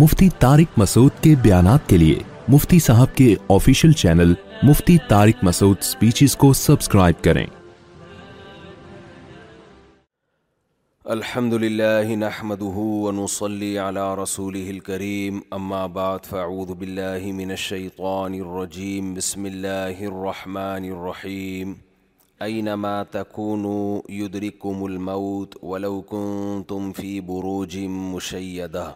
[0.00, 2.18] Mufti Tariq Masood کے بیانات کے لیے
[2.52, 4.32] مفتی صاحب کے official channel
[4.68, 7.44] Mufti Tariq Masood speeches کو سبسکرائب کریں
[11.16, 19.48] الحمد للہ نحمده ونصلي على رسوله الكريم اما بعد فاعوذ باللہ من الشیطان الرجیم بسم
[19.52, 21.74] اللہ الرحمن الرحیم
[22.48, 22.94] اینما
[24.24, 27.78] یدرکم الموت ولو کنتم فی بروج
[28.12, 28.88] مشیدہ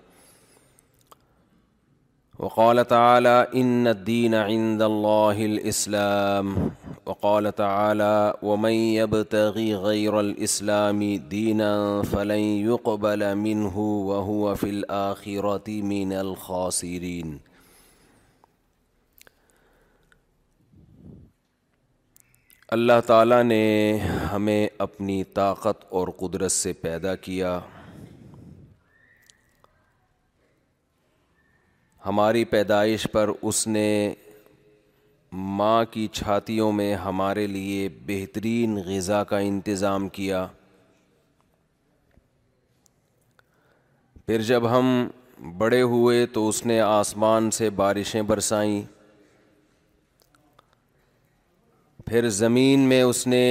[2.39, 6.71] وقال تعالى ان الدين عند الله الاسلام
[7.07, 17.39] وقال تعالى ومن يبتغي غير الاسلام دينا فلن يقبل منه وهو في الاخره من الخاسرين
[22.77, 23.57] اللہ تعالیٰ نے
[24.33, 27.59] ہمیں اپنی طاقت اور قدرت سے پیدا کیا
[32.09, 33.89] ہماری پیدائش پر اس نے
[35.57, 40.47] ماں کی چھاتیوں میں ہمارے لیے بہترین غذا کا انتظام کیا
[44.27, 44.87] پھر جب ہم
[45.59, 48.81] بڑے ہوئے تو اس نے آسمان سے بارشیں برسائیں
[52.07, 53.45] پھر زمین میں اس نے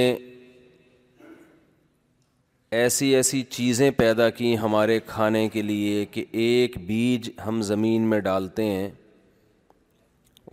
[2.76, 8.18] ایسی ایسی چیزیں پیدا کی ہمارے کھانے کے لیے کہ ایک بیج ہم زمین میں
[8.20, 8.90] ڈالتے ہیں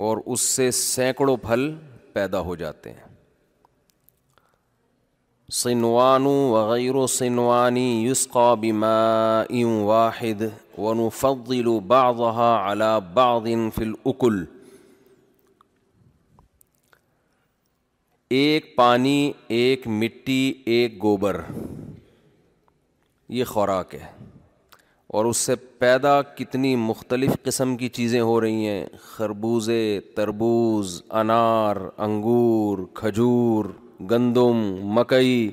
[0.05, 1.69] اور اس سے سینکڑوں پھل
[2.13, 3.13] پیدا ہو جاتے ہیں
[5.53, 8.95] سنوانو وغیر و سنوانی یسقا بما
[9.85, 10.41] واحد
[10.77, 14.43] ون فقیل و باغ علا باغن فلاقل
[18.39, 21.41] ایک پانی ایک مٹی ایک گوبر
[23.37, 24.05] یہ خوراک ہے
[25.17, 29.79] اور اس سے پیدا کتنی مختلف قسم کی چیزیں ہو رہی ہیں خربوزے
[30.15, 31.75] تربوز انار
[32.05, 33.65] انگور کھجور
[34.11, 34.61] گندم
[34.99, 35.49] مکئی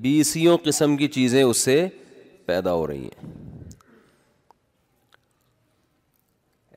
[0.00, 1.86] بیسیوں قسم کی چیزیں اس سے
[2.46, 3.32] پیدا ہو رہی ہیں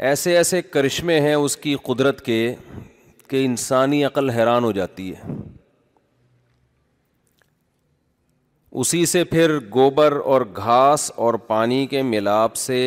[0.09, 2.43] ایسے ایسے کرشمے ہیں اس کی قدرت کے
[3.29, 5.35] کہ انسانی عقل حیران ہو جاتی ہے
[8.79, 12.77] اسی سے پھر گوبر اور گھاس اور پانی کے ملاپ سے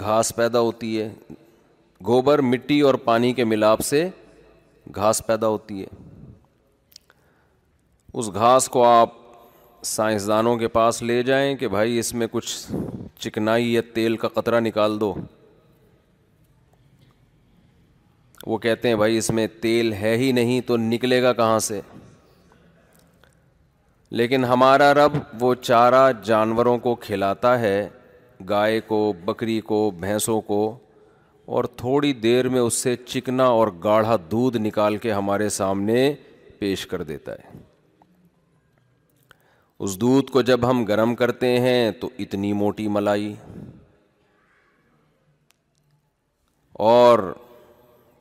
[0.00, 1.08] گھاس پیدا ہوتی ہے
[2.06, 4.06] گوبر مٹی اور پانی کے ملاپ سے
[4.96, 5.86] گھاس پیدا ہوتی ہے
[8.18, 9.12] اس گھاس کو آپ
[9.94, 12.54] سائنسدانوں کے پاس لے جائیں کہ بھائی اس میں کچھ
[13.20, 15.12] چکنائی یا تیل کا قطرہ نکال دو
[18.46, 21.80] وہ کہتے ہیں بھائی اس میں تیل ہے ہی نہیں تو نکلے گا کہاں سے
[24.18, 25.12] لیکن ہمارا رب
[25.42, 27.76] وہ چارہ جانوروں کو کھلاتا ہے
[28.48, 30.58] گائے کو بکری کو بھینسوں کو
[31.54, 35.96] اور تھوڑی دیر میں اس سے چکنا اور گاڑھا دودھ نکال کے ہمارے سامنے
[36.58, 37.58] پیش کر دیتا ہے
[39.84, 43.34] اس دودھ کو جب ہم گرم کرتے ہیں تو اتنی موٹی ملائی
[46.92, 47.18] اور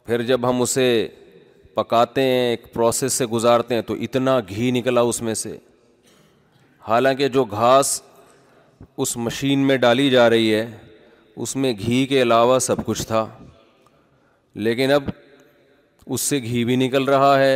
[0.05, 0.89] پھر جب ہم اسے
[1.75, 5.55] پکاتے ہیں ایک پروسیس سے گزارتے ہیں تو اتنا گھی نکلا اس میں سے
[6.87, 7.91] حالانکہ جو گھاس
[9.03, 10.65] اس مشین میں ڈالی جا رہی ہے
[11.43, 13.25] اس میں گھی کے علاوہ سب کچھ تھا
[14.65, 15.03] لیکن اب
[16.13, 17.55] اس سے گھی بھی نکل رہا ہے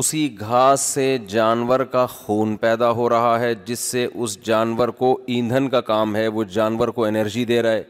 [0.00, 5.16] اسی گھاس سے جانور کا خون پیدا ہو رہا ہے جس سے اس جانور کو
[5.36, 7.82] ایندھن کا کام ہے وہ جانور کو انرجی دے رہا ہے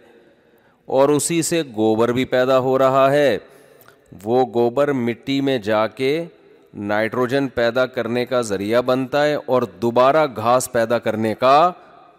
[0.97, 3.37] اور اسی سے گوبر بھی پیدا ہو رہا ہے
[4.25, 6.13] وہ گوبر مٹی میں جا کے
[6.75, 11.53] نائٹروجن پیدا کرنے کا ذریعہ بنتا ہے اور دوبارہ گھاس پیدا کرنے کا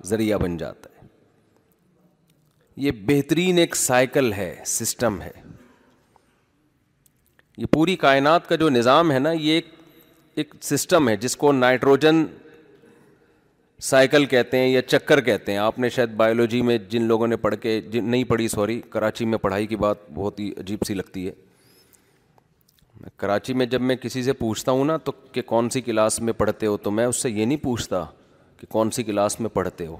[0.05, 1.05] ذریعہ بن جاتا ہے
[2.85, 5.31] یہ بہترین ایک سائیکل ہے سسٹم ہے
[7.57, 9.69] یہ پوری کائنات کا جو نظام ہے نا یہ ایک
[10.41, 12.25] ایک سسٹم ہے جس کو نائٹروجن
[13.89, 17.35] سائیکل کہتے ہیں یا چکر کہتے ہیں آپ نے شاید بایولوجی میں جن لوگوں نے
[17.37, 21.27] پڑھ کے نہیں پڑھی سوری کراچی میں پڑھائی کی بات بہت ہی عجیب سی لگتی
[21.27, 21.31] ہے
[23.19, 26.33] کراچی میں جب میں کسی سے پوچھتا ہوں نا تو کہ کون سی کلاس میں
[26.37, 28.03] پڑھتے ہو تو میں اس سے یہ نہیں پوچھتا
[28.59, 29.97] کہ کون سی کلاس میں پڑھتے ہو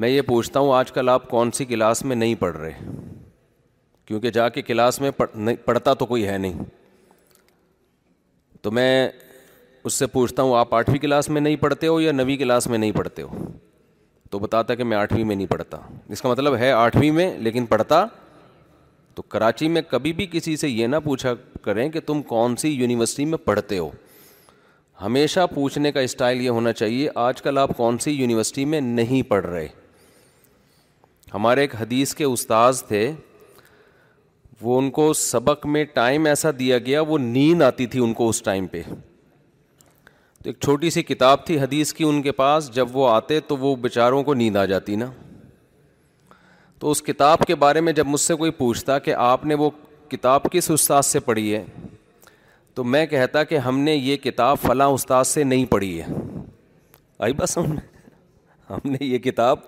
[0.00, 2.72] میں یہ پوچھتا ہوں آج کل آپ کون سی کلاس میں نہیں پڑھ رہے
[4.06, 5.10] کیونکہ جا کے کلاس میں
[5.64, 6.62] پڑھتا تو کوئی ہے نہیں
[8.62, 9.08] تو میں
[9.84, 12.78] اس سے پوچھتا ہوں آپ آٹھویں کلاس میں نہیں پڑھتے ہو یا نویں کلاس میں
[12.78, 13.46] نہیں پڑھتے ہو
[14.30, 15.76] تو بتاتا کہ میں آٹھویں میں نہیں پڑھتا
[16.08, 18.04] اس کا مطلب ہے آٹھویں میں لیکن پڑھتا
[19.20, 21.32] تو کراچی میں کبھی بھی کسی سے یہ نہ پوچھا
[21.62, 23.88] کریں کہ تم کون سی یونیورسٹی میں پڑھتے ہو
[25.00, 29.22] ہمیشہ پوچھنے کا اسٹائل یہ ہونا چاہیے آج کل آپ کون سی یونیورسٹی میں نہیں
[29.30, 29.66] پڑھ رہے
[31.34, 33.02] ہمارے ایک حدیث کے استاذ تھے
[34.60, 38.28] وہ ان کو سبق میں ٹائم ایسا دیا گیا وہ نیند آتی تھی ان کو
[38.28, 42.96] اس ٹائم پہ تو ایک چھوٹی سی کتاب تھی حدیث کی ان کے پاس جب
[42.96, 45.06] وہ آتے تو وہ بیچاروں کو نیند آ جاتی نا
[46.80, 49.68] تو اس کتاب کے بارے میں جب مجھ سے کوئی پوچھتا کہ آپ نے وہ
[50.10, 51.64] کتاب کس استاد سے پڑھی ہے
[52.74, 56.06] تو میں کہتا کہ ہم نے یہ کتاب فلاں استاد سے نہیں پڑھی ہے
[57.26, 57.80] آئی بس ہم نے
[58.70, 59.58] ہم نے یہ کتاب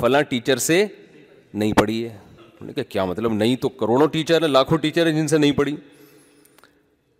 [0.00, 0.84] فلاں ٹیچر سے
[1.54, 2.16] نہیں پڑھی ہے
[2.60, 5.52] نے کہا کیا مطلب نہیں تو کروڑوں ٹیچر ہیں لاکھوں ٹیچر ہیں جن سے نہیں
[5.58, 5.76] پڑھی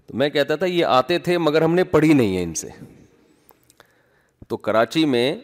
[0.06, 2.68] تو میں کہتا تھا یہ آتے تھے مگر ہم نے پڑھی نہیں ہے ان سے
[4.48, 5.34] تو کراچی میں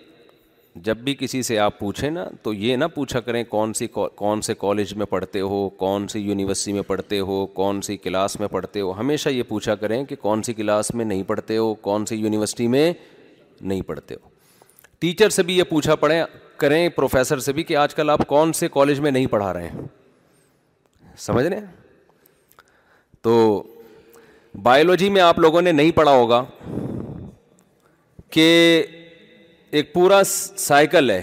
[0.84, 3.86] جب بھی کسی سے آپ پوچھیں نا تو یہ نہ پوچھا کریں کون سی
[4.16, 8.38] کون سے کالج میں پڑھتے ہو کون سی یونیورسٹی میں پڑھتے ہو کون سی کلاس
[8.40, 11.72] میں پڑھتے ہو ہمیشہ یہ پوچھا کریں کہ کون سی کلاس میں نہیں پڑھتے ہو
[11.86, 12.92] کون سی یونیورسٹی میں
[13.60, 14.28] نہیں پڑھتے ہو
[15.00, 15.94] ٹیچر سے بھی یہ پوچھا
[16.58, 19.68] کریں پروفیسر سے بھی کہ آج کل آپ کون سے کالج میں نہیں پڑھا رہے
[19.68, 19.86] ہیں
[21.18, 21.66] سمجھ رہے ہیں
[23.22, 23.62] تو
[24.62, 26.44] بایولوجی میں آپ لوگوں نے نہیں پڑھا ہوگا
[28.30, 28.52] کہ
[29.70, 31.22] ایک پورا سائیکل ہے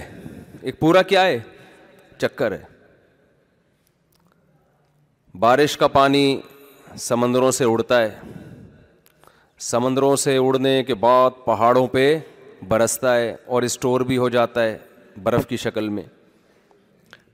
[0.62, 1.38] ایک پورا کیا ہے
[2.20, 2.62] چکر ہے
[5.40, 6.40] بارش کا پانی
[7.04, 8.10] سمندروں سے اڑتا ہے
[9.70, 12.04] سمندروں سے اڑنے کے بعد پہاڑوں پہ
[12.68, 14.76] برستا ہے اور اسٹور بھی ہو جاتا ہے
[15.22, 16.02] برف کی شکل میں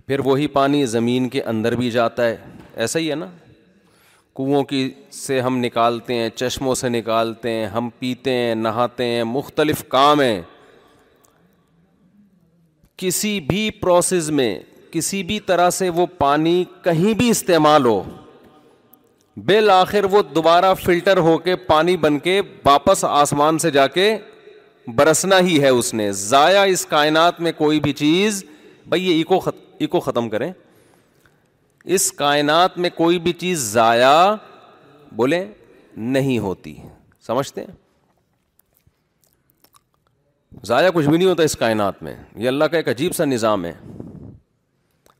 [0.07, 2.37] پھر وہی پانی زمین کے اندر بھی جاتا ہے
[2.83, 3.27] ایسا ہی ہے نا
[4.37, 4.89] کنوؤں کی
[5.27, 10.21] سے ہم نکالتے ہیں چشموں سے نکالتے ہیں ہم پیتے ہیں نہاتے ہیں مختلف کام
[10.21, 10.41] ہیں
[13.01, 14.55] کسی بھی پروسیس میں
[14.93, 18.03] کسی بھی طرح سے وہ پانی کہیں بھی استعمال ہو
[19.49, 24.07] بالآخر وہ دوبارہ فلٹر ہو کے پانی بن کے واپس آسمان سے جا کے
[24.97, 28.45] برسنا ہی ہے اس نے ضائع اس کائنات میں کوئی بھی چیز
[28.93, 30.51] بھائی یہ ایکو ختم ایکو ختم کریں
[31.97, 34.15] اس کائنات میں کوئی بھی چیز ضائع
[35.17, 35.45] بولیں
[36.19, 36.75] نہیں ہوتی
[37.27, 37.80] سمجھتے ہیں
[40.67, 43.65] ضائع کچھ بھی نہیں ہوتا اس کائنات میں یہ اللہ کا ایک عجیب سا نظام
[43.65, 43.73] ہے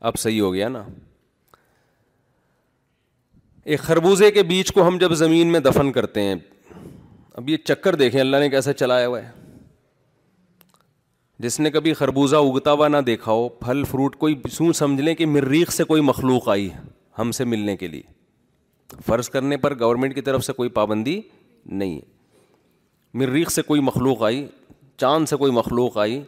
[0.09, 0.83] اب صحیح ہو گیا نا
[3.73, 6.35] ایک خربوزے کے بیچ کو ہم جب زمین میں دفن کرتے ہیں
[7.39, 9.29] اب یہ چکر دیکھیں اللہ نے کیسے چلایا ہوا ہے
[11.43, 15.13] جس نے کبھی خربوزہ اگتا ہوا نہ دیکھا ہو پھل فروٹ کوئی سوں سمجھ لیں
[15.15, 16.69] کہ مریخ سے کوئی مخلوق آئی
[17.19, 18.01] ہم سے ملنے کے لیے
[19.05, 21.19] فرض کرنے پر گورنمنٹ کی طرف سے کوئی پابندی
[21.81, 22.09] نہیں ہے
[23.19, 24.47] مریخ سے کوئی مخلوق آئی
[25.01, 26.21] چاند سے کوئی مخلوق آئی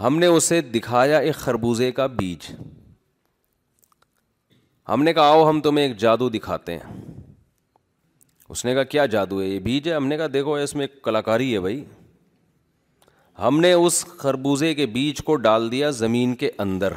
[0.00, 2.44] ہم نے اسے دکھایا ایک خربوزے کا بیج
[4.88, 6.94] ہم نے کہا آؤ ہم تمہیں ایک جادو دکھاتے ہیں
[8.54, 10.84] اس نے کہا کیا جادو ہے یہ بیج ہے ہم نے کہا دیکھو اس میں
[10.86, 11.84] ایک کلاکاری ہے بھائی
[13.42, 16.92] ہم نے اس خربوزے کے بیج کو ڈال دیا زمین کے اندر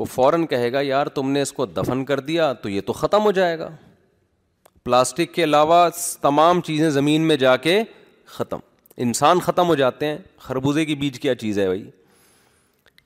[0.00, 2.92] وہ فوراً کہے گا یار تم نے اس کو دفن کر دیا تو یہ تو
[3.04, 3.70] ختم ہو جائے گا
[4.84, 5.88] پلاسٹک کے علاوہ
[6.28, 7.82] تمام چیزیں زمین میں جا کے
[8.38, 8.70] ختم
[9.04, 11.82] انسان ختم ہو جاتے ہیں خربوزے کی بیج کیا چیز ہے بھائی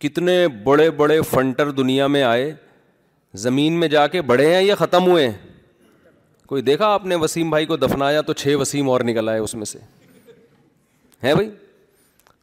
[0.01, 2.53] کتنے بڑے بڑے فنٹر دنیا میں آئے
[3.45, 5.39] زمین میں جا کے بڑے ہیں یا ختم ہوئے ہیں
[6.49, 9.55] کوئی دیکھا آپ نے وسیم بھائی کو دفنایا تو چھ وسیم اور نکل آئے اس
[9.55, 9.79] میں سے
[11.25, 11.51] ہیں بھائی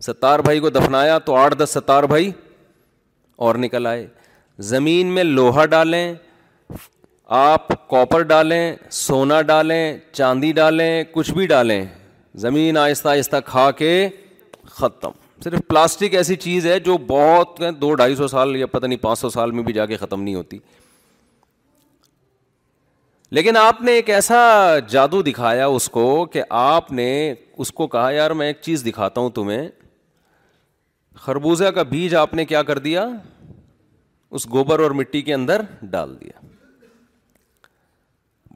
[0.07, 2.31] ستار بھائی کو دفنایا تو آٹھ دس ستار بھائی
[3.45, 4.05] اور نکل آئے
[4.71, 6.13] زمین میں لوہا ڈالیں
[7.35, 11.85] آپ کاپر ڈالیں سونا ڈالیں چاندی ڈالیں کچھ بھی ڈالیں
[12.41, 14.07] زمین آہستہ آہستہ کھا کے
[14.75, 15.11] ختم
[15.43, 19.19] صرف پلاسٹک ایسی چیز ہے جو بہت دو ڈھائی سو سال یا پتہ نہیں پانچ
[19.19, 20.57] سو سال میں بھی جا کے ختم نہیں ہوتی
[23.37, 24.39] لیکن آپ نے ایک ایسا
[24.89, 27.07] جادو دکھایا اس کو کہ آپ نے
[27.57, 29.67] اس کو کہا یار میں ایک چیز دکھاتا ہوں تمہیں
[31.23, 33.05] خربوزہ کا بیج آپ نے کیا کر دیا
[34.37, 36.39] اس گوبر اور مٹی کے اندر ڈال دیا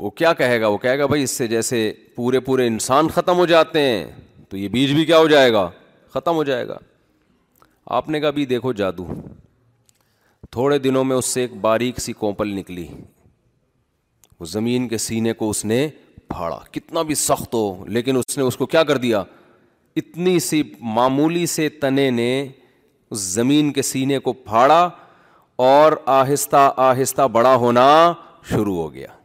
[0.01, 3.37] وہ کیا کہے گا وہ کہے گا بھائی اس سے جیسے پورے پورے انسان ختم
[3.37, 4.03] ہو جاتے ہیں
[4.49, 5.69] تو یہ بیج بھی کیا ہو جائے گا
[6.13, 6.77] ختم ہو جائے گا
[7.97, 9.05] آپ نے کہا بھی دیکھو جادو
[10.51, 12.87] تھوڑے دنوں میں اس سے ایک باریک سی کوپل نکلی
[14.39, 15.87] اس زمین کے سینے کو اس نے
[16.29, 17.65] پھاڑا کتنا بھی سخت ہو
[17.97, 19.23] لیکن اس نے اس کو کیا کر دیا
[20.01, 20.61] اتنی سی
[20.95, 22.29] معمولی سے تنے نے
[23.11, 24.87] اس زمین کے سینے کو پھاڑا
[25.67, 27.89] اور آہستہ آہستہ بڑا ہونا
[28.49, 29.16] شروع ہو گیا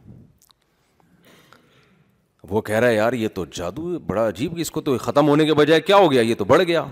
[2.49, 5.27] وہ کہہ رہا ہے یار یہ تو جادو ہے بڑا عجیب اس کو تو ختم
[5.29, 6.83] ہونے کے بجائے کیا ہو گیا یہ تو بڑھ گیا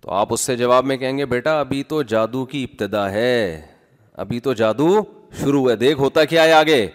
[0.00, 3.34] تو آپ اس سے جواب میں کہیں گے بیٹا ابھی تو جادو کی ابتدا ہے
[4.24, 4.88] ابھی تو جادو
[5.40, 6.86] شروع ہے دیکھ ہوتا کیا ہے آگے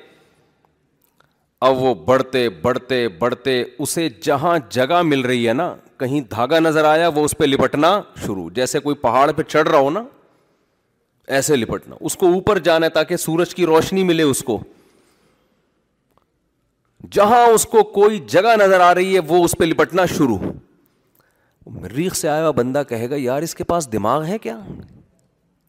[1.67, 6.85] اب وہ بڑھتے بڑھتے بڑھتے اسے جہاں جگہ مل رہی ہے نا کہیں دھاگا نظر
[6.89, 10.03] آیا وہ اس پہ لپٹنا شروع جیسے کوئی پہاڑ پہ چڑھ رہا ہو نا
[11.37, 14.59] ایسے لپٹنا اس کو اوپر جانا تاکہ سورج کی روشنی ملے اس کو
[17.11, 20.37] جہاں اس کو کوئی جگہ نظر آ رہی ہے وہ اس پہ لپٹنا شروع
[21.81, 24.57] مریخ سے آیا ہوا بندہ کہے گا یار اس کے پاس دماغ ہے کیا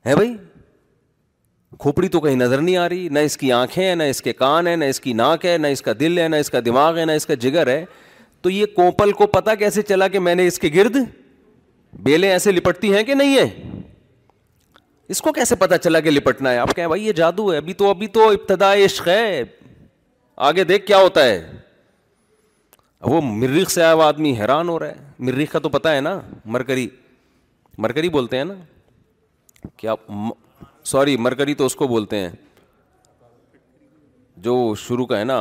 [0.06, 0.34] ہے بھائی
[1.80, 4.32] کھوپڑی تو کہیں نظر نہیں آ رہی نہ اس کی آنکھیں ہیں نہ اس کے
[4.32, 6.60] کان ہے نہ اس کی ناک ہے نہ اس کا دل ہے نہ اس کا
[6.64, 7.84] دماغ ہے نہ اس کا جگر ہے
[8.42, 10.96] تو یہ کوپل کو پتا کیسے چلا کہ میں نے اس کے گرد
[12.02, 13.48] بیلیں ایسے لپٹتی ہیں کہ نہیں ہے
[15.14, 17.72] اس کو کیسے پتا چلا کہ لپٹنا ہے آپ کہیں بھائی یہ جادو ہے ابھی
[17.82, 19.42] تو ابھی تو ابتدا عشق ہے
[20.48, 21.40] آگے دیکھ کیا ہوتا ہے
[23.12, 26.00] وہ مریخ سے آیا ہوا آدمی حیران ہو رہا ہے مریخ کا تو پتا ہے
[26.06, 26.12] نا
[26.54, 26.86] مرکری
[27.86, 28.54] مرکری بولتے ہیں نا
[29.76, 29.94] کیا
[30.92, 32.30] سوری مرکری تو اس کو بولتے ہیں
[34.48, 34.56] جو
[34.86, 35.38] شروع کا ہے نا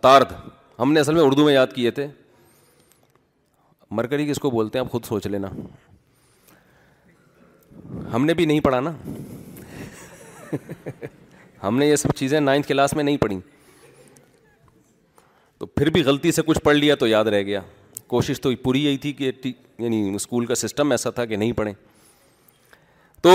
[0.00, 0.32] اتارد
[0.78, 2.06] ہم نے اصل میں اردو میں یاد کیے تھے
[4.00, 5.48] مرکری کس کو بولتے ہیں آپ خود سوچ لینا
[8.14, 8.92] ہم نے بھی نہیں پڑھا نا
[11.64, 13.38] ہم نے یہ سب چیزیں نائنتھ کلاس میں نہیں پڑھی
[15.62, 17.60] تو پھر بھی غلطی سے کچھ پڑھ لیا تو یاد رہ گیا
[18.08, 19.30] کوشش تو پوری یہی تھی کہ
[19.78, 21.72] یعنی اسکول کا سسٹم ایسا تھا کہ نہیں پڑھیں
[23.22, 23.32] تو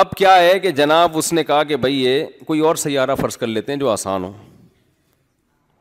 [0.00, 3.36] اب کیا ہے کہ جناب اس نے کہا کہ بھائی یہ کوئی اور سیارہ فرض
[3.36, 4.32] کر لیتے ہیں جو آسان ہو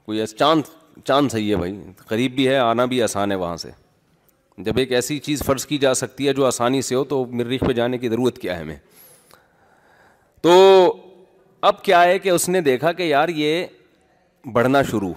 [0.06, 0.70] کوئی ایسا چاند
[1.08, 1.76] چاند صحیح ہے بھائی
[2.08, 3.70] قریب بھی ہے آنا بھی آسان ہے وہاں سے
[4.66, 7.64] جب ایک ایسی چیز فرض کی جا سکتی ہے جو آسانی سے ہو تو مریخ
[7.68, 8.78] پہ جانے کی ضرورت کیا ہے ہمیں
[10.42, 10.54] تو
[11.72, 13.66] اب کیا ہے کہ اس نے دیکھا کہ یار یہ
[14.54, 15.12] بڑھنا شروع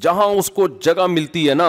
[0.00, 1.68] جہاں اس کو جگہ ملتی ہے نا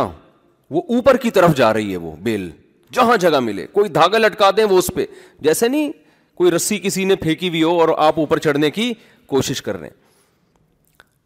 [0.71, 2.49] وہ اوپر کی طرف جا رہی ہے وہ بیل
[2.93, 5.05] جہاں جگہ ملے کوئی دھاگا لٹکا دیں وہ اس پہ
[5.41, 5.91] جیسے نہیں
[6.37, 8.91] کوئی رسی کسی نے پھینکی ہوئی ہو اور آپ اوپر چڑھنے کی
[9.27, 10.05] کوشش کر رہے ہیں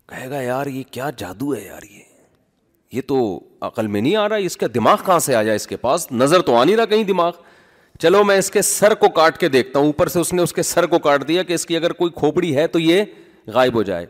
[0.09, 1.81] کہے گا یار یہ کیا جادو ہے یار
[2.93, 3.17] یہ تو
[3.65, 6.11] عقل میں نہیں آ رہا اس کا دماغ کہاں سے آ جائے اس کے پاس
[6.11, 7.31] نظر تو آ نہیں رہا کہیں دماغ
[7.99, 10.53] چلو میں اس کے سر کو کاٹ کے دیکھتا ہوں اوپر سے اس نے اس
[10.53, 13.03] کے سر کو کاٹ دیا کہ اس کی اگر کوئی کھوپڑی ہے تو یہ
[13.53, 14.05] غائب ہو جائے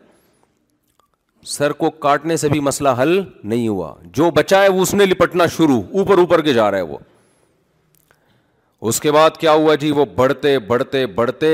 [1.50, 5.05] سر کو کاٹنے سے بھی مسئلہ حل نہیں ہوا جو بچا ہے وہ اس نے
[5.05, 6.98] لپٹنا شروع اوپر اوپر کے جا رہا ہے وہ
[8.89, 11.48] اس کے بعد کیا ہوا جی وہ بڑھتے بڑھتے بڑھتے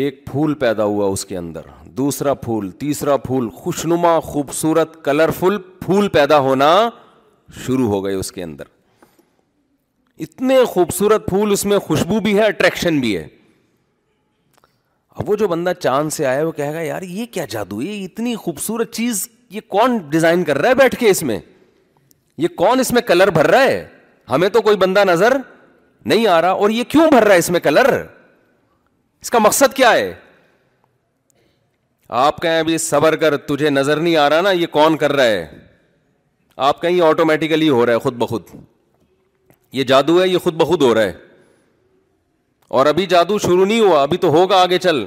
[0.00, 1.66] ایک پھول پیدا ہوا اس کے اندر
[1.98, 6.68] دوسرا پھول تیسرا پھول خوشنما خوبصورت کلرفل پھول پیدا ہونا
[7.66, 8.64] شروع ہو گئے اس کے اندر
[10.26, 13.26] اتنے خوبصورت پھول اس میں خوشبو بھی ہے اٹریکشن بھی ہے
[15.20, 18.04] اب وہ جو بندہ چاند سے آیا وہ کہے گا یار یہ کیا جادو یہ
[18.04, 21.38] اتنی خوبصورت چیز یہ کون ڈیزائن کر رہا ہے بیٹھ کے اس میں
[22.42, 23.84] یہ کون اس میں کلر بھر رہا ہے
[24.30, 25.36] ہمیں تو کوئی بندہ نظر
[26.12, 27.90] نہیں آ رہا اور یہ کیوں بھر رہا ہے اس میں کلر
[29.20, 30.12] اس کا مقصد کیا ہے
[32.24, 35.24] آپ کہیں ابھی صبر کر تجھے نظر نہیں آ رہا نا یہ کون کر رہا
[35.36, 35.46] ہے
[36.66, 38.54] آپ کہیں یہ آٹومیٹیکلی ہو رہا ہے خود بخود
[39.78, 41.12] یہ جادو ہے یہ خود بخود ہو رہا ہے
[42.76, 45.04] اور ابھی جادو شروع نہیں ہوا ابھی تو ہوگا آگے چل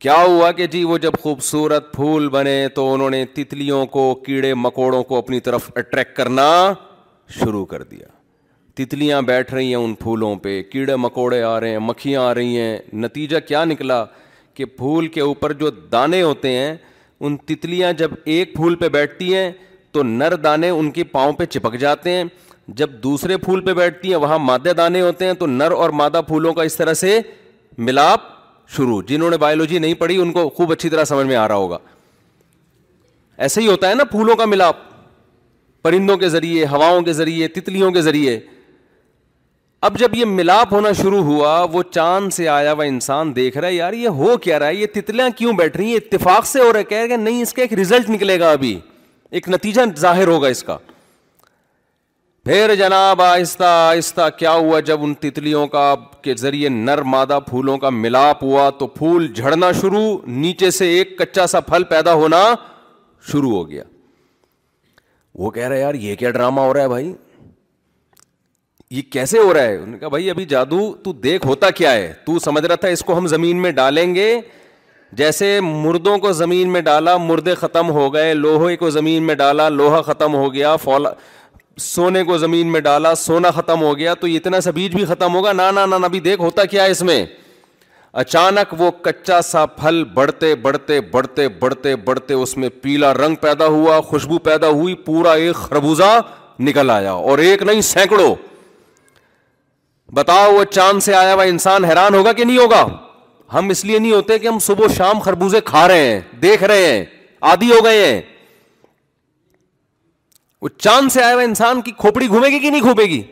[0.00, 4.52] کیا ہوا کہ جی وہ جب خوبصورت پھول بنے تو انہوں نے تتلیوں کو کیڑے
[4.64, 6.48] مکوڑوں کو اپنی طرف اٹریکٹ کرنا
[7.38, 8.06] شروع کر دیا
[8.82, 12.56] تتلیاں بیٹھ رہی ہیں ان پھولوں پہ کیڑے مکوڑے آ رہے ہیں مکھیاں آ رہی
[12.60, 14.04] ہیں نتیجہ کیا نکلا
[14.54, 16.74] کہ پھول کے اوپر جو دانے ہوتے ہیں
[17.24, 19.50] ان تتلیاں جب ایک پھول پہ بیٹھتی ہیں
[19.92, 22.24] تو نر دانے ان کے پاؤں پہ چپک جاتے ہیں
[22.78, 26.20] جب دوسرے پھول پہ بیٹھتی ہیں وہاں مادے دانے ہوتے ہیں تو نر اور مادہ
[26.26, 27.18] پھولوں کا اس طرح سے
[27.78, 28.20] ملاپ
[28.76, 31.54] شروع جنہوں نے بایولوجی نہیں پڑھی ان کو خوب اچھی طرح سمجھ میں آ رہا
[31.54, 31.78] ہوگا
[33.46, 34.76] ایسے ہی ہوتا ہے نا پھولوں کا ملاپ
[35.82, 38.38] پرندوں کے ذریعے ہواؤں کے ذریعے تتلیوں کے ذریعے
[39.86, 43.68] اب جب یہ ملاپ ہونا شروع ہوا وہ چاند سے آیا ہوا انسان دیکھ رہا
[43.68, 46.60] ہے یار یہ ہو کیا رہا ہے یہ تتلیاں کیوں بیٹھ رہی ہیں اتفاق سے
[46.60, 48.78] ہو رہا ہے کہہ رہے نہیں اس کا ایک ریزلٹ نکلے گا ابھی
[49.30, 50.76] ایک نتیجہ ظاہر ہوگا اس کا
[52.46, 57.76] پھر جناب آہستہ آہستہ کیا ہوا جب ان تتلیوں کا کے ذریعے نر مادہ پھولوں
[57.84, 62.44] کا ملاپ ہوا تو پھول جھڑنا شروع نیچے سے ایک کچا سا پھل پیدا ہونا
[63.32, 63.82] شروع ہو گیا
[65.38, 67.12] وہ کہہ رہے یار یہ کیا ڈرامہ ہو رہا ہے بھائی
[68.90, 72.64] یہ کیسے ہو رہا ہے بھائی ابھی جادو تو دیکھ ہوتا کیا ہے تو سمجھ
[72.66, 74.34] رہا تھا اس کو ہم زمین میں ڈالیں گے
[75.22, 79.68] جیسے مردوں کو زمین میں ڈالا مردے ختم ہو گئے لوہے کو زمین میں ڈالا
[79.68, 81.10] لوہا ختم ہو گیا فولا
[81.80, 85.34] سونے کو زمین میں ڈالا سونا ختم ہو گیا تو اتنا سا بیج بھی ختم
[85.34, 87.24] ہوگا نا نا بھی دیکھ ہوتا کیا اس میں
[88.20, 93.66] اچانک وہ کچا سا پھل بڑھتے بڑھتے بڑھتے بڑھتے بڑھتے اس میں پیلا رنگ پیدا
[93.74, 96.18] ہوا خوشبو پیدا ہوئی پورا ایک خربوزہ
[96.66, 98.34] نکل آیا اور ایک نہیں سینکڑوں
[100.14, 102.86] بتاؤ وہ چاند سے آیا ہوا انسان حیران ہوگا کہ نہیں ہوگا
[103.54, 106.86] ہم اس لیے نہیں ہوتے کہ ہم صبح شام خربوزے کھا رہے ہیں دیکھ رہے
[106.86, 107.04] ہیں
[107.52, 108.20] آدھی ہو گئے ہیں
[110.62, 113.22] وہ چاند سے آیا ہوا انسان کی کھوپڑی گھومے گی کہ نہیں گھومے گی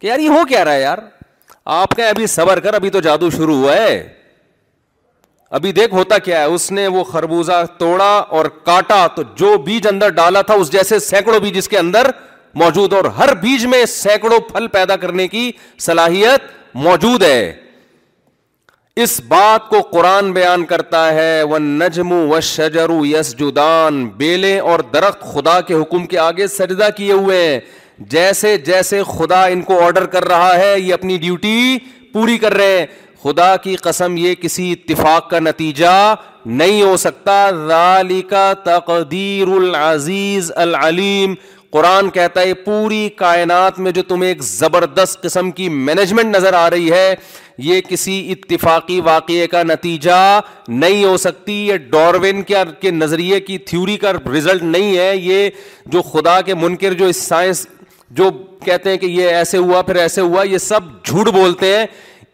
[0.00, 0.98] کہ یار یہ ہو کیا رہا ہے یار
[1.78, 3.96] آپ کا ابھی صبر کر ابھی تو جادو شروع ہوا ہے
[5.58, 9.86] ابھی دیکھ ہوتا کیا ہے اس نے وہ خربوزہ توڑا اور کاٹا تو جو بیج
[9.88, 12.10] اندر ڈالا تھا اس جیسے سینکڑوں بیج اس کے اندر
[12.62, 15.50] موجود اور ہر بیج میں سینکڑوں پھل پیدا کرنے کی
[15.88, 16.46] صلاحیت
[16.86, 17.38] موجود ہے
[19.00, 22.38] اس بات کو قرآن بیان کرتا ہے نجم و
[23.04, 27.58] یس جدان بیلے اور درخت خدا کے حکم کے آگے سجدہ کیے ہوئے ہیں
[28.10, 31.76] جیسے جیسے خدا ان کو آرڈر کر رہا ہے یہ اپنی ڈیوٹی
[32.12, 32.84] پوری کر رہے ہیں
[33.22, 35.92] خدا کی قسم یہ کسی اتفاق کا نتیجہ
[36.46, 41.34] نہیں ہو سکتا ذالک تقدیر العزیز العلیم
[41.72, 46.68] قرآن کہتا ہے پوری کائنات میں جو تمہیں ایک زبردست قسم کی مینجمنٹ نظر آ
[46.70, 47.14] رہی ہے
[47.68, 50.18] یہ کسی اتفاقی واقعے کا نتیجہ
[50.68, 52.42] نہیں ہو سکتی یہ ڈاروین
[52.80, 55.48] کے نظریے کی تھیوری کا رزلٹ نہیں ہے یہ
[55.94, 57.66] جو خدا کے منکر جو اس سائنس
[58.20, 58.30] جو
[58.64, 61.86] کہتے ہیں کہ یہ ایسے ہوا پھر ایسے ہوا یہ سب جھوٹ بولتے ہیں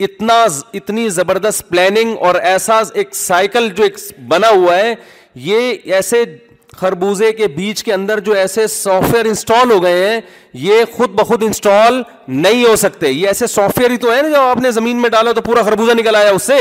[0.06, 0.44] اتنا
[0.80, 3.98] اتنی زبردست پلاننگ اور ایسا ایک سائیکل جو ایک
[4.28, 4.94] بنا ہوا ہے
[5.46, 6.24] یہ ایسے
[6.80, 10.20] خربوزے کے بیچ کے اندر جو ایسے سافٹ ویئر انسٹال ہو گئے ہیں
[10.64, 12.02] یہ خود بخود انسٹال
[12.44, 15.00] نہیں ہو سکتے یہ ایسے سافٹ ویئر ہی تو ہے نا جب آپ نے زمین
[15.02, 16.60] میں ڈالا تو پورا خربوزہ نکل آیا اس سے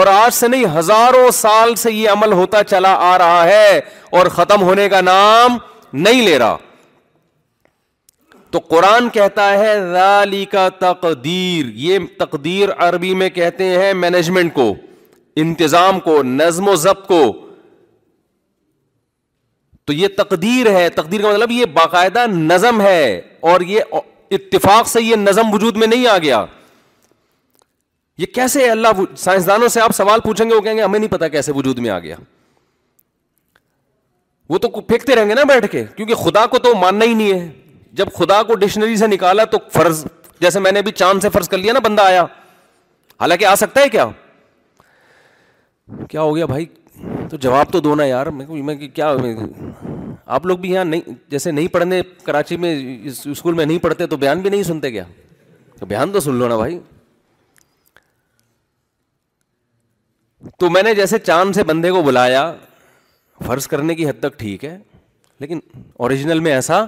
[0.00, 3.80] اور آج سے نہیں ہزاروں سال سے یہ عمل ہوتا چلا آ رہا ہے
[4.18, 5.58] اور ختم ہونے کا نام
[6.06, 6.56] نہیں لے رہا
[8.54, 14.74] تو قرآن کہتا ہے رالی کا تقدیر یہ تقدیر عربی میں کہتے ہیں مینجمنٹ کو
[15.44, 17.22] انتظام کو نظم و ضبط کو
[19.92, 23.02] تو یہ تقدیر ہے تقدیر کا مطلب یہ باقاعدہ نظم ہے
[23.52, 23.94] اور یہ
[24.36, 26.44] اتفاق سے یہ نظم وجود میں نہیں آ گیا
[28.22, 31.28] یہ کیسے اللہ سائنسدانوں سے آپ سوال پوچھیں گے گے وہ کہیں ہمیں نہیں پتا
[31.36, 32.16] کیسے وجود میں آ گیا
[34.54, 37.32] وہ تو پھینکتے رہیں گے نا بیٹھ کے کیونکہ خدا کو تو ماننا ہی نہیں
[37.40, 37.48] ہے
[38.00, 40.04] جب خدا کو ڈکشنری سے نکالا تو فرض
[40.46, 42.24] جیسے میں نے چاند سے فرض کر لیا نا بندہ آیا
[43.20, 44.06] حالانکہ آ سکتا ہے کیا
[46.10, 46.66] کیا ہو گیا بھائی
[47.32, 49.06] تو جواب تو دو نا یار میں کیا
[50.36, 52.72] آپ لوگ بھی یہاں نہیں جیسے نہیں پڑھنے کراچی میں
[53.30, 55.04] اسکول میں نہیں پڑھتے تو بیان بھی نہیں سنتے کیا
[55.78, 56.78] تو بیان تو سن لو نا بھائی
[60.60, 62.44] تو میں نے جیسے چاند سے بندے کو بلایا
[63.46, 64.76] فرض کرنے کی حد تک ٹھیک ہے
[65.40, 65.58] لیکن
[66.04, 66.84] اوریجنل میں ایسا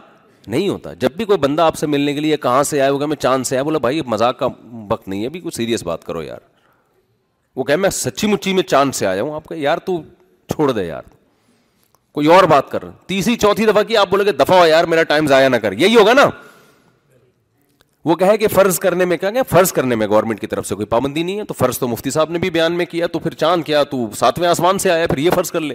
[0.46, 3.06] نہیں ہوتا جب بھی کوئی بندہ آپ سے ملنے کے لیے کہاں سے آیا ہوگا
[3.06, 4.46] میں چاند سے آیا بولا بھائی مذاق کا
[4.90, 6.40] وقت نہیں ہے ابھی کچھ سیریس بات کرو یار
[7.56, 10.00] وہ کہ میں سچی مچی میں چاند سے آیا ہوں آپ کا یار تو
[10.52, 11.02] چھوڑ دے یار
[12.14, 15.02] کوئی اور بات کر رہے تیسری چوتھی دفعہ کی آپ بولے دفعہ ہو یار میرا
[15.12, 16.28] ٹائم ضائع نہ کر یہی ہوگا نا
[18.08, 20.86] وہ کہ فرض کرنے میں کیا گیا فرض کرنے میں گورنمنٹ کی طرف سے کوئی
[20.86, 23.34] پابندی نہیں ہے تو فرض تو مفتی صاحب نے بھی بیان میں کیا تو پھر
[23.42, 25.74] چاند کیا تو ساتویں آسمان سے آیا پھر یہ فرض کر لے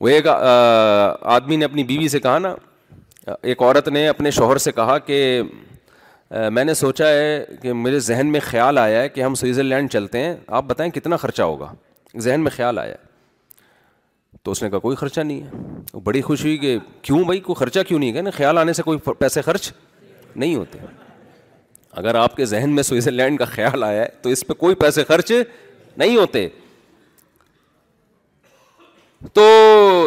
[0.00, 2.54] وہ ایک آدمی نے اپنی بیوی سے کہا نا
[3.42, 5.18] ایک عورت نے اپنے شوہر سے کہا کہ
[6.52, 10.18] میں نے سوچا ہے کہ میرے ذہن میں خیال آیا ہے کہ ہم سوئٹزرلینڈ چلتے
[10.24, 11.72] ہیں آپ بتائیں کتنا خرچہ ہوگا
[12.16, 12.94] ذہن میں خیال آیا
[14.42, 17.56] تو اس نے کہا کوئی خرچہ نہیں ہے بڑی خوش ہوئی کہ کیوں بھائی کوئی
[17.58, 19.72] خرچہ کیوں نہیں ہے نا خیال آنے سے کوئی پیسے خرچ
[20.36, 20.78] نہیں ہوتے
[22.00, 24.74] اگر آپ کے ذہن میں سوئٹزر لینڈ کا خیال آیا ہے تو اس پہ کوئی
[24.84, 25.32] پیسے خرچ
[25.96, 26.48] نہیں ہوتے
[29.34, 29.42] تو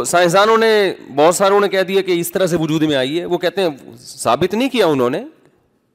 [0.07, 0.71] سائنسدانوں نے
[1.15, 3.61] بہت ساروں نے کہہ دیا کہ اس طرح سے وجود میں آئی ہے وہ کہتے
[3.61, 5.23] ہیں ثابت نہیں کیا انہوں نے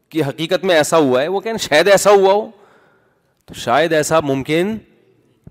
[0.09, 2.47] کہ حقیقت میں ایسا ہوا ہے وہ کہیں شاید ایسا ہوا ہو
[3.47, 4.77] تو شاید ایسا ممکن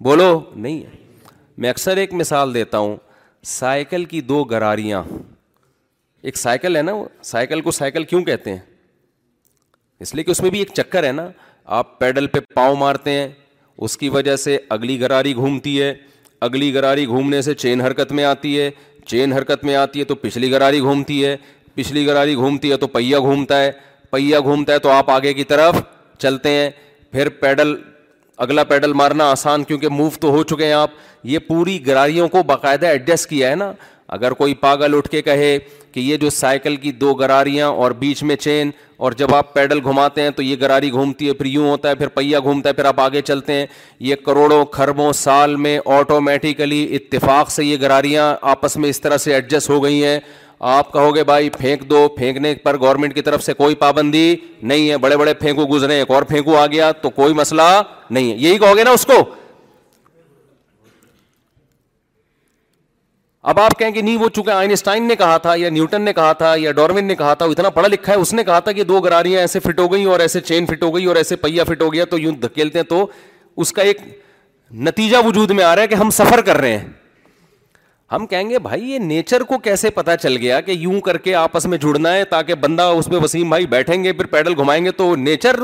[0.04, 1.04] بولو نہیں ہے
[1.62, 2.96] میں اکثر ایک مثال دیتا ہوں
[3.48, 5.02] سائیکل کی دو گراریاں
[6.24, 8.58] ایک سائیکل ہے نا وہ سائیکل کو سائیکل کیوں کہتے ہیں
[10.04, 11.28] اس لیے کہ اس میں بھی ایک چکر ہے نا
[11.78, 13.28] آپ پیڈل پہ پاؤں مارتے ہیں
[13.86, 15.94] اس کی وجہ سے اگلی گراری گھومتی ہے
[16.48, 18.70] اگلی گراری گھومنے سے چین حرکت میں آتی ہے
[19.08, 21.36] چین حرکت میں آتی ہے تو پچھلی گراری گھومتی ہے
[21.76, 23.72] پچھلی گراری گھومتی ہے تو پہیا گھومتا ہے
[24.10, 25.82] پہیا گھومتا ہے تو آپ آگے کی طرف
[26.20, 26.70] چلتے ہیں
[27.12, 27.76] پھر پیڈل
[28.44, 30.92] اگلا پیڈل مارنا آسان کیونکہ موو تو ہو چکے ہیں آپ
[31.26, 33.72] یہ پوری گراریوں کو باقاعدہ ایڈجسٹ کیا ہے نا
[34.16, 35.58] اگر کوئی پاگل اٹھ کے کہے
[35.92, 38.72] کہ یہ جو سائیکل کی دو گراریاں اور بیچ میں چین
[39.06, 41.96] اور جب آپ پیڈل گھماتے ہیں تو یہ گراری گھومتی ہے پھر یوں ہوتا ہے
[41.96, 43.66] پھر پہیا گھومتا ہے پھر آپ آگے چلتے ہیں
[44.10, 49.34] یہ کروڑوں کھربوں سال میں آٹومیٹیکلی اتفاق سے یہ گراریاں آپس میں اس طرح سے
[49.34, 50.20] ایڈجسٹ ہو گئی ہیں
[50.60, 54.90] آپ کہو گے بھائی پھینک دو پھینکنے پر گورنمنٹ کی طرف سے کوئی پابندی نہیں
[54.90, 57.62] ہے بڑے بڑے پھینکو گزرے ایک اور پھینکو آ گیا تو کوئی مسئلہ
[58.10, 59.24] نہیں ہے یہی کہو گے نا اس کو
[63.52, 66.32] اب آپ کہیں گے نہیں وہ چونکہ آئنسٹائن نے کہا تھا یا نیوٹن نے کہا
[66.38, 68.84] تھا یا ڈارمن نے کہا تھا اتنا پڑھا لکھا ہے اس نے کہا تھا کہ
[68.84, 71.64] دو گراریاں ایسے فٹ ہو گئی اور ایسے چین فٹ ہو گئی اور ایسے پہیا
[71.68, 73.06] فٹ ہو گیا تو یوں دھکیلتے ہیں تو
[73.66, 73.98] اس کا ایک
[74.88, 76.88] نتیجہ وجود میں آ رہا ہے کہ ہم سفر کر رہے ہیں
[78.12, 81.34] ہم کہیں گے بھائی یہ نیچر کو کیسے پتا چل گیا کہ یوں کر کے
[81.36, 84.84] آپس میں جڑنا ہے تاکہ بندہ اس پہ وسیم بھائی بیٹھیں گے پھر پیڈل گھمائیں
[84.86, 85.56] گے تو نیچر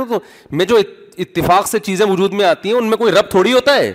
[0.62, 3.76] میں جو اتفاق سے چیزیں وجود میں آتی ہیں ان میں کوئی رب تھوڑی ہوتا
[3.78, 3.92] ہے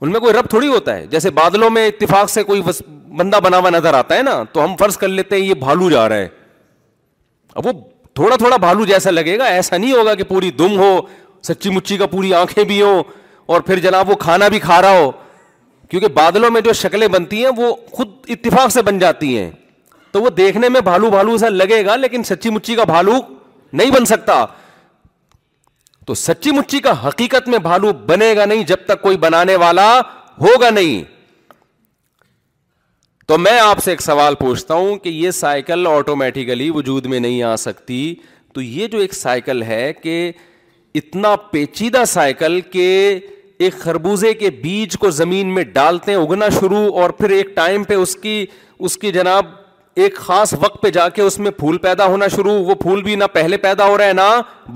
[0.00, 2.62] ان میں کوئی رب تھوڑی ہوتا ہے جیسے بادلوں میں اتفاق سے کوئی
[3.18, 5.90] بندہ بنا ہوا نظر آتا ہے نا تو ہم فرض کر لیتے ہیں یہ بھالو
[5.90, 6.28] جا رہا ہے
[7.54, 7.72] اب وہ
[8.14, 10.96] تھوڑا تھوڑا بھالو جیسا لگے گا ایسا نہیں ہوگا کہ پوری دم ہو
[11.48, 13.00] سچی مچی کا پوری آنکھیں بھی ہو
[13.52, 15.10] اور پھر جناب وہ کھانا بھی کھا رہا ہو
[15.92, 19.50] کیونکہ بادلوں میں جو شکلیں بنتی ہیں وہ خود اتفاق سے بن جاتی ہیں
[20.12, 23.16] تو وہ دیکھنے میں بھالو بھالو سا لگے گا لیکن سچی مچی کا بھالو
[23.80, 24.44] نہیں بن سکتا
[26.06, 29.84] تو سچی مچی کا حقیقت میں بھالو بنے گا نہیں جب تک کوئی بنانے والا
[30.40, 31.02] ہوگا نہیں
[33.28, 37.42] تو میں آپ سے ایک سوال پوچھتا ہوں کہ یہ سائیکل آٹومیٹیکلی وجود میں نہیں
[37.42, 38.02] آ سکتی
[38.54, 40.16] تو یہ جو ایک سائیکل ہے کہ
[41.00, 42.88] اتنا پیچیدہ سائیکل کہ
[43.64, 47.82] ایک خربوزے کے بیج کو زمین میں ڈالتے ہیں اگنا شروع اور پھر ایک ٹائم
[47.90, 48.16] پہ اس
[48.78, 49.46] اس کی کی جناب
[50.04, 53.14] ایک خاص وقت پہ جا کے اس میں پھول پیدا ہونا شروع وہ پھول بھی
[53.16, 54.28] نہ پہلے پیدا ہو رہا ہے نہ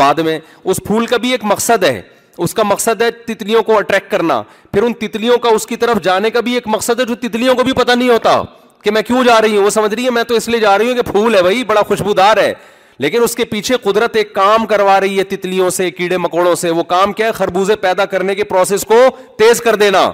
[0.03, 2.01] بعد میں اس پھول کا بھی ایک مقصد ہے
[2.47, 6.03] اس کا مقصد ہے تتلیوں کو اٹریکٹ کرنا پھر ان تتلیوں کا اس کی طرف
[6.05, 8.41] جانے کا بھی ایک مقصد ہے جو تتلیوں کو بھی پتہ نہیں ہوتا
[8.83, 10.77] کہ میں کیوں جا رہی ہوں وہ سمجھ رہی ہے میں تو اس لیے جا
[10.79, 12.53] رہی ہوں کہ پھول ہے بھائی بڑا خوشبودار ہے
[13.01, 16.71] لیکن اس کے پیچھے قدرت ایک کام کروا رہی ہے تتلیوں سے کیڑے مکوڑوں سے
[16.79, 18.99] وہ کام کیا ہے خربوزے پیدا کرنے کے پروسیس کو
[19.39, 20.11] تیز کر دینا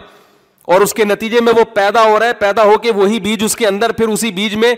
[0.72, 3.44] اور اس کے نتیجے میں وہ پیدا ہو رہا ہے پیدا ہو کے وہی بیج
[3.44, 4.74] اس کے اندر پھر اسی بیج میں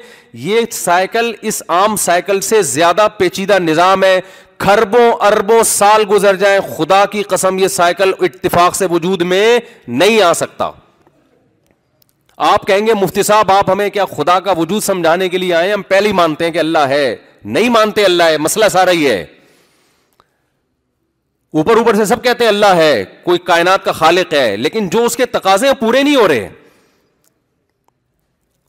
[0.48, 4.18] یہ سائیکل اس عام سائیکل سے زیادہ پیچیدہ نظام ہے
[4.64, 10.20] خربوں اربوں سال گزر جائیں خدا کی قسم یہ سائیکل اتفاق سے وجود میں نہیں
[10.22, 10.70] آ سکتا
[12.52, 15.72] آپ کہیں گے مفتی صاحب آپ ہمیں کیا خدا کا وجود سمجھانے کے لیے آئے
[15.72, 19.08] ہم پہلے ہی مانتے ہیں کہ اللہ ہے نہیں مانتے اللہ ہے مسئلہ سارا ہی
[19.10, 19.22] ہے
[21.60, 25.04] اوپر اوپر سے سب کہتے ہیں اللہ ہے کوئی کائنات کا خالق ہے لیکن جو
[25.04, 26.48] اس کے تقاضے پورے نہیں ہو رہے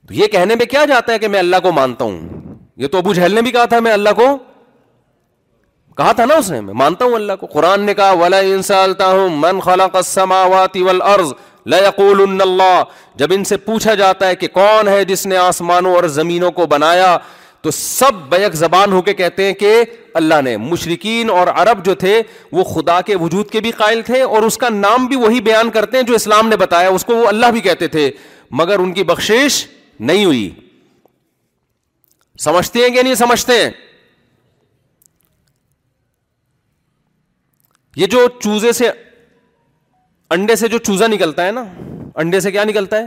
[0.08, 2.98] تو یہ کہنے میں کیا جاتا ہے کہ میں اللہ کو مانتا ہوں یہ تو
[2.98, 4.28] ابو جہل نے بھی کہا تھا میں اللہ کو
[5.96, 9.06] کہا تھا نا اس نے میں مانتا ہوں اللہ کو قرآن نے کہا ولا انسالتا
[9.10, 9.60] ہوں من
[13.18, 16.66] جب ان سے پوچھا جاتا ہے کہ کون ہے جس نے آسمانوں اور زمینوں کو
[16.74, 17.16] بنایا
[17.66, 19.70] تو سب بیک زبان ہو کے کہتے ہیں کہ
[20.18, 22.20] اللہ نے مشرقین اور عرب جو تھے
[22.52, 25.70] وہ خدا کے وجود کے بھی قائل تھے اور اس کا نام بھی وہی بیان
[25.76, 28.10] کرتے ہیں جو اسلام نے بتایا اس کو وہ اللہ بھی کہتے تھے
[28.60, 29.64] مگر ان کی بخشش
[30.10, 30.48] نہیں ہوئی
[32.44, 33.70] سمجھتے ہیں کہ نہیں سمجھتے ہیں
[37.96, 38.90] یہ جو چوزے سے
[40.38, 41.64] انڈے سے جو چوزا نکلتا ہے نا
[42.22, 43.06] انڈے سے کیا نکلتا ہے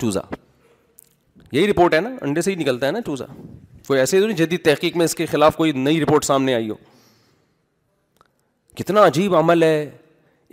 [0.00, 0.20] چوزا
[1.52, 3.24] یہی رپورٹ ہے نا انڈے سے ہی نکلتا ہے نا چوزا
[3.86, 6.68] کوئی ایسے تو نہیں جدید تحقیق میں اس کے خلاف کوئی نئی رپورٹ سامنے آئی
[6.70, 6.74] ہو
[8.76, 9.78] کتنا عجیب عمل ہے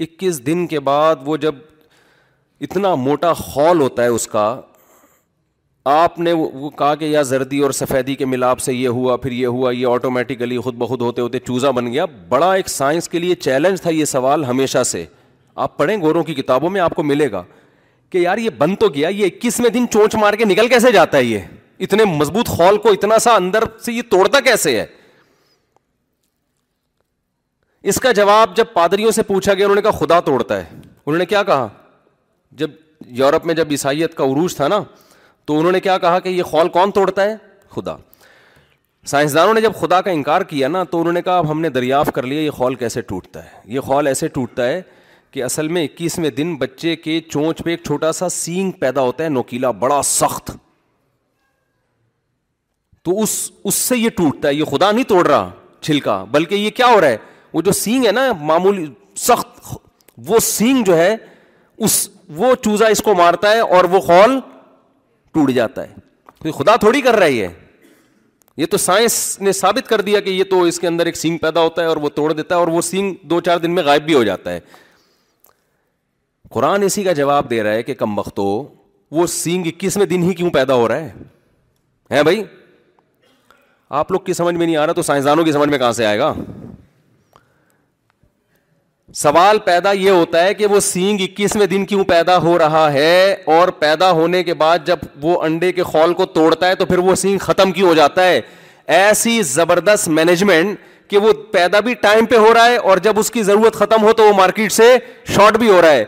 [0.05, 1.55] اکیس دن کے بعد وہ جب
[2.67, 4.45] اتنا موٹا خول ہوتا ہے اس کا
[5.91, 9.31] آپ نے وہ کہا کہ یا زردی اور سفیدی کے ملاپ سے یہ ہوا پھر
[9.31, 13.19] یہ ہوا یہ آٹومیٹیکلی خود بخود ہوتے ہوتے چوزا بن گیا بڑا ایک سائنس کے
[13.19, 15.03] لیے چیلنج تھا یہ سوال ہمیشہ سے
[15.65, 17.43] آپ پڑھیں گوروں کی کتابوں میں آپ کو ملے گا
[18.09, 21.17] کہ یار یہ بند تو کیا یہ اکیسویں دن چونچ مار کے نکل کیسے جاتا
[21.17, 21.39] ہے یہ
[21.83, 24.85] اتنے مضبوط خول کو اتنا سا اندر سے یہ توڑتا کیسے ہے
[27.91, 31.17] اس کا جواب جب پادریوں سے پوچھا گیا انہوں نے کہا خدا توڑتا ہے انہوں
[31.17, 31.67] نے کیا کہا
[32.61, 32.71] جب
[33.21, 34.79] یورپ میں جب عیسائیت کا عروج تھا نا
[35.49, 37.35] تو انہوں نے کیا کہا کہ یہ خول کون توڑتا ہے
[37.75, 37.95] خدا
[39.13, 41.69] سائنسدانوں نے جب خدا کا انکار کیا نا تو انہوں نے کہا اب ہم نے
[41.77, 44.81] دریافت کر لیا یہ خول کیسے ٹوٹتا ہے یہ خول ایسے ٹوٹتا ہے
[45.31, 49.23] کہ اصل میں اکیسویں دن بچے کے چونچ پہ ایک چھوٹا سا سینگ پیدا ہوتا
[49.23, 50.51] ہے نوکیلا بڑا سخت
[53.03, 53.31] تو اس
[53.67, 55.49] اس سے یہ ٹوٹتا ہے یہ خدا نہیں توڑ رہا
[55.81, 57.17] چھلکا بلکہ یہ کیا ہو رہا ہے
[57.53, 58.85] وہ جو سینگ ہے نا معمولی
[59.23, 59.67] سخت
[60.27, 61.15] وہ سینگ جو ہے
[61.87, 64.39] اس وہ چوزا اس کو مارتا ہے اور وہ خول
[65.33, 65.93] ٹوٹ جاتا ہے
[66.43, 67.49] تو خدا تھوڑی کر رہا ہے
[68.57, 71.37] یہ تو سائنس نے ثابت کر دیا کہ یہ تو اس کے اندر ایک سینگ
[71.41, 73.83] پیدا ہوتا ہے اور وہ توڑ دیتا ہے اور وہ سینگ دو چار دن میں
[73.83, 74.59] غائب بھی ہو جاتا ہے
[76.53, 78.49] قرآن اسی کا جواب دے رہا ہے کہ کم وقتوں
[79.19, 80.99] وہ سینگ اکیسویں دن ہی کیوں پیدا ہو رہا
[82.11, 82.43] ہے بھائی
[83.99, 86.05] آپ لوگ کی سمجھ میں نہیں آ رہا تو سائنسدانوں کی سمجھ میں کہاں سے
[86.05, 86.33] آئے گا
[89.15, 93.09] سوال پیدا یہ ہوتا ہے کہ وہ سینگ اکیسویں دن کیوں پیدا ہو رہا ہے
[93.57, 96.97] اور پیدا ہونے کے بعد جب وہ انڈے کے خول کو توڑتا ہے تو پھر
[97.09, 98.41] وہ سینگ ختم کیوں ہو جاتا ہے
[98.99, 100.79] ایسی زبردست مینجمنٹ
[101.09, 104.03] کہ وہ پیدا بھی ٹائم پہ ہو رہا ہے اور جب اس کی ضرورت ختم
[104.03, 104.93] ہو تو وہ مارکیٹ سے
[105.35, 106.03] شارٹ بھی ہو رہا ہے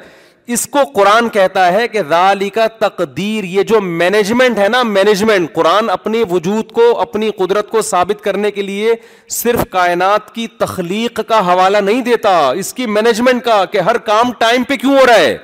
[0.54, 5.54] اس کو قرآن کہتا ہے کہ رالی کا تقدیر یہ جو مینجمنٹ ہے نا مینجمنٹ
[5.54, 8.94] قرآن اپنی وجود کو اپنی قدرت کو ثابت کرنے کے لیے
[9.38, 14.32] صرف کائنات کی تخلیق کا حوالہ نہیں دیتا اس کی مینجمنٹ کا کہ ہر کام
[14.40, 15.36] ٹائم پہ کیوں ہو رہا ہے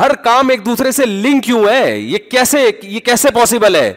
[0.00, 3.92] ہر کام ایک دوسرے سے لنک کیوں ہے یہ کیسے یہ کیسے پاسبل ہے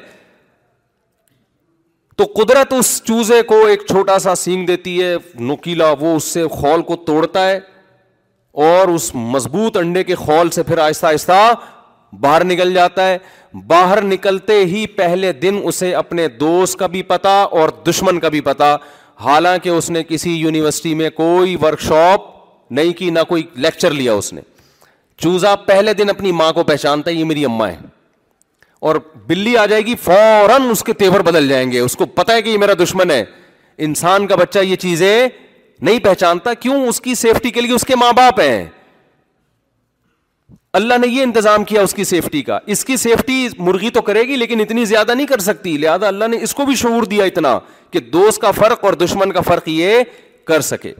[2.17, 5.15] تو قدرت اس چوزے کو ایک چھوٹا سا سینگ دیتی ہے
[5.49, 7.59] نکیلا وہ اس سے خول کو توڑتا ہے
[8.59, 11.53] اور اس مضبوط انڈے کے خول سے پھر آہستہ آہستہ
[12.21, 13.17] باہر نکل جاتا ہے
[13.67, 18.41] باہر نکلتے ہی پہلے دن اسے اپنے دوست کا بھی پتا اور دشمن کا بھی
[18.41, 18.75] پتا
[19.23, 22.21] حالانکہ اس نے کسی یونیورسٹی میں کوئی ورک شاپ
[22.73, 24.41] نہیں کی نہ کوئی لیکچر لیا اس نے
[25.23, 27.77] چوزا پہلے دن اپنی ماں کو پہچانتا ہے یہ میری اماں ہے
[28.89, 28.95] اور
[29.27, 32.41] بلی آ جائے گی فوراً اس کے تیور بدل جائیں گے اس کو پتا ہے
[32.41, 33.23] کہ یہ میرا دشمن ہے
[33.87, 35.11] انسان کا بچہ یہ چیزیں
[35.81, 38.63] نہیں پہچانتا کیوں اس کی سیفٹی کے لیے اس کے ماں باپ ہیں
[40.79, 44.21] اللہ نے یہ انتظام کیا اس کی سیفٹی کا اس کی سیفٹی مرغی تو کرے
[44.27, 47.23] گی لیکن اتنی زیادہ نہیں کر سکتی لہذا اللہ نے اس کو بھی شعور دیا
[47.31, 47.57] اتنا
[47.91, 50.03] کہ دوست کا فرق اور دشمن کا فرق یہ
[50.47, 50.93] کر سکے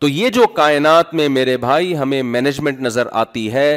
[0.00, 3.70] تو یہ جو کائنات میں میرے بھائی ہمیں مینجمنٹ نظر آتی ہے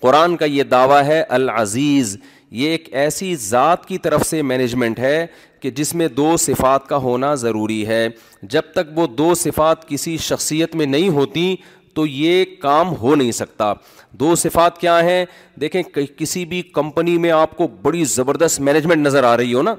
[0.00, 2.16] قرآن کا یہ دعویٰ ہے العزیز
[2.60, 5.26] یہ ایک ایسی ذات کی طرف سے مینجمنٹ ہے
[5.60, 8.06] کہ جس میں دو صفات کا ہونا ضروری ہے
[8.54, 11.54] جب تک وہ دو صفات کسی شخصیت میں نہیں ہوتی
[11.94, 13.72] تو یہ کام ہو نہیں سکتا
[14.20, 15.24] دو صفات کیا ہیں
[15.60, 15.82] دیکھیں
[16.18, 19.74] کسی بھی کمپنی میں آپ کو بڑی زبردست مینجمنٹ نظر آ رہی ہو نا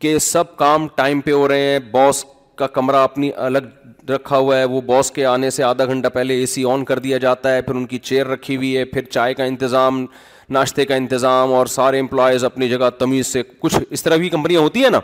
[0.00, 2.24] کہ سب کام ٹائم پہ ہو رہے ہیں باس
[2.58, 6.34] کا کمرہ اپنی الگ رکھا ہوا ہے وہ باس کے آنے سے آدھا گھنٹہ پہلے
[6.40, 9.04] اے سی آن کر دیا جاتا ہے پھر ان کی چیئر رکھی ہوئی ہے پھر
[9.04, 10.04] چائے کا انتظام
[10.52, 14.60] ناشتے کا انتظام اور سارے امپلائز اپنی جگہ تمیز سے کچھ اس طرح کی کمپنیاں
[14.60, 15.00] ہوتی ہیں نا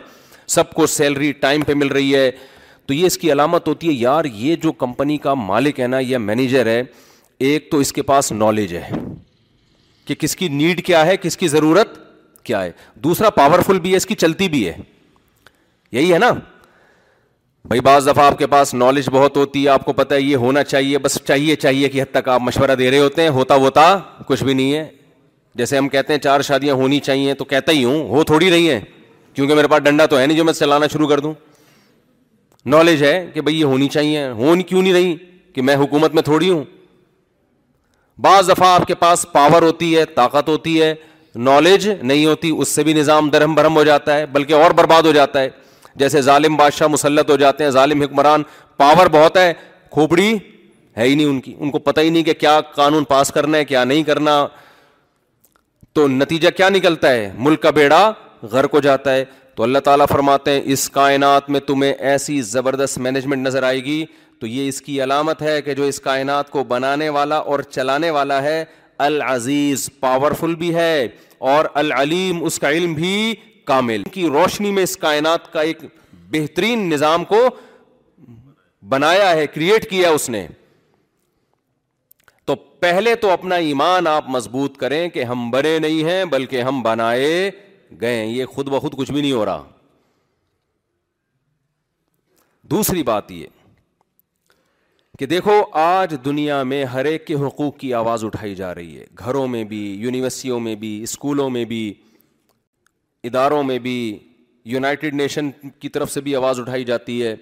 [0.55, 2.29] سب کو سیلری ٹائم پہ مل رہی ہے
[2.87, 5.97] تو یہ اس کی علامت ہوتی ہے یار یہ جو کمپنی کا مالک ہے نا
[6.01, 6.81] یا مینیجر ہے
[7.49, 8.89] ایک تو اس کے پاس نالج ہے
[10.05, 11.99] کہ کس کی نیڈ کیا ہے کس کی ضرورت
[12.45, 12.71] کیا ہے
[13.03, 14.73] دوسرا پاورفل بھی ہے اس کی چلتی بھی ہے
[15.91, 16.31] یہی ہے نا
[17.67, 20.63] بھائی بعض دفعہ آپ کے پاس نالج بہت ہوتی ہے آپ کو پتا یہ ہونا
[20.63, 23.83] چاہیے بس چاہیے چاہیے کہ حد تک آپ مشورہ دے رہے ہوتے ہیں ہوتا ہوتا
[24.27, 24.87] کچھ بھی نہیں ہے
[25.57, 28.69] جیسے ہم کہتے ہیں چار شادیاں ہونی چاہیے تو کہتا ہی ہوں ہو تھوڑی رہی
[28.69, 28.79] ہیں
[29.33, 31.33] کیونکہ میرے پاس ڈنڈا تو ہے نہیں جو میں چلانا شروع کر دوں
[32.73, 35.15] نالج ہے کہ بھائی یہ ہونی چاہیے ہو کیوں نہیں رہی
[35.55, 36.63] کہ میں حکومت میں تھوڑی ہوں
[38.23, 40.93] بعض دفعہ آپ کے پاس پاور ہوتی ہے طاقت ہوتی ہے
[41.47, 45.03] نالج نہیں ہوتی اس سے بھی نظام درہم برہم ہو جاتا ہے بلکہ اور برباد
[45.05, 45.49] ہو جاتا ہے
[46.01, 48.43] جیسے ظالم بادشاہ مسلط ہو جاتے ہیں ظالم حکمران
[48.77, 49.51] پاور بہت ہے
[49.91, 50.33] کھوپڑی
[50.97, 53.57] ہے ہی نہیں ان کی ان کو پتہ ہی نہیں کہ کیا قانون پاس کرنا
[53.57, 54.45] ہے کیا نہیں کرنا
[55.93, 58.03] تو نتیجہ کیا نکلتا ہے ملک کا بیڑا
[58.51, 59.23] گھر کو جاتا ہے
[59.55, 64.03] تو اللہ تعالیٰ فرماتے ہیں اس کائنات میں تمہیں ایسی زبردست مینجمنٹ نظر آئے گی
[64.41, 68.09] تو یہ اس کی علامت ہے کہ جو اس کائنات کو بنانے والا اور چلانے
[68.11, 68.63] والا ہے
[69.07, 71.07] العزیز پاورفل بھی ہے
[71.53, 73.13] اور العلیم اس کا علم بھی
[73.65, 75.83] کامل کی روشنی میں اس کائنات کا ایک
[76.31, 77.43] بہترین نظام کو
[78.89, 80.45] بنایا ہے کریٹ کیا اس نے
[82.81, 87.29] پہلے تو اپنا ایمان آپ مضبوط کریں کہ ہم بنے نہیں ہیں بلکہ ہم بنائے
[88.01, 89.63] گئے ہیں یہ خود بخود کچھ بھی نہیں ہو رہا
[92.71, 93.47] دوسری بات یہ
[95.19, 99.05] کہ دیکھو آج دنیا میں ہر ایک کے حقوق کی آواز اٹھائی جا رہی ہے
[99.25, 101.83] گھروں میں بھی یونیورسٹیوں میں بھی اسکولوں میں بھی
[103.29, 103.95] اداروں میں بھی
[104.73, 107.35] یونائٹڈ نیشن کی طرف سے بھی آواز اٹھائی جاتی ہے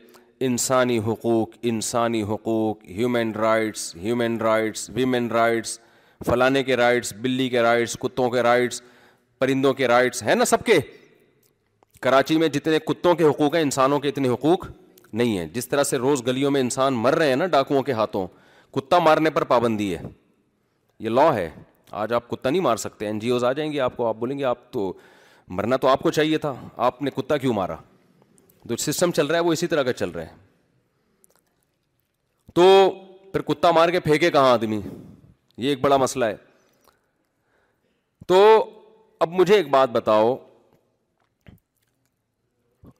[0.48, 5.78] انسانی حقوق انسانی حقوق human rights human rights women rights
[6.26, 8.82] فلانے کے رائٹس بلی کے رائٹس کتوں کے رائٹس
[9.40, 10.78] پرندوں کے رائٹس ہیں نا سب کے
[12.02, 14.66] کراچی میں جتنے کتوں کے حقوق ہیں انسانوں کے اتنے حقوق
[15.14, 17.92] نہیں ہیں جس طرح سے روز گلیوں میں انسان مر رہے ہیں نا ڈاکوؤں کے
[18.00, 18.26] ہاتھوں
[18.78, 20.02] کتا مارنے پر پابندی ہے
[21.00, 21.50] یہ لا ہے
[22.04, 24.16] آج آپ کتا نہیں مار سکتے این جی اوز آ جائیں گے آپ کو آپ
[24.20, 24.92] بولیں گے آپ تو
[25.58, 26.54] مرنا تو آپ کو چاہیے تھا
[26.90, 27.76] آپ نے کتا کیوں مارا
[28.66, 30.36] جو سسٹم چل رہا ہے وہ اسی طرح کا چل رہا ہے
[32.56, 32.64] تو
[33.34, 34.80] پھر کتا مار کے پھینکے کہاں آدمی
[35.62, 36.36] یہ ایک بڑا مسئلہ ہے
[38.28, 38.38] تو
[39.20, 40.36] اب مجھے ایک بات بتاؤ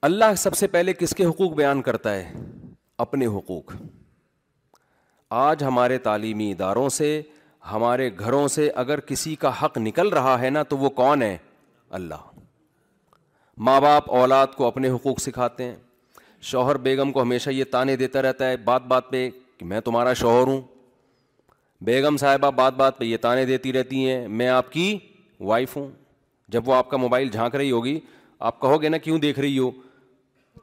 [0.08, 2.32] اللہ سب سے پہلے کس کے حقوق بیان کرتا ہے
[3.04, 3.72] اپنے حقوق
[5.40, 7.20] آج ہمارے تعلیمی اداروں سے
[7.72, 11.36] ہمارے گھروں سے اگر کسی کا حق نکل رہا ہے نا تو وہ کون ہے
[11.98, 12.29] اللہ
[13.68, 15.74] ماں باپ اولاد کو اپنے حقوق سکھاتے ہیں
[16.50, 20.12] شوہر بیگم کو ہمیشہ یہ تانے دیتا رہتا ہے بات بات پہ کہ میں تمہارا
[20.20, 20.60] شوہر ہوں
[21.84, 24.86] بیگم صاحبہ بات بات پہ یہ تانے دیتی رہتی ہیں میں آپ کی
[25.50, 25.88] وائف ہوں
[26.56, 27.98] جب وہ آپ کا موبائل جھانک رہی ہوگی
[28.50, 29.70] آپ کہو گے نا کیوں دیکھ رہی ہو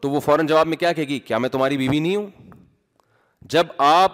[0.01, 2.25] تو وہ فوراً جواب میں کیا کہے گی کیا میں تمہاری بیوی نہیں ہوں
[3.53, 4.13] جب آپ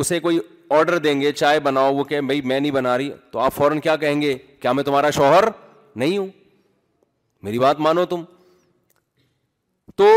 [0.00, 0.38] اسے کوئی
[0.78, 3.80] آڈر دیں گے چائے بناؤ وہ کہ بھائی میں نہیں بنا رہی تو آپ فوراً
[3.80, 5.44] کیا کہیں گے کیا میں تمہارا شوہر
[5.96, 6.28] نہیں ہوں
[7.42, 8.22] میری بات مانو تم
[9.96, 10.08] تو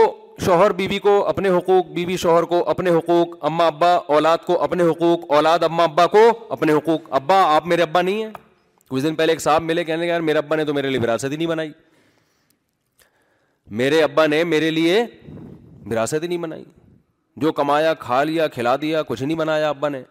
[0.46, 4.46] شوہر بیوی بی کو اپنے حقوق بیوی بی شوہر کو اپنے حقوق اما ابا اولاد
[4.46, 8.30] کو اپنے حقوق اولاد اما ابا کو اپنے حقوق ابا آپ میرے ابا نہیں ہیں
[8.90, 11.32] کچھ دن پہلے ایک صاحب ملے کہنے یار میرے ابا نے تو میرے لیے وراثت
[11.32, 11.72] ہی نہیں بنائی
[13.82, 15.04] میرے ابا نے میرے لیے
[15.92, 16.64] وراثت ہی نہیں بنائی
[17.44, 20.02] جو کمایا کھا لیا کھلا دیا کچھ نہیں بنایا ابا نے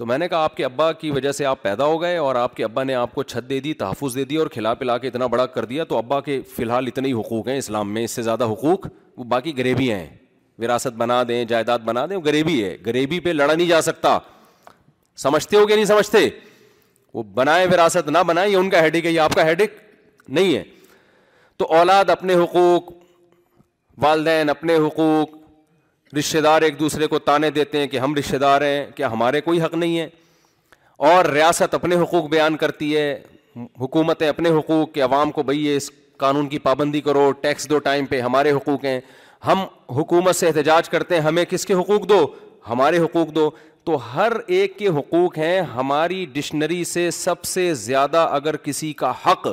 [0.00, 2.34] تو میں نے کہا آپ کے ابا کی وجہ سے آپ پیدا ہو گئے اور
[2.42, 4.96] آپ کے ابا نے آپ کو چھت دے دی تحفظ دے دی اور کھلا پلا
[4.98, 7.92] کے اتنا بڑا کر دیا تو ابا کے فی الحال اتنے ہی حقوق ہیں اسلام
[7.94, 8.86] میں اس سے زیادہ حقوق
[9.16, 10.06] وہ باقی غریبی ہیں
[10.62, 14.18] وراثت بنا دیں جائیداد بنا دیں وہ غریبی ہے غریبی پہ لڑا نہیں جا سکتا
[15.24, 16.28] سمجھتے ہو کہ نہیں سمجھتے
[17.14, 19.78] وہ بنائے وراثت نہ بنائے یہ ان کا ہیڈک ہے یہ آپ کا ہیڈک
[20.30, 20.62] نہیں ہے
[21.58, 22.90] تو اولاد اپنے حقوق
[24.02, 25.39] والدین اپنے حقوق
[26.18, 29.40] رشتے دار ایک دوسرے کو تانے دیتے ہیں کہ ہم رشتے دار ہیں کیا ہمارے
[29.40, 30.08] کوئی حق نہیں ہے
[31.12, 33.12] اور ریاست اپنے حقوق بیان کرتی ہے
[33.80, 38.06] حکومتیں اپنے حقوق کہ عوام کو بھئی اس قانون کی پابندی کرو ٹیکس دو ٹائم
[38.06, 39.00] پہ ہمارے حقوق ہیں
[39.46, 39.58] ہم
[39.96, 42.26] حکومت سے احتجاج کرتے ہیں ہمیں کس کے حقوق دو
[42.68, 43.50] ہمارے حقوق دو
[43.84, 49.12] تو ہر ایک کے حقوق ہیں ہماری ڈکشنری سے سب سے زیادہ اگر کسی کا
[49.26, 49.46] حق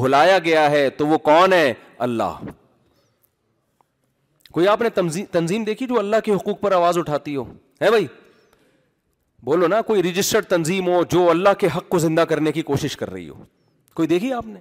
[0.00, 1.72] بھلایا گیا ہے تو وہ کون ہے
[2.08, 2.42] اللہ
[4.52, 4.88] کوئی آپ نے
[5.32, 7.42] تنظیم دیکھی جو اللہ کے حقوق پر آواز اٹھاتی ہو
[7.82, 8.06] ہے بھائی
[9.48, 12.96] بولو نا کوئی رجسٹرڈ تنظیم ہو جو اللہ کے حق کو زندہ کرنے کی کوشش
[13.02, 13.44] کر رہی ہو
[14.00, 14.60] کوئی دیکھی آپ نے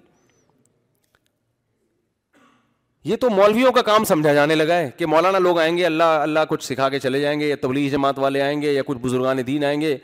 [3.10, 6.18] یہ تو مولویوں کا کام سمجھا جانے لگا ہے کہ مولانا لوگ آئیں گے اللہ
[6.22, 8.98] اللہ کچھ سکھا کے چلے جائیں گے یا تبلیغ جماعت والے آئیں گے یا کچھ
[9.02, 9.98] بزرگان دین آئیں گے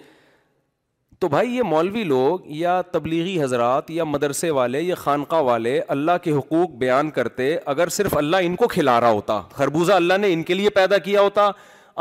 [1.19, 6.11] تو بھائی یہ مولوی لوگ یا تبلیغی حضرات یا مدرسے والے یا خانقاہ والے اللہ
[6.23, 10.31] کے حقوق بیان کرتے اگر صرف اللہ ان کو کھلا رہا ہوتا خربوزہ اللہ نے
[10.33, 11.49] ان کے لیے پیدا کیا ہوتا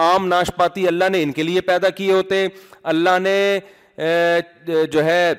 [0.07, 2.47] عام ناشپاتی اللہ نے ان کے لیے پیدا کیے ہوتے
[2.95, 3.37] اللہ نے
[4.93, 5.31] جو ہے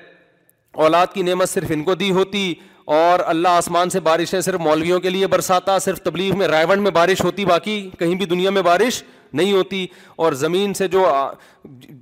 [0.84, 2.54] اولاد کی نعمت صرف ان کو دی ہوتی
[3.00, 6.92] اور اللہ آسمان سے بارشیں صرف مولویوں کے لیے برساتا صرف تبلیغ میں رائے میں
[7.02, 9.86] بارش ہوتی باقی کہیں بھی دنیا میں بارش نہیں ہوتی
[10.24, 11.06] اور زمین سے جو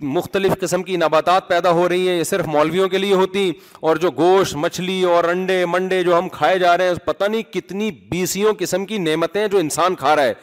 [0.02, 3.96] مختلف قسم کی نباتات پیدا ہو رہی ہیں یہ صرف مولویوں کے لیے ہوتی اور
[4.06, 7.90] جو گوشت مچھلی اور انڈے منڈے جو ہم کھائے جا رہے ہیں پتہ نہیں کتنی
[8.12, 10.34] بیسیوں قسم کی نعمتیں جو انسان کھا رہا ہے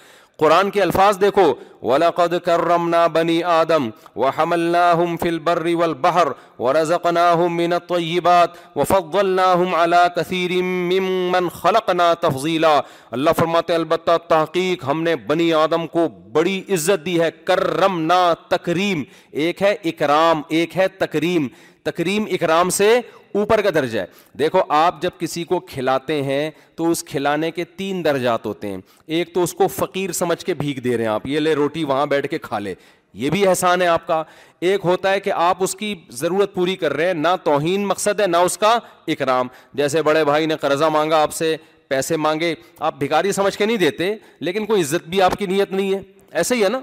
[0.41, 1.43] قرآن کے الفاظ دیکھو
[1.89, 3.89] وَلَقَدْ كَرَّمْنَا بَنِي آدَمْ
[4.23, 12.81] وَحَمَلْنَاهُمْ فِي الْبَرِّ وَالْبَحَرِ وَرَزَقْنَاهُمْ مِنَ الطَّيِّبَاتِ وَفَضَّلْنَاهُمْ عَلَىٰ كَثِيرٍ مِّمْ مَنْ خَلَقْنَا تَفْضِيلًا
[13.19, 16.07] اللہ فرماتے البتہ تحقیق ہم نے بنی آدم کو
[16.41, 18.21] بڑی عزت دی ہے کرمنا
[18.57, 19.03] تکریم
[19.47, 21.49] ایک ہے اکرام ایک ہے تکریم
[21.91, 22.93] تکریم اکرام سے
[23.39, 24.07] اوپر کا درجہ ہے
[24.39, 28.77] دیکھو آپ جب کسی کو کھلاتے ہیں تو اس کھلانے کے تین درجات ہوتے ہیں
[29.17, 31.85] ایک تو اس کو فقیر سمجھ کے بھیگ دے رہے ہیں آپ یہ لے روٹی
[31.85, 32.75] وہاں بیٹھ کے کھا لے
[33.21, 34.23] یہ بھی احسان ہے آپ کا
[34.71, 38.21] ایک ہوتا ہے کہ آپ اس کی ضرورت پوری کر رہے ہیں نہ توہین مقصد
[38.21, 38.79] ہے نہ اس کا
[39.13, 41.57] اکرام جیسے بڑے بھائی نے قرضہ مانگا آپ سے
[41.89, 42.55] پیسے مانگے
[42.89, 46.01] آپ بھکاری سمجھ کے نہیں دیتے لیکن کوئی عزت بھی آپ کی نیت نہیں ہے
[46.41, 46.81] ایسے ہی ہے نا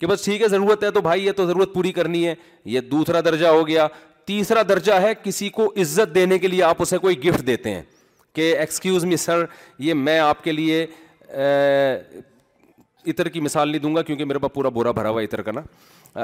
[0.00, 2.34] کہ بس ٹھیک ہے ضرورت ہے تو بھائی یہ تو ضرورت پوری کرنی ہے
[2.74, 3.86] یہ دوسرا درجہ ہو گیا
[4.26, 7.82] تیسرا درجہ ہے کسی کو عزت دینے کے لیے آپ اسے کوئی گفٹ دیتے ہیں
[8.34, 9.44] کہ ایکسکیوز می سر
[9.88, 10.86] یہ میں آپ کے لیے
[13.10, 15.50] عطر کی مثال نہیں دوں گا کیونکہ میرے پاس پورا بورا بھرا ہوا عطر کا
[15.52, 15.62] نا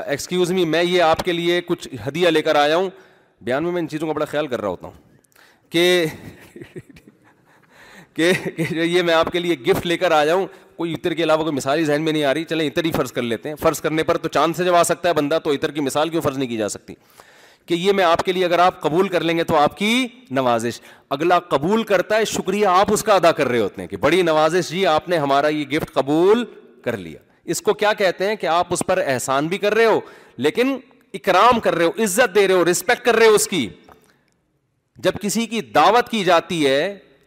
[0.06, 2.88] ایکسکیوز می میں یہ آپ کے لیے کچھ ہدیہ لے کر آیا ہوں
[3.44, 4.96] بیان میں میں ان چیزوں کا بڑا خیال کر رہا ہوتا ہوں
[5.70, 5.92] کہ
[8.16, 8.32] کہ
[8.80, 11.54] یہ میں آپ کے لیے گفٹ لے کر آ جاؤں کوئی عطر کے علاوہ کوئی
[11.56, 13.80] مثال ہی ذہن میں نہیں آ رہی چلیں اتر ہی فرض کر لیتے ہیں فرض
[13.80, 16.22] کرنے پر تو چاند سے جب آ سکتا ہے بندہ تو عطر کی مثال کیوں
[16.22, 16.94] فرض نہیں کی جا سکتی
[17.68, 20.06] کہ یہ میں آپ کے لیے اگر آپ قبول کر لیں گے تو آپ کی
[20.38, 20.80] نوازش
[21.16, 24.20] اگلا قبول کرتا ہے شکریہ آپ اس کا ادا کر رہے ہوتے ہیں کہ بڑی
[24.22, 26.44] نوازش جی آپ نے ہمارا یہ گفٹ قبول
[26.84, 27.18] کر لیا
[27.54, 29.98] اس کو کیا کہتے ہیں کہ آپ اس پر احسان بھی کر رہے ہو
[30.46, 30.76] لیکن
[31.14, 33.68] اکرام کر رہے ہو عزت دے رہے ہو رسپیکٹ کر رہے ہو اس کی
[35.06, 36.78] جب کسی کی دعوت کی جاتی ہے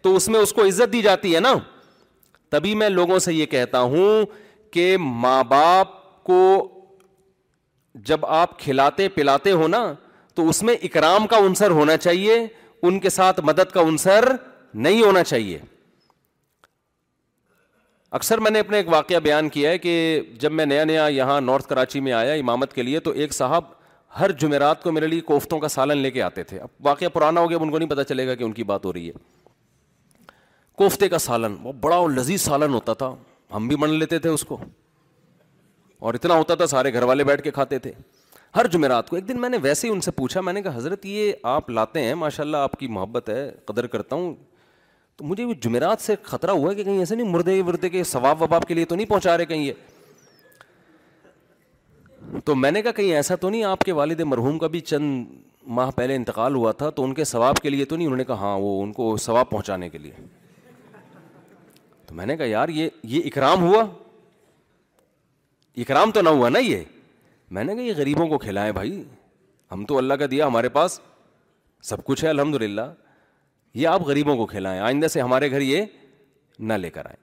[0.03, 1.53] تو اس میں اس کو عزت دی جاتی ہے نا
[2.51, 4.25] تبھی میں لوگوں سے یہ کہتا ہوں
[4.73, 5.91] کہ ماں باپ
[6.23, 6.41] کو
[8.05, 9.83] جب آپ کھلاتے پلاتے ہو نا
[10.39, 12.35] تو اس میں اکرام کا عنصر ہونا چاہیے
[12.87, 14.25] ان کے ساتھ مدد کا عنصر
[14.85, 15.57] نہیں ہونا چاہیے
[18.19, 19.95] اکثر میں نے اپنے ایک واقعہ بیان کیا ہے کہ
[20.43, 23.63] جب میں نیا نیا یہاں نارتھ کراچی میں آیا امامت کے لیے تو ایک صاحب
[24.19, 27.41] ہر جمعرات کو میرے لیے کوفتوں کا سالن لے کے آتے تھے اب واقعہ پرانا
[27.41, 30.33] ہو گیا ان کو نہیں پتا چلے گا کہ ان کی بات ہو رہی ہے
[30.83, 33.13] کوفتے کا سالن وہ بڑا اور لذیذ سالن ہوتا تھا
[33.55, 34.57] ہم بھی من لیتے تھے اس کو
[36.07, 37.91] اور اتنا ہوتا تھا سارے گھر والے بیٹھ کے کھاتے تھے
[38.55, 40.75] ہر جمعرات کو ایک دن میں نے ویسے ہی ان سے پوچھا میں نے کہا
[40.75, 44.33] حضرت یہ آپ لاتے ہیں ماشاء اللہ آپ کی محبت ہے قدر کرتا ہوں
[45.17, 48.41] تو مجھے وہ جمعرات سے خطرہ ہوا کہ کہیں ایسے نہیں مردے وردے کے ثواب
[48.41, 49.73] وباب کے لیے تو نہیں پہنچا رہے کہیں یہ
[52.45, 55.25] تو میں نے کہا کہیں ایسا تو نہیں آپ کے والد مرحوم کا بھی چند
[55.77, 58.23] ماہ پہلے انتقال ہوا تھا تو ان کے ثواب کے لیے تو نہیں انہوں نے
[58.25, 60.11] کہا ہاں وہ ان کو ثواب پہنچانے کے لیے
[62.07, 63.83] تو میں نے کہا یار یہ یہ اکرام ہوا
[65.81, 66.83] اکرام تو نہ ہوا نا یہ
[67.55, 69.03] میں نے کہا یہ غریبوں کو کھلائیں بھائی
[69.71, 70.99] ہم تو اللہ کا دیا ہمارے پاس
[71.89, 72.81] سب کچھ ہے الحمد للہ
[73.73, 75.85] یہ آپ غریبوں کو کھلائیں آئندہ سے ہمارے گھر یہ
[76.59, 77.17] نہ لے کر آئیں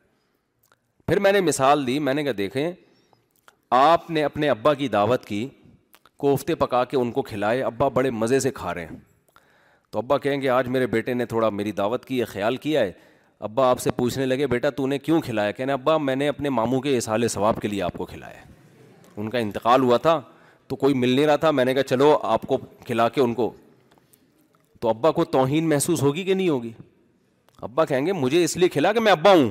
[1.06, 2.72] پھر میں نے مثال دی میں نے کہا دیکھیں
[3.78, 5.46] آپ نے اپنے ابا کی دعوت کی
[6.24, 8.96] کوفتے پکا کے ان کو کھلائے ابا بڑے مزے سے کھا رہے ہیں
[9.90, 12.80] تو ابا کہیں گے آج میرے بیٹے نے تھوڑا میری دعوت کی یہ خیال کیا
[12.80, 12.92] ہے
[13.48, 16.50] ابا آپ سے پوچھنے لگے بیٹا تو نے کیوں کھلایا کہنا ابا میں نے اپنے
[16.50, 18.54] ماموں کے اصال ثواب کے لیے آپ کو کھلایا ہے
[19.18, 20.20] ان کا انتقال ہوا تھا
[20.68, 23.34] تو کوئی مل نہیں رہا تھا میں نے کہا چلو آپ کو کھلا کے ان
[23.34, 23.52] کو
[24.80, 26.70] تو ابا کو توہین محسوس ہوگی کہ نہیں ہوگی
[27.62, 29.50] ابا کہیں گے مجھے اس لیے کھلا کہ میں ابا ہوں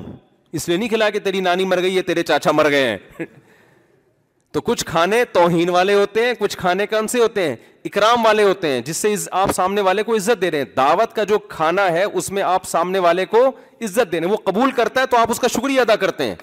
[0.58, 2.88] اس لیے نہیں کھلا کہ تیری نانی مر گئی ہے تیرے چاچا مر گئے
[3.20, 3.24] ہیں
[4.52, 8.42] تو کچھ کھانے توہین والے ہوتے ہیں کچھ کھانے کون سے ہوتے ہیں اکرام والے
[8.44, 11.38] ہوتے ہیں جس سے آپ سامنے والے کو عزت دے رہے ہیں دعوت کا جو
[11.48, 15.00] کھانا ہے اس میں آپ سامنے والے کو عزت دے رہے ہیں وہ قبول کرتا
[15.00, 16.34] ہے تو آپ اس کا شکریہ ادا کرتے ہیں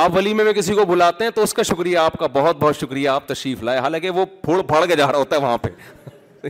[0.00, 2.76] آپ ولیمے میں کسی کو بلاتے ہیں تو اس کا شکریہ آپ کا بہت بہت
[2.76, 6.46] شکریہ آپ تشریف لائے حالانکہ وہ پھوڑ پھڑ کے جا رہا ہوتا ہے وہاں پہ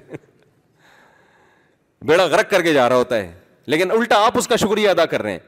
[2.06, 3.32] بیڑا غرق کر کے جا رہا ہوتا ہے
[3.74, 5.38] لیکن الٹا آپ اس کا شکریہ ادا کر رہے ہیں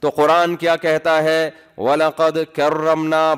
[0.00, 1.50] تو قرآن کیا کہتا ہے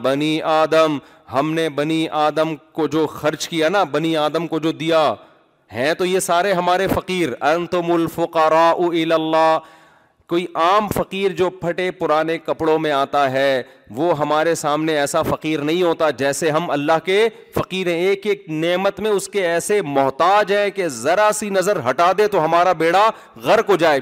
[0.03, 0.97] بنی آدم
[1.33, 5.03] ہم نے بنی آدم کو جو خرچ کیا نا بنی آدم کو جو دیا
[5.73, 9.59] ہیں تو یہ سارے ہمارے فقیر انترا اللہ
[10.29, 13.63] کوئی عام فقیر جو پھٹے پرانے کپڑوں میں آتا ہے
[13.97, 17.15] وہ ہمارے سامنے ایسا فقیر نہیں ہوتا جیسے ہم اللہ کے
[17.55, 21.79] فقیر ہیں ایک ایک نعمت میں اس کے ایسے محتاج ہیں کہ ذرا سی نظر
[21.89, 23.09] ہٹا دے تو ہمارا بیڑا
[23.45, 24.01] غر کو جائے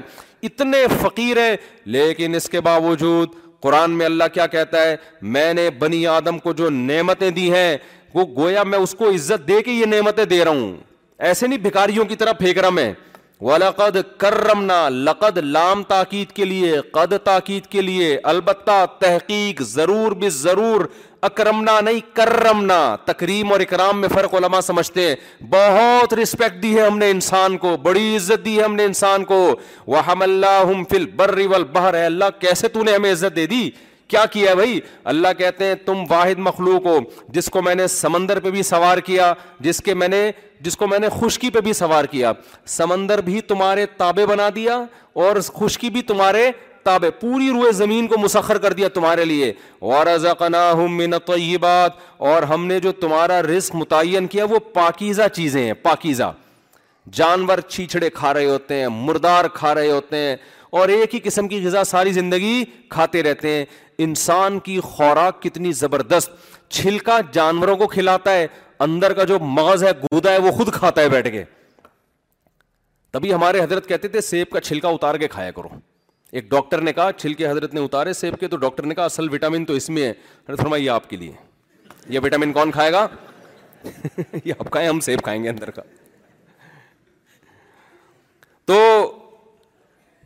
[0.49, 1.55] اتنے فقیر ہیں
[1.97, 3.29] لیکن اس کے باوجود
[3.63, 4.95] قرآن میں اللہ کیا کہتا ہے
[5.37, 7.77] میں نے بنی آدم کو جو نعمتیں دی ہیں
[8.13, 10.75] وہ گویا میں اس کو عزت دے کے یہ نعمتیں دے رہا ہوں
[11.29, 12.91] ایسے نہیں بھکاریوں کی طرح پھینک رہا میں
[13.45, 20.29] ولقد کرمنا لقد لام تاکید کے لیے قد تاکید کے لیے البتہ تحقیق ضرور بھی
[20.37, 20.85] ضرور
[21.29, 25.15] اکرمنا نہیں کرمنا تکریم اور اکرام میں فرق علماء سمجھتے ہیں
[25.51, 29.23] بہت رسپیکٹ دی ہے ہم نے انسان کو بڑی عزت دی ہے ہم نے انسان
[29.33, 29.39] کو
[29.87, 31.35] وہ ہم اللہ فل بر
[31.73, 33.69] بہر اللہ کیسے تو نے ہمیں عزت دے دی
[34.07, 34.79] کیا کیا ہے بھائی
[35.11, 36.97] اللہ کہتے ہیں تم واحد مخلوق ہو
[37.33, 40.07] جس کو میں نے سمندر پہ بھی سوار کیا جس جس کے میں
[40.89, 42.31] میں نے نے کو خشکی پہ بھی سوار کیا
[42.75, 44.79] سمندر بھی تمہارے تابے بنا دیا
[45.25, 46.49] اور خشکی بھی تمہارے
[46.83, 49.51] تابے پوری روئے زمین کو مسخر کر دیا تمہارے لیے
[52.17, 56.31] اور ہم نے جو تمہارا رزق متعین کیا وہ پاکیزہ چیزیں ہیں پاکیزہ
[57.17, 60.35] جانور چھیچڑے کھا رہے ہوتے ہیں مردار کھا رہے ہوتے ہیں
[60.77, 62.63] اور ایک ہی قسم کی غذا ساری زندگی
[62.95, 63.63] کھاتے رہتے ہیں
[64.05, 66.31] انسان کی خوراک کتنی زبردست
[66.77, 68.45] چھلکا جانوروں کو کھلاتا ہے
[68.87, 71.43] اندر کا جو مغز ہے گودا ہے وہ خود کھاتا ہے بیٹھ کے
[73.11, 75.67] تبھی ہمارے حضرت کہتے تھے سیب کا چھلکا اتار کے کھایا کرو
[76.37, 79.33] ایک ڈاکٹر نے کہا چھلکے حضرت نے اتارے سیب کے تو ڈاکٹر نے کہا اصل
[79.33, 81.31] وٹامن تو اس میں ہے حضرت فرمائی یہ آپ کے لیے
[82.15, 83.07] یہ وٹامن کون کھائے گا
[84.43, 85.81] یہ آپ کھائیں ہم سیب کھائیں گے اندر کا
[88.71, 88.75] تو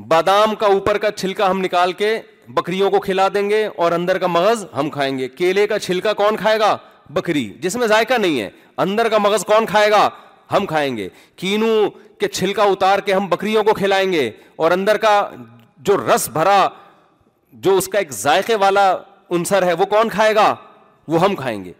[0.07, 2.19] بادام کا اوپر کا چھلکا ہم نکال کے
[2.55, 6.13] بکریوں کو کھلا دیں گے اور اندر کا مغز ہم کھائیں گے کیلے کا چھلکا
[6.21, 6.75] کون کھائے گا
[7.15, 8.49] بکری جس میں ذائقہ نہیں ہے
[8.85, 10.07] اندر کا مغز کون کھائے گا
[10.51, 11.67] ہم کھائیں گے کینو
[12.19, 14.29] کے چھلکا اتار کے ہم بکریوں کو کھلائیں گے
[14.63, 15.19] اور اندر کا
[15.89, 16.67] جو رس بھرا
[17.67, 18.91] جو اس کا ایک ذائقے والا
[19.35, 20.53] انصر ہے وہ کون کھائے گا
[21.07, 21.71] وہ ہم کھائیں گے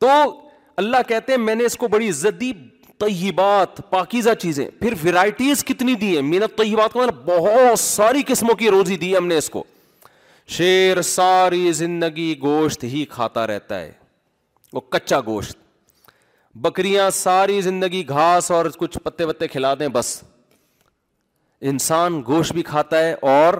[0.00, 0.08] تو
[0.76, 2.52] اللہ کہتے ہیں میں نے اس کو بڑی عزت دی
[3.06, 8.54] طیبات پاکیزہ چیزیں پھر ورائٹیز کتنی دی ہیں مینت طیبات کو مطلب بہت ساری قسموں
[8.62, 9.62] کی روزی دی ہم نے اس کو
[10.56, 13.90] شیر ساری زندگی گوشت ہی کھاتا رہتا ہے
[14.72, 15.56] وہ کچا گوشت
[16.64, 20.18] بکریاں ساری زندگی گھاس اور کچھ پتے وتے کھلا دیں بس
[21.72, 23.54] انسان گوشت بھی کھاتا ہے اور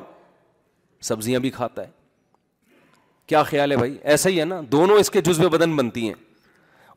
[1.09, 1.91] سبزیاں بھی کھاتا ہے
[3.29, 6.15] کیا خیال ہے بھائی ایسا ہی ہے نا دونوں اس کے جزو بدن بنتی ہیں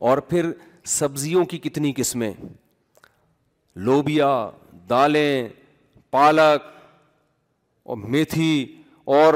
[0.08, 0.50] اور پھر
[0.88, 2.32] سبزیوں کی کتنی قسمیں
[3.88, 4.28] لوبیا
[4.90, 5.48] دالیں
[6.10, 6.62] پالک
[7.82, 8.50] اور میتھی
[9.16, 9.34] اور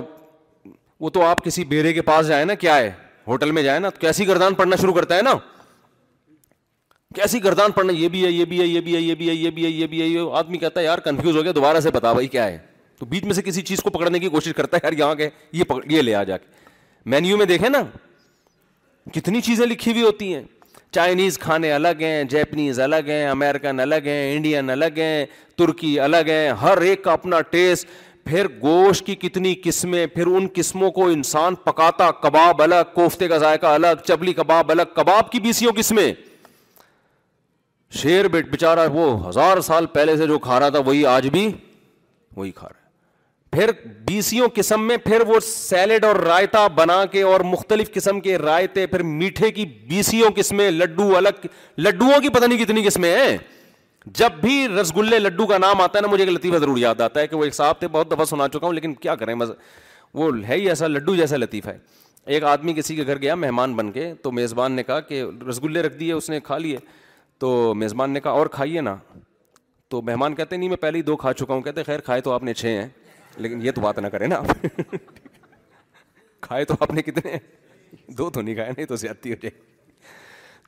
[1.01, 2.91] وہ تو آپ کسی بیرے کے پاس جائیں نا کیا ہے
[3.27, 5.35] ہوٹل میں جائیں نا کیسی گردان پڑھنا شروع کرتا ہے نا
[7.15, 9.35] کیسی گردان پڑھنا یہ بھی ہے یہ بھی ہے یہ بھی ہے یہ بھی ہے
[9.35, 11.91] یہ بھی ہے یہ بھی یہ آدمی کہتا ہے یار کنفیوز ہو گیا دوبارہ سے
[11.95, 12.59] بتا بھائی کیا ہے
[12.99, 15.29] تو بیچ میں سے کسی چیز کو پکڑنے کی کوشش کرتا ہے یار یہاں کے
[15.53, 16.47] یہ پکڑ یہ لے آ جا کے
[17.15, 17.83] مینیو میں دیکھیں نا
[19.15, 20.43] کتنی چیزیں لکھی ہوئی ہوتی ہیں
[20.95, 25.25] چائنیز کھانے الگ ہیں جیپنیز الگ ہیں امیرکن الگ ہیں انڈین الگ ہیں
[25.59, 27.87] ترکی الگ ہیں ہر ایک کا اپنا ٹیسٹ
[28.25, 33.39] پھر گوشت کی کتنی قسمیں پھر ان قسموں کو انسان پکاتا کباب الگ کوفتے کا
[33.39, 36.13] ذائقہ الگ چبلی کباب الگ کباب کی بیسیوں قسمیں
[38.03, 41.51] شیر بیٹ بیچارا وہ ہزار سال پہلے سے جو کھا رہا تھا وہی آج بھی
[42.37, 42.81] وہی کھا رہا ہے
[43.55, 43.71] پھر
[44.09, 48.87] بیسیوں قسم میں پھر وہ سیلڈ اور رائتا بنا کے اور مختلف قسم کے رائتے
[48.87, 51.47] پھر میٹھے کی بیسیوں قسمیں لڈو الگ
[51.79, 53.37] لڈوؤں کی پتہ نہیں کتنی قسمیں ہیں
[54.19, 57.01] جب بھی رس گلے لڈو کا نام آتا ہے نا مجھے ایک لطیفہ ضرور یاد
[57.01, 59.35] آتا ہے کہ وہ ایک صاحب تھے بہت دفعہ سنا چکا ہوں لیکن کیا کریں
[59.35, 59.51] بس
[60.15, 61.79] وہ ہے ہی ایسا لڈو جیسا لطیفہ ہے
[62.35, 65.63] ایک آدمی کسی کے گھر گیا مہمان بن کے تو میزبان نے کہا کہ رس
[65.65, 66.79] گلے رکھ دیے اس نے کھا لیے
[67.41, 68.97] تو میزبان نے کہا اور کھائیے نا
[69.91, 72.21] تو مہمان کہتے ہیں نہیں میں پہلے ہی دو کھا چکا ہوں کہتے خیر کھائے
[72.29, 72.87] تو آپ نے چھ ہیں
[73.37, 74.67] لیکن یہ تو بات نہ کریں نا آپ
[76.43, 77.37] کھائے تو آپ نے کتنے
[78.19, 79.61] دو تو نہیں کھائے نہیں تو زیادتی ہو جائے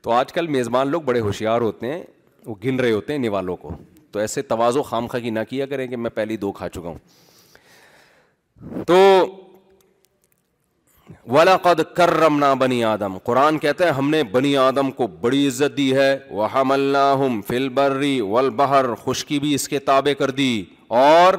[0.03, 2.01] تو آج کل میزبان لوگ بڑے ہوشیار ہوتے ہیں
[2.45, 3.29] وہ گن رہے ہوتے ہیں
[3.61, 3.75] کو
[4.11, 8.83] تو ایسے توازو خاں کی نہ کیا کریں کہ میں پہلی دو کھا چکا ہوں
[8.87, 8.95] تو
[11.33, 15.75] ولاقد کرم نہ بنی آدم قرآن کہتا ہے ہم نے بنی آدم کو بڑی عزت
[15.77, 18.01] دی ہے وہ ہم اللہ فل فلبر
[18.31, 20.51] ولبہر خشکی بھی اس کے تابے کر دی
[21.01, 21.33] اور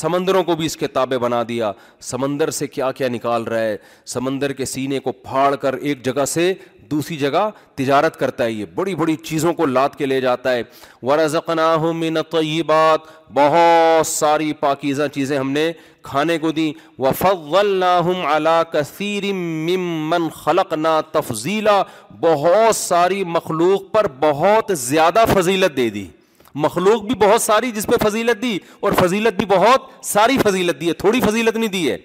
[0.00, 1.70] سمندروں کو بھی اس کے تابے بنا دیا
[2.10, 3.76] سمندر سے کیا کیا نکال رہا ہے
[4.12, 6.52] سمندر کے سینے کو پھاڑ کر ایک جگہ سے
[6.90, 10.62] دوسری جگہ تجارت کرتا ہے یہ بڑی بڑی چیزوں کو لاد کے لے جاتا ہے
[11.08, 13.00] ورزق من نقیبات
[13.34, 15.70] بہت ساری پاکیزہ چیزیں ہم نے
[16.10, 16.72] کھانے کو دیں
[17.02, 17.96] وفل نا
[18.36, 21.82] علا کثیر ممن خلق نا تفضیلا
[22.20, 26.06] بہت ساری مخلوق پر بہت زیادہ فضیلت دے دی
[26.54, 30.88] مخلوق بھی بہت ساری جس پہ فضیلت دی اور فضیلت بھی بہت ساری فضیلت دی
[30.88, 31.96] ہے تھوڑی فضیلت نہیں دی ہے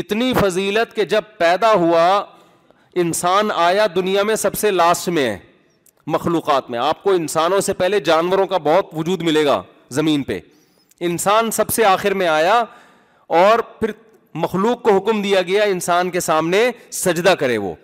[0.00, 2.04] اتنی فضیلت کہ جب پیدا ہوا
[3.02, 5.38] انسان آیا دنیا میں سب سے لاسٹ میں ہے
[6.12, 9.62] مخلوقات میں آپ کو انسانوں سے پہلے جانوروں کا بہت وجود ملے گا
[9.98, 10.38] زمین پہ
[11.08, 12.62] انسان سب سے آخر میں آیا
[13.40, 13.90] اور پھر
[14.44, 17.74] مخلوق کو حکم دیا گیا انسان کے سامنے سجدہ کرے وہ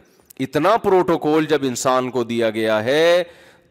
[0.40, 3.22] اتنا پروٹوکول جب انسان کو دیا گیا ہے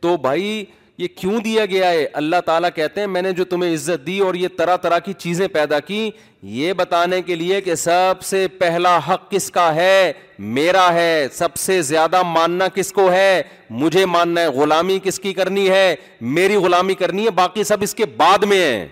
[0.01, 0.64] تو بھائی
[0.98, 4.18] یہ کیوں دیا گیا ہے اللہ تعالیٰ کہتے ہیں میں نے جو تمہیں عزت دی
[4.24, 6.10] اور یہ طرح طرح کی چیزیں پیدا کی
[6.58, 10.12] یہ بتانے کے لیے کہ سب سے پہلا حق کس کا ہے
[10.58, 13.41] میرا ہے سب سے زیادہ ماننا کس کو ہے
[13.82, 15.96] مجھے ماننا ہے غلامی کس کی کرنی ہے
[16.39, 18.86] میری غلامی کرنی ہے باقی سب اس کے بعد میں ہیں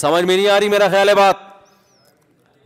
[0.00, 1.50] سمجھ میں نہیں آ رہی میرا خیال ہے بات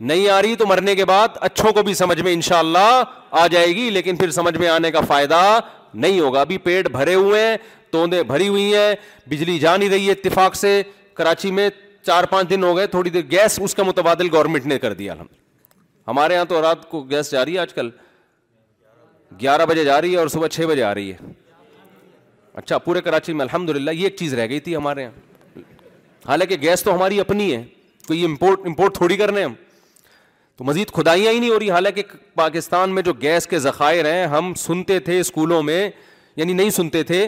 [0.09, 2.87] نہیں آ رہی تو مرنے کے بعد اچھوں کو بھی سمجھ میں انشاءاللہ
[3.31, 5.41] آ جائے گی لیکن پھر سمجھ میں آنے کا فائدہ
[6.01, 7.57] نہیں ہوگا ابھی پیٹ بھرے ہوئے ہیں
[7.91, 8.93] توندے بھری ہوئی ہیں
[9.29, 10.81] بجلی جا نہیں رہی ہے اتفاق سے
[11.19, 11.69] کراچی میں
[12.05, 15.13] چار پانچ دن ہو گئے تھوڑی دیر گیس اس کا متبادل گورنمنٹ نے کر دیا
[16.07, 17.89] ہمارے یہاں تو رات کو گیس جا رہی ہے آج کل
[19.41, 21.31] گیارہ بجے جا رہی ہے اور صبح چھ بجے آ رہی ہے
[22.61, 25.61] اچھا پورے کراچی میں الحمد للہ یہ ایک چیز رہ گئی تھی ہمارے یہاں
[26.27, 27.63] حالانکہ گیس تو ہماری اپنی ہے
[28.07, 29.53] کوئی امپورٹ امپورٹ تھوڑی کر رہے ہیں ہم
[30.57, 32.03] تو مزید کھدائیاں ہی نہیں ہو رہی حالانکہ
[32.35, 35.89] پاکستان میں جو گیس کے ذخائر ہیں ہم سنتے تھے اسکولوں میں
[36.35, 37.27] یعنی نہیں سنتے تھے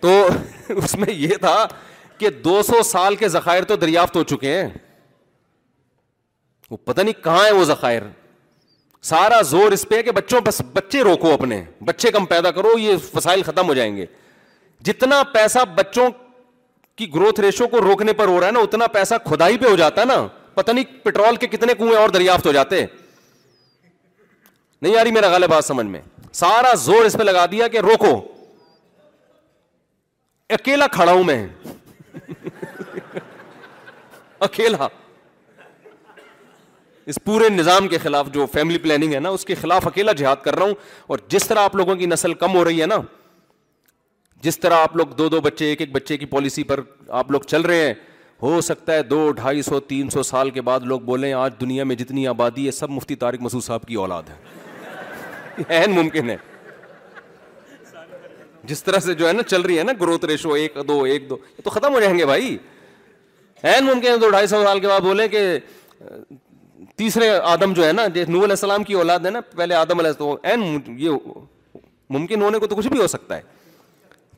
[0.00, 0.10] تو
[0.76, 1.56] اس میں یہ تھا
[2.18, 4.68] کہ دو سو سال کے ذخائر تو دریافت ہو چکے ہیں
[6.70, 8.02] وہ پتہ نہیں کہاں ہے وہ ذخائر
[9.10, 12.78] سارا زور اس پہ ہے کہ بچوں بس بچے روکو اپنے بچے کم پیدا کرو
[12.78, 14.06] یہ فسائل ختم ہو جائیں گے
[14.84, 16.08] جتنا پیسہ بچوں
[16.96, 19.76] کی گروتھ ریشو کو روکنے پر ہو رہا ہے نا اتنا پیسہ کھدائی پہ ہو
[19.76, 22.84] جاتا ہے نا پتہ نہیں پٹرول کے کتنے کنویں اور دریافت ہو جاتے
[24.82, 26.00] نہیں یاری میرا غالب بات سمجھ میں
[26.40, 28.12] سارا زور اس پہ لگا دیا کہ روکو
[30.58, 31.46] اکیلا کھڑا ہوں میں
[34.48, 34.86] اکیلا
[37.12, 40.42] اس پورے نظام کے خلاف جو فیملی پلاننگ ہے نا اس کے خلاف اکیلا جہاد
[40.44, 40.74] کر رہا ہوں
[41.14, 43.00] اور جس طرح آپ لوگوں کی نسل کم ہو رہی ہے نا
[44.46, 46.80] جس طرح آپ لوگ دو دو بچے ایک ایک بچے کی پالیسی پر
[47.20, 47.94] آپ لوگ چل رہے ہیں
[48.42, 51.84] ہو سکتا ہے دو ڈھائی سو تین سو سال کے بعد لوگ بولیں آج دنیا
[51.84, 56.36] میں جتنی آبادی ہے سب مفتی طارق مسعود صاحب کی اولاد ہے اہم ممکن ہے
[58.68, 61.28] جس طرح سے جو ہے نا چل رہی ہے نا گروتھ ریشو ایک دو ایک
[61.30, 62.56] دو یہ تو ختم ہو جائیں گے بھائی
[63.62, 65.44] این ممکن ہے دو ڈھائی سو سال کے بعد بولیں کہ
[66.96, 70.56] تیسرے آدم جو ہے نا نور علیہ السلام کی اولاد ہے نا پہلے آدم علیہ
[70.98, 71.16] یہ
[72.16, 73.42] ممکن ہونے کو تو کچھ بھی ہو سکتا ہے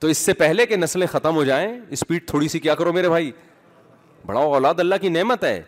[0.01, 3.09] تو اس سے پہلے کہ نسلیں ختم ہو جائیں اسپیڈ تھوڑی سی کیا کرو میرے
[3.09, 3.31] بھائی
[4.27, 5.61] بڑا اولاد اللہ کی نعمت ہے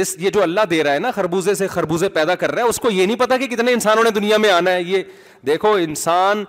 [0.00, 2.68] رسک یہ جو اللہ دے رہا ہے نا خربوزے سے خربوزے پیدا کر رہا ہے
[2.68, 5.02] اس کو یہ نہیں پتا کہ کتنے انسانوں نے دنیا میں آنا ہے یہ
[5.46, 6.44] دیکھو انسان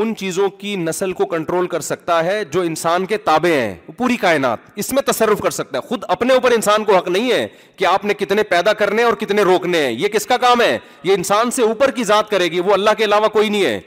[0.00, 4.16] ان چیزوں کی نسل کو کنٹرول کر سکتا ہے جو انسان کے تابع ہیں پوری
[4.24, 7.46] کائنات اس میں تصرف کر سکتا ہے خود اپنے اوپر انسان کو حق نہیں ہے
[7.76, 10.76] کہ آپ نے کتنے پیدا کرنے اور کتنے روکنے ہیں یہ کس کا کام ہے
[11.04, 13.80] یہ انسان سے اوپر کی ذات کرے گی وہ اللہ کے علاوہ کوئی نہیں ہے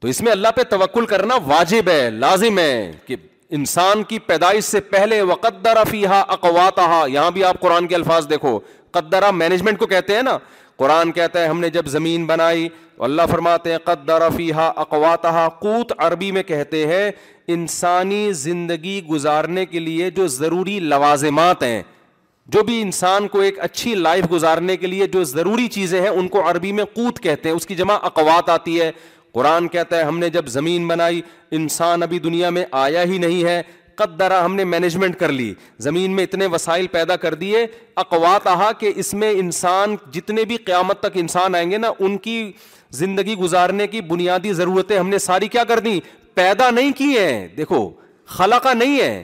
[0.00, 3.16] تو اس میں اللہ پہ توکل کرنا واجب ہے لازم ہے کہ
[3.54, 8.58] انسان کی پیدائش سے پہلے فی فیحا اکواتا یہاں بھی آپ قرآن کے الفاظ دیکھو
[8.96, 10.36] قدرا مینجمنٹ کو کہتے ہیں نا
[10.82, 12.68] قرآن کہتا ہے ہم نے جب زمین بنائی
[13.08, 17.10] اللہ فرماتے ہیں فیحا اکواتا کوت عربی میں کہتے ہیں
[17.56, 21.82] انسانی زندگی گزارنے کے لیے جو ضروری لوازمات ہیں
[22.54, 26.26] جو بھی انسان کو ایک اچھی لائف گزارنے کے لیے جو ضروری چیزیں ہیں ان
[26.34, 28.90] کو عربی میں کوت کہتے ہیں اس کی جمع اقوات آتی ہے
[29.34, 31.20] قرآن کہتا ہے ہم نے جب زمین بنائی
[31.58, 33.62] انسان ابھی دنیا میں آیا ہی نہیں ہے
[34.00, 35.52] قد درا ہم نے مینجمنٹ کر لی
[35.86, 37.66] زمین میں اتنے وسائل پیدا کر دیے
[38.02, 42.16] اقوات آہا کہ اس میں انسان جتنے بھی قیامت تک انسان آئیں گے نا ان
[42.26, 42.36] کی
[43.02, 45.98] زندگی گزارنے کی بنیادی ضرورتیں ہم نے ساری کیا کر دیں
[46.34, 47.88] پیدا نہیں کی ہیں دیکھو
[48.36, 49.22] خلاقہ نہیں ہے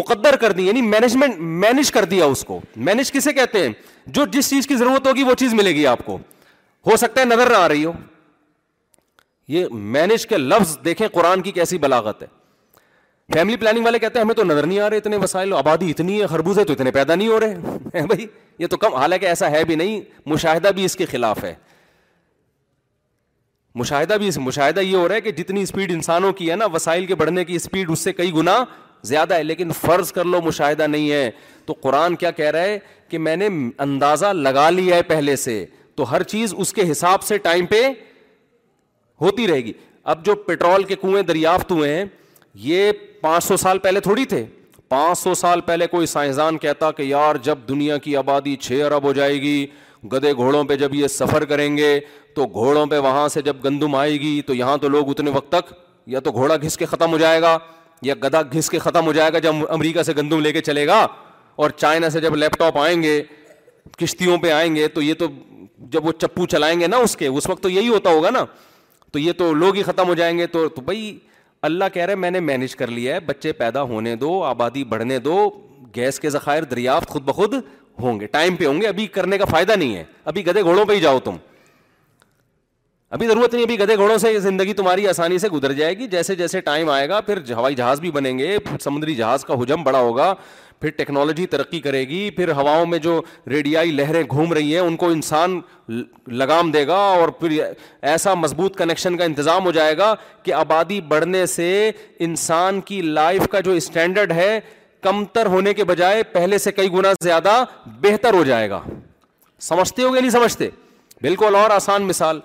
[0.00, 3.72] مقدر کر دی یعنی مینجمنٹ مینج کر دیا اس کو مینج کسے کہتے ہیں
[4.18, 6.18] جو جس چیز کی ضرورت ہوگی وہ چیز ملے گی آپ کو
[6.90, 7.92] ہو سکتا ہے نظر نہ آ رہی ہو
[9.52, 12.26] یہ مینج کے لفظ دیکھیں قرآن کی کیسی بلاغت ہے
[13.34, 16.20] فیملی پلاننگ والے کہتے ہیں ہمیں تو نظر نہیں آ رہے اتنے وسائل آبادی اتنی
[16.20, 18.26] ہے خربوزے تو اتنے پیدا نہیں ہو رہے ہیں بھائی
[18.58, 20.00] یہ تو کم حالانکہ ایسا ہے بھی بھی نہیں
[20.32, 21.54] مشاہدہ اس کے خلاف ہے
[23.82, 26.66] مشاہدہ مشاہدہ بھی اس یہ ہو رہا ہے کہ جتنی اسپیڈ انسانوں کی ہے نا
[26.74, 28.56] وسائل کے بڑھنے کی اسپیڈ اس سے کئی گنا
[29.10, 31.30] زیادہ ہے لیکن فرض کر لو مشاہدہ نہیں ہے
[31.66, 32.78] تو قرآن کیا کہہ رہا ہے
[33.10, 33.48] کہ میں نے
[33.86, 35.64] اندازہ لگا لیا ہے پہلے سے
[35.96, 37.86] تو ہر چیز اس کے حساب سے ٹائم پہ
[39.20, 39.72] ہوتی رہے گی
[40.12, 42.04] اب جو پیٹرول کے کنویں دریافت ہوئے ہیں
[42.68, 44.44] یہ پانچ سو سال پہلے تھوڑی تھے
[44.88, 49.04] پانچ سو سال پہلے کوئی سائنسدان کہتا کہ یار جب دنیا کی آبادی چھ ارب
[49.04, 49.66] ہو جائے گی
[50.12, 51.98] گدے گھوڑوں پہ جب یہ سفر کریں گے
[52.36, 55.48] تو گھوڑوں پہ وہاں سے جب گندم آئے گی تو یہاں تو لوگ اتنے وقت
[55.52, 55.72] تک
[56.16, 57.56] یا تو گھوڑا گھس کے ختم ہو جائے گا
[58.02, 60.86] یا گدا گھس کے ختم ہو جائے گا جب امریکہ سے گندم لے کے چلے
[60.86, 61.06] گا
[61.62, 63.22] اور چائنا سے جب لیپ ٹاپ آئیں گے
[63.98, 65.26] کشتیوں پہ آئیں گے تو یہ تو
[65.96, 68.44] جب وہ چپو چلائیں گے نا اس کے اس وقت تو یہی ہوتا ہوگا نا
[69.12, 71.18] تو یہ تو لوگ ہی ختم ہو جائیں گے تو تو بھائی
[71.68, 75.18] اللہ کہہ رہے میں نے مینج کر لیا ہے بچے پیدا ہونے دو آبادی بڑھنے
[75.24, 75.48] دو
[75.96, 77.54] گیس کے ذخائر دریافت خود بخود
[78.02, 80.84] ہوں گے ٹائم پہ ہوں گے ابھی کرنے کا فائدہ نہیں ہے ابھی گدے گھوڑوں
[80.86, 81.36] پہ ہی جاؤ تم
[83.16, 86.34] ابھی ضرورت نہیں ابھی گدے گھوڑوں سے زندگی تمہاری آسانی سے گزر جائے گی جیسے
[86.36, 90.00] جیسے ٹائم آئے گا پھر ہوائی جہاز بھی بنیں گے سمندری جہاز کا حجم بڑا
[90.00, 90.34] ہوگا
[90.80, 93.20] پھر ٹیکنالوجی ترقی کرے گی پھر ہواؤں میں جو
[93.50, 95.60] ریڈیائی لہریں گھوم رہی ہیں ان کو انسان
[96.42, 97.58] لگام دے گا اور پھر
[98.12, 101.70] ایسا مضبوط کنیکشن کا انتظام ہو جائے گا کہ آبادی بڑھنے سے
[102.28, 104.58] انسان کی لائف کا جو اسٹینڈرڈ ہے
[105.02, 107.62] کم تر ہونے کے بجائے پہلے سے کئی گنا زیادہ
[108.00, 108.80] بہتر ہو جائے گا
[109.68, 110.68] سمجھتے ہو یا نہیں سمجھتے
[111.22, 112.40] بالکل اور آسان مثال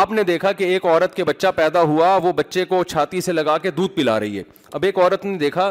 [0.00, 3.32] آپ نے دیکھا کہ ایک عورت کے بچہ پیدا ہوا وہ بچے کو چھاتی سے
[3.32, 5.70] لگا کے دودھ پلا رہی ہے اب ایک عورت نے دیکھا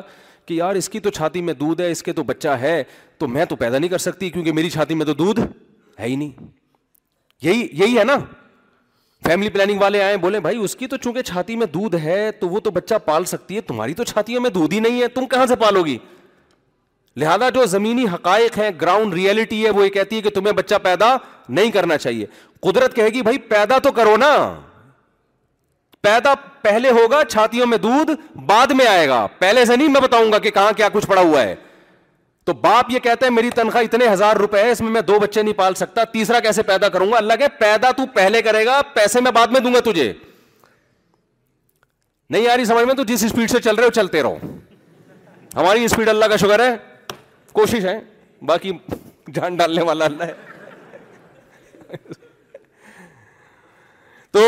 [0.49, 2.75] کہ یار اس کی تو چھاتی میں دودھ ہے اس کے تو بچہ ہے
[3.19, 6.15] تو میں تو پیدا نہیں کر سکتی کیونکہ میری چھاتی میں تو دودھ ہے ہی
[6.15, 6.47] نہیں
[7.47, 8.15] یہی یہی ہے نا
[9.27, 12.49] فیملی پلاننگ والے آئے بولے بھائی اس کی تو چونکہ چھاتی میں دودھ ہے تو
[12.49, 15.25] وہ تو بچہ پال سکتی ہے تمہاری تو چھاتیوں میں دودھ ہی نہیں ہے تم
[15.33, 15.97] کہاں سے پالو گی
[17.23, 20.75] لہذا جو زمینی حقائق ہیں گراؤنڈ ریئلٹی ہے وہ یہ کہتی ہے کہ تمہیں بچہ
[20.83, 21.15] پیدا
[21.59, 22.25] نہیں کرنا چاہیے
[22.67, 24.33] قدرت کہے گی بھائی پیدا تو کرو نا
[26.07, 28.11] پیدا پہلے ہوگا چھاتیوں میں دودھ
[28.45, 31.21] بعد میں آئے گا پہلے سے نہیں میں بتاؤں گا کہ کہاں کیا کچھ پڑا
[31.21, 31.55] ہوا ہے
[32.45, 35.19] تو باپ یہ کہتا ہے میری تنخواہ اتنے ہزار روپے ہے اس میں میں دو
[35.19, 38.65] بچے نہیں پال سکتا تیسرا کیسے پیدا کروں گا اللہ کہ پیدا تو پہلے کرے
[38.65, 40.11] گا پیسے میں بعد میں دوں گا تجھے
[42.33, 44.37] نہیں آ رہی سمجھ میں تو جس اسپیڈ سے چل رہے ہو چلتے رہو
[45.55, 46.75] ہماری اسپیڈ اللہ کا شکر ہے
[47.59, 47.99] کوشش ہے
[48.47, 48.71] باقی
[49.33, 50.47] جان ڈالنے والا اللہ ہے
[54.31, 54.43] تو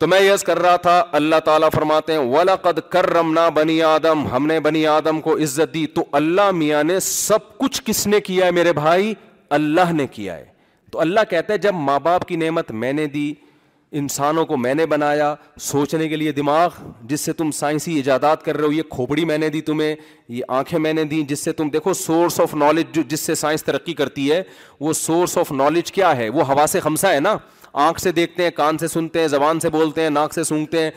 [0.00, 3.80] تو میں یس کر رہا تھا اللہ تعالیٰ فرماتے ہیں ولا قد کرم نہ بنی
[3.82, 8.06] آدم ہم نے بنی آدم کو عزت دی تو اللہ میاں نے سب کچھ کس
[8.06, 9.12] نے کیا ہے میرے بھائی
[9.58, 10.44] اللہ نے کیا ہے
[10.92, 13.32] تو اللہ کہتا ہے جب ماں باپ کی نعمت میں نے دی
[14.00, 15.34] انسانوں کو میں نے بنایا
[15.66, 16.70] سوچنے کے لیے دماغ
[17.08, 19.94] جس سے تم سائنسی ایجادات کر رہے ہو یہ کھوپڑی میں نے دی تمہیں
[20.28, 23.34] یہ آنکھیں میں نے دیں جس سے تم دیکھو سورس آف نالج جو جس سے
[23.44, 24.42] سائنس ترقی کرتی ہے
[24.80, 27.36] وہ سورس آف نالج کیا ہے وہ ہوا سے خمسہ ہے نا
[27.72, 30.82] آنکھ سے دیکھتے ہیں کان سے سنتے ہیں زبان سے بولتے ہیں ناک سے سونگتے
[30.82, 30.90] ہیں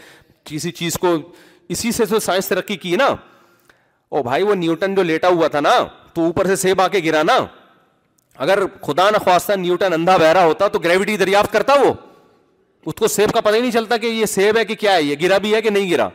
[0.46, 1.08] کسی چیز کو
[1.70, 3.08] اسی سے تو سائنس ترقی کی نا
[4.10, 5.72] او بھائی وہ نیوٹن جو لیٹا ہوا تھا نا
[6.14, 7.38] تو اوپر سے سیب آ کے گرا نا
[8.44, 11.94] اگر خدا نخواستہ نیوٹن اندھا بہرا ہوتا تو گریوٹی دریافت کرتا وہ
[12.86, 15.04] اس کو سیب کا پتہ ہی نہیں چلتا کہ یہ سیب ہے کہ کیا ہے
[15.04, 16.08] یہ گرا بھی ہے کہ نہیں گرا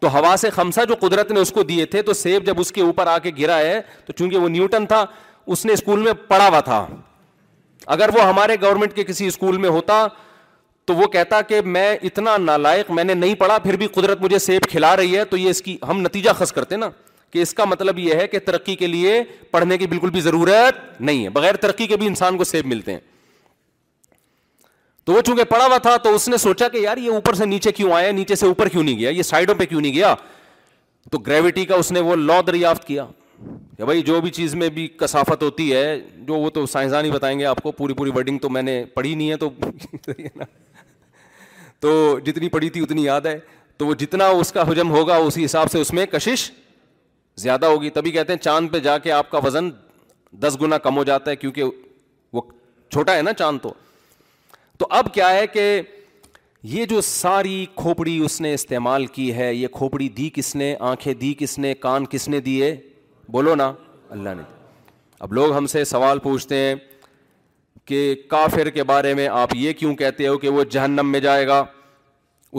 [0.00, 2.72] تو ہوا سے خمسہ جو قدرت نے اس کو دیے تھے تو سیب جب اس
[2.72, 5.04] کے اوپر آ کے گرا ہے تو چونکہ وہ نیوٹن تھا
[5.46, 6.84] اس نے اسکول میں پڑھا ہوا تھا
[7.94, 10.06] اگر وہ ہمارے گورنمنٹ کے کسی اسکول میں ہوتا
[10.86, 14.38] تو وہ کہتا کہ میں اتنا نالائق میں نے نہیں پڑھا پھر بھی قدرت مجھے
[14.38, 16.88] سیب کھلا رہی ہے تو یہ اس کی ہم نتیجہ خست کرتے نا
[17.32, 21.00] کہ اس کا مطلب یہ ہے کہ ترقی کے لیے پڑھنے کی بالکل بھی ضرورت
[21.00, 23.00] نہیں ہے بغیر ترقی کے بھی انسان کو سیب ملتے ہیں
[25.04, 27.44] تو وہ چونکہ پڑھا ہوا تھا تو اس نے سوچا کہ یار یہ اوپر سے
[27.46, 30.14] نیچے کیوں آیا نیچے سے اوپر کیوں نہیں گیا یہ سائڈوں پہ کیوں نہیں گیا
[31.12, 33.04] تو گریوٹی کا اس نے وہ لا دریافت کیا
[33.76, 37.10] کہ بھائی جو بھی چیز میں بھی کثافت ہوتی ہے جو وہ تو سائنسدان ہی
[37.10, 39.48] بتائیں گے آپ کو پوری پوری ورڈنگ تو میں نے پڑھی نہیں ہے تو
[41.80, 43.38] تو جتنی پڑھی تھی اتنی یاد ہے
[43.78, 46.50] تو وہ جتنا اس کا حجم ہوگا اسی حساب سے اس میں کشش
[47.38, 49.68] زیادہ ہوگی تبھی ہی کہتے ہیں چاند پہ جا کے آپ کا وزن
[50.42, 51.64] دس گنا کم ہو جاتا ہے کیونکہ
[52.32, 52.40] وہ
[52.90, 53.72] چھوٹا ہے نا چاند تو
[54.78, 55.80] تو اب کیا ہے کہ
[56.68, 61.12] یہ جو ساری کھوپڑی اس نے استعمال کی ہے یہ کھوپڑی دی کس نے آنکھیں
[61.14, 62.74] دی کس نے کان کس نے دیے
[63.32, 63.72] بولو نا
[64.10, 64.42] اللہ نے
[65.20, 66.74] اب لوگ ہم سے سوال پوچھتے ہیں
[67.86, 71.46] کہ کافر کے بارے میں آپ یہ کیوں کہتے ہو کہ وہ جہنم میں جائے
[71.46, 71.64] گا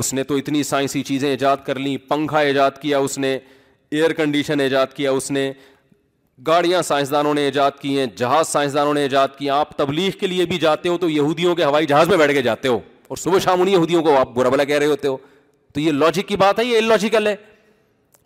[0.01, 3.37] اس نے تو اتنی سائنسی چیزیں ایجاد کر لیں پنکھا ایجاد کیا اس نے
[3.91, 5.51] ایئر کنڈیشن ایجاد کیا اس نے
[6.47, 10.45] گاڑیاں سائنسدانوں نے ایجاد کی ہیں جہاز سائنسدانوں نے ایجاد کی آپ تبلیغ کے لیے
[10.45, 13.39] بھی جاتے ہو تو یہودیوں کے ہوائی جہاز میں بیٹھ کے جاتے ہو اور صبح
[13.43, 15.17] شام ان یہودیوں کو آپ برا بلا کہہ رہے ہوتے ہو
[15.73, 17.35] تو یہ لاجک کی بات ہے یہ لاجیکل ہے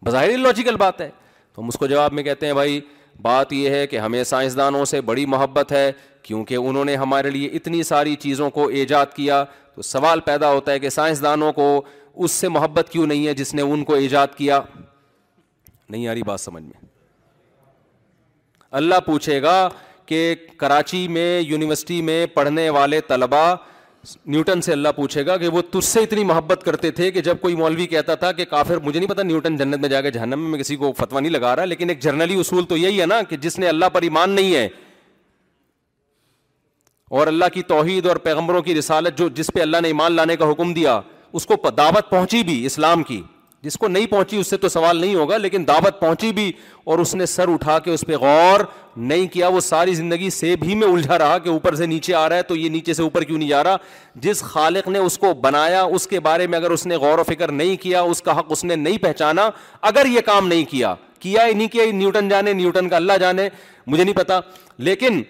[0.05, 1.09] بظاہر لاجیکل بات ہے
[1.55, 2.79] تو ہم اس کو جواب میں کہتے ہیں بھائی
[3.21, 5.91] بات یہ ہے کہ ہمیں سائنسدانوں سے بڑی محبت ہے
[6.23, 9.43] کیونکہ انہوں نے ہمارے لیے اتنی ساری چیزوں کو ایجاد کیا
[9.75, 11.67] تو سوال پیدا ہوتا ہے کہ سائنسدانوں کو
[12.23, 14.61] اس سے محبت کیوں نہیں ہے جس نے ان کو ایجاد کیا
[15.89, 16.79] نہیں آ رہی بات سمجھ میں
[18.79, 19.57] اللہ پوچھے گا
[20.05, 20.19] کہ
[20.57, 23.43] کراچی میں یونیورسٹی میں پڑھنے والے طلبہ
[24.33, 27.39] نیوٹن سے اللہ پوچھے گا کہ وہ تجھ سے اتنی محبت کرتے تھے کہ جب
[27.41, 30.49] کوئی مولوی کہتا تھا کہ کافر مجھے نہیں پتا نیوٹن جنت میں جا کے جہنم
[30.51, 33.21] میں کسی کو فتوا نہیں لگا رہا لیکن ایک جرنلی اصول تو یہی ہے نا
[33.29, 34.67] کہ جس نے اللہ پر ایمان نہیں ہے
[37.19, 40.35] اور اللہ کی توحید اور پیغمبروں کی رسالت جو جس پہ اللہ نے ایمان لانے
[40.43, 40.99] کا حکم دیا
[41.39, 43.21] اس کو دعوت پہنچی بھی اسلام کی
[43.63, 46.51] جس کو نہیں پہنچی اس سے تو سوال نہیں ہوگا لیکن دعوت پہنچی بھی
[46.85, 48.59] اور اس نے سر اٹھا کے اس پہ غور
[48.97, 51.85] نہیں کیا وہ ساری زندگی سے بھی میں الجھا رہا کہ اوپر اوپر سے سے
[51.85, 52.79] نیچے نیچے آ رہا رہا ہے تو یہ
[53.27, 53.75] کیوں نہیں جا
[54.21, 57.23] جس خالق نے اس کو بنایا اس کے بارے میں اگر اس نے غور و
[57.27, 59.49] فکر نہیں کیا اس کا حق اس نے نہیں پہچانا
[59.91, 63.47] اگر یہ کام نہیں کیا کیا ہی نہیں کیا نیوٹن جانے نیوٹن کا اللہ جانے
[63.87, 64.39] مجھے نہیں پتا
[64.89, 65.21] لیکن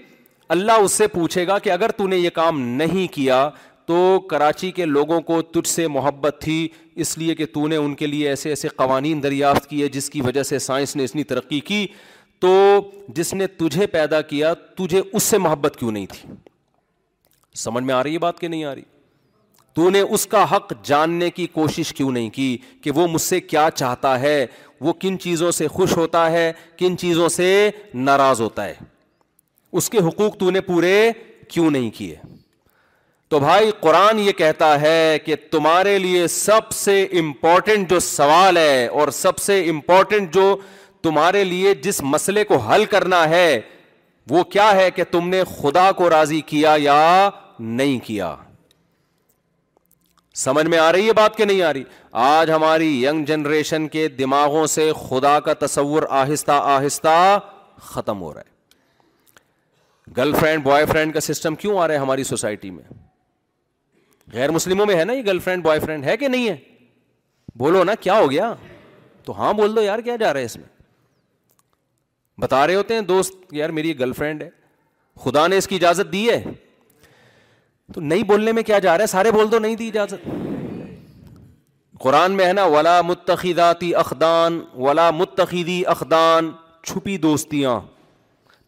[0.57, 3.49] اللہ اس سے پوچھے گا کہ اگر تو نے یہ کام نہیں کیا
[3.87, 6.67] تو کراچی کے لوگوں کو تجھ سے محبت تھی
[7.03, 10.21] اس لیے کہ تو نے ان کے لیے ایسے ایسے قوانین دریافت کیے جس کی
[10.21, 11.85] وجہ سے سائنس نے اتنی ترقی کی
[12.41, 12.53] تو
[13.15, 16.29] جس نے تجھے پیدا کیا تجھے اس سے محبت کیوں نہیں تھی
[17.63, 18.81] سمجھ میں آ رہی ہے بات کہ نہیں آ رہی
[19.75, 23.39] تو نے اس کا حق جاننے کی کوشش کیوں نہیں کی کہ وہ مجھ سے
[23.41, 24.45] کیا چاہتا ہے
[24.81, 27.47] وہ کن چیزوں سے خوش ہوتا ہے کن چیزوں سے
[27.93, 28.73] ناراض ہوتا ہے
[29.79, 31.11] اس کے حقوق تو نے پورے
[31.49, 32.15] کیوں نہیں کیے
[33.31, 38.85] تو بھائی قرآن یہ کہتا ہے کہ تمہارے لیے سب سے امپورٹنٹ جو سوال ہے
[39.01, 40.55] اور سب سے امپورٹنٹ جو
[41.03, 43.59] تمہارے لیے جس مسئلے کو حل کرنا ہے
[44.29, 46.97] وہ کیا ہے کہ تم نے خدا کو راضی کیا یا
[47.59, 48.35] نہیں کیا
[50.43, 51.83] سمجھ میں آ رہی ہے بات کہ نہیں آ رہی
[52.25, 57.15] آج ہماری ینگ جنریشن کے دماغوں سے خدا کا تصور آہستہ آہستہ
[57.91, 62.23] ختم ہو رہا ہے گرل فرینڈ بوائے فرینڈ کا سسٹم کیوں آ رہا ہے ہماری
[62.33, 62.83] سوسائٹی میں
[64.33, 66.55] غیر مسلموں میں ہے نا یہ گرل فرینڈ بوائے فرینڈ ہے کہ نہیں ہے
[67.59, 68.53] بولو نا کیا ہو گیا
[69.23, 70.69] تو ہاں بول دو یار کیا جا رہا ہے اس میں
[72.41, 74.49] بتا رہے ہوتے ہیں دوست یار میری گرل فرینڈ ہے
[75.23, 76.43] خدا نے اس کی اجازت دی ہے
[77.93, 80.29] تو نہیں بولنے میں کیا جا رہا ہے سارے بول دو نہیں دی اجازت
[82.03, 86.51] قرآن میں ہے نا ولا متخیداتی اخدان ولا متخیدی اخدان
[86.85, 87.79] چھپی دوستیاں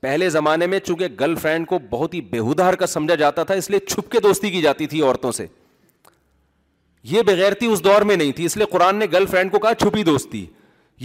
[0.04, 3.70] پہلے زمانے میں چونکہ گرل فرینڈ کو بہت ہی بےحدہ کا سمجھا جاتا تھا اس
[3.70, 5.46] لیے چھپ کے دوستی کی جاتی تھی عورتوں سے
[7.12, 9.74] یہ بغیرتی اس دور میں نہیں تھی اس لیے قرآن نے گرل فرینڈ کو کہا
[9.84, 10.46] چھپی دوستی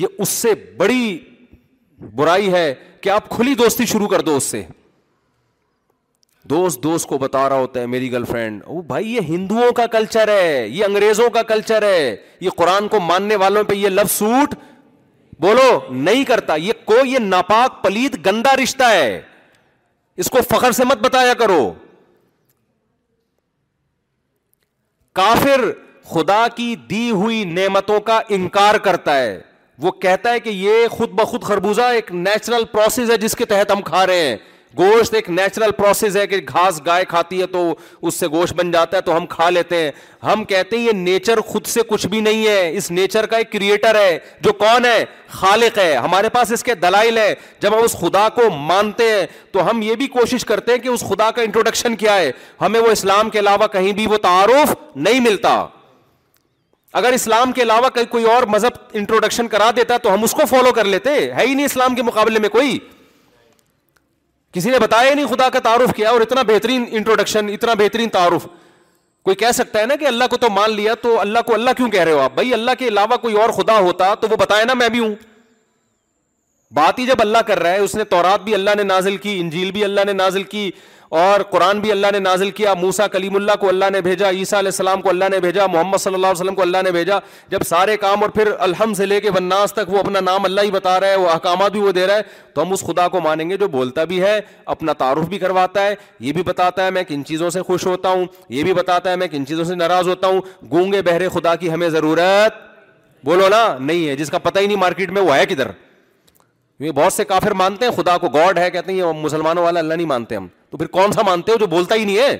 [0.00, 1.02] یہ اس سے بڑی
[2.20, 2.66] برائی ہے
[3.00, 4.62] کہ آپ کھلی دوستی شروع کر دو اس سے
[6.50, 9.86] دوست دوست کو بتا رہا ہوتا ہے میری گرل فرینڈ او بھائی یہ ہندوؤں کا
[9.94, 14.10] کلچر ہے یہ انگریزوں کا کلچر ہے یہ قرآن کو ماننے والوں پہ یہ لفظ
[14.18, 14.54] سوٹ
[15.40, 15.72] بولو
[16.04, 19.20] نہیں کرتا یہ کو یہ ناپاک پلیت گندا رشتہ ہے
[20.22, 21.62] اس کو فخر سے مت بتایا کرو
[25.20, 25.64] کافر
[26.14, 29.38] خدا کی دی ہوئی نعمتوں کا انکار کرتا ہے
[29.82, 33.70] وہ کہتا ہے کہ یہ خود بخود خربوزہ ایک نیچرل پروسیس ہے جس کے تحت
[33.72, 34.36] ہم کھا رہے ہیں
[34.76, 37.60] گوشت ایک نیچرل پروسیس ہے کہ گھاس گائے کھاتی ہے تو
[38.06, 39.90] اس سے گوشت بن جاتا ہے تو ہم کھا لیتے ہیں
[40.26, 43.50] ہم کہتے ہیں یہ نیچر خود سے کچھ بھی نہیں ہے اس نیچر کا ایک
[43.52, 47.82] کریٹر ہے جو کون ہے خالق ہے ہمارے پاس اس کے دلائل ہے جب ہم
[47.84, 51.30] اس خدا کو مانتے ہیں تو ہم یہ بھی کوشش کرتے ہیں کہ اس خدا
[51.36, 55.62] کا انٹروڈکشن کیا ہے ہمیں وہ اسلام کے علاوہ کہیں بھی وہ تعارف نہیں ملتا
[56.98, 60.72] اگر اسلام کے علاوہ کوئی اور مذہب انٹروڈکشن کرا دیتا تو ہم اس کو فالو
[60.74, 62.78] کر لیتے ہے ہی نہیں اسلام کے مقابلے میں کوئی
[64.58, 68.46] کسی نے بتایا نہیں خدا کا تعارف کیا اور اتنا بہترین انٹروڈکشن اتنا بہترین تعارف
[69.24, 71.76] کوئی کہہ سکتا ہے نا کہ اللہ کو تو مان لیا تو اللہ کو اللہ
[71.76, 74.36] کیوں کہہ رہے ہو آپ بھائی اللہ کے علاوہ کوئی اور خدا ہوتا تو وہ
[74.40, 75.14] بتایا نا میں بھی ہوں
[76.78, 79.38] بات ہی جب اللہ کر رہا ہے اس نے تورات بھی اللہ نے نازل کی
[79.40, 80.70] انجیل بھی اللہ نے نازل کی
[81.16, 84.58] اور قرآن بھی اللہ نے نازل کیا موسا کلیم اللہ کو اللہ نے بھیجا عیسیٰ
[84.58, 87.18] علیہ السلام کو اللہ نے بھیجا محمد صلی اللہ علیہ وسلم کو اللہ نے بھیجا
[87.50, 90.70] جب سارے کام اور پھر الحمد لے کے ون تک وہ اپنا نام اللہ ہی
[90.70, 92.22] بتا رہا ہے وہ احکامات بھی وہ دے رہا ہے
[92.54, 94.38] تو ہم اس خدا کو مانیں گے جو بولتا بھی ہے
[94.74, 95.94] اپنا تعارف بھی کرواتا ہے
[96.26, 99.16] یہ بھی بتاتا ہے میں کن چیزوں سے خوش ہوتا ہوں یہ بھی بتاتا ہے
[99.24, 100.40] میں کن چیزوں سے ناراض ہوتا ہوں
[100.70, 102.62] گونگے بہرے خدا کی ہمیں ضرورت
[103.24, 105.70] بولو نا نہیں ہے جس کا پتہ ہی نہیں مارکیٹ میں وہ ہے کدھر
[106.86, 109.80] یہ بہت سے کافر مانتے ہیں خدا کو گاڈ ہے کہتے ہیں یہ مسلمانوں والا
[109.80, 112.38] اللہ نہیں مانتے ہم تو پھر کون سا مانتے ہو جو بولتا ہی نہیں ہے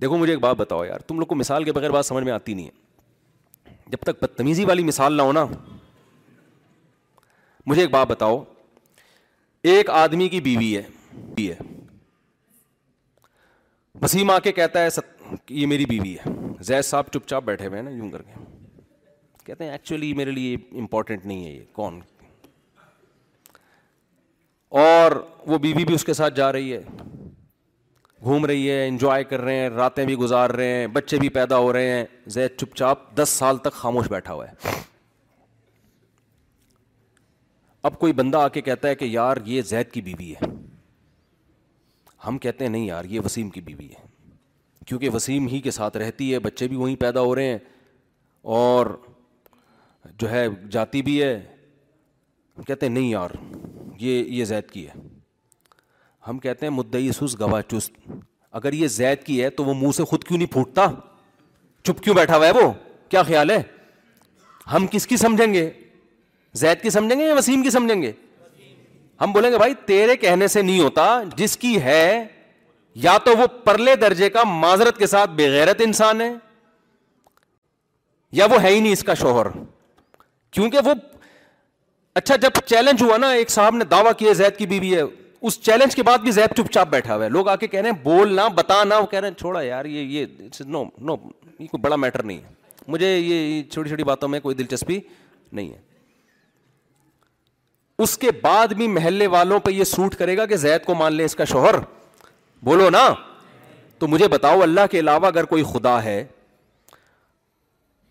[0.00, 2.32] دیکھو مجھے ایک بات بتاؤ یار تم لوگ کو مثال کے بغیر بات سمجھ میں
[2.32, 5.44] آتی نہیں ہے جب تک بدتمیزی والی مثال نہ ہو نا
[7.66, 8.42] مجھے ایک بات بتاؤ
[9.72, 11.54] ایک آدمی کی بیوی ہے
[14.02, 16.30] وسیم آ کے کہتا ہے ست یہ میری بیوی ہے
[16.64, 18.32] زید صاحب چپ چاپ بیٹھے ہوئے ہیں نا یوں کر کے
[19.44, 22.00] کہتے ہیں ایکچولی میرے لیے امپورٹنٹ نہیں ہے یہ کون
[24.76, 25.12] اور
[25.46, 26.80] وہ بیوی بی بھی اس کے ساتھ جا رہی ہے
[28.22, 31.58] گھوم رہی ہے انجوائے کر رہے ہیں راتیں بھی گزار رہے ہیں بچے بھی پیدا
[31.58, 32.04] ہو رہے ہیں
[32.34, 34.70] زید چپ چاپ دس سال تک خاموش بیٹھا ہوا ہے
[37.88, 40.46] اب کوئی بندہ آ کے کہتا ہے کہ یار یہ زید کی بیوی ہے
[42.26, 44.06] ہم کہتے ہیں نہیں یار یہ وسیم کی بیوی ہے
[44.86, 47.58] کیونکہ وسیم ہی کے ساتھ رہتی ہے بچے بھی وہیں پیدا ہو رہے ہیں
[48.60, 48.86] اور
[50.18, 51.38] جو ہے جاتی بھی ہے
[52.66, 53.30] کہتے ہیں نہیں یار
[54.00, 55.00] یہ یہ زید کی ہے
[56.28, 57.92] ہم کہتے ہیں مدعی گواہ چست
[58.60, 60.86] اگر یہ زید کی ہے تو وہ منہ سے خود کیوں نہیں پھوٹتا
[61.84, 62.72] چپ کیوں بیٹھا ہوا ہے وہ
[63.10, 63.62] کیا خیال ہے
[64.72, 65.68] ہم کس کی سمجھیں گے
[66.62, 68.12] زید کی سمجھیں گے یا وسیم کی سمجھیں گے
[69.20, 72.02] ہم بولیں گے بھائی تیرے کہنے سے نہیں ہوتا جس کی ہے
[73.04, 76.32] یا تو وہ پرلے درجے کا معذرت کے ساتھ بےغیرت انسان ہے
[78.40, 79.46] یا وہ ہے ہی نہیں اس کا شوہر
[80.52, 80.92] کیونکہ وہ
[82.18, 85.02] اچھا جب چیلنج ہوا نا ایک صاحب نے دعویٰ کیا زید کی بیوی ہے
[85.46, 87.80] اس چیلنج کے بعد بھی زید چپ چاپ بیٹھا ہوا ہے لوگ آ کے کہہ
[87.80, 90.24] رہے ہیں بولنا بتانا وہ کہہ رہے ہیں چھوڑا یار یہ یہ
[90.66, 91.14] نو نو
[91.58, 92.56] یہ کوئی بڑا میٹر نہیں ہے
[92.94, 94.98] مجھے یہ چھوٹی چھوٹی باتوں میں کوئی دلچسپی
[95.52, 95.78] نہیں ہے
[98.04, 101.12] اس کے بعد بھی محلے والوں پہ یہ سوٹ کرے گا کہ زید کو مان
[101.14, 101.78] لے اس کا شوہر
[102.70, 103.04] بولو نا
[103.98, 106.22] تو مجھے بتاؤ اللہ کے علاوہ اگر کوئی خدا ہے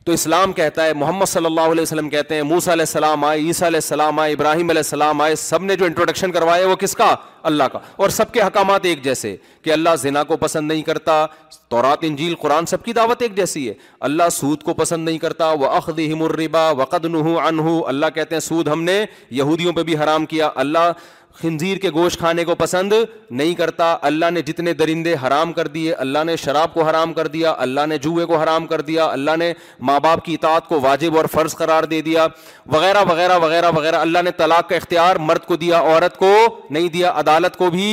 [0.07, 3.39] تو اسلام کہتا ہے محمد صلی اللہ علیہ وسلم کہتے ہیں موسا علیہ السلام آئے
[3.41, 6.95] عیسیٰ علیہ السلام آئے ابراہیم علیہ السلام آئے سب نے جو انٹروڈکشن کروایا وہ کس
[6.95, 7.13] کا
[7.49, 11.17] اللہ کا اور سب کے حکامات ایک جیسے کہ اللہ زنا کو پسند نہیں کرتا
[11.69, 13.73] تو رات انجیل قرآن سب کی دعوت ایک جیسی ہے
[14.09, 18.39] اللہ سود کو پسند نہیں کرتا وہ اخد ہی مربا وقد نہ اللہ کہتے ہیں
[18.47, 18.97] سود ہم نے
[19.41, 20.91] یہودیوں پہ بھی حرام کیا اللہ
[21.41, 22.93] خنزیر کے گوشت کھانے کو پسند
[23.29, 27.27] نہیں کرتا اللہ نے جتنے درندے حرام کر دیے اللہ نے شراب کو حرام کر
[27.35, 29.51] دیا اللہ نے جوئے کو حرام کر دیا اللہ نے
[29.89, 32.25] ماں باپ کی اطاعت کو واجب اور فرض قرار دے دیا
[32.73, 36.33] وغیرہ وغیرہ وغیرہ وغیرہ اللہ نے طلاق کا اختیار مرد کو دیا عورت کو
[36.69, 37.87] نہیں دیا عدالت کو بھی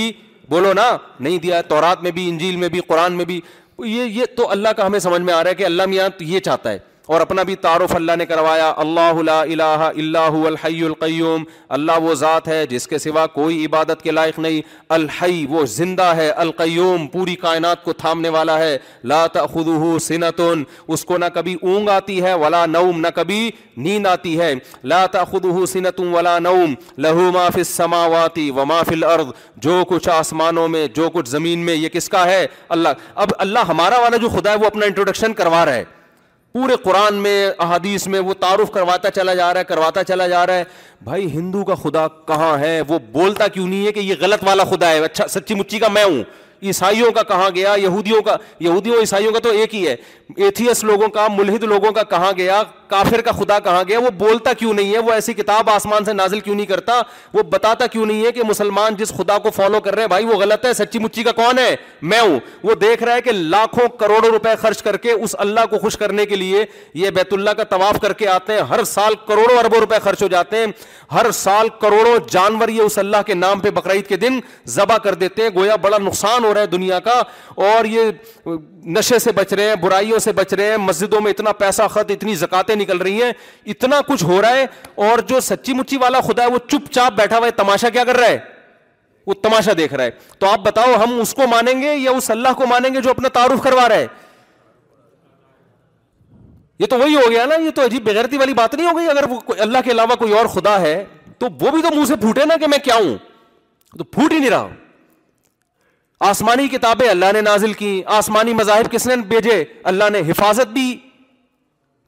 [0.50, 0.90] بولو نا
[1.20, 3.40] نہیں دیا تورات میں بھی انجیل میں بھی قرآن میں بھی
[3.86, 6.40] یہ یہ تو اللہ کا ہمیں سمجھ میں آ رہا ہے کہ اللہ میاں یہ
[6.48, 11.42] چاہتا ہے اور اپنا بھی تعارف اللہ نے کروایا اللہ اللہ الََََََََََ اللہ الحی القیوم
[11.76, 14.60] اللہ وہ ذات ہے جس کے سوا کوئی عبادت کے لائق نہیں
[14.96, 18.76] الحی وہ زندہ ہے القیوم پوری کائنات کو تھامنے والا ہے
[19.12, 19.24] لا
[19.54, 20.62] خدح سنتون
[20.94, 23.50] اس کو نہ کبھی اونگ آتی ہے ولا نوم نہ کبھی
[23.84, 24.52] نیند آتی ہے
[24.84, 26.74] لا لات سنتن ولا نوم
[27.06, 29.32] لہو ما فی السماواتی و ما فی الارض
[29.66, 32.46] جو کچھ آسمانوں میں جو کچھ زمین میں یہ کس کا ہے
[32.78, 32.88] اللہ
[33.24, 35.84] اب اللہ ہمارا والا جو خدا ہے وہ اپنا انٹروڈکشن کروا رہا ہے
[36.58, 40.46] پورے قرآن میں احادیث میں وہ تعارف کرواتا چلا جا رہا ہے کرواتا چلا جا
[40.46, 40.64] رہا ہے
[41.04, 44.64] بھائی ہندو کا خدا کہاں ہے وہ بولتا کیوں نہیں ہے کہ یہ غلط والا
[44.70, 46.22] خدا ہے اچھا سچی مچی کا میں ہوں
[46.62, 48.36] عیسائیوں کا کہاں گیا یہودیوں کا
[48.66, 49.96] یہودیوں عیسائیوں کا تو ایک ہی ہے
[50.44, 54.52] ایتھیس لوگوں کا ملحد لوگوں کا کہاں گیا کافر کا خدا کہاں گیا وہ بولتا
[54.58, 57.00] کیوں نہیں ہے وہ ایسی کتاب آسمان سے نازل کیوں نہیں کرتا
[57.32, 60.24] وہ بتاتا کیوں نہیں ہے کہ مسلمان جس خدا کو فالو کر رہے ہیں بھائی
[60.26, 61.74] وہ غلط ہے سچی مچی کا کون ہے
[62.12, 65.66] میں ہوں وہ دیکھ رہا ہے کہ لاکھوں کروڑوں روپے خرچ کر کے اس اللہ
[65.70, 66.64] کو خوش کرنے کے لیے
[67.02, 70.22] یہ بیت اللہ کا طواف کر کے آتے ہیں ہر سال کروڑوں اربوں روپے خرچ
[70.22, 70.66] ہو جاتے ہیں
[71.12, 74.38] ہر سال کروڑوں جانور یہ اس اللہ کے نام پہ بقرعید کے دن
[74.74, 77.20] ذبح کر دیتے ہیں گویا بڑا نقصان ہو رہا ہے دنیا کا
[77.70, 78.10] اور یہ
[78.96, 82.10] نشے سے بچ رہے ہیں برائیوں سے بچ رہے ہیں مسجدوں میں اتنا پیسہ خط
[82.10, 83.32] اتنی زکاتے باتیں نکل رہی ہیں
[83.72, 84.66] اتنا کچھ ہو رہا ہے
[85.06, 88.04] اور جو سچی مچی والا خدا ہے وہ چپ چاپ بیٹھا ہوا ہے تماشا کیا
[88.04, 88.38] کر رہا ہے
[89.26, 91.94] وہ تماشا دیکھ رہا ہے تو آپ بتاؤ ہم اس کو مانیں مانیں گے گے
[91.96, 92.66] یا اس اللہ کو
[93.02, 94.06] جو اپنا تعارف کروا رہا ہے
[96.78, 99.08] یہ تو وہی ہو گیا نا یہ تو عجیب بغیرتی والی بات نہیں ہو گئی
[99.10, 99.24] اگر
[99.66, 100.94] اللہ کے علاوہ کوئی اور خدا ہے
[101.38, 103.16] تو وہ بھی تو منہ سے پھوٹے نا کہ میں کیا ہوں
[103.98, 104.68] تو پھوٹ ہی نہیں رہا
[106.30, 109.62] آسمانی کتابیں اللہ نے نازل کی آسمانی مذاہب کس نے بھیجے
[109.92, 110.84] اللہ نے حفاظت بھی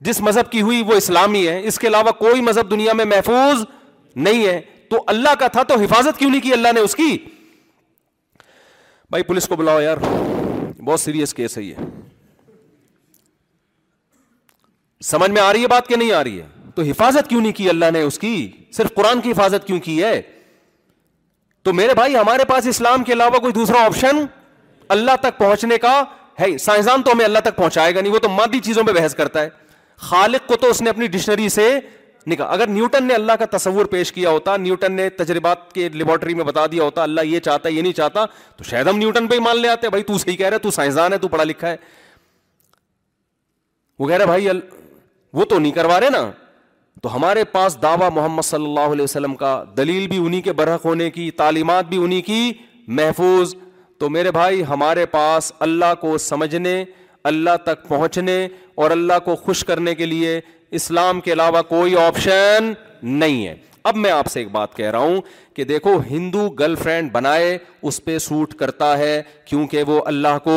[0.04, 3.64] جس مذہب کی ہوئی وہ اسلامی ہے اس کے علاوہ کوئی مذہب دنیا میں محفوظ
[4.26, 7.16] نہیں ہے تو اللہ کا تھا تو حفاظت کیوں نہیں کی اللہ نے اس کی
[9.10, 9.96] بھائی پولیس کو بلاؤ یار
[10.84, 11.74] بہت سیریس کیس ہے یہ
[15.04, 17.52] سمجھ میں آ رہی ہے بات کہ نہیں آ رہی ہے تو حفاظت کیوں نہیں
[17.56, 20.20] کی اللہ نے اس کی صرف قرآن کی حفاظت کیوں کی ہے
[21.64, 24.24] تو میرے بھائی ہمارے پاس اسلام کے علاوہ کوئی دوسرا آپشن
[24.96, 26.02] اللہ تک پہنچنے کا
[26.40, 29.14] ہے سائنسدان تو ہمیں اللہ تک پہنچائے گا نہیں وہ تو مادی چیزوں پہ بحث
[29.14, 29.48] کرتا ہے
[30.08, 31.68] خالق کو تو اس نے اپنی ڈکشنری سے
[32.30, 36.34] نکال اگر نیوٹن نے اللہ کا تصور پیش کیا ہوتا نیوٹن نے تجربات کے لیبورٹری
[36.34, 38.24] میں بتا دیا ہوتا اللہ یہ چاہتا ہے یہ نہیں چاہتا
[38.56, 41.12] تو شاید ہم نیوٹن پہ ہی مان لے آتے بھائی تو تو صحیح کہہ سائنسدان
[41.12, 41.76] ہے تو پڑھا لکھا ہے
[43.98, 44.60] وہ کہہ رہا ال...
[45.32, 46.30] وہ تو نہیں کروا رہے نا
[47.02, 50.84] تو ہمارے پاس دعویٰ محمد صلی اللہ علیہ وسلم کا دلیل بھی انہیں کے برحق
[50.84, 52.52] ہونے کی تعلیمات بھی انہیں کی
[52.98, 53.54] محفوظ
[53.98, 56.82] تو میرے بھائی ہمارے پاس اللہ کو سمجھنے
[57.28, 58.36] اللہ تک پہنچنے
[58.82, 60.40] اور اللہ کو خوش کرنے کے لیے
[60.80, 62.72] اسلام کے علاوہ کوئی آپشن
[63.22, 63.54] نہیں ہے
[63.88, 65.20] اب میں آپ سے ایک بات کہہ رہا ہوں
[65.56, 67.56] کہ دیکھو ہندو گرل فرینڈ بنائے
[67.90, 69.12] اس پہ سوٹ کرتا ہے
[69.48, 70.56] کیونکہ وہ اللہ کو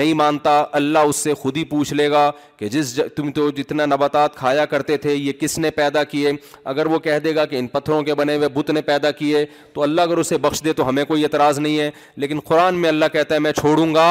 [0.00, 2.22] نہیں مانتا اللہ اس سے خود ہی پوچھ لے گا
[2.58, 6.32] کہ جس تم تو جتنا نباتات کھایا کرتے تھے یہ کس نے پیدا کیے
[6.72, 9.44] اگر وہ کہہ دے گا کہ ان پتھروں کے بنے ہوئے بت نے پیدا کیے
[9.74, 11.90] تو اللہ اگر اسے بخش دے تو ہمیں کوئی اعتراض نہیں ہے
[12.24, 14.10] لیکن قرآن میں اللہ کہتا ہے میں چھوڑوں گا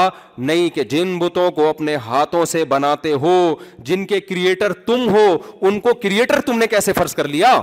[0.52, 3.36] نہیں کہ جن بتوں کو اپنے ہاتھوں سے بناتے ہو
[3.90, 5.28] جن کے کریٹر تم ہو
[5.68, 7.58] ان کو کریٹر تم نے کیسے فرض کر لیا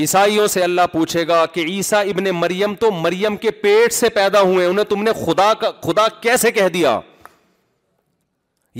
[0.00, 4.40] عیسائیوں سے اللہ پوچھے گا کہ عیسیٰ ابن مریم تو مریم کے پیٹ سے پیدا
[4.40, 6.98] ہوئے انہیں تم نے خدا کا خدا کیسے کہہ دیا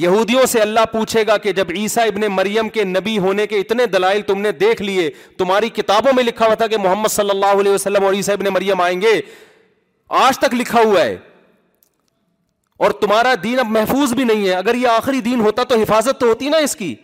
[0.05, 3.87] یہودیوں سے اللہ پوچھے گا کہ جب عیسیٰ ابن مریم کے نبی ہونے کے اتنے
[3.93, 5.09] دلائل تم نے دیکھ لیے
[5.39, 8.53] تمہاری کتابوں میں لکھا ہوا تھا کہ محمد صلی اللہ علیہ وسلم اور عیسیٰ ابن
[8.55, 9.21] مریم آئیں گے
[10.25, 11.17] آج تک لکھا ہوا ہے
[12.85, 16.21] اور تمہارا دین اب محفوظ بھی نہیں ہے اگر یہ آخری دین ہوتا تو حفاظت
[16.21, 16.95] تو ہوتی نا اس کی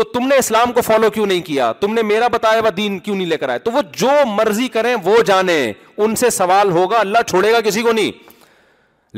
[0.00, 2.98] تو تم نے اسلام کو فالو کیوں نہیں کیا تم نے میرا بتایا ہوا دین
[2.98, 5.72] کیوں نہیں لے کر آئے تو وہ جو مرضی کریں وہ جانے
[6.32, 8.12] سوال ہوگا اللہ چھوڑے گا کسی کو نہیں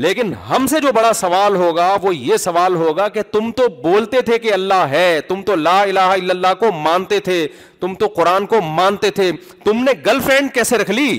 [0.05, 4.21] لیکن ہم سے جو بڑا سوال ہوگا وہ یہ سوال ہوگا کہ تم تو بولتے
[4.29, 7.37] تھے کہ اللہ ہے تم تو لا الہ الا اللہ کو مانتے تھے
[7.81, 9.31] تم تو قرآن کو مانتے تھے
[9.63, 11.11] تم نے گرل فرینڈ کیسے رکھ لی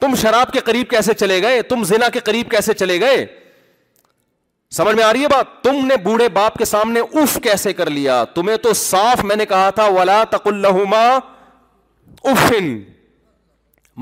[0.00, 3.24] تم شراب کے قریب کیسے چلے گئے تم زنا کے قریب کیسے چلے گئے
[4.74, 7.90] سمجھ میں آ رہی ہے بات تم نے بوڑھے باپ کے سامنے اف کیسے کر
[7.90, 10.76] لیا تمہیں تو صاف میں نے کہا تھا ولا تک اللہ
[12.30, 12.74] افن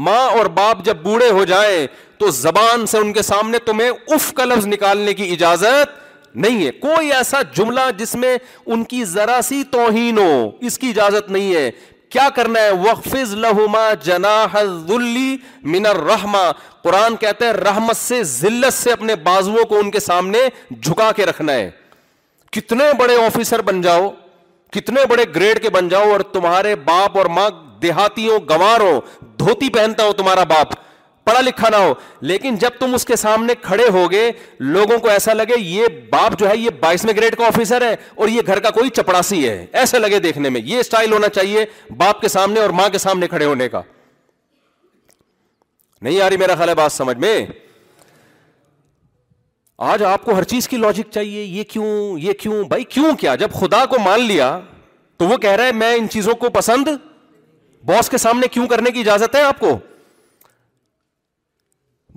[0.04, 1.86] ماں اور باپ جب بوڑھے ہو جائیں
[2.18, 6.02] تو زبان سے ان کے سامنے تمہیں اف کا لفظ نکالنے کی اجازت
[6.44, 8.36] نہیں ہے کوئی ایسا جملہ جس میں
[8.66, 11.70] ان کی ذرا سی توہین ہو اس کی اجازت نہیں ہے
[12.14, 13.78] کیا کرنا ہے لہما
[14.88, 15.36] ذلی
[15.74, 16.42] من الرحمہ
[16.82, 20.38] قرآن کہتا ہے رحمت سے ذلت سے اپنے بازو کو ان کے سامنے
[20.80, 21.68] جھکا کے رکھنا ہے
[22.56, 24.08] کتنے بڑے آفیسر بن جاؤ
[24.72, 27.48] کتنے بڑے گریڈ کے بن جاؤ اور تمہارے باپ اور ماں
[27.82, 28.98] دیہاتی ہو گوار ہو
[29.38, 30.74] دھوتی پہنتا ہو تمہارا باپ
[31.24, 31.92] پڑھا لکھا نہ ہو
[32.28, 36.38] لیکن جب تم اس کے سامنے کھڑے ہو گئے لوگوں کو ایسا لگے یہ باپ
[36.38, 39.64] جو ہے یہ بائیسویں گریڈ کا آفیسر ہے اور یہ گھر کا کوئی چپڑاسی ہے
[39.82, 41.64] ایسا لگے دیکھنے میں یہ اسٹائل ہونا چاہیے
[41.98, 43.82] باپ کے سامنے اور ماں کے سامنے کھڑے ہونے کا
[46.02, 47.34] نہیں آ رہی میرا خیال ہے بات سمجھ میں
[49.92, 53.34] آج آپ کو ہر چیز کی لاجک چاہیے یہ کیوں یہ کیوں بھائی کیوں کیا
[53.36, 54.58] جب خدا کو مان لیا
[55.18, 56.88] تو وہ کہہ رہا ہے میں ان چیزوں کو پسند
[57.86, 59.76] باس کے سامنے کیوں کرنے کی اجازت ہے آپ کو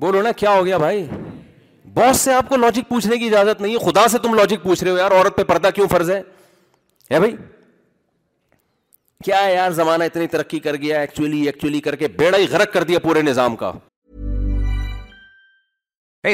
[0.01, 1.05] بولو نا کیا ہو گیا بھائی
[1.93, 4.83] باس سے آپ کو لاجک پوچھنے کی اجازت نہیں ہے خدا سے تم لاجک پوچھ
[4.83, 7.35] رہے ہو یار عورت پہ پردہ کیوں فرض ہے بھائی
[9.25, 12.73] کیا ہے یار زمانہ اتنی ترقی کر گیا ایکچولی ایکچولی کر کے بیڑا ہی غرق
[12.73, 13.71] کر دیا پورے نظام کا
[16.23, 16.33] Hey,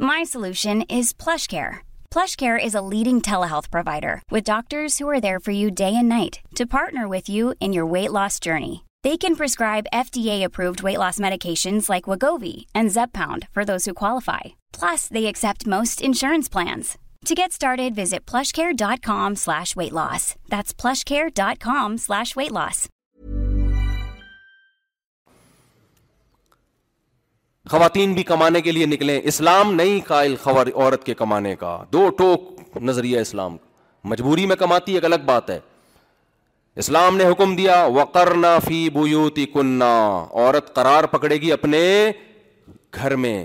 [0.00, 1.80] My solution is PlushCare.
[2.10, 6.08] PlushCare is a leading telehealth provider with doctors who are there for you day and
[6.08, 8.84] night to partner with you in your weight loss journey.
[9.02, 14.44] They can prescribe FDA-approved weight loss medications like Wegovy and Zepbound for those who qualify.
[14.72, 16.96] Plus, they accept most insurance plans.
[17.26, 20.24] To get started, visit plushcare.com/weightloss.
[20.54, 22.80] That's plushcare.com/weightloss.
[27.70, 32.08] خواتین بھی کمانے کے لیے نکلیں اسلام نہیں قائل خبر عورت کے کمانے کا دو
[32.18, 33.56] ٹوک نظریہ اسلام
[34.12, 35.58] مجبوری میں کماتی ایک الگ بات ہے
[36.82, 41.82] اسلام نے حکم دیا وکرنا فی بوتی کنہ عورت قرار پکڑے گی اپنے
[42.94, 43.36] گھر میں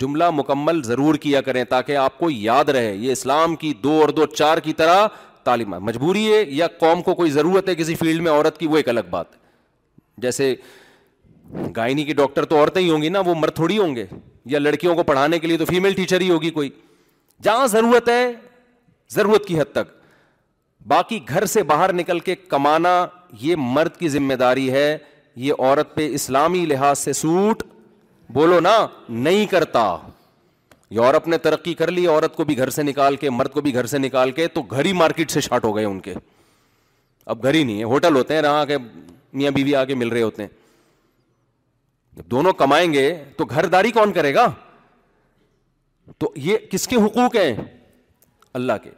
[0.00, 4.08] جملہ مکمل ضرور کیا کریں تاکہ آپ کو یاد رہے یہ اسلام کی دو اور
[4.18, 5.06] دو چار کی طرح
[5.44, 8.76] تعلیم مجبوری ہے یا قوم کو کوئی ضرورت ہے کسی فیلڈ میں عورت کی وہ
[8.76, 10.54] ایک الگ بات ہے جیسے
[11.76, 14.04] گائنی کی ڈاکٹر تو عورتیں ہی ہوں گی نا وہ مرد تھوڑی ہوں گے
[14.52, 16.70] یا لڑکیوں کو پڑھانے کے لیے تو فیمل ٹیچر ہی ہوگی کوئی
[17.42, 18.26] جہاں ضرورت ہے
[19.14, 19.92] ضرورت کی حد تک
[20.88, 22.94] باقی گھر سے باہر نکل کے کمانا
[23.40, 24.96] یہ مرد کی ذمہ داری ہے
[25.44, 27.62] یہ عورت پہ اسلامی لحاظ سے سوٹ
[28.32, 28.76] بولو نا
[29.08, 29.96] نہیں کرتا
[30.96, 33.74] یورپ نے ترقی کر لی عورت کو بھی گھر سے نکال کے مرد کو بھی
[33.74, 36.14] گھر سے نکال کے تو گھر ہی مارکیٹ سے شارٹ ہو گئے ان کے
[37.34, 38.76] اب گھر ہی نہیں ہے ہوٹل ہوتے ہیں کے
[39.38, 40.48] میاں بیوی آ کے مل رہے ہوتے ہیں
[42.16, 44.46] جب دونوں کمائیں گے تو گھر داری کون کرے گا
[46.18, 47.54] تو یہ کس کے حقوق ہیں
[48.54, 48.90] اللہ کے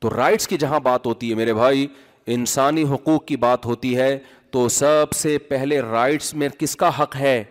[0.00, 1.86] تو رائٹس کی جہاں بات ہوتی ہے میرے بھائی
[2.34, 4.18] انسانی حقوق کی بات ہوتی ہے
[4.50, 7.42] تو سب سے پہلے رائٹس میں کس کا حق ہے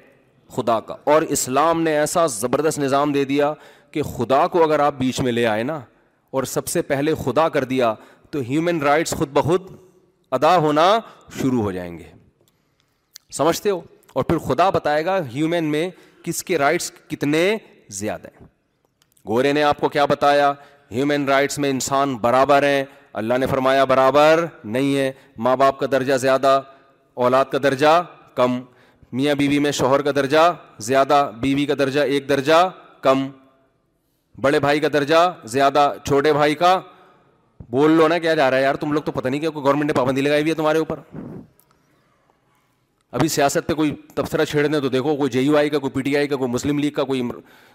[0.56, 3.54] خدا کا اور اسلام نے ایسا زبردست نظام دے دیا
[3.92, 5.80] کہ خدا کو اگر آپ بیچ میں لے آئے نا
[6.36, 7.94] اور سب سے پہلے خدا کر دیا
[8.32, 9.68] تو ہیومن رائٹس خود بخود
[10.38, 10.88] ادا ہونا
[11.42, 12.06] شروع ہو جائیں گے
[13.38, 13.82] سمجھتے ہو
[14.18, 15.90] اور پھر خدا بتائے گا ہیومن میں
[16.24, 17.42] کس کے رائٹس کتنے
[17.98, 18.46] زیادہ ہیں
[19.28, 20.52] گورے نے آپ کو کیا بتایا
[20.92, 22.84] ہیومن رائٹس میں انسان برابر ہیں
[23.22, 24.44] اللہ نے فرمایا برابر
[24.76, 25.12] نہیں ہے
[25.48, 26.60] ماں باپ کا درجہ زیادہ
[27.26, 28.02] اولاد کا درجہ
[28.36, 28.60] کم
[29.20, 30.52] میاں بیوی میں شوہر کا درجہ
[30.90, 32.70] زیادہ بیوی کا درجہ ایک درجہ
[33.02, 33.26] کم
[34.44, 36.80] بڑے بھائی کا درجہ زیادہ چھوٹے بھائی کا
[37.70, 39.88] بول لو نا کیا جا رہا ہے یار تم لوگ تو پتہ نہیں کہ گورنمنٹ
[39.90, 41.00] نے پابندی لگائی ہوئی ہے تمہارے اوپر
[43.14, 46.02] ابھی سیاست پہ کوئی تبصرہ چھیڑنے تو دیکھو کوئی جے یو آئی کا کوئی پی
[46.04, 47.22] ٹی آئی کا کوئی مسلم لیگ کا کوئی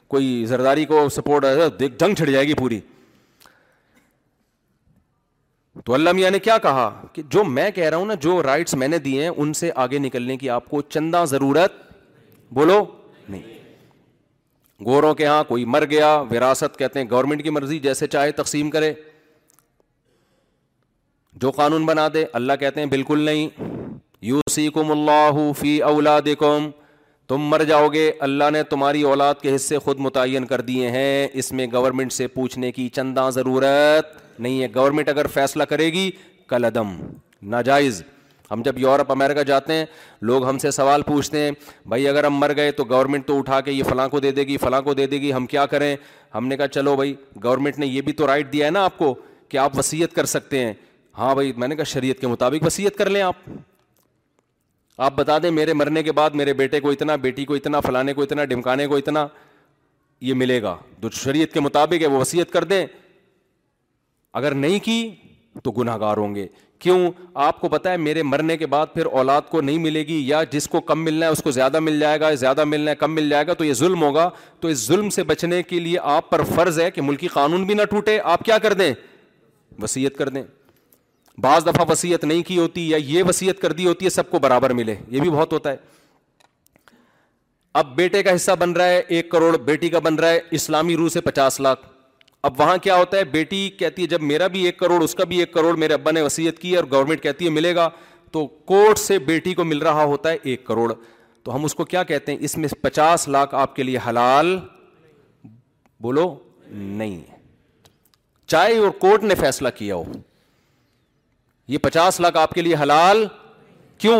[0.08, 1.44] کوئی زرداری کو سپورٹ
[1.78, 2.80] دیکھ جنگ چھڑ جائے گی پوری
[5.84, 8.74] تو اللہ میاں نے کیا کہا کہ جو میں کہہ رہا ہوں نا جو رائٹس
[8.82, 11.80] میں نے دیے ہیں ان سے آگے نکلنے کی آپ کو چندہ ضرورت
[12.54, 12.84] بولو
[13.28, 13.42] نہیں
[14.84, 18.70] گوروں کے ہاں کوئی مر گیا وراثت کہتے ہیں گورنمنٹ کی مرضی جیسے چاہے تقسیم
[18.70, 18.92] کرے
[21.42, 23.71] جو قانون بنا دے اللہ کہتے ہیں بالکل نہیں
[24.22, 26.68] یو سیکم اللہ فی اولادکم
[27.28, 31.26] تم مر جاؤ گے اللہ نے تمہاری اولاد کے حصے خود متعین کر دیے ہیں
[31.42, 36.10] اس میں گورنمنٹ سے پوچھنے کی چنداں ضرورت نہیں ہے گورنمنٹ اگر فیصلہ کرے گی
[36.48, 36.92] کل عدم
[37.54, 38.02] ناجائز
[38.50, 39.84] ہم جب یورپ امریکہ جاتے ہیں
[40.30, 41.50] لوگ ہم سے سوال پوچھتے ہیں
[41.88, 44.42] بھائی اگر ہم مر گئے تو گورنمنٹ تو اٹھا کے یہ فلاں کو دے دے
[44.46, 45.94] گی فلاں کو دے دے گی ہم کیا کریں
[46.34, 48.96] ہم نے کہا چلو بھائی گورنمنٹ نے یہ بھی تو رائٹ دیا ہے نا آپ
[48.98, 49.14] کو
[49.48, 50.72] کہ آپ وسیعت کر سکتے ہیں
[51.18, 53.48] ہاں بھائی میں نے کہا شریعت کے مطابق وصیت کر لیں آپ
[55.00, 58.14] آپ بتا دیں میرے مرنے کے بعد میرے بیٹے کو اتنا بیٹی کو اتنا فلانے
[58.14, 59.26] کو اتنا ڈمکانے کو اتنا
[60.20, 62.84] یہ ملے گا جو شریعت کے مطابق ہے وہ وسیعت کر دیں
[64.40, 64.98] اگر نہیں کی
[65.64, 66.46] تو گناہ گار ہوں گے
[66.80, 67.10] کیوں
[67.46, 70.68] آپ کو ہے میرے مرنے کے بعد پھر اولاد کو نہیں ملے گی یا جس
[70.68, 73.28] کو کم ملنا ہے اس کو زیادہ مل جائے گا زیادہ ملنا ہے کم مل
[73.30, 74.28] جائے گا تو یہ ظلم ہوگا
[74.60, 77.74] تو اس ظلم سے بچنے کے لیے آپ پر فرض ہے کہ ملکی قانون بھی
[77.74, 78.92] نہ ٹوٹے آپ کیا کر دیں
[79.82, 80.42] وسیعت کر دیں
[81.42, 84.38] بعض دفعہ وسیعت نہیں کی ہوتی یا یہ وسیعت کر دی ہوتی ہے سب کو
[84.48, 85.76] برابر ملے یہ بھی بہت ہوتا ہے
[87.80, 90.96] اب بیٹے کا حصہ بن رہا ہے ایک کروڑ بیٹی کا بن رہا ہے اسلامی
[90.96, 91.86] روح سے پچاس لاکھ
[92.48, 95.24] اب وہاں کیا ہوتا ہے بیٹی کہتی ہے جب میرا بھی ایک کروڑ اس کا
[95.32, 97.88] بھی ایک کروڑ میرے ابا نے وسیعت کی ہے اور گورنمنٹ کہتی ہے ملے گا
[98.36, 100.92] تو کورٹ سے بیٹی کو مل رہا ہوتا ہے ایک کروڑ
[101.44, 104.56] تو ہم اس کو کیا کہتے ہیں اس میں پچاس لاکھ آپ کے لیے حلال
[106.06, 106.34] بولو
[107.02, 107.20] نہیں
[108.54, 110.04] چاہے اور کورٹ نے فیصلہ کیا ہو
[111.72, 113.24] یہ پچاس لاکھ آپ کے لیے حلال
[113.98, 114.18] کیوں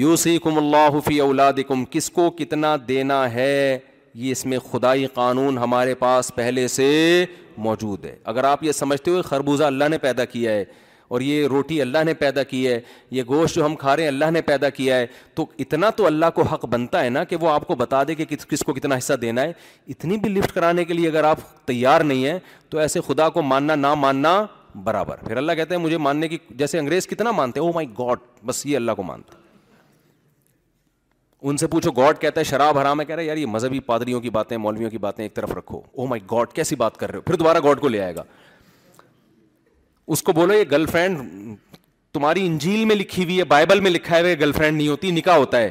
[0.00, 3.78] یو کم اللہ فی اولاد کم کس کو کتنا دینا ہے
[4.24, 6.86] یہ اس میں خدائی قانون ہمارے پاس پہلے سے
[7.64, 10.64] موجود ہے اگر آپ یہ سمجھتے ہو خربوزہ اللہ نے پیدا کیا ہے
[11.14, 12.78] اور یہ روٹی اللہ نے پیدا کی ہے
[13.16, 15.06] یہ گوشت جو ہم کھا رہے ہیں اللہ نے پیدا کیا ہے
[15.40, 18.14] تو اتنا تو اللہ کو حق بنتا ہے نا کہ وہ آپ کو بتا دے
[18.20, 19.52] کہ کس کس کو کتنا حصہ دینا ہے
[19.96, 22.38] اتنی بھی لفٹ کرانے کے لیے اگر آپ تیار نہیں ہیں
[22.70, 24.42] تو ایسے خدا کو ماننا نہ ماننا
[24.84, 27.86] برابر پھر اللہ کہتے ہیں مجھے ماننے کی جیسے انگریز کتنا مانتے ہیں او مائی
[27.98, 29.40] گاڈ بس یہ اللہ کو مانتے
[31.48, 34.20] ان سے پوچھو گاڈ کہتا ہے شراب حرام ہے کہہ رہے یار یہ مذہبی پادریوں
[34.20, 37.16] کی باتیں مولویوں کی باتیں ایک طرف رکھو او مائی گاڈ کیسی بات کر رہے
[37.18, 38.24] ہو پھر دوبارہ گاڈ کو لے آئے گا
[40.14, 41.54] اس کو بولو یہ گرل فرینڈ
[42.14, 45.36] تمہاری انجیل میں لکھی ہوئی ہے بائبل میں لکھا ہے گرل فرینڈ نہیں ہوتی نکاح
[45.36, 45.70] ہوتا ہے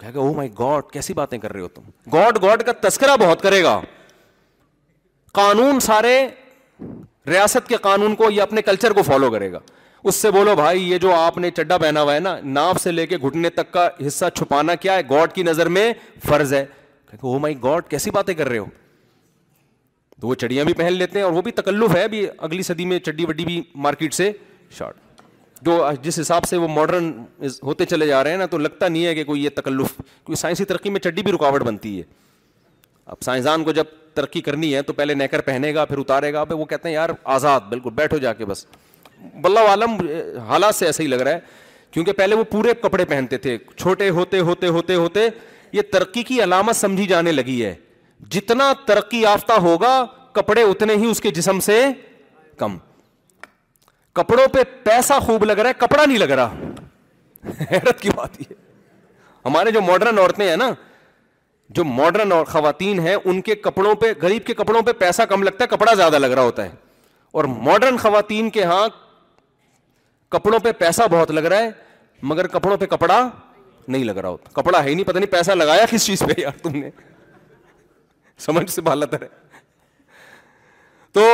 [0.00, 3.16] کہے گا او مائی گاڈ کیسی باتیں کر رہے ہو تم گاڈ گاڈ کا تذکرہ
[3.20, 3.80] بہت کرے گا
[5.32, 6.16] قانون سارے
[7.28, 9.58] ریاست کے قانون کو یا اپنے کلچر کو فالو کرے گا
[10.04, 12.92] اس سے بولو بھائی یہ جو آپ نے چڈا پہنا ہوا ہے نا ناف سے
[12.92, 15.92] لے کے گھٹنے تک کا حصہ چھپانا کیا ہے گاڈ کی نظر میں
[16.28, 16.64] فرض ہے
[17.22, 18.64] ہو مائی گاڈ کیسی باتیں کر رہے ہو
[20.20, 22.84] تو وہ چڑیاں بھی پہن لیتے ہیں اور وہ بھی تکلف ہے بھی اگلی صدی
[22.86, 24.30] میں چڈی وڈی بھی مارکیٹ سے
[24.78, 24.96] شارٹ
[25.64, 27.12] جو جس حساب سے وہ ماڈرن
[27.62, 30.34] ہوتے چلے جا رہے ہیں نا تو لگتا نہیں ہے کہ کوئی یہ تکلف کیونکہ
[30.40, 32.02] سائنسی ترقی میں چڈی بھی رکاوٹ بنتی ہے
[33.10, 33.84] اب سائنسدان کو جب
[34.14, 36.94] ترقی کرنی ہے تو پہلے نیکر پہنے گا پھر اتارے گا پھر وہ کہتے ہیں
[36.94, 38.64] یار آزاد بالکل بیٹھو جا کے بس
[39.42, 39.96] بلّہ عالم
[40.48, 41.40] حالات سے ایسا ہی لگ رہا ہے
[41.92, 45.26] کیونکہ پہلے وہ پورے کپڑے پہنتے تھے چھوٹے ہوتے ہوتے ہوتے ہوتے
[45.72, 47.74] یہ ترقی کی علامت سمجھی جانے لگی ہے
[48.36, 49.92] جتنا ترقی یافتہ ہوگا
[50.32, 51.80] کپڑے اتنے ہی اس کے جسم سے
[52.58, 52.76] کم
[54.18, 56.70] کپڑوں پہ پیسہ خوب لگ رہا ہے کپڑا نہیں لگ رہا
[57.70, 58.52] حیرت کی بات یہ
[59.44, 60.70] ہمارے جو ماڈرن عورتیں ہیں نا
[61.76, 65.42] جو ماڈرن اور خواتین ہیں ان کے کپڑوں پہ غریب کے کپڑوں پہ پیسہ کم
[65.42, 66.68] لگتا ہے کپڑا زیادہ لگ رہا ہوتا ہے
[67.38, 68.86] اور ماڈرن خواتین کے ہاں
[70.36, 71.70] کپڑوں پہ پیسہ بہت لگ رہا ہے
[72.32, 73.20] مگر کپڑوں پہ کپڑا
[73.88, 76.58] نہیں لگ رہا ہوتا کپڑا ہے نہیں پتہ نہیں پیسہ لگایا کس چیز پہ یار
[76.62, 76.90] تم نے
[78.46, 78.80] سمجھ سے
[79.12, 79.28] ہے
[81.18, 81.26] تو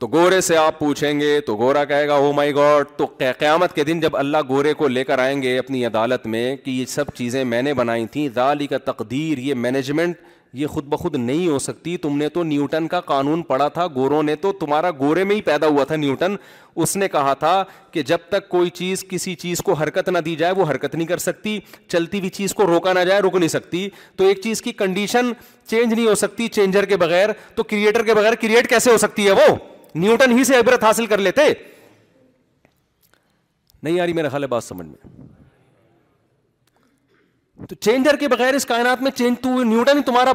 [0.00, 3.06] تو گورے سے آپ پوچھیں گے تو گورا کہے گا او مائی گاڈ تو
[3.38, 6.70] قیامت کے دن جب اللہ گورے کو لے کر آئیں گے اپنی عدالت میں کہ
[6.70, 10.16] یہ سب چیزیں میں نے بنائی تھیں رالی کا تقدیر یہ مینجمنٹ
[10.58, 14.22] یہ خود بخود نہیں ہو سکتی تم نے تو نیوٹن کا قانون پڑھا تھا گوروں
[14.22, 16.36] نے تو تمہارا گورے میں ہی پیدا ہوا تھا نیوٹن
[16.84, 17.52] اس نے کہا تھا
[17.92, 21.06] کہ جب تک کوئی چیز کسی چیز کو حرکت نہ دی جائے وہ حرکت نہیں
[21.08, 21.58] کر سکتی
[21.88, 25.30] چلتی ہوئی چیز کو روکا نہ جائے رک نہیں سکتی تو ایک چیز کی کنڈیشن
[25.70, 29.26] چینج نہیں ہو سکتی چینجر کے بغیر تو کریٹر کے بغیر کریٹ کیسے ہو سکتی
[29.26, 29.54] ہے وہ
[29.94, 31.42] نیوٹن ہی سے عبرت حاصل کر لیتے
[33.82, 35.26] نہیں یاری میرا خیال ہے بات سمجھ میں
[37.68, 40.32] تو چینجر کے بغیر اس کائنات میں چینج تو نیوٹن تمہارا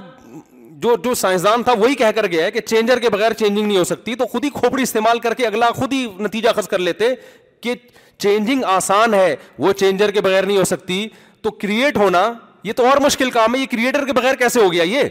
[0.84, 3.78] جو جو سائنسدان تھا وہی کہہ کر گیا ہے کہ چینجر کے بغیر چینجنگ نہیں
[3.78, 6.80] ہو سکتی تو خود ہی کھوپڑی استعمال کر کے اگلا خود ہی نتیجہ خز کر
[6.80, 7.10] لیتے
[7.62, 7.76] کہ
[8.20, 11.08] چینجنگ آسان ہے وہ چینجر کے بغیر نہیں ہو سکتی
[11.42, 12.32] تو کریٹ ہونا
[12.64, 15.08] یہ تو اور مشکل کام ہے یہ کریٹر کے بغیر کیسے ہو گیا یہ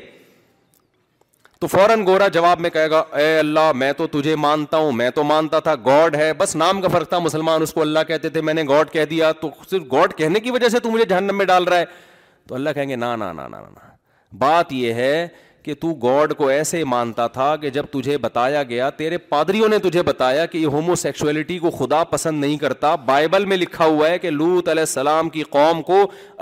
[1.63, 5.09] تو فوراً گورا جواب میں کہے گا اے اللہ میں تو تجھے مانتا ہوں میں
[5.19, 8.29] تو مانتا تھا گاڈ ہے بس نام کا فرق تھا مسلمان اس کو اللہ کہتے
[8.37, 11.05] تھے میں نے گاڈ کہہ دیا تو صرف گاڈ کہنے کی وجہ سے تو مجھے
[11.13, 11.85] جہنم میں ڈال رہا ہے
[12.49, 13.89] تو اللہ کہیں گے نا نا نا نا نا
[14.39, 15.27] بات یہ ہے
[15.65, 19.79] کہ تو گاڈ کو ایسے مانتا تھا کہ جب تجھے بتایا گیا تیرے پادریوں نے
[19.83, 24.09] تجھے بتایا کہ یہ ہومو سیکشولیٹی کو خدا پسند نہیں کرتا بائبل میں لکھا ہوا
[24.11, 25.99] ہے کہ لوت علیہ السلام کی قوم کو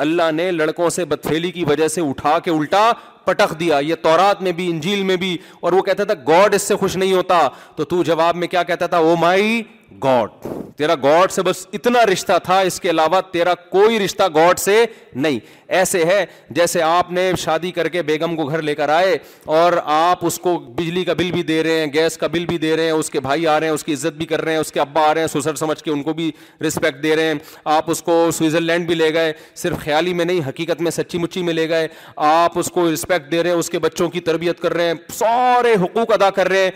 [0.06, 2.90] اللہ نے لڑکوں سے بدفیلی کی وجہ سے اٹھا کے الٹا
[3.24, 6.62] پٹخ دیا یہ تورات میں بھی انجیل میں بھی اور وہ کہتا تھا گاڈ اس
[6.68, 9.62] سے خوش نہیں ہوتا تو تو جواب میں کیا کہتا تھا او مائی
[10.02, 10.46] گاڈ
[10.78, 14.84] تیرا گاڈ سے بس اتنا رشتہ تھا اس کے علاوہ تیرا کوئی رشتہ گاڈ سے
[15.24, 15.38] نہیں
[15.78, 16.24] ایسے ہے
[16.54, 19.16] جیسے آپ نے شادی کر کے بیگم کو گھر لے کر آئے
[19.58, 22.58] اور آپ اس کو بجلی کا بل بھی دے رہے ہیں گیس کا بل بھی
[22.58, 24.52] دے رہے ہیں اس کے بھائی آ رہے ہیں اس کی عزت بھی کر رہے
[24.52, 26.30] ہیں اس کے ابا آ رہے ہیں سسر سمجھ کے ان کو بھی
[26.66, 27.34] رسپیکٹ دے رہے ہیں
[27.76, 29.32] آپ اس کو سوئٹزرلینڈ بھی لے گئے
[29.62, 31.88] صرف خیالی میں نہیں حقیقت میں سچی مچی میں لے گئے
[32.30, 34.94] آپ اس کو رسپیکٹ دے رہے ہیں اس کے بچوں کی تربیت کر رہے ہیں
[35.18, 36.70] سارے حقوق ادا کر رہے ہیں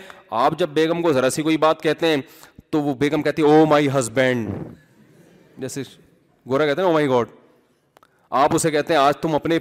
[0.45, 2.21] آپ جب بیگم کو ذرا سی کوئی بات کہتے ہیں
[2.71, 4.49] تو وہ بیگم کہتی ہے او مائی ہسبینڈ
[5.61, 5.81] جیسے
[6.49, 7.43] گورا کہتے ہیں او مائی گاڈ
[8.41, 9.57] آپ اسے کہتے ہیں آج تم اپنے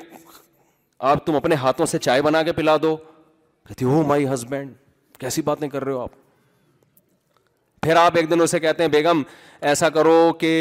[1.10, 2.94] آپ تم اپنے ہاتھوں سے چائے بنا کے پلا دو
[3.66, 4.72] کہتی ہو مائی ہسبینڈ
[5.18, 6.10] کیسی بات نہیں کر رہے ہو آپ
[7.82, 9.22] پھر آپ ایک دن اسے کہتے ہیں بیگم
[9.72, 10.52] ایسا کرو کہ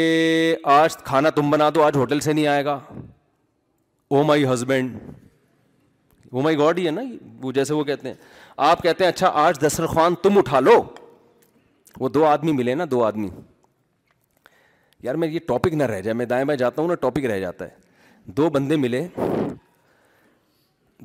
[0.76, 2.78] آج کھانا تم بنا دو آج ہوٹل سے نہیں آئے گا
[4.14, 4.98] او my husband
[6.32, 7.02] O my God ہی ہے نا
[7.42, 8.14] وہ جیسے وہ کہتے ہیں
[8.72, 10.82] آپ کہتے ہیں اچھا آج دسترخوان تم اٹھا لو
[12.00, 13.28] وہ دو آدمی ملے نا دو آدمی
[15.08, 17.38] یار میں یہ ٹاپک نہ رہ جائے میں دائیں بائیں جاتا ہوں نا ٹاپک رہ
[17.46, 17.82] جاتا ہے
[18.28, 19.06] دو بندے ملے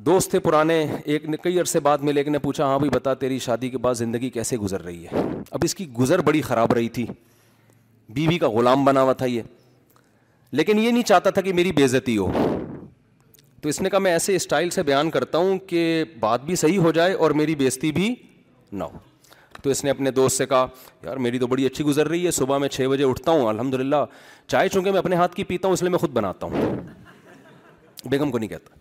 [0.04, 3.12] دوست تھے پرانے ایک نے کئی عرصے بعد ملے ایک نے پوچھا ہاں بھائی بتا
[3.14, 5.20] تیری شادی کے بعد زندگی کیسے گزر رہی ہے
[5.50, 9.26] اب اس کی گزر بڑی خراب رہی تھی بیوی بی کا غلام بنا ہوا تھا
[9.26, 9.42] یہ
[10.52, 12.30] لیکن یہ نہیں چاہتا تھا کہ میری بےزتی ہو
[13.62, 16.78] تو اس نے کہا میں ایسے اسٹائل سے بیان کرتا ہوں کہ بات بھی صحیح
[16.78, 18.14] ہو جائے اور میری بےزتی بھی
[18.72, 18.98] نہ ہو
[19.62, 20.66] تو اس نے اپنے دوست سے کہا
[21.04, 23.74] یار میری تو بڑی اچھی گزر رہی ہے صبح میں چھ بجے اٹھتا ہوں الحمد
[23.74, 24.04] للہ
[24.48, 26.78] چائے چونکہ میں اپنے ہاتھ کی پیتا ہوں اس لیے میں خود بناتا ہوں
[28.08, 28.78] بیگم کو نہیں کہتا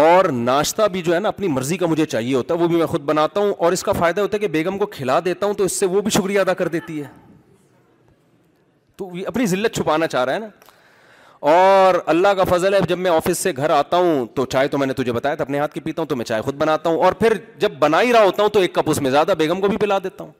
[0.00, 2.76] اور ناشتہ بھی جو ہے نا اپنی مرضی کا مجھے چاہیے ہوتا ہے وہ بھی
[2.76, 5.46] میں خود بناتا ہوں اور اس کا فائدہ ہوتا ہے کہ بیگم کو کھلا دیتا
[5.46, 7.08] ہوں تو اس سے وہ بھی شکریہ ادا کر دیتی ہے
[8.96, 10.46] تو اپنی ذلت چھپانا چاہ رہا ہے نا
[11.52, 14.78] اور اللہ کا فضل ہے جب میں آفس سے گھر آتا ہوں تو چائے تو
[14.78, 16.90] میں نے تجھے بتایا تھا اپنے ہاتھ کی پیتا ہوں تو میں چائے خود بناتا
[16.90, 19.32] ہوں اور پھر جب بنا ہی رہا ہوتا ہوں تو ایک کپ اس میں زیادہ
[19.38, 20.30] بیگم کو بھی پلا دیتا ہوں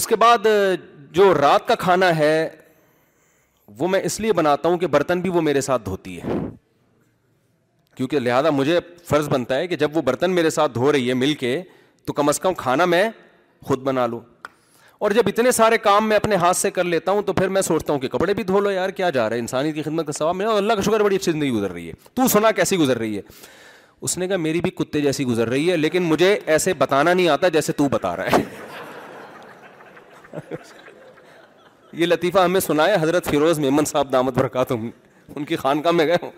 [0.00, 0.46] اس کے بعد
[1.12, 2.32] جو رات کا کھانا ہے
[3.78, 6.34] وہ میں اس لیے بناتا ہوں کہ برتن بھی وہ میرے ساتھ دھوتی ہے
[7.96, 8.78] کیونکہ لہذا مجھے
[9.08, 11.60] فرض بنتا ہے کہ جب وہ برتن میرے ساتھ دھو رہی ہے مل کے
[12.06, 13.08] تو کم از کم کھانا میں
[13.66, 14.20] خود بنا لوں
[15.04, 17.62] اور جب اتنے سارے کام میں اپنے ہاتھ سے کر لیتا ہوں تو پھر میں
[17.62, 20.06] سوچتا ہوں کہ کپڑے بھی دھو لو یار کیا جا رہا ہے انسانی کی خدمت
[20.06, 22.76] کا ثواب میں اللہ کا شکر بڑی اچھی زندگی گزر رہی ہے تو سنا کیسی
[22.78, 23.22] گزر رہی ہے
[24.00, 27.28] اس نے کہا میری بھی کتے جیسی گزر رہی ہے لیکن مجھے ایسے بتانا نہیں
[27.28, 28.72] آتا جیسے تو بتا رہا ہے
[31.98, 34.88] یہ لطیفہ ہمیں سنایا حضرت فیروز میمن صاحب دامت برکات تم
[35.34, 36.30] ان کی خان میں گئے ہوں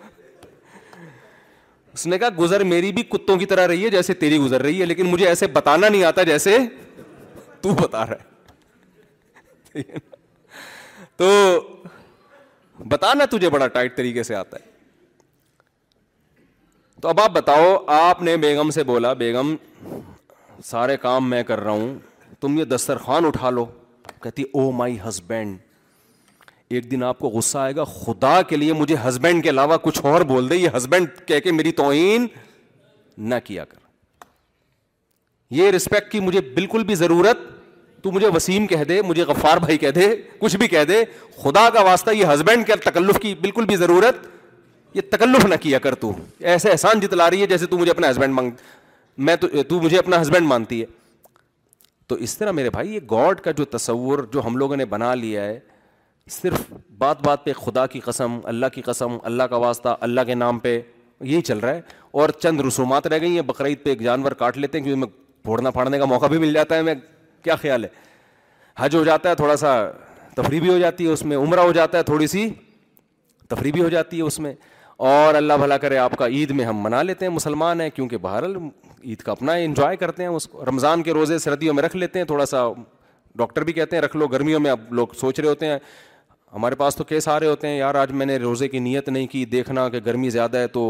[1.93, 4.79] اس نے کہا گزر میری بھی کتوں کی طرح رہی ہے جیسے تیری گزر رہی
[4.81, 6.57] ہے لیکن مجھے ایسے بتانا نہیں آتا جیسے
[7.61, 9.99] تو بتا رہا ہے
[11.21, 11.27] تو
[12.91, 14.75] بتانا تجھے بڑا ٹائٹ طریقے سے آتا ہے
[17.01, 19.55] تو اب آپ بتاؤ آپ نے بیگم سے بولا بیگم
[20.69, 21.97] سارے کام میں کر رہا ہوں
[22.41, 23.65] تم یہ دسترخوان اٹھا لو
[24.21, 25.57] کہتی او مائی ہسبینڈ
[26.75, 30.05] ایک دن آپ کو غصہ آئے گا خدا کے لیے مجھے ہسبینڈ کے علاوہ کچھ
[30.05, 32.27] اور بول دے یہ ہسبینڈ کہہ کے میری توئین
[33.29, 33.85] نہ کیا کر
[35.55, 37.37] یہ رسپیکٹ کی مجھے بالکل بھی ضرورت
[38.03, 40.07] تو مجھے وسیم کہہ دے مجھے غفار بھائی کہہ دے
[40.39, 41.03] کچھ بھی کہہ دے
[41.43, 44.27] خدا کا واسطہ یہ ہسبینڈ کے تکلف کی بالکل بھی ضرورت
[44.93, 46.11] یہ تکلف نہ کیا کر تو
[46.51, 48.51] ایسے احسان جتلا رہی ہے جیسے تو مجھے اپنا ہسبینڈ مانگ
[49.27, 49.35] میں
[49.69, 50.85] تو, مجھے اپنا ہسبینڈ مانتی ہے
[52.07, 55.13] تو اس طرح میرے بھائی یہ گاڈ کا جو تصور جو ہم لوگوں نے بنا
[55.15, 55.57] لیا ہے
[56.41, 60.35] صرف بات بات پہ خدا کی قسم اللہ کی قسم اللہ کا واسطہ اللہ کے
[60.35, 60.79] نام پہ
[61.31, 61.81] یہی چل رہا ہے
[62.19, 65.43] اور چند رسومات رہ گئی ہیں بقرعید پہ ایک جانور کاٹ لیتے ہیں کیونکہ میں
[65.43, 66.93] پھوڑنا پھاڑنے کا موقع بھی مل جاتا ہے میں
[67.43, 67.89] کیا خیال ہے
[68.79, 69.75] حج ہو جاتا ہے تھوڑا سا
[70.35, 72.49] تفریح بھی ہو جاتی ہے اس میں عمرہ ہو جاتا ہے تھوڑی سی
[73.49, 74.53] تفریح بھی ہو جاتی ہے اس میں
[75.05, 78.17] اور اللہ بھلا کرے آپ کا عید میں ہم منا لیتے ہیں مسلمان ہیں کیونکہ
[78.21, 78.55] بہرحال
[79.03, 82.19] عید کا اپنا انجوائے کرتے ہیں اس کو رمضان کے روزے سردیوں میں رکھ لیتے
[82.19, 82.61] ہیں تھوڑا سا
[83.37, 85.77] ڈاکٹر بھی کہتے ہیں رکھ لو گرمیوں میں اب لوگ سوچ رہے ہوتے ہیں
[86.53, 89.09] ہمارے پاس تو کیس آ رہے ہوتے ہیں یار آج میں نے روزے کی نیت
[89.09, 90.83] نہیں کی دیکھنا کہ گرمی زیادہ ہے تو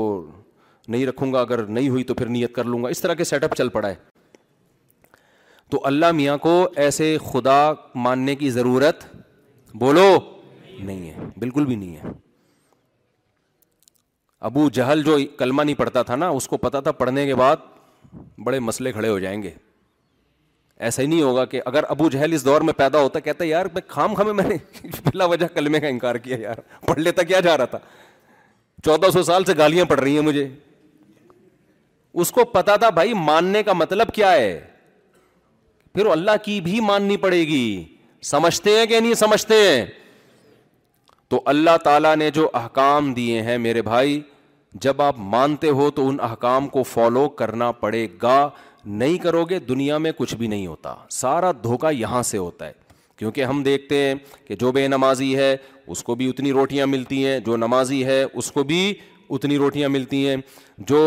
[0.87, 3.23] نہیں رکھوں گا اگر نہیں ہوئی تو پھر نیت کر لوں گا اس طرح کے
[3.31, 3.95] سیٹ اپ چل پڑا ہے
[5.71, 6.55] تو اللہ میاں کو
[6.85, 7.57] ایسے خدا
[8.05, 9.03] ماننے کی ضرورت
[9.83, 10.07] بولو
[10.79, 12.11] نہیں ہے بالکل بھی نہیں ہے
[14.49, 17.55] ابو جہل جو کلمہ نہیں پڑھتا تھا نا اس کو پتا تھا پڑھنے کے بعد
[18.45, 19.51] بڑے مسئلے کھڑے ہو جائیں گے
[20.87, 23.49] ایسا ہی نہیں ہوگا کہ اگر ابو جہل اس دور میں پیدا ہوتا کہتا ہے
[23.49, 24.57] یار میں خام خامے میں نے
[25.03, 26.55] پہلا وجہ کلمے کا انکار کیا یار
[26.87, 27.79] پڑھ لیتا کیا جا رہا تھا
[28.85, 30.47] چودہ سو سال سے گالیاں پڑ رہی ہیں مجھے
[32.21, 34.59] اس کو پتا تھا بھائی ماننے کا مطلب کیا ہے
[35.93, 37.65] پھر اللہ کی بھی ماننی پڑے گی
[38.31, 39.85] سمجھتے ہیں کہ نہیں سمجھتے ہیں
[41.29, 44.19] تو اللہ تعالیٰ نے جو احکام دیے ہیں میرے بھائی
[44.83, 48.37] جب آپ مانتے ہو تو ان احکام کو فالو کرنا پڑے گا
[49.01, 52.71] نہیں کرو گے دنیا میں کچھ بھی نہیں ہوتا سارا دھوکہ یہاں سے ہوتا ہے
[53.17, 54.13] کیونکہ ہم دیکھتے ہیں
[54.47, 55.55] کہ جو بے نمازی ہے
[55.93, 58.93] اس کو بھی اتنی روٹیاں ملتی ہیں جو نمازی ہے اس کو بھی
[59.35, 60.35] اتنی روٹیاں ملتی ہیں
[60.91, 61.01] جو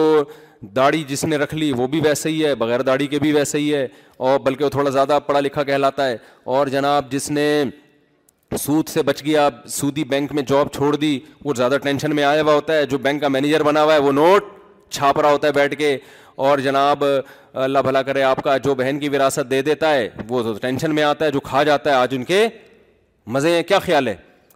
[0.76, 3.58] داڑھی جس نے رکھ لی وہ بھی ویسے ہی ہے بغیر داڑھی کے بھی ویسے
[3.58, 3.86] ہی ہے
[4.28, 6.16] اور بلکہ وہ تھوڑا زیادہ پڑھا لکھا کہلاتا ہے
[6.56, 7.46] اور جناب جس نے
[8.58, 12.42] سود سے بچ گیا سودی بینک میں جاب چھوڑ دی وہ زیادہ ٹینشن میں آیا
[12.42, 14.44] ہوا ہوتا ہے جو بینک کا مینیجر بنا ہوا ہے وہ نوٹ
[14.92, 15.96] چھاپ رہا ہوتا ہے بیٹھ کے
[16.46, 17.04] اور جناب
[17.52, 21.02] اللہ بھلا کرے آپ کا جو بہن کی وراثت دے دیتا ہے وہ ٹینشن میں
[21.02, 22.46] آتا ہے جو کھا جاتا ہے آج ان کے
[23.34, 24.14] مزے ہیں کیا خیال ہے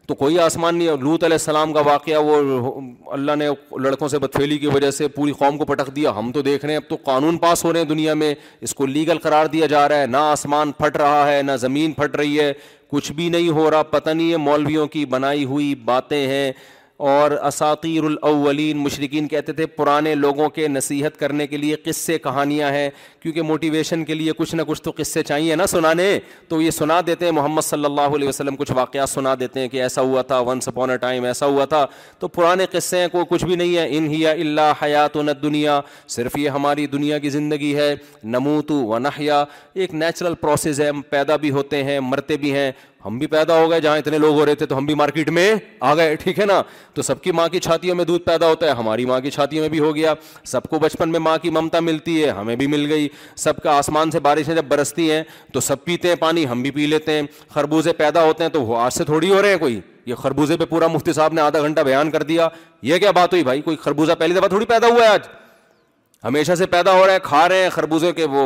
[0.09, 2.71] تو کوئی آسمان نہیں لوت علیہ السلام کا واقعہ وہ
[3.13, 3.47] اللہ نے
[3.83, 6.73] لڑکوں سے بتفیلی کی وجہ سے پوری قوم کو پٹک دیا ہم تو دیکھ رہے
[6.75, 9.67] ہیں اب تو قانون پاس ہو رہے ہیں دنیا میں اس کو لیگل قرار دیا
[9.75, 12.53] جا رہا ہے نہ آسمان پھٹ رہا ہے نہ زمین پھٹ رہی ہے
[12.95, 16.51] کچھ بھی نہیں ہو رہا پتہ نہیں مولویوں کی بنائی ہوئی باتیں ہیں
[17.13, 22.71] اور اساطیر الاولین مشرقین کہتے تھے پرانے لوگوں کے نصیحت کرنے کے لیے قصے کہانیاں
[22.73, 22.89] ہیں
[23.25, 26.09] کیونکہ موٹیویشن کے لیے کچھ نہ کچھ تو قصے چاہیے نا سنانے
[26.49, 29.69] تو یہ سنا دیتے ہیں محمد صلی اللہ علیہ وسلم کچھ واقعات سنا دیتے ہیں
[29.75, 31.85] کہ ایسا ہوا تھا ونس اپون اے ٹائم ایسا ہوا تھا
[32.19, 35.43] تو پرانے قصے ہیں کوئی کچھ بھی نہیں ہے ان ہی اللہ حیات و نت
[35.43, 35.81] دنیا
[36.17, 37.95] صرف یہ ہماری دنیا کی زندگی ہے
[38.37, 39.45] نمو تو ونحیا
[39.83, 42.71] ایک نیچرل پروسیز ہے ہم پیدا بھی ہوتے ہیں مرتے بھی ہیں
[43.07, 45.31] ہم بھی پیدا ہو گئے جہاں اتنے لوگ ہو رہے تھے تو ہم بھی مارکیٹ
[45.39, 45.53] میں
[45.89, 46.61] آ گئے ٹھیک ہے نا
[46.95, 49.63] تو سب کی ماں کی چھاتیوں میں دودھ پیدا ہوتا ہے ہماری ماں کی چھاتیوں
[49.63, 50.15] میں بھی ہو گیا
[50.53, 53.77] سب کو بچپن میں ماں کی ممتا ملتی ہے ہمیں بھی مل گئی سب کا
[53.79, 55.23] آسمان سے بارشیں جب برستی ہیں
[55.53, 57.23] تو سب پیتے ہیں پانی ہم بھی پی لیتے ہیں
[57.55, 60.65] خربوزے پیدا ہوتے ہیں تو آج سے تھوڑی ہو رہے ہیں کوئی یہ خربوزے پہ
[60.71, 62.49] پورا مفتی صاحب نے آدھا گھنٹہ بیان کر دیا
[62.93, 65.29] یہ کیا بات ہوئی بھائی کوئی خربوزہ پہلی دفعہ تھوڑی پیدا ہوا ہے آج
[66.25, 68.43] ہمیشہ سے پیدا ہو رہا ہے کھا رہے ہیں خربوزے کے وہ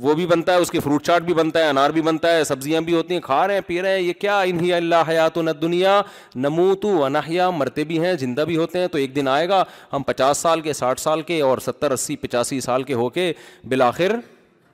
[0.00, 2.44] وہ بھی بنتا ہے اس کی فروٹ چاٹ بھی بنتا ہے انار بھی بنتا ہے
[2.44, 5.38] سبزیاں بھی ہوتی ہیں کھا رہے ہیں پی رہے ہیں یہ کیا انہی اللہ حیات
[5.38, 6.00] و نت دنیا
[6.36, 9.62] نمو تو انہیا مرتے بھی ہیں زندہ بھی ہوتے ہیں تو ایک دن آئے گا
[9.92, 13.32] ہم پچاس سال کے ساٹھ سال کے اور ستر اسی پچاسی سال کے ہو کے
[13.68, 14.16] بالآخر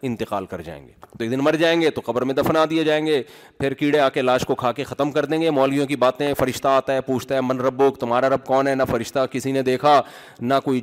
[0.06, 2.82] انتقال کر جائیں گے تو ایک دن مر جائیں گے تو قبر میں دفنا دیے
[2.85, 3.22] جائیں گے
[3.59, 6.32] پھر کیڑے آ کے لاش کو کھا کے ختم کر دیں گے مولیوں کی باتیں
[6.39, 9.62] فرشتہ آتا ہے پوچھتا ہے من ربو تمہارا رب کون ہے نہ فرشتہ کسی نے
[9.68, 10.01] دیکھا
[10.40, 10.81] نہ کوئی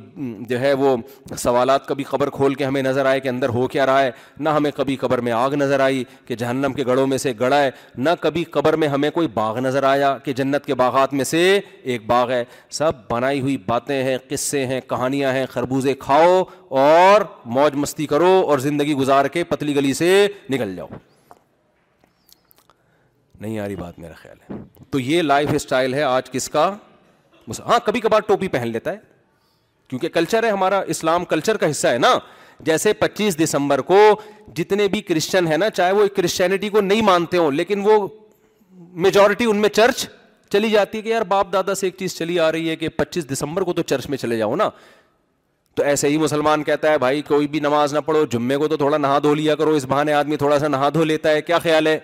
[0.48, 0.96] جو ہے وہ
[1.42, 4.48] سوالات کبھی قبر کھول کے ہمیں نظر آئے کہ اندر ہو کیا رہا ہے نہ
[4.58, 7.70] ہمیں کبھی قبر میں آگ نظر آئی کہ جہنم کے گڑھوں میں سے گڑا ہے
[7.98, 11.42] نہ کبھی قبر میں ہمیں کوئی باغ نظر آیا کہ جنت کے باغات میں سے
[11.92, 12.42] ایک باغ ہے
[12.80, 16.42] سب بنائی ہوئی باتیں ہیں قصے ہیں کہانیاں ہیں خربوزے کھاؤ
[16.80, 17.20] اور
[17.54, 20.06] موج مستی کرو اور زندگی گزار کے پتلی گلی سے
[20.50, 20.86] نکل جاؤ
[23.40, 24.56] نہیں آ رہی بات میرا خیال ہے
[24.90, 26.64] تو یہ لائف اسٹائل ہے آج کس کا
[27.66, 28.98] ہاں کبھی کبھار ٹوپی پہن لیتا ہے
[29.88, 32.14] کیونکہ کلچر ہے ہمارا اسلام کلچر کا حصہ ہے نا
[32.70, 33.98] جیسے پچیس دسمبر کو
[34.56, 38.06] جتنے بھی کرسچن ہیں نا چاہے وہ کرسچینٹی کو نہیں مانتے ہوں لیکن وہ
[39.06, 40.06] میجورٹی ان میں چرچ
[40.52, 42.88] چلی جاتی ہے کہ یار باپ دادا سے ایک چیز چلی آ رہی ہے کہ
[42.96, 44.68] پچیس دسمبر کو تو چرچ میں چلے جاؤ نا
[45.76, 48.76] تو ایسے ہی مسلمان کہتا ہے بھائی کوئی بھی نماز نہ پڑھو جمعے کو تو
[48.76, 51.58] تھوڑا نہا دھو لیا کرو اس بہانے آدمی تھوڑا سا نہا دھو لیتا ہے کیا
[51.58, 51.98] خیال ہے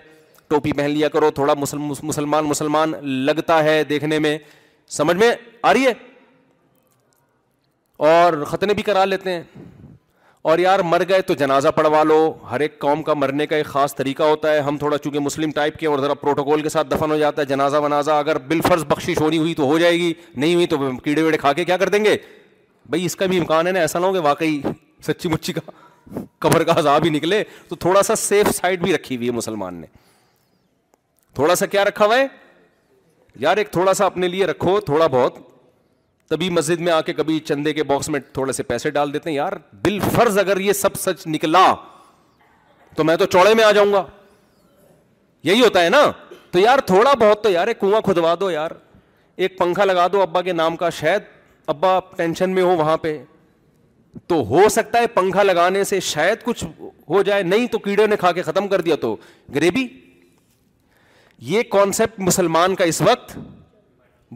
[0.49, 2.91] ٹوپی پہن لیا کرو تھوڑا مسلمان مسلمان
[3.25, 4.37] لگتا ہے دیکھنے میں
[4.97, 5.31] سمجھ میں
[5.61, 5.93] آ رہی ہے
[8.13, 9.41] اور ختنے بھی کرا لیتے ہیں
[10.49, 12.17] اور یار مر گئے تو جنازہ پڑھوا لو
[12.51, 15.51] ہر ایک قوم کا مرنے کا ایک خاص طریقہ ہوتا ہے ہم تھوڑا چونکہ مسلم
[15.55, 18.85] ٹائپ کے اور ذرا پروٹوکول کے ساتھ دفن ہو جاتا ہے جنازہ ونازہ اگر بالفرض
[18.89, 21.77] بخشش ہونی ہوئی تو ہو جائے گی نہیں ہوئی تو کیڑے ویڑے کھا کے کیا
[21.77, 22.15] کر دیں گے
[22.89, 24.61] بھائی اس کا بھی امکان ہے نا ایسا نہ ہو کہ واقعی
[25.07, 25.61] سچی مچی کا
[26.45, 29.75] قبر کا عذاب ہی نکلے تو تھوڑا سا سیف سائڈ بھی رکھی ہوئی ہے مسلمان
[29.81, 29.87] نے
[31.35, 32.25] تھوڑا سا کیا رکھا ہوا ہے
[33.39, 35.35] یار ایک تھوڑا سا اپنے لیے رکھو تھوڑا بہت
[36.29, 39.29] تبھی مسجد میں آ کے کبھی چندے کے باکس میں تھوڑے سے پیسے ڈال دیتے
[39.29, 39.53] ہیں یار
[39.83, 41.65] بال فرض اگر یہ سب سچ نکلا
[42.95, 44.05] تو میں تو چوڑے میں آ جاؤں گا
[45.49, 46.03] یہی ہوتا ہے نا
[46.51, 48.71] تو یار تھوڑا بہت تو یار ایک کنواں کھدوا دو یار
[49.43, 51.37] ایک پنکھا لگا دو ابا کے نام کا شاید
[51.71, 53.11] ابا آپ ٹینشن میں ہو وہاں پہ
[54.27, 56.63] تو ہو سکتا ہے پنکھا لگانے سے شاید کچھ
[57.09, 59.15] ہو جائے نہیں تو کیڑے نے کھا کے ختم کر دیا تو
[59.55, 59.85] گریبی
[61.51, 63.37] یہ کانسیپٹ مسلمان کا اس وقت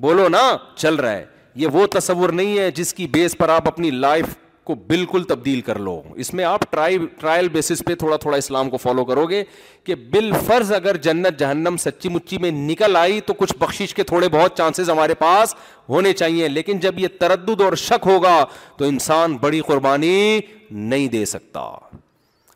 [0.03, 0.41] بولو نا
[0.75, 1.25] چل رہا ہے
[1.61, 4.35] یہ وہ تصور نہیں ہے جس کی بیس پر آپ اپنی لائف
[4.65, 8.69] کو بالکل تبدیل کر لو اس میں آپ ٹرائی ٹرائل بیسس پہ تھوڑا تھوڑا اسلام
[8.69, 9.43] کو فالو کرو گے
[9.83, 14.03] کہ بال فرض اگر جنت جہنم سچی مچی میں نکل آئی تو کچھ بخش کے
[14.11, 15.55] تھوڑے بہت چانسز ہمارے پاس
[15.89, 18.43] ہونے چاہیے لیکن جب یہ تردد اور شک ہوگا
[18.77, 20.39] تو انسان بڑی قربانی
[20.71, 21.69] نہیں دے سکتا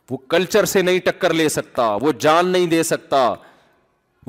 [0.10, 3.28] وہ کلچر سے نہیں ٹکر لے سکتا وہ جان نہیں دے سکتا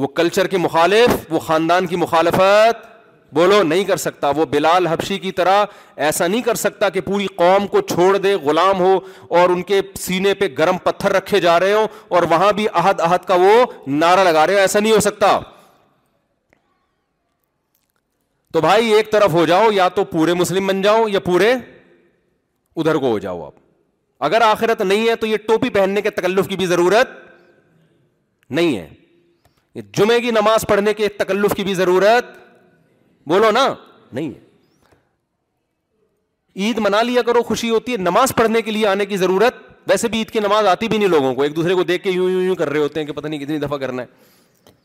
[0.03, 2.87] وہ کلچر کے مخالف وہ خاندان کی مخالفت
[3.35, 5.65] بولو نہیں کر سکتا وہ بلال حبشی کی طرح
[6.05, 8.99] ایسا نہیں کر سکتا کہ پوری قوم کو چھوڑ دے غلام ہو
[9.39, 11.85] اور ان کے سینے پہ گرم پتھر رکھے جا رہے ہو
[12.17, 13.53] اور وہاں بھی عہد عہد کا وہ
[13.87, 15.39] نعرہ لگا رہے ہو ایسا نہیں ہو سکتا
[18.53, 21.53] تو بھائی ایک طرف ہو جاؤ یا تو پورے مسلم بن جاؤ یا پورے
[22.77, 23.67] ادھر کو ہو جاؤ آپ
[24.25, 27.09] اگر آخرت نہیں ہے تو یہ ٹوپی پہننے کے تکلف کی بھی ضرورت
[28.59, 28.89] نہیں ہے
[29.97, 32.37] جمعے کی نماز پڑھنے کے تکلف کی بھی ضرورت
[33.29, 33.65] بولو نا
[34.17, 34.47] نہیں ہے
[36.65, 39.55] عید منا لیا کرو خوشی ہوتی ہے نماز پڑھنے کے لیے آنے کی ضرورت
[39.89, 42.11] ویسے بھی عید کی نماز آتی بھی نہیں لوگوں کو ایک دوسرے کو دیکھ کے
[42.11, 44.77] یوں یوں یوں کر رہے ہوتے ہیں کہ پتہ نہیں کتنی دفعہ کرنا ہے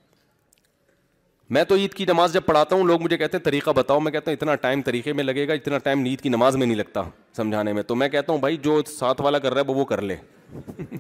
[1.56, 4.12] میں تو عید کی نماز جب پڑھاتا ہوں لوگ مجھے کہتے ہیں طریقہ بتاؤ میں
[4.12, 6.78] کہتا ہوں اتنا ٹائم طریقے میں لگے گا اتنا ٹائم عید کی نماز میں نہیں
[6.78, 7.02] لگتا
[7.38, 9.86] سمجھانے میں تو میں کہتا ہوں بھائی جو ساتھ والا کر رہا ہے وہ وہ
[9.94, 10.16] کر لے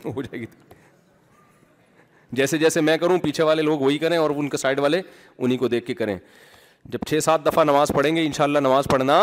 [0.06, 0.45] ہو جائے گی
[2.40, 5.02] جیسے جیسے میں کروں پیچھے والے لوگ وہی کریں اور ان کے سائڈ والے
[5.38, 6.18] انہیں کو دیکھ کے کریں
[6.91, 9.19] جب چھ سات دفعہ نماز پڑھیں گے انشاءاللہ نماز پڑھنا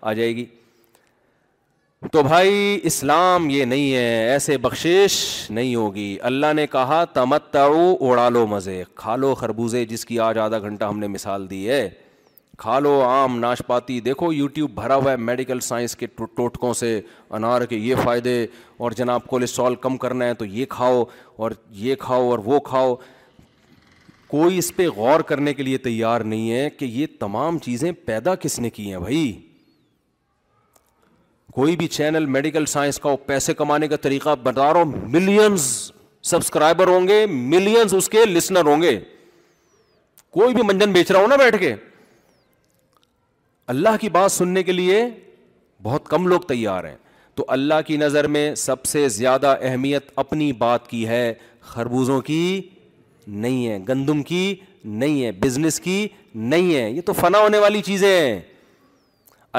[0.00, 0.44] آ جائے گی
[2.12, 5.14] تو بھائی اسلام یہ نہیں ہے ایسے بخشش
[5.50, 10.38] نہیں ہوگی اللہ نے کہا تمت اڑا لو مزے کھا لو خربوزے جس کی آج
[10.44, 11.88] آدھا گھنٹہ ہم نے مثال دی ہے
[12.58, 17.00] کھا لو آم ناشپاتی دیکھو یوٹیوب بھرا ہوا ہے میڈیکل سائنس کے ٹوٹکوں سے
[17.36, 18.40] انار کے یہ فائدے
[18.76, 21.02] اور جناب کولیسٹرول کم کرنا ہے تو یہ کھاؤ
[21.44, 21.50] اور
[21.84, 22.94] یہ کھاؤ اور وہ کھاؤ
[24.32, 28.34] کوئی اس پہ غور کرنے کے لیے تیار نہیں ہے کہ یہ تمام چیزیں پیدا
[28.44, 29.18] کس نے کی ہیں بھائی
[31.54, 35.66] کوئی بھی چینل میڈیکل سائنس کا پیسے کمانے کا طریقہ بتا رہا ہوں ملینز
[36.30, 38.98] سبسکرائبر ہوں گے ملینس اس کے لسنر ہوں گے
[40.38, 41.74] کوئی بھی منجن بیچ رہا ہوں نا بیٹھ کے
[43.74, 45.04] اللہ کی بات سننے کے لیے
[45.82, 46.96] بہت کم لوگ تیار ہیں
[47.36, 51.32] تو اللہ کی نظر میں سب سے زیادہ اہمیت اپنی بات کی ہے
[51.72, 52.42] خربوزوں کی
[53.26, 54.54] نہیں ہے گندم کی
[54.84, 58.40] نہیں ہے بزنس کی نہیں ہے یہ تو فنا ہونے والی چیزیں ہیں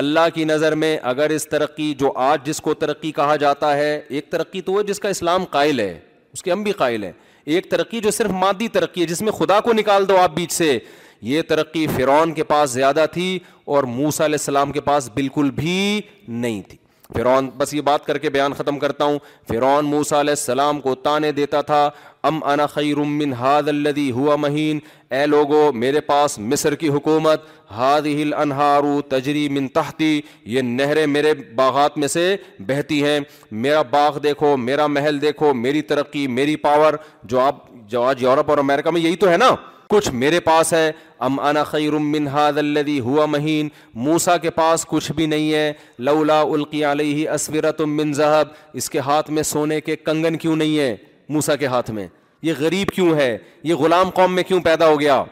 [0.01, 3.93] اللہ کی نظر میں اگر اس ترقی جو آج جس کو ترقی کہا جاتا ہے
[4.09, 5.97] ایک ترقی تو وہ جس کا اسلام قائل ہے
[6.33, 7.11] اس کے ہم بھی قائل ہیں
[7.55, 10.51] ایک ترقی جو صرف مادی ترقی ہے جس میں خدا کو نکال دو آپ بیچ
[10.51, 10.77] سے
[11.21, 13.37] یہ ترقی فرعون کے پاس زیادہ تھی
[13.73, 16.77] اور موسا علیہ السلام کے پاس بالکل بھی نہیں تھی
[17.13, 20.95] فرعون بس یہ بات کر کے بیان ختم کرتا ہوں فرعون موسا علیہ السلام کو
[21.03, 21.89] تانے دیتا تھا
[22.27, 24.77] ام انا خیر من ہاد الذي ہوا مہین
[25.15, 27.41] اے لوگو میرے پاس مصر کی حکومت
[27.77, 30.19] ہاد ہل انہارو تجری تحتی
[30.53, 32.23] یہ نہریں میرے باغات میں سے
[32.67, 33.19] بہتی ہیں
[33.65, 36.93] میرا باغ دیکھو میرا محل دیکھو میری ترقی میری پاور
[37.33, 39.49] جو آپ جو آج یورپ اور امریکہ میں یہی تو ہے نا
[39.89, 40.91] کچھ میرے پاس ہے
[41.27, 43.69] ام انا خیر من ہاد الذي ہوا مہین
[44.05, 45.71] موسا کے پاس کچھ بھی نہیں ہے
[46.11, 50.77] لولا القی علیہ اسورت من ذہب اس کے ہاتھ میں سونے کے کنگن کیوں نہیں
[50.79, 50.95] ہے
[51.29, 52.07] موسا کے ہاتھ میں
[52.41, 55.23] یہ غریب کیوں ہے یہ غلام قوم میں کیوں پیدا ہو گیا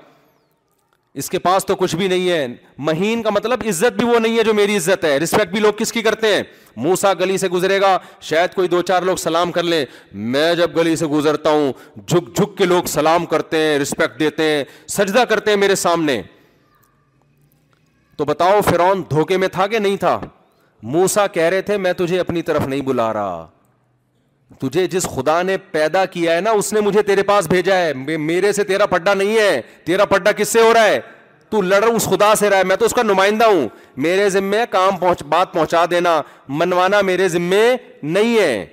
[1.22, 2.45] اس کے پاس تو کچھ بھی نہیں ہے
[2.89, 5.73] مہین کا مطلب عزت بھی وہ نہیں ہے جو میری عزت ہے رسپیکٹ بھی لوگ
[5.77, 6.43] کس کی کرتے ہیں
[6.76, 7.97] موسا گلی سے گزرے گا
[8.30, 9.84] شاید کوئی دو چار لوگ سلام کر لیں
[10.35, 11.72] میں جب گلی سے گزرتا ہوں
[12.07, 14.63] جھک جھک کے لوگ سلام کرتے ہیں رسپیکٹ دیتے ہیں
[14.97, 16.22] سجدہ کرتے ہیں میرے سامنے
[18.18, 20.19] تو بتاؤ فرون دھوکے میں تھا کہ نہیں تھا
[20.93, 23.45] موسا کہہ رہے تھے میں تجھے اپنی طرف نہیں بلا رہا
[24.60, 27.91] تجھے جس خدا نے پیدا کیا ہے نا اس نے مجھے تیرے پاس بھیجا ہے
[28.18, 30.99] میرے سے تیرا پڈا نہیں ہے تیرا پڈا کس سے ہو رہا ہے
[31.49, 33.68] تو لڑ اس خدا سے رہا ہے میں تو اس کا نمائندہ ہوں
[34.03, 36.22] میرے ذمے کام پہنچ بات پہنچا دینا
[36.60, 37.64] منوانا میرے ذمے
[38.03, 38.65] نہیں ہے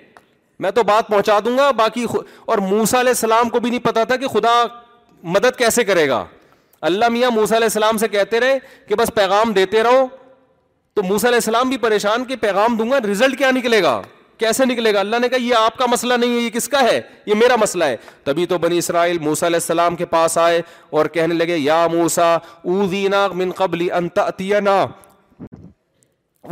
[0.64, 2.04] میں تو بات پہنچا دوں گا باقی
[2.44, 4.62] اور موسا علیہ السلام کو بھی نہیں پتا تھا کہ خدا
[5.34, 6.24] مدد کیسے کرے گا
[6.88, 10.06] اللہ میاں موسا علیہ السلام سے کہتے رہے کہ بس پیغام دیتے رہو
[10.94, 14.00] تو موسا علیہ السلام بھی پریشان کہ پیغام دوں گا رزلٹ کیا نکلے گا
[14.38, 16.82] کیسے نکلے گا اللہ نے کہا یہ آپ کا مسئلہ نہیں ہے یہ کس کا
[16.84, 20.60] ہے یہ میرا مسئلہ ہے تبھی تو بنی اسرائیل موسا علیہ السلام کے پاس آئے
[20.96, 23.86] اور کہنے لگے یا موسا من قبل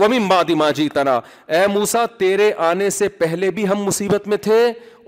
[0.00, 1.14] ومن بعد ما جیتنا
[1.56, 4.60] اے موسا تیرے آنے سے پہلے بھی ہم مصیبت میں تھے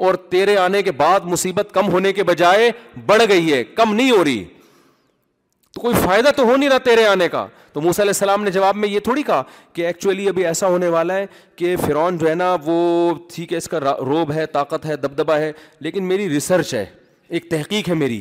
[0.07, 2.71] اور تیرے آنے کے بعد مصیبت کم ہونے کے بجائے
[3.07, 4.45] بڑھ گئی ہے کم نہیں ہو رہی
[5.79, 8.51] تو کوئی فائدہ تو ہو نہیں رہا تیرے آنے کا تو موسیٰ علیہ السلام نے
[8.51, 9.43] جواب میں یہ تھوڑی کہا
[9.73, 11.27] کہ ایکچولی ابھی ایسا ہونے والا ہے
[11.57, 15.39] کہ فرعون جو ہے نا وہ ٹھیک ہے اس کا روب ہے طاقت ہے دبدبا
[15.39, 15.53] ہے
[15.87, 16.85] لیکن میری ریسرچ ہے
[17.37, 18.21] ایک تحقیق ہے میری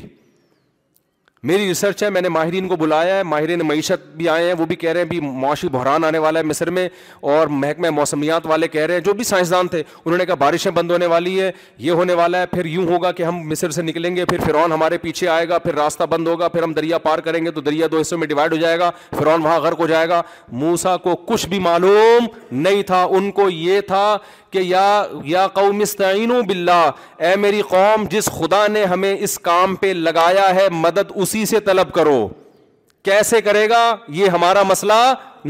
[1.43, 4.65] میری ریسرچ ہے میں نے ماہرین کو بلایا ہے ماہرین معیشت بھی آئے ہیں وہ
[4.65, 6.87] بھی کہہ رہے ہیں بھی معاشی بحران آنے والا ہے مصر میں
[7.21, 10.71] اور محکمہ موسمیات والے کہہ رہے ہیں جو بھی سائنسدان تھے انہوں نے کہا بارشیں
[10.75, 13.81] بند ہونے والی ہے یہ ہونے والا ہے پھر یوں ہوگا کہ ہم مصر سے
[13.81, 16.97] نکلیں گے پھر فرعون ہمارے پیچھے آئے گا پھر راستہ بند ہوگا پھر ہم دریا
[17.05, 19.79] پار کریں گے تو دریا دو حصوں میں ڈیوائڈ ہو جائے گا فرعون وہاں غرق
[19.79, 20.21] ہو جائے گا
[20.65, 24.05] موسا کو کچھ بھی معلوم نہیں تھا ان کو یہ تھا
[24.57, 25.81] کہ یا قوم
[26.47, 26.91] باللہ
[27.27, 31.59] اے میری قوم جس خدا نے ہمیں اس کام پہ لگایا ہے مدد اسی سے
[31.69, 32.27] طلب کرو
[33.05, 33.81] کیسے کرے گا
[34.19, 34.93] یہ ہمارا مسئلہ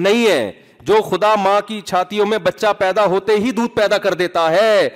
[0.05, 0.51] نہیں ہے
[0.87, 4.87] جو خدا ماں کی چھاتیوں میں بچہ پیدا ہوتے ہی دودھ پیدا کر دیتا ہے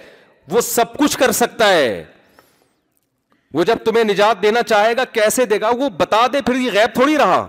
[0.52, 2.04] وہ سب کچھ کر سکتا ہے
[3.54, 6.70] وہ جب تمہیں نجات دینا چاہے گا کیسے دے گا وہ بتا دے پھر یہ
[6.74, 7.46] غیب تھوڑی رہا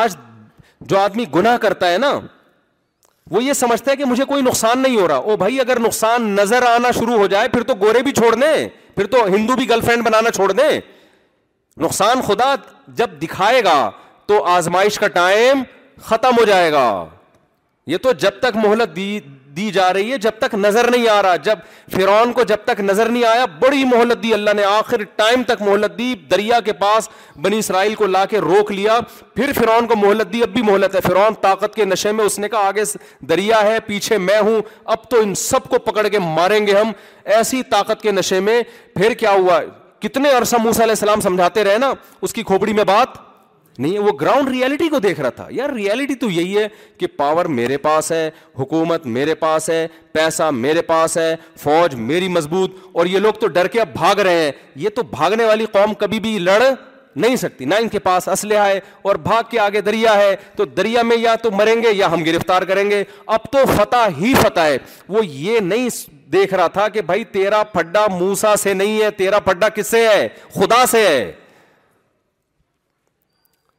[0.00, 0.16] آج
[0.90, 2.18] جو آدمی گناہ کرتا ہے نا
[3.30, 6.28] وہ یہ سمجھتا ہے کہ مجھے کوئی نقصان نہیں ہو رہا وہ بھائی اگر نقصان
[6.36, 9.68] نظر آنا شروع ہو جائے پھر تو گورے بھی چھوڑ دیں پھر تو ہندو بھی
[9.70, 10.80] گرل فرینڈ بنانا چھوڑ دیں
[11.82, 12.54] نقصان خدا
[13.00, 13.76] جب دکھائے گا
[14.28, 15.62] تو آزمائش کا ٹائم
[16.04, 16.86] ختم ہو جائے گا
[17.92, 18.56] یہ تو جب تک
[18.96, 19.08] دی
[19.58, 21.58] دی جا رہی ہے جب تک نظر نہیں آ رہا جب
[21.92, 25.62] فرعون کو جب تک نظر نہیں آیا بڑی مہلت دی اللہ نے آخر ٹائم تک
[25.68, 27.08] مہلت دی دریا کے پاس
[27.46, 28.98] بنی اسرائیل کو لا کے روک لیا
[29.34, 32.38] پھر فرعون کو مہلت دی اب بھی مہلت ہے فرعون طاقت کے نشے میں اس
[32.44, 32.82] نے کہا آگے
[33.32, 34.60] دریا ہے پیچھے میں ہوں
[34.96, 36.92] اب تو ان سب کو پکڑ کے ماریں گے ہم
[37.38, 38.60] ایسی طاقت کے نشے میں
[38.96, 39.60] پھر کیا ہوا
[40.02, 41.92] کتنے عرصہ موسیٰ علیہ السلام سمجھاتے رہے نا
[42.26, 43.16] اس کی کھوپڑی میں بات
[43.80, 46.66] نہیں وہ گراؤنڈ ریالٹی کو دیکھ رہا تھا یار ریالٹی تو یہی ہے
[46.98, 48.28] کہ پاور میرے پاس ہے
[48.58, 53.46] حکومت میرے پاس ہے پیسہ میرے پاس ہے فوج میری مضبوط اور یہ لوگ تو
[53.58, 54.50] ڈر کے اب بھاگ رہے ہیں
[54.84, 56.58] یہ تو بھاگنے والی قوم کبھی بھی لڑ
[57.16, 58.78] نہیں سکتی نہ ان کے پاس اسلحہ ہے
[59.08, 62.22] اور بھاگ کے آگے دریا ہے تو دریا میں یا تو مریں گے یا ہم
[62.26, 63.02] گرفتار کریں گے
[63.36, 64.76] اب تو فتح ہی فتح ہے
[65.08, 65.88] وہ یہ نہیں
[66.32, 70.06] دیکھ رہا تھا کہ بھائی تیرا پھڈا موسا سے نہیں ہے تیرا پھڈا کس سے
[70.08, 70.26] ہے
[70.58, 71.30] خدا سے ہے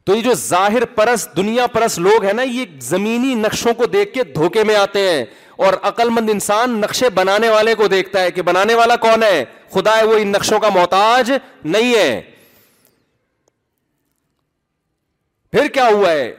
[0.10, 4.14] تو یہ جو ظاہر پرس دنیا پرس لوگ ہیں نا یہ زمینی نقشوں کو دیکھ
[4.14, 5.23] کے دھوکے میں آتے ہیں
[5.65, 9.44] اور عقل مند انسان نقشے بنانے والے کو دیکھتا ہے کہ بنانے والا کون ہے
[9.73, 11.31] خدا ہے وہ ان نقشوں کا محتاج
[11.76, 12.22] نہیں ہے
[15.52, 16.34] پھر کیا ہوا ہے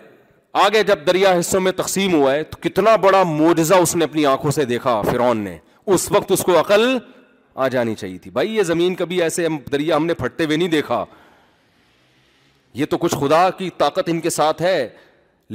[0.64, 4.26] آگے جب دریا حصوں میں تقسیم ہوا ہے تو کتنا بڑا معجزہ اس نے اپنی
[4.32, 5.56] آنکھوں سے دیکھا فرون نے
[5.94, 6.86] اس وقت اس کو عقل
[7.54, 10.68] آ جانی چاہیے تھی بھائی یہ زمین کبھی ایسے دریا ہم نے پھٹتے ہوئے نہیں
[10.78, 11.04] دیکھا
[12.74, 14.88] یہ تو کچھ خدا کی طاقت ان کے ساتھ ہے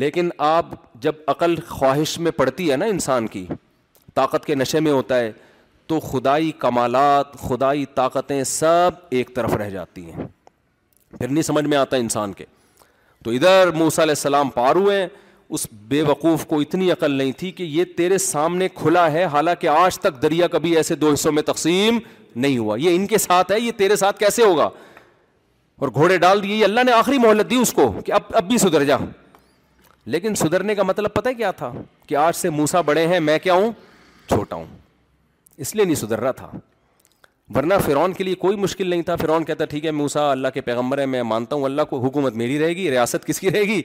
[0.03, 0.71] لیکن آپ
[1.01, 3.45] جب عقل خواہش میں پڑتی ہے نا انسان کی
[4.15, 5.31] طاقت کے نشے میں ہوتا ہے
[5.87, 10.25] تو خدائی کمالات خدائی طاقتیں سب ایک طرف رہ جاتی ہیں
[11.17, 12.45] پھر نہیں سمجھ میں آتا انسان کے
[13.23, 15.07] تو ادھر موسیٰ علیہ السلام پار ہوئے
[15.57, 19.67] اس بے وقوف کو اتنی عقل نہیں تھی کہ یہ تیرے سامنے کھلا ہے حالانکہ
[19.67, 21.99] آج تک دریا کبھی ایسے دو حصوں میں تقسیم
[22.35, 24.69] نہیں ہوا یہ ان کے ساتھ ہے یہ تیرے ساتھ کیسے ہوگا
[25.79, 28.57] اور گھوڑے ڈال دیے اللہ نے آخری مہلت دی اس کو کہ اب اب بھی
[28.57, 28.97] سدھر جا
[30.13, 31.71] لیکن سدھرنے کا مطلب پتہ کیا تھا
[32.07, 33.71] کہ آج سے موسا بڑے ہیں میں کیا ہوں
[34.29, 34.65] چھوٹا ہوں
[35.65, 36.49] اس لیے نہیں سدھر رہا تھا
[37.55, 40.61] ورنہ فرعون کے لیے کوئی مشکل نہیں تھا فرعون کہتا ٹھیک ہے موسا اللہ کے
[40.69, 43.61] پیغمبر ہے میں مانتا ہوں اللہ کو حکومت میری رہے گی ریاست کس کی رہے
[43.71, 43.81] گی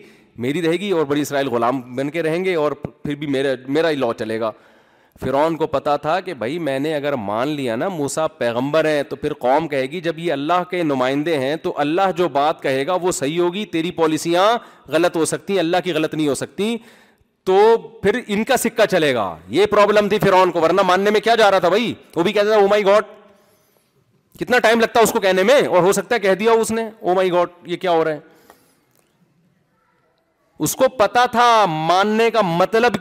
[0.46, 3.50] میری رہے گی اور بڑی اسرائیل غلام بن کے رہیں گے اور پھر بھی میرا
[3.78, 4.50] میرا ہی لا چلے گا
[5.20, 9.02] فرعون کو پتا تھا کہ بھائی میں نے اگر مان لیا نا موسا پیغمبر ہے
[9.08, 12.62] تو پھر قوم کہے گی جب یہ اللہ کے نمائندے ہیں تو اللہ جو بات
[12.62, 14.46] کہے گا وہ صحیح ہوگی تیری پالیسیاں
[14.92, 16.76] غلط ہو سکتی اللہ کی غلط نہیں ہو سکتی
[17.48, 17.58] تو
[18.02, 19.26] پھر ان کا سکہ چلے گا
[19.58, 22.32] یہ پرابلم تھی فرعون کو ورنہ ماننے میں کیا جا رہا تھا بھائی وہ بھی
[22.32, 23.04] کہتا تھا او مائی گاڈ
[24.40, 26.88] کتنا ٹائم لگتا اس کو کہنے میں اور ہو سکتا ہے کہہ دیا اس نے
[27.00, 28.28] او مائی گاڈ یہ کیا ہو رہا ہے
[30.66, 32.96] اس کو پتا تھا ماننے کا مطلب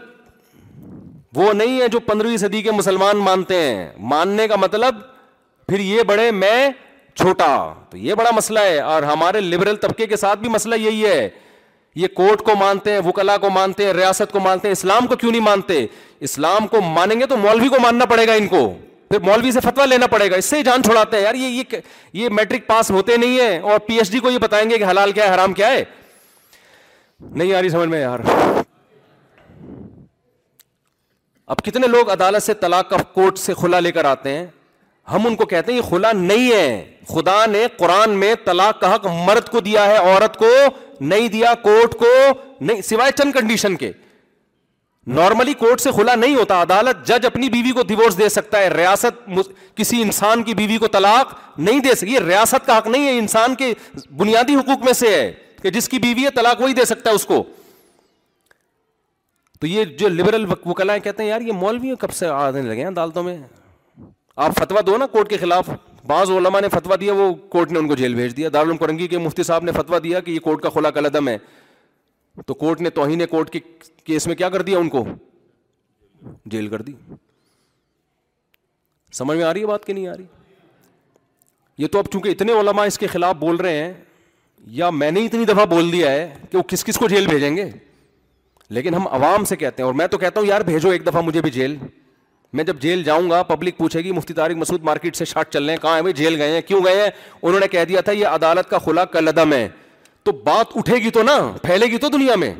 [1.35, 4.95] وہ نہیں ہے جو پندرہویں صدی کے مسلمان مانتے ہیں ماننے کا مطلب
[5.67, 6.69] پھر یہ بڑے میں
[7.15, 7.47] چھوٹا
[7.89, 11.29] تو یہ بڑا مسئلہ ہے اور ہمارے لبرل طبقے کے ساتھ بھی مسئلہ یہی ہے
[11.95, 15.15] یہ کورٹ کو مانتے ہیں وکلا کو مانتے ہیں ریاست کو مانتے ہیں اسلام کو
[15.15, 15.85] کیوں نہیں مانتے
[16.29, 18.69] اسلام کو مانیں گے تو مولوی کو ماننا پڑے گا ان کو
[19.09, 21.81] پھر مولوی سے فتوا لینا پڑے گا اس سے ہی جان چھوڑاتے ہیں یار
[22.13, 24.85] یہ میٹرک پاس ہوتے نہیں ہے اور پی ایچ ڈی کو یہ بتائیں گے کہ
[24.89, 25.83] حلال کیا ہے حرام کیا ہے
[27.31, 28.19] نہیں یاری سمجھ میں یار
[31.51, 34.45] اب کتنے لوگ عدالت سے طلاق کا کورٹ سے کھلا لے کر آتے ہیں
[35.11, 36.65] ہم ان کو کہتے ہیں یہ کھلا نہیں ہے
[37.13, 40.49] خدا نے قرآن میں طلاق کا حق مرد کو دیا ہے عورت کو
[40.99, 42.05] نہیں دیا کورٹ کو
[42.65, 43.91] نہیں سوائے چند کنڈیشن کے
[45.17, 48.67] نارملی کورٹ سے کھلا نہیں ہوتا عدالت جج اپنی بیوی کو ڈیوس دے سکتا ہے
[48.75, 49.29] ریاست
[49.75, 53.55] کسی انسان کی بیوی کو طلاق نہیں دے سکتی ریاست کا حق نہیں ہے انسان
[53.63, 53.73] کے
[54.17, 55.31] بنیادی حقوق میں سے ہے
[55.61, 57.43] کہ جس کی بیوی ہے طلاق وہی دے سکتا ہے اس کو
[59.59, 62.81] تو یہ جو لبرل وکلا کلائیں کہتے ہیں یار یہ مولویوں کب سے آنے لگے
[62.81, 63.37] ہیں عدالتوں میں
[64.43, 65.69] آپ فتوا دو نا کورٹ کے خلاف
[66.07, 69.07] بعض علماء نے فتوا دیا وہ کورٹ نے ان کو جیل بھیج دیا دارالعلوم کرنگی
[69.07, 71.37] کے مفتی صاحب نے فتوا دیا کہ یہ کورٹ کا کھلا قلعم ہے
[72.47, 73.59] تو کورٹ نے توہین کورٹ کے
[74.03, 75.03] کیس میں کیا کر دیا ان کو
[76.51, 76.93] جیل کر دی
[79.19, 80.25] سمجھ میں آ رہی ہے بات کہ نہیں آ رہی
[81.83, 83.93] یہ تو اب چونکہ اتنے علما اس کے خلاف بول رہے ہیں
[84.79, 87.55] یا میں نے اتنی دفعہ بول دیا ہے کہ وہ کس کس کو جیل بھیجیں
[87.55, 87.69] گے
[88.73, 91.21] لیکن ہم عوام سے کہتے ہیں اور میں تو کہتا ہوں یار بھیجو ایک دفعہ
[91.23, 91.75] مجھے بھی جیل
[92.57, 95.63] میں جب جیل جاؤں گا پبلک پوچھے گی مفتی تارک مسود مارکیٹ سے شاٹ چل
[95.63, 97.09] رہے ہیں کہاں بھائی جیل گئے ہیں کیوں گئے ہیں
[97.41, 99.67] انہوں نے کہہ دیا تھا یہ عدالت کا خلا کا لدم ہے
[100.23, 102.53] تو بات اٹھے گی تو نا پھیلے گی تو دنیا میں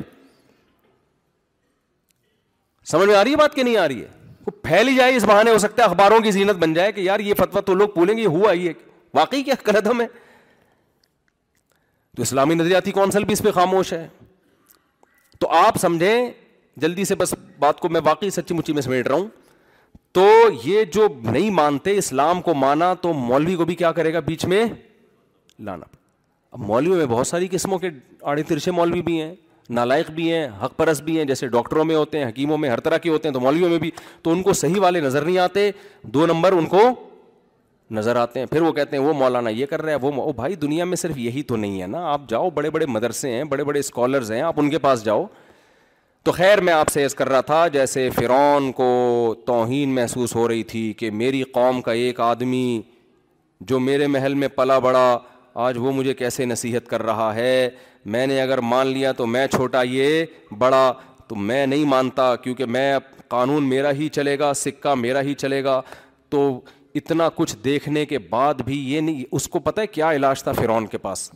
[2.90, 4.08] سمجھ میں آ رہی ہے بات کہ نہیں آ رہی ہے
[4.46, 7.00] وہ پھیل ہی جائے اس بہانے ہو سکتا ہے اخباروں کی زینت بن جائے کہ
[7.00, 8.72] یار یہ فتویٰ تو لوگ بولیں گے ہوا ہی ہے
[9.14, 10.06] واقعی کیا کلدم ہے
[12.16, 14.06] تو اسلامی نظریاتی کونسل بھی اس پہ خاموش ہے
[15.40, 16.28] تو آپ سمجھیں
[16.80, 19.26] جلدی سے بس بات کو میں واقعی سچی مچی میں سمیٹ رہا ہوں
[20.14, 20.24] تو
[20.64, 24.44] یہ جو نہیں مانتے اسلام کو مانا تو مولوی کو بھی کیا کرے گا بیچ
[24.52, 24.64] میں
[25.68, 25.86] لانا
[26.52, 27.90] اب مولویوں میں بہت ساری قسموں کے
[28.32, 29.34] آڑے ترشے مولوی بھی ہیں
[29.78, 32.80] نالائق بھی ہیں حق پرس بھی ہیں جیسے ڈاکٹروں میں ہوتے ہیں حکیموں میں ہر
[32.86, 33.90] طرح کے ہوتے ہیں تو مولویوں میں بھی
[34.22, 35.70] تو ان کو صحیح والے نظر نہیں آتے
[36.14, 36.80] دو نمبر ان کو
[37.96, 40.54] نظر آتے ہیں پھر وہ کہتے ہیں وہ مولانا یہ کر رہے ہیں وہ بھائی
[40.64, 43.64] دنیا میں صرف یہی تو نہیں ہے نا آپ جاؤ بڑے بڑے مدرسے ہیں بڑے
[43.64, 45.24] بڑے اسکالرز ہیں آپ ان کے پاس جاؤ
[46.24, 48.86] تو خیر میں آپ سے ایس کر رہا تھا جیسے فرعون کو
[49.46, 52.64] توہین محسوس ہو رہی تھی کہ میری قوم کا ایک آدمی
[53.70, 55.06] جو میرے محل میں پلا بڑا
[55.66, 57.68] آج وہ مجھے کیسے نصیحت کر رہا ہے
[58.14, 60.24] میں نے اگر مان لیا تو میں چھوٹا یہ
[60.58, 60.92] بڑا
[61.28, 62.94] تو میں نہیں مانتا کیونکہ میں
[63.28, 65.80] قانون میرا ہی چلے گا سکہ میرا ہی چلے گا
[66.30, 66.40] تو
[66.96, 70.52] اتنا کچھ دیکھنے کے بعد بھی یہ نہیں اس کو پتا ہے کیا علاج تھا
[70.52, 71.30] فرعون کے پاس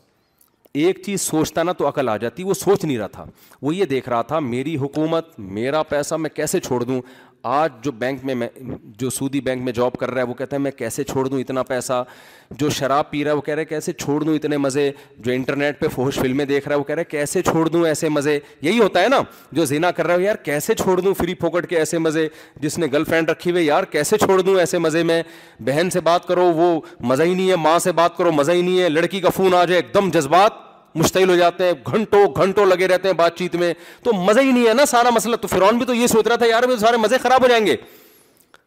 [0.83, 3.25] ایک چیز سوچتا نا تو عقل آ جاتی وہ سوچ نہیں رہا تھا
[3.63, 7.01] وہ یہ دیکھ رہا تھا میری حکومت میرا پیسہ میں کیسے چھوڑ دوں
[7.47, 8.47] آج جو بینک میں میں
[8.99, 11.41] جو سودی بینک میں جاب کر رہا ہے وہ کہتا ہے میں کیسے چھوڑ دوں
[11.41, 12.03] اتنا پیسہ
[12.59, 14.91] جو شراب پی رہا ہے وہ کہہ رہے کیسے چھوڑ دوں اتنے مزے
[15.25, 18.09] جو انٹرنیٹ پہ فوہش فلمیں دیکھ رہا ہے وہ کہہ رہے کیسے چھوڑ دوں ایسے
[18.09, 19.21] مزے یہی ہوتا ہے نا
[19.59, 22.27] جو زینا کر رہا ہے یار کیسے چھوڑ دوں فری پھوکٹ کے ایسے مزے
[22.61, 25.23] جس نے گرل فرینڈ رکھی ہوئی یار کیسے چھوڑ دوں ایسے مزے میں
[25.65, 28.63] بہن سے بات کرو وہ مزہ ہی نہیں ہے ماں سے بات کرو مزہ ہی
[28.63, 30.63] نہیں ہے لڑکی کا فون آ جائے ایک دم جذبات
[30.95, 33.73] مشتعل ہو جاتے ہیں گھنٹوں گھنٹوں لگے رہتے ہیں بات چیت میں
[34.05, 36.37] تو مزہ ہی نہیں ہے نا سارا مسئلہ تو فرعون بھی تو یہ سوچ رہا
[36.43, 37.77] تھا یار میرے سارے مزے خراب ہو جائیں گے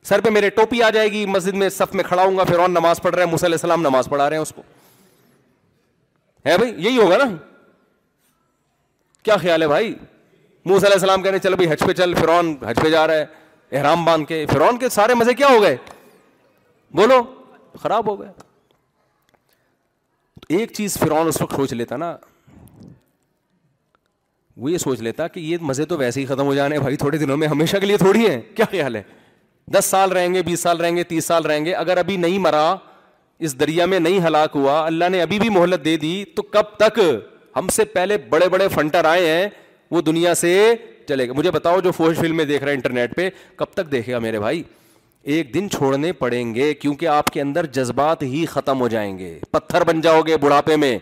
[0.10, 2.72] سر پہ میرے ٹوپی آ جائے گی مسجد میں صف میں کھڑا ہوں گا فرعون
[2.72, 4.62] نماز پڑھ رہا ہے علیہ السلام نماز پڑھا رہے ہیں اس کو
[6.45, 7.24] ہے بھائی یہی ہوگا نا
[9.24, 9.94] کیا خیال ہے بھائی
[10.66, 13.26] موس علیہ السلام کہنے چل بھائی حج پہ چل فرعون حج پہ جا رہا ہے
[13.78, 15.78] احرام باندھ کے فرعون کے سارے مزے کیا ہو گئے
[17.02, 17.22] بولو
[17.82, 18.30] خراب ہو گئے
[20.56, 22.15] ایک چیز فرعون اس وقت سوچ لیتا نا
[24.61, 27.18] وہ یہ سوچ لیتا کہ یہ مزے تو ویسے ہی ختم ہو جانے بھائی تھوڑے
[27.18, 29.02] دنوں میں ہمیشہ کے لیے تھوڑی ہے کیا خیال ہے
[29.74, 32.38] دس سال رہیں گے بیس سال رہیں گے تیس سال رہیں گے اگر ابھی نہیں
[32.40, 32.76] مرا
[33.48, 36.76] اس دریا میں نہیں ہلاک ہوا اللہ نے ابھی بھی مہلت دے دی تو کب
[36.80, 36.99] تک
[37.56, 39.48] ہم سے پہلے بڑے بڑے فنٹر آئے ہیں
[39.91, 40.53] وہ دنیا سے
[41.07, 44.14] چلے گئے مجھے بتاؤ جو فوج فلمیں دیکھ رہے ہیں انٹرنیٹ پہ کب تک دیکھے
[44.14, 44.64] گا میرے بھائی
[45.34, 49.32] ایک دن چھوڑنے پڑیں گے کیونکہ آپ کے اندر جذبات ہی ختم ہو جائیں گے
[49.52, 50.98] پتھر بن جاؤ گے بڑھاپے میں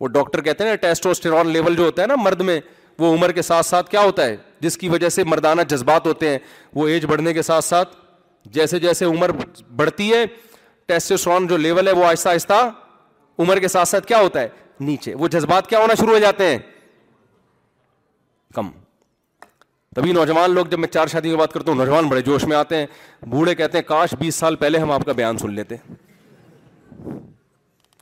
[0.00, 2.58] وہ ڈاکٹر کہتے ہیں نا ٹیسٹوسٹرون لیول جو ہوتا ہے نا مرد میں
[2.98, 6.28] وہ عمر کے ساتھ ساتھ کیا ہوتا ہے جس کی وجہ سے مردانہ جذبات ہوتے
[6.30, 6.38] ہیں
[6.74, 7.96] وہ ایج بڑھنے کے ساتھ ساتھ
[8.58, 9.30] جیسے جیسے عمر
[9.76, 10.24] بڑھتی ہے
[10.88, 12.62] ٹیسٹوسٹرون جو لیول ہے وہ آہستہ آہستہ
[13.38, 14.48] عمر کے ساتھ ساتھ کیا ہوتا ہے
[14.80, 16.58] نیچے وہ جذبات کیا ہونا شروع ہو جاتے ہیں
[18.54, 18.70] کم
[19.96, 22.56] تبھی نوجوان لوگ جب میں چار شادیوں کی بات کرتا ہوں نوجوان بڑے جوش میں
[22.56, 22.86] آتے ہیں
[23.30, 25.76] بوڑھے کہتے ہیں کاش بیس سال پہلے ہم آپ کا بیان سن لیتے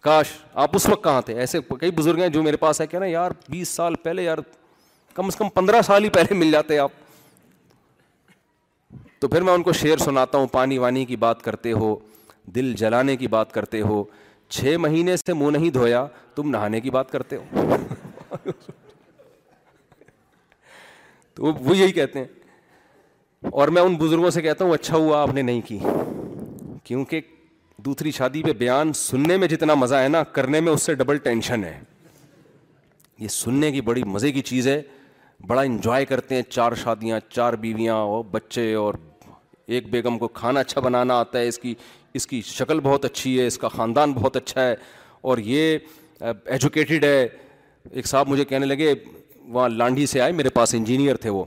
[0.05, 0.33] کاش
[0.65, 3.07] آپ اس وقت کہاں تھے ایسے کئی بزرگ ہیں جو میرے پاس ہے کہ نا
[3.07, 4.39] یار بیس سال پہلے یار
[5.15, 6.91] کم از کم پندرہ سال ہی پہلے مل جاتے آپ
[9.21, 11.95] تو پھر میں ان کو شعر سناتا ہوں پانی وانی کی بات کرتے ہو
[12.55, 14.03] دل جلانے کی بات کرتے ہو
[14.49, 17.75] چھ مہینے سے منہ نہیں دھویا تم نہانے کی بات کرتے ہو
[21.39, 25.33] تو وہ یہی کہتے ہیں اور میں ان بزرگوں سے کہتا ہوں اچھا ہوا آپ
[25.35, 25.79] نے نہیں کی
[26.85, 27.21] کیونکہ
[27.85, 31.17] دوسری شادی پہ بیان سننے میں جتنا مزہ ہے نا کرنے میں اس سے ڈبل
[31.27, 31.79] ٹینشن ہے
[33.19, 34.81] یہ سننے کی بڑی مزے کی چیز ہے
[35.47, 38.95] بڑا انجوائے کرتے ہیں چار شادیاں چار بیویاں اور بچے اور
[39.77, 41.75] ایک بیگم کو کھانا اچھا بنانا آتا ہے اس کی
[42.19, 44.75] اس کی شکل بہت اچھی ہے اس کا خاندان بہت اچھا ہے
[45.31, 45.79] اور یہ
[46.51, 47.27] ایجوکیٹڈ ہے
[47.91, 48.93] ایک صاحب مجھے کہنے لگے
[49.53, 51.45] وہاں لانڈھی سے آئے میرے پاس انجینئر تھے وہ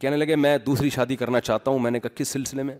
[0.00, 2.74] کہنے لگے میں دوسری شادی کرنا چاہتا ہوں میں نے کہا کس سلسلے میں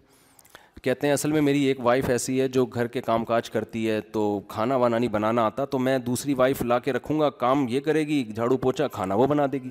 [0.83, 3.89] کہتے ہیں اصل میں میری ایک وائف ایسی ہے جو گھر کے کام کاج کرتی
[3.91, 7.31] ہے تو کھانا وانا نہیں بنانا آتا تو میں دوسری وائف لا کے رکھوں گا
[7.45, 9.71] کام یہ کرے گی جھاڑو پوچھا کھانا وہ بنا دے گی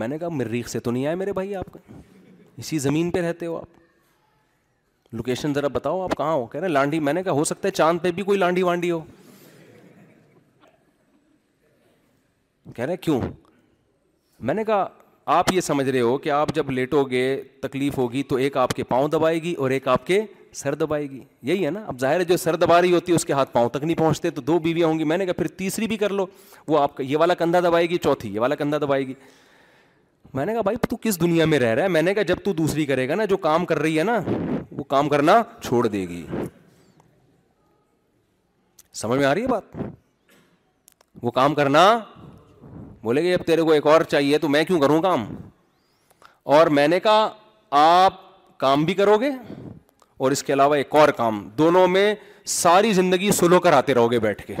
[0.00, 1.78] میں نے کہا مریخ سے تو نہیں آئے میرے بھائی آپ کا
[2.56, 3.78] اسی زمین پہ رہتے ہو آپ
[5.14, 7.68] لوکیشن ذرا بتاؤ آپ کہاں ہو کہہ رہے ہیں لانڈی میں نے کہا ہو سکتا
[7.68, 9.00] ہے چاند پہ بھی کوئی لانڈی وانڈی ہو
[12.74, 13.20] کہہ رہے کیوں
[14.46, 14.86] میں نے کہا
[15.38, 17.24] آپ یہ سمجھ رہے ہو کہ آپ جب لیٹو گے
[17.62, 20.20] تکلیف ہوگی تو ایک آپ کے پاؤں دبائے گی اور ایک آپ کے
[20.60, 23.16] سر دبائے گی یہی ہے نا اب ظاہر ہے جو سر دبا رہی ہوتی ہے
[23.16, 25.32] اس کے ہاتھ پاؤں تک نہیں پہنچتے تو دو بیویاں ہوں گی میں نے کہا
[25.42, 26.26] پھر تیسری بھی کر لو
[26.68, 29.14] وہ آپ کا یہ والا کندھا دبائے گی چوتھی یہ والا کندھا دبائے گی
[30.34, 32.36] میں نے کہا بھائی تو کس دنیا میں رہ رہا ہے میں نے کہا جب
[32.44, 34.20] تو دوسری کرے گا نا جو کام کر رہی ہے نا
[34.78, 36.24] وہ کام کرنا چھوڑ دے گی
[39.02, 39.76] سمجھ میں آ رہی ہے بات
[41.22, 41.84] وہ کام کرنا
[43.04, 45.24] بولے گا جب تیرے کو ایک اور چاہیے تو میں کیوں کروں کام
[46.56, 47.28] اور میں نے کہا
[47.80, 48.14] آپ
[48.60, 49.30] کام بھی کرو گے
[50.24, 52.14] اور اس کے علاوہ ایک اور کام دونوں میں
[52.54, 54.54] ساری زندگی سلو کر آتے رہو گے بیٹھ کے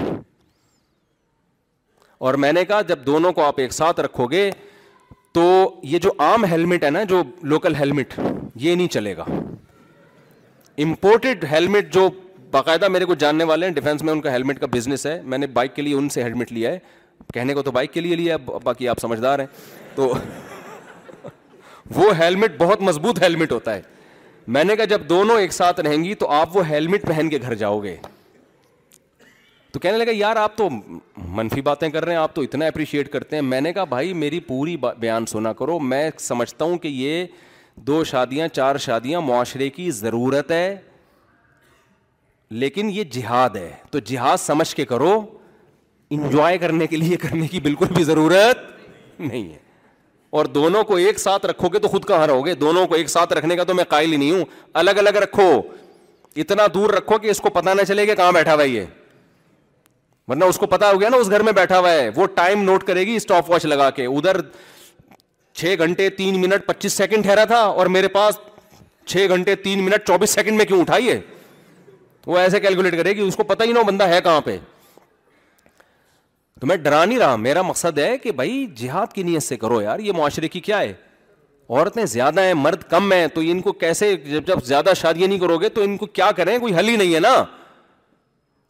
[2.28, 4.50] اور میں نے کہا جب دونوں کو آپ ایک ساتھ رکھو گے
[5.34, 5.44] تو
[5.92, 7.22] یہ جو عام ہیلمٹ ہے نا جو
[7.52, 9.24] لوکل ہیلمٹ یہ نہیں چلے گا
[10.82, 12.08] امپورٹڈ ہیلمٹ جو
[12.50, 15.38] باقاعدہ میرے کو جاننے والے ہیں ڈیفینس میں ان کا ہیلمٹ کا بزنس ہے میں
[15.38, 16.78] نے بائک کے لیے ان سے ہیلمٹ لیا ہے
[17.34, 19.46] کہنے کو تو بائک کے لیے لیا باقی آپ سمجھدار ہیں
[19.94, 20.12] تو
[21.94, 23.80] وہ ہیلمٹ بہت مضبوط ہیلمٹ ہوتا ہے
[24.56, 27.38] میں نے کہا جب دونوں ایک ساتھ رہیں گی تو آپ وہ ہیلمٹ پہن کے
[27.42, 27.96] گھر جاؤ گے
[29.72, 30.68] تو کہنے لگا یار آپ تو
[31.38, 34.12] منفی باتیں کر رہے ہیں آپ تو اتنا اپریشیٹ کرتے ہیں میں نے کہا بھائی
[34.22, 37.24] میری پوری بیان سنا کرو میں سمجھتا ہوں کہ یہ
[37.86, 40.76] دو شادیاں چار شادیاں معاشرے کی ضرورت ہے
[42.62, 45.14] لیکن یہ جہاد ہے تو جہاد سمجھ کے کرو
[46.14, 48.58] انجوائے کرنے کے لیے کرنے کی بالکل بھی ضرورت
[49.18, 49.58] نہیں ہے
[50.38, 53.08] اور دونوں کو ایک ساتھ رکھو گے تو خود کہاں رہو گے دونوں کو ایک
[53.10, 54.44] ساتھ رکھنے کا تو میں قائل ہی نہیں ہوں
[54.82, 55.50] الگ الگ رکھو
[56.44, 58.84] اتنا دور رکھو کہ اس کو پتا نہ چلے گا کہاں بیٹھا ہوا یہ
[60.28, 62.62] ورنہ اس کو پتا ہو گیا نا اس گھر میں بیٹھا ہوا ہے وہ ٹائم
[62.64, 64.40] نوٹ کرے گی اسٹاپ واچ لگا کے ادھر
[65.58, 68.38] چھ گھنٹے تین منٹ پچیس سیکنڈ ٹھہرا تھا اور میرے پاس
[69.06, 71.18] چھ گھنٹے تین منٹ چوبیس سیکنڈ میں کیوں اٹھائیے
[72.26, 74.56] وہ ایسے کیلکولیٹ کرے گی اس کو پتا ہی نہ بندہ ہے کہاں پہ
[76.60, 79.80] تو میں ڈرا نہیں رہا میرا مقصد ہے کہ بھائی جہاد کی نیت سے کرو
[79.82, 80.92] یار یہ معاشرے کی کیا ہے
[81.68, 85.38] عورتیں زیادہ ہیں مرد کم ہیں تو ان کو کیسے جب جب زیادہ شادیاں نہیں
[85.38, 87.34] کرو گے تو ان کو کیا کریں کوئی حل ہی نہیں ہے نا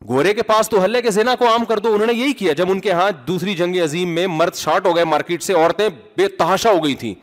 [0.08, 2.32] گورے کے پاس تو حل ہے کہ زینا کو عام کر دو انہوں نے یہی
[2.32, 5.52] کیا جب ان کے ہاں دوسری جنگ عظیم میں مرد شارٹ ہو گئے مارکیٹ سے
[5.54, 7.14] عورتیں بے تحاشا ہو گئی تھیں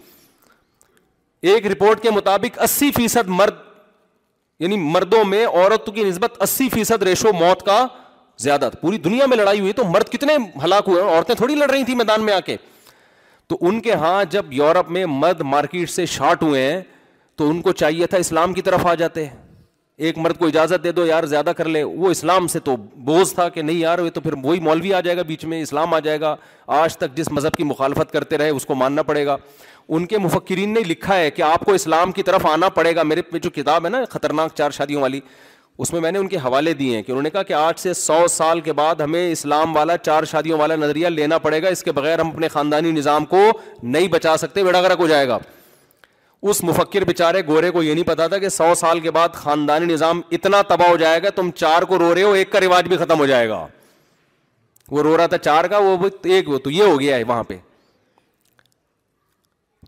[1.54, 3.54] ایک رپورٹ کے مطابق اسی فیصد مرد
[4.60, 7.86] یعنی مردوں میں عورتوں کی نسبت اسی فیصد ریشو موت کا
[8.44, 11.84] زیادہ پوری دنیا میں لڑائی ہوئی تو مرد کتنے ہلاک ہوئے عورتیں تھوڑی لڑ رہی
[11.84, 12.58] تھیں میدان میں آ کے
[13.50, 16.82] تو ان کے ہاں جب یورپ میں مرد مارکیٹ سے شارٹ ہوئے ہیں
[17.38, 19.28] تو ان کو چاہیے تھا اسلام کی طرف آ جاتے
[20.08, 23.34] ایک مرد کو اجازت دے دو یار زیادہ کر لے وہ اسلام سے تو بوجھ
[23.36, 25.94] تھا کہ نہیں یار وہ تو پھر وہی مولوی آ جائے گا بیچ میں اسلام
[25.94, 26.36] آ جائے گا
[26.82, 29.38] آج تک جس مذہب کی مخالفت کرتے رہے اس کو ماننا پڑے گا
[29.98, 33.04] ان کے مفکرین نے لکھا ہے کہ آپ کو اسلام کی طرف آنا پڑے گا
[33.04, 35.20] میرے پہ جو کتاب ہے نا خطرناک چار شادیوں والی
[35.82, 37.80] اس میں میں نے ان کے حوالے دیے ہیں کہ انہوں نے کہا کہ آٹھ
[37.80, 41.68] سے سو سال کے بعد ہمیں اسلام والا چار شادیوں والا نظریہ لینا پڑے گا
[41.70, 43.40] اس کے بغیر ہم اپنے خاندانی نظام کو
[43.84, 45.38] نہیں بچا سکتے بیڑا گرک ہو جائے گا
[46.50, 49.86] اس مفکر بےچارے گورے کو یہ نہیں پتا تھا کہ سو سال کے بعد خاندانی
[49.94, 52.88] نظام اتنا تباہ ہو جائے گا تم چار کو رو رہے ہو ایک کا رواج
[52.88, 53.66] بھی ختم ہو جائے گا
[54.92, 55.96] وہ رو رہا تھا چار کا وہ
[56.34, 57.58] ایک وہ تو یہ ہو گیا ہے وہاں پہ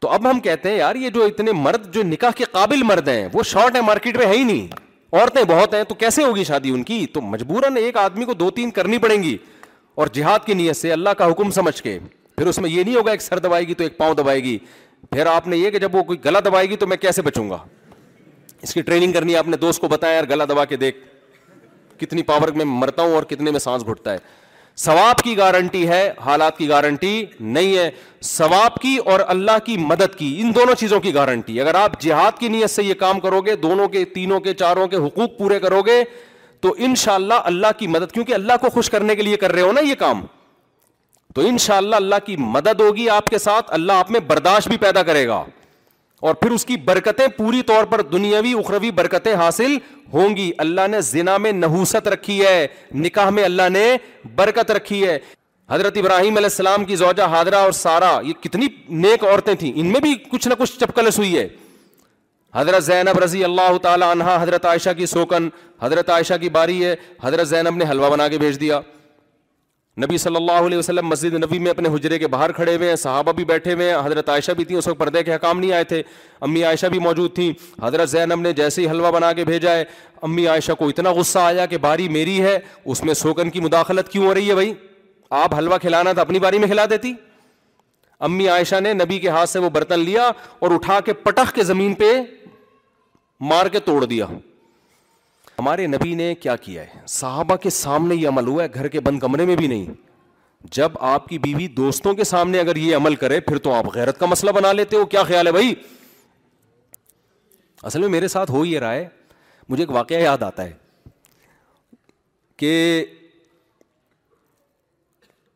[0.02, 3.08] تو اب ہم کہتے ہیں یار یہ جو اتنے مرد جو نکاح کے قابل مرد
[3.08, 4.68] ہیں وہ شارٹ ہے مارکیٹ میں ہے ہی نہیں
[5.12, 8.50] عورتیں بہت ہیں تو کیسے ہوگی شادی ان کی تو مجبوراً ایک آدمی کو دو
[8.56, 9.36] تین کرنی پڑیں گی
[10.02, 11.98] اور جہاد کی نیت سے اللہ کا حکم سمجھ کے
[12.36, 14.58] پھر اس میں یہ نہیں ہوگا ایک سر دبائے گی تو ایک پاؤں دبائے گی
[15.12, 17.50] پھر آپ نے یہ کہ جب وہ کوئی گلا دبائے گی تو میں کیسے بچوں
[17.50, 17.58] گا
[18.64, 20.98] اس کی ٹریننگ کرنی آپ نے دوست کو بتایا یار گلا دبا کے دیکھ
[22.00, 24.18] کتنی پاور میں مرتا ہوں اور کتنے میں سانس گھٹتا ہے
[24.84, 27.14] ثواب کی گارنٹی ہے حالات کی گارنٹی
[27.56, 27.90] نہیں ہے
[28.26, 32.38] ثواب کی اور اللہ کی مدد کی ان دونوں چیزوں کی گارنٹی اگر آپ جہاد
[32.40, 35.60] کی نیت سے یہ کام کرو گے دونوں کے تینوں کے چاروں کے حقوق پورے
[35.66, 36.04] کرو گے
[36.62, 39.52] تو ان شاء اللہ اللہ کی مدد کیونکہ اللہ کو خوش کرنے کے لیے کر
[39.54, 40.22] رہے ہو نا یہ کام
[41.36, 44.68] تو ان شاء اللہ اللہ کی مدد ہوگی آپ کے ساتھ اللہ آپ میں برداشت
[44.70, 45.44] بھی پیدا کرے گا
[46.22, 49.76] اور پھر اس کی برکتیں پوری طور پر دنیاوی اخروی برکتیں حاصل
[50.14, 52.66] ہوں گی اللہ نے زنا میں نحوست رکھی ہے
[53.06, 53.86] نکاح میں اللہ نے
[54.36, 55.18] برکت رکھی ہے
[55.72, 58.68] حضرت ابراہیم علیہ السلام کی زوجہ حاضرہ اور سارا یہ کتنی
[59.06, 61.48] نیک عورتیں تھیں ان میں بھی کچھ نہ کچھ چپکلس ہوئی ہے
[62.56, 65.50] حضرت زینب رضی اللہ تعالی عنہا حضرت عائشہ کی سوکن
[65.82, 68.80] حضرت عائشہ کی باری ہے حضرت زینب نے حلوہ بنا کے بھیج دیا
[70.02, 72.96] نبی صلی اللہ علیہ وسلم مسجد نبی میں اپنے حجرے کے باہر کھڑے ہوئے ہیں
[72.96, 75.72] صحابہ بھی بیٹھے ہوئے ہیں حضرت عائشہ بھی تھیں اس وقت پردے کے حکام نہیں
[75.74, 76.02] آئے تھے
[76.48, 77.52] امی عائشہ بھی موجود تھیں
[77.84, 79.84] حضرت زینب نے جیسے ہی حلوہ بنا کے بھیجا ہے
[80.30, 82.58] امی عائشہ کو اتنا غصہ آیا کہ باری میری ہے
[82.94, 84.74] اس میں سوکن کی مداخلت کیوں ہو رہی ہے بھائی
[85.44, 87.14] آپ حلوہ کھلانا تھا اپنی باری میں کھلا دیتی
[88.30, 91.64] امی عائشہ نے نبی کے ہاتھ سے وہ برتن لیا اور اٹھا کے پٹخ کے
[91.72, 92.14] زمین پہ
[93.50, 94.26] مار کے توڑ دیا
[95.60, 99.00] ہمارے نبی نے کیا کیا ہے صحابہ کے سامنے یہ عمل ہوا ہے گھر کے
[99.08, 99.94] بند کمرے میں بھی نہیں
[100.76, 104.20] جب آپ کی بیوی دوستوں کے سامنے اگر یہ عمل کرے پھر تو آپ غیرت
[104.20, 105.74] کا مسئلہ بنا لیتے ہو کیا خیال ہے بھائی
[107.90, 109.08] اصل میں میرے ساتھ ہو یہ رائے
[109.70, 110.72] مجھے ایک واقعہ یاد آتا ہے
[112.58, 112.72] کہ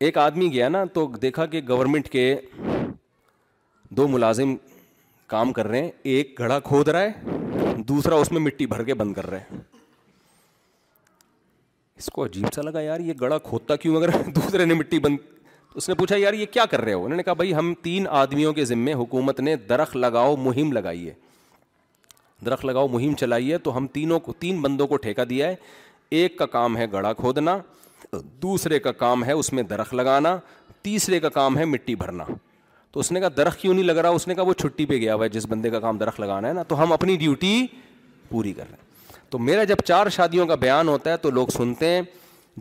[0.08, 2.26] ایک آدمی گیا نا تو دیکھا کہ گورنمنٹ کے
[3.98, 4.56] دو ملازم
[5.36, 8.94] کام کر رہے ہیں ایک گھڑا کھود رہا ہے دوسرا اس میں مٹی بھر کے
[9.04, 9.62] بند کر رہا ہے
[12.00, 15.18] اس کو عجیب سا لگا یار یہ گڑا کھودتا کیوں اگر دوسرے نے مٹی بند
[15.78, 18.08] اس نے پوچھا یار یہ کیا کر رہے ہو انہوں نے کہا بھائی ہم تین
[18.22, 21.14] آدمیوں کے ذمے حکومت نے درخت لگاؤ مہم لگائی ہے
[22.46, 25.56] درخت لگاؤ مہم چلائی ہے تو ہم تینوں کو تین بندوں کو ٹھیکہ دیا ہے
[26.20, 27.58] ایک کا کام ہے گڑا کھودنا
[28.42, 30.38] دوسرے کا کام ہے اس میں درخت لگانا
[30.82, 32.24] تیسرے کا کام ہے مٹی بھرنا
[32.92, 34.98] تو اس نے کہا درخت کیوں نہیں لگ رہا اس نے کہا وہ چھٹی پہ
[35.02, 37.66] گیا ہوا ہے جس بندے کا کام درخت لگانا ہے نا تو ہم اپنی ڈیوٹی
[38.30, 38.92] پوری کر رہے ہیں
[39.34, 42.02] تو میرا جب چار شادیوں کا بیان ہوتا ہے تو لوگ سنتے ہیں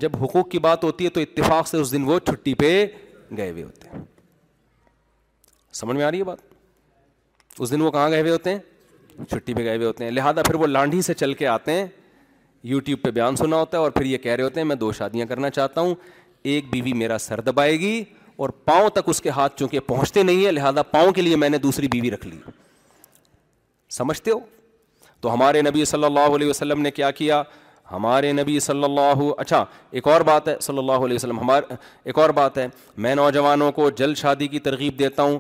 [0.03, 2.69] جب حقوق کی بات ہوتی ہے تو اتفاق سے اس دن وہ چھٹی پہ
[3.36, 3.99] گئے ہوئے ہوتے ہیں
[5.81, 6.39] سمجھ میں آ رہی ہے بات
[7.61, 10.43] اس دن وہ کہاں گئے ہوئے ہوتے ہیں چھٹی پہ گئے ہوئے ہوتے ہیں لہذا
[10.47, 11.86] پھر وہ لانڈھی سے چل کے آتے ہیں
[12.73, 14.90] یوٹیوب پہ بیان سنا ہوتا ہے اور پھر یہ کہہ رہے ہوتے ہیں میں دو
[14.99, 15.94] شادیاں کرنا چاہتا ہوں
[16.55, 18.03] ایک بیوی میرا سر دبائے گی
[18.43, 21.49] اور پاؤں تک اس کے ہاتھ چونکہ پہنچتے نہیں ہیں لہٰذا پاؤں کے لیے میں
[21.51, 22.36] نے دوسری بیوی رکھ لی
[24.01, 24.40] سمجھتے ہو
[25.23, 27.43] تو ہمارے نبی صلی اللہ علیہ وسلم نے کیا کیا
[27.90, 29.65] ہمارے نبی صلی اللہ اچھا
[29.99, 31.74] ایک اور بات ہے صلی اللہ علیہ وسلم ہمارے
[32.11, 32.66] ایک اور بات ہے
[33.07, 35.39] میں نوجوانوں کو جلد شادی کی ترغیب دیتا ہوں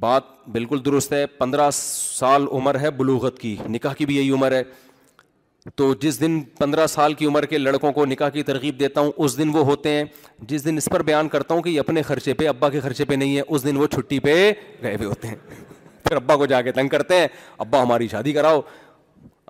[0.00, 0.22] بات
[0.54, 4.62] بالکل درست ہے پندرہ سال عمر ہے بلوغت کی نکاح کی بھی یہی عمر ہے
[5.76, 9.10] تو جس دن پندرہ سال کی عمر کے لڑکوں کو نکاح کی ترغیب دیتا ہوں
[9.24, 10.04] اس دن وہ ہوتے ہیں
[10.52, 13.04] جس دن اس پر بیان کرتا ہوں کہ یہ اپنے خرچے پہ ابا کے خرچے
[13.10, 14.34] پہ نہیں ہے اس دن وہ چھٹی پہ
[14.82, 15.36] گئے ہوئے ہوتے ہیں
[16.04, 17.26] پھر ابا کو جا کے تنگ کرتے ہیں
[17.66, 18.60] ابا ہماری شادی کراؤ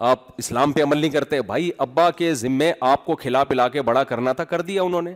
[0.06, 3.82] آپ اسلام پہ عمل نہیں کرتے بھائی ابا کے ذمے آپ کو کھلا پلا کے
[3.82, 5.12] بڑا کرنا تھا کر دیا انہوں نے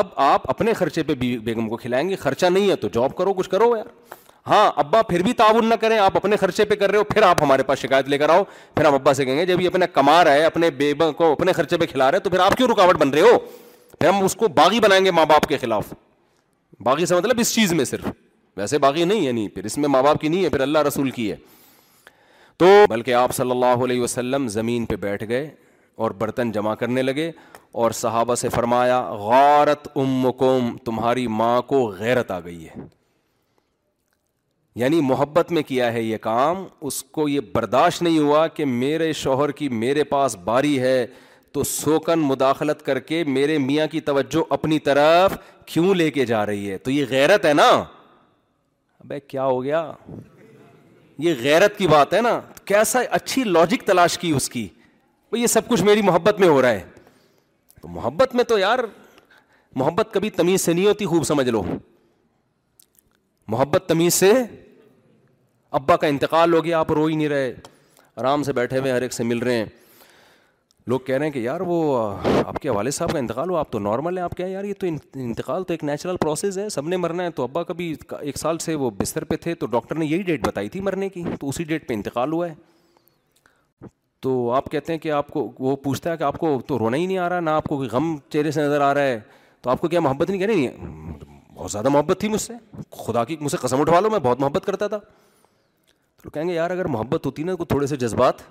[0.00, 3.32] اب آپ اپنے خرچے پہ بیگم کو کھلائیں گے خرچہ نہیں ہے تو جاب کرو
[3.36, 3.86] کچھ کرو یار
[4.50, 7.22] ہاں ابا پھر بھی تعاون نہ کریں آپ اپنے خرچے پہ کر رہے ہو پھر
[7.22, 8.42] آپ ہمارے پاس شکایت لے کر آؤ
[8.74, 11.32] پھر ہم ابا سے کہیں گے جب یہ اپنا کما رہا ہے اپنے بیبا کو
[11.32, 13.38] اپنے خرچے پہ کھلا رہے تو پھر آپ کیوں رکاوٹ بن رہے ہو
[13.98, 15.92] پھر ہم اس کو باغی بنائیں گے ماں باپ کے خلاف
[16.84, 18.06] باغی سے مطلب اس چیز میں صرف
[18.56, 20.60] ویسے باغی نہیں ہے نہیں یعنی پھر اس میں ماں باپ کی نہیں ہے پھر
[20.60, 21.36] اللہ رسول کی ہے
[22.58, 25.48] تو بلکہ آپ صلی اللہ علیہ وسلم زمین پہ بیٹھ گئے
[26.04, 27.30] اور برتن جمع کرنے لگے
[27.82, 32.84] اور صحابہ سے فرمایا غارت امکم تمہاری ماں کو غیرت آ گئی ہے
[34.80, 39.12] یعنی محبت میں کیا ہے یہ کام اس کو یہ برداشت نہیں ہوا کہ میرے
[39.22, 41.06] شوہر کی میرے پاس باری ہے
[41.52, 46.44] تو سوکن مداخلت کر کے میرے میاں کی توجہ اپنی طرف کیوں لے کے جا
[46.46, 47.68] رہی ہے تو یہ غیرت ہے نا
[49.00, 49.90] ابے کیا ہو گیا
[51.24, 54.66] یہ غیرت کی بات ہے نا کیسا اچھی لاجک تلاش کی اس کی
[55.32, 56.82] وہ یہ سب کچھ میری محبت میں ہو رہا ہے
[57.82, 58.78] تو محبت میں تو یار
[59.76, 61.62] محبت کبھی تمیز سے نہیں ہوتی خوب سمجھ لو
[63.48, 64.32] محبت تمیز سے
[65.78, 67.52] ابا کا انتقال ہو گیا آپ رو ہی نہیں رہے
[68.16, 69.66] آرام سے بیٹھے ہوئے ہر ایک سے مل رہے ہیں
[70.90, 71.78] لوگ کہہ رہے ہیں کہ یار وہ
[72.46, 74.74] آپ کے والد صاحب کا انتقال ہو آپ تو نارمل ہیں آپ کیا یار یہ
[74.80, 74.86] تو
[75.18, 78.58] انتقال تو ایک نیچرل پروسیس ہے سب نے مرنا ہے تو ابا کبھی ایک سال
[78.64, 81.48] سے وہ بستر پہ تھے تو ڈاکٹر نے یہی ڈیٹ بتائی تھی مرنے کی تو
[81.48, 82.54] اسی ڈیٹ پہ انتقال ہوا ہے
[84.22, 86.96] تو آپ کہتے ہیں کہ آپ کو وہ پوچھتا ہے کہ آپ کو تو رونا
[86.96, 89.18] ہی نہیں آ رہا نہ آپ کو کوئی غم چہرے سے نظر آ رہا ہے
[89.62, 90.74] تو آپ کو کیا محبت نہیں کہہ رہی ہے
[91.56, 92.52] بہت زیادہ محبت تھی مجھ سے
[93.04, 94.98] خدا کی مجھ سے قسم اٹھوا لو میں بہت محبت کرتا تھا
[96.22, 98.42] تو کہیں گے یار اگر محبت ہوتی نا تو تھوڑے سے جذبات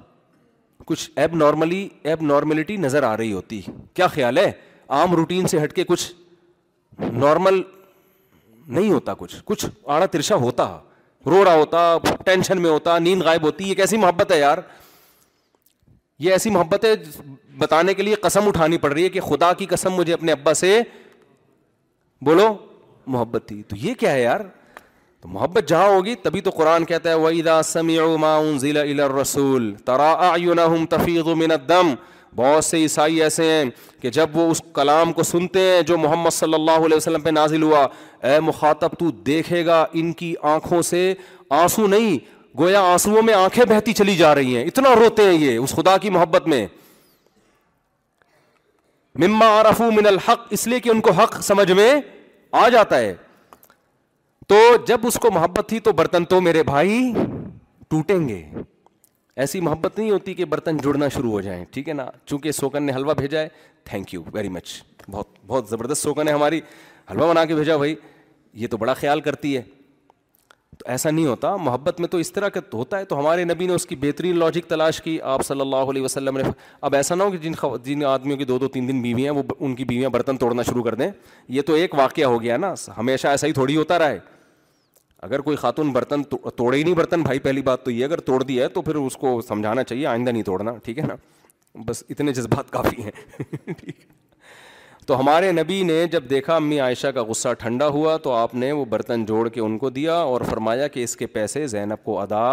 [0.86, 3.62] کچھ ایب نارملی ایب نارملٹی نظر آ رہی ہوتی
[3.94, 4.52] کیا خیال ہے
[4.98, 6.12] عام روٹین سے ہٹ کے کچھ
[7.12, 7.62] نارمل
[8.68, 10.68] نہیں ہوتا کچھ کچھ آڑا ترشا ہوتا
[11.26, 14.58] رو رہا ہوتا ٹینشن میں ہوتا نیند غائب ہوتی یہ کیسی محبت ہے یار
[16.20, 16.94] یہ ایسی محبت ہے
[17.58, 20.54] بتانے کے لیے قسم اٹھانی پڑ رہی ہے کہ خدا کی قسم مجھے اپنے ابا
[20.62, 20.80] سے
[22.26, 22.54] بولو
[23.16, 24.40] محبت تھی تو یہ کیا ہے یار
[25.26, 29.74] تو محبت جہاں ہوگی تبھی تو قرآن کہتا ہے وَإِذَا سَمِعُوا مَا أُنزِلَ إِلَى الرَّسُولِ
[29.88, 32.04] أَعْيُنَهُمْ تَفِيضُ مِنَ
[32.42, 33.64] بہت سے عیسائی ایسے ہیں
[34.02, 37.30] کہ جب وہ اس کلام کو سنتے ہیں جو محمد صلی اللہ علیہ وسلم پہ
[37.40, 37.82] نازل ہوا
[38.30, 41.02] اے مخاطب تو دیکھے گا ان کی آنکھوں سے
[41.64, 42.18] آنسو نہیں
[42.60, 45.96] گویا آنسوؤں میں آنکھیں بہتی چلی جا رہی ہیں اتنا روتے ہیں یہ اس خدا
[46.04, 46.66] کی محبت میں
[49.28, 51.92] مما رف من الحق اس لیے کہ ان کو حق سمجھ میں
[52.52, 53.14] آ جاتا ہے
[54.48, 54.56] تو
[54.88, 57.02] جب اس کو محبت تھی تو برتن تو میرے بھائی
[57.90, 58.42] ٹوٹیں گے
[59.44, 62.84] ایسی محبت نہیں ہوتی کہ برتن جڑنا شروع ہو جائیں ٹھیک ہے نا چونکہ سوکن
[62.84, 63.48] نے حلوہ بھیجا ہے
[63.90, 64.70] تھینک یو ویری مچ
[65.12, 66.60] بہت بہت زبردست سوکن ہے ہماری
[67.12, 67.96] حلوہ بنا کے بھیجا بھائی
[68.62, 69.62] یہ تو بڑا خیال کرتی ہے
[70.80, 73.68] تو ایسا نہیں ہوتا محبت میں تو اس طرح کا ہوتا ہے تو ہمارے نبی
[73.68, 76.44] نے اس کی بہترین لاجک تلاش کی آپ صلی اللہ علیہ وسلم نے
[76.90, 77.54] اب ایسا نہ ہو کہ جن
[77.84, 80.64] جن آدمیوں کی دو دو تین دن بیویاں ہیں وہ ان کی بیویاں برتن توڑنا
[80.70, 81.10] شروع کر دیں
[81.58, 84.20] یہ تو ایک واقعہ ہو گیا نا ہمیشہ ایسا ہی تھوڑی ہوتا رہا ہے
[85.26, 88.42] اگر کوئی خاتون برتن توڑے ہی نہیں برتن بھائی پہلی بات تو یہ اگر توڑ
[88.44, 91.16] دیا ہے تو پھر اس کو سمجھانا چاہیے آئندہ نہیں توڑنا ٹھیک ہے نا
[91.86, 93.72] بس اتنے جذبات کافی ہیں
[95.08, 98.72] تو ہمارے نبی نے جب دیکھا امی عائشہ کا غصہ ٹھنڈا ہوا تو آپ نے
[98.78, 102.20] وہ برتن جوڑ کے ان کو دیا اور فرمایا کہ اس کے پیسے زینب کو
[102.20, 102.46] ادا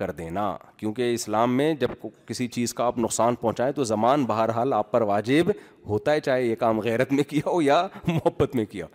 [0.00, 0.44] کر دینا
[0.76, 1.90] کیونکہ اسلام میں جب
[2.26, 5.50] کسی چیز کا آپ نقصان پہنچائیں تو زمان بہرحال آپ پر واجب
[5.88, 8.86] ہوتا ہے چاہے یہ کام غیرت میں کیا ہو یا محبت میں کیا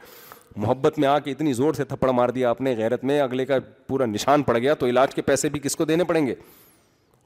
[0.56, 3.46] محبت میں آ کے اتنی زور سے تھپڑ مار دیا آپ نے غیرت میں اگلے
[3.46, 3.58] کا
[3.88, 6.36] پورا نشان پڑ گیا تو علاج کے پیسے بھی کس کو دینے پڑیں گے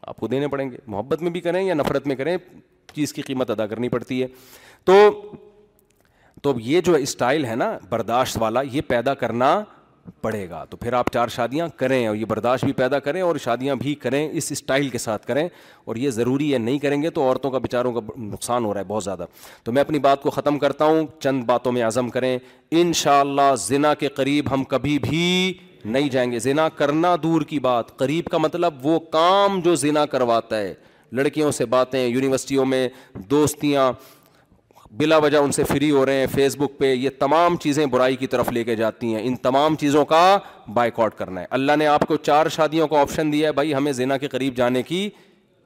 [0.08, 2.36] آپ کو دینے پڑیں گے محبت میں بھی کریں یا نفرت میں کریں
[2.94, 4.28] چیز کی قیمت ادا کرنی پڑتی ہے
[4.86, 4.94] تو
[6.44, 9.54] تو یہ جو اسٹائل ہے نا برداشت والا یہ پیدا کرنا
[10.22, 13.36] پڑے گا تو پھر آپ چار شادیاں کریں اور یہ برداشت بھی پیدا کریں اور
[13.44, 15.48] شادیاں بھی کریں اس اسٹائل کے ساتھ کریں
[15.86, 18.80] اور یہ ضروری ہے نہیں کریں گے تو عورتوں کا بیچاروں کا نقصان ہو رہا
[18.82, 19.26] ہے بہت زیادہ
[19.64, 22.38] تو میں اپنی بات کو ختم کرتا ہوں چند باتوں میں عزم کریں
[22.72, 25.54] ان شاء اللہ ذنا کے قریب ہم کبھی بھی
[25.86, 30.06] نہیں جائیں گے ذنا کرنا دور کی بات قریب کا مطلب وہ کام جو زنا
[30.06, 30.74] کرواتا ہے
[31.18, 32.88] لڑکیوں سے باتیں یونیورسٹیوں میں
[33.30, 33.92] دوستیاں
[34.98, 38.16] بلا وجہ ان سے فری ہو رہے ہیں فیس بک پہ یہ تمام چیزیں برائی
[38.16, 40.22] کی طرف لے کے جاتی ہیں ان تمام چیزوں کا
[40.74, 43.92] بائیکاٹ کرنا ہے اللہ نے آپ کو چار شادیوں کا آپشن دیا ہے بھائی ہمیں
[43.92, 45.10] زینا کے قریب جانے کی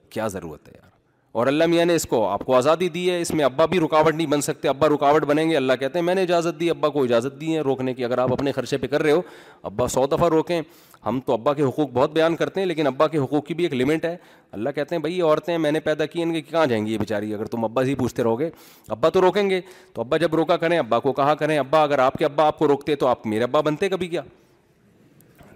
[0.09, 0.91] کیا ضرورت ہے یار
[1.33, 3.79] اور اللہ میاں نے اس کو آپ کو آزادی دی ہے اس میں ابا بھی
[3.79, 6.69] رکاوٹ نہیں بن سکتے ابا رکاوٹ بنیں گے اللہ کہتے ہیں میں نے اجازت دی
[6.69, 9.21] ابا کو اجازت دی ہے روکنے کی اگر آپ اپنے خرچے پہ کر رہے ہو
[9.69, 10.61] ابا سو دفعہ روکیں
[11.05, 13.63] ہم تو ابا کے حقوق بہت بیان کرتے ہیں لیکن ابا کے حقوق کی بھی
[13.63, 14.15] ایک لمٹ ہے
[14.57, 16.97] اللہ کہتے ہیں بھائی عورتیں میں نے پیدا کی ان کی کہاں جائیں گی یہ
[16.97, 18.49] بیچاری اگر تم ابا ہی پوچھتے رہو گے
[18.97, 19.61] ابا تو روکیں گے
[19.93, 22.59] تو ابا جب روکا کریں ابا کو کہا کریں ابا اگر آپ کے ابا آپ
[22.59, 24.21] کو روکتے تو آپ میرے ابا بنتے کبھی کیا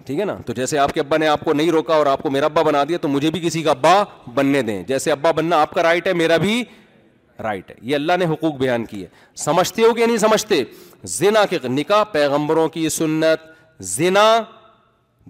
[0.08, 2.22] ٹھیک ہے نا تو جیسے آپ کے ابا نے آپ کو نہیں روکا اور آپ
[2.24, 3.94] کو میرا ابا بنا دیا تو مجھے بھی کسی کا ابا
[4.34, 6.62] بننے دیں جیسے ابا بننا آپ کا رائٹ ہے میرا بھی
[7.44, 10.64] رائٹ ہے یہ اللہ نے حقوق بیان کیے ہے سمجھتے ہو کہ نہیں سمجھتے
[11.16, 13.42] زنا کے نکاح پیغمبروں کی سنت
[13.96, 14.24] زنا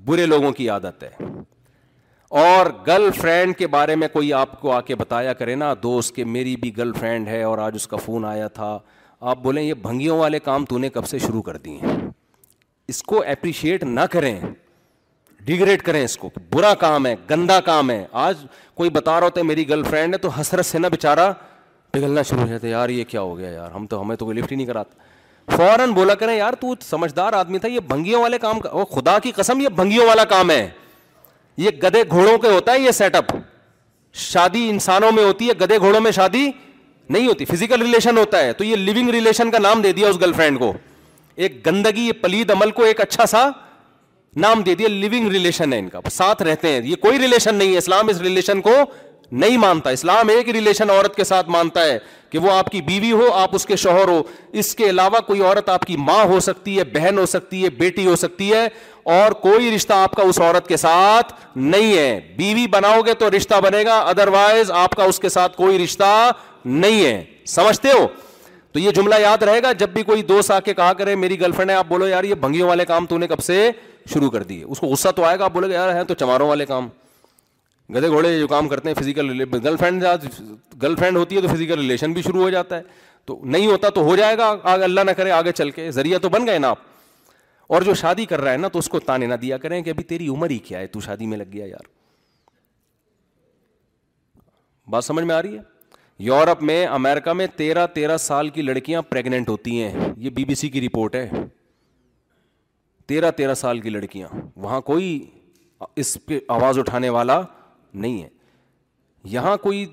[0.05, 1.09] برے لوگوں کی عادت ہے
[2.43, 6.15] اور گرل فرینڈ کے بارے میں کوئی آپ کو آ کے بتایا کرے نا دوست
[6.15, 8.77] کے میری بھی گرل فرینڈ ہے اور آج اس کا فون آیا تھا
[9.33, 11.93] آپ بولیں یہ بھنگیوں والے کام تو نے کب سے شروع کر دیے
[12.93, 14.39] اس کو اپریشیٹ نہ کریں
[15.47, 18.37] ڈیگریڈ کریں اس کو برا کام ہے گندا کام ہے آج
[18.77, 21.31] کوئی بتا رہا ہوتا ہے میری گرل فرینڈ ہے تو حسرت سے نہ بےچارا
[21.91, 24.25] پگھلنا شروع ہو جاتا ہے یار یہ کیا ہو گیا یار ہم تو ہمیں تو
[24.25, 28.21] کوئی لفٹ ہی نہیں کراتا فوراً بولا کریں یار تو سمجھدار آدمی تھا یہ بھنگیوں
[28.21, 30.69] والے کام کا وہ خدا کی قسم یہ بھنگیوں والا کام ہے
[31.65, 33.31] یہ گدے گھوڑوں کے ہوتا ہے یہ سیٹ اپ
[34.27, 36.49] شادی انسانوں میں ہوتی ہے گدے گھوڑوں میں شادی
[37.15, 40.19] نہیں ہوتی فزیکل ریلیشن ہوتا ہے تو یہ لونگ ریلیشن کا نام دے دیا اس
[40.21, 40.71] گرل فرینڈ کو
[41.35, 43.49] ایک گندگی یہ پلید عمل کو ایک اچھا سا
[44.41, 47.71] نام دے دیا لیونگ ریلیشن ہے ان کا ساتھ رہتے ہیں یہ کوئی ریلیشن نہیں
[47.73, 48.71] ہے اسلام اس ریلیشن کو
[49.43, 51.97] نہیں مانتا اسلام ایک ریلیشن عورت کے ساتھ مانتا ہے
[52.31, 54.21] کہ وہ آپ کی بیوی ہو آپ اس کے شوہر ہو
[54.63, 57.69] اس کے علاوہ کوئی عورت آپ کی ماں ہو سکتی ہے بہن ہو سکتی ہے
[57.79, 58.67] بیٹی ہو سکتی ہے
[59.15, 63.29] اور کوئی رشتہ آپ کا اس عورت کے ساتھ نہیں ہے بیوی بناؤ گے تو
[63.37, 66.13] رشتہ بنے گا ادروائز آپ کا اس کے ساتھ کوئی رشتہ
[66.65, 67.23] نہیں ہے
[67.55, 68.07] سمجھتے ہو
[68.73, 71.39] تو یہ جملہ یاد رہے گا جب بھی کوئی دوست آ کے کہا کرے میری
[71.41, 73.69] گرل فرینڈ ہے آپ بولو یار یہ بھنگیوں والے کام تو نے کب سے
[74.13, 76.13] شروع کر دیے اس کو غصہ تو آئے گا آپ بولے گا یار ہیں تو
[76.23, 76.87] چماروں والے کام
[77.95, 80.03] گدے گھوڑے جو کام کرتے ہیں physical girlfriend
[80.81, 82.81] girlfriend ہوتی ہے تو فزیکل ریلیشن بھی شروع ہو جاتا ہے
[83.25, 86.19] تو نہیں ہوتا تو ہو جائے گا آگے اللہ نہ کرے آگے چل کے ذریعہ
[86.21, 86.85] تو بن گئے نا آپ
[87.73, 89.89] اور جو شادی کر رہا ہے نا تو اس کو تانے نہ دیا کریں کہ
[89.89, 91.87] ابھی تیری عمر ہی کیا ہے تو شادی میں لگ گیا یار
[94.91, 95.61] بات سمجھ میں آ رہی ہے
[96.25, 100.55] یورپ میں امیرکا میں تیرہ تیرہ سال کی لڑکیاں پریگنینٹ ہوتی ہیں یہ بی بی
[100.61, 101.29] سی کی رپورٹ ہے
[103.07, 104.27] تیرہ تیرہ سال کی لڑکیاں
[104.61, 105.19] وہاں کوئی
[106.01, 107.41] اس پہ آواز اٹھانے والا
[107.93, 108.27] نہیں ہے
[109.33, 109.85] یہاں کوئی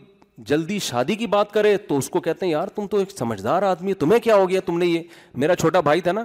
[0.47, 3.63] جلدی شادی کی بات کرے تو اس کو کہتے ہیں یار تم تو ایک سمجھدار
[3.63, 5.03] آدمی تمہیں کیا ہو گیا تم نے یہ
[5.45, 6.25] میرا چھوٹا بھائی تھا نا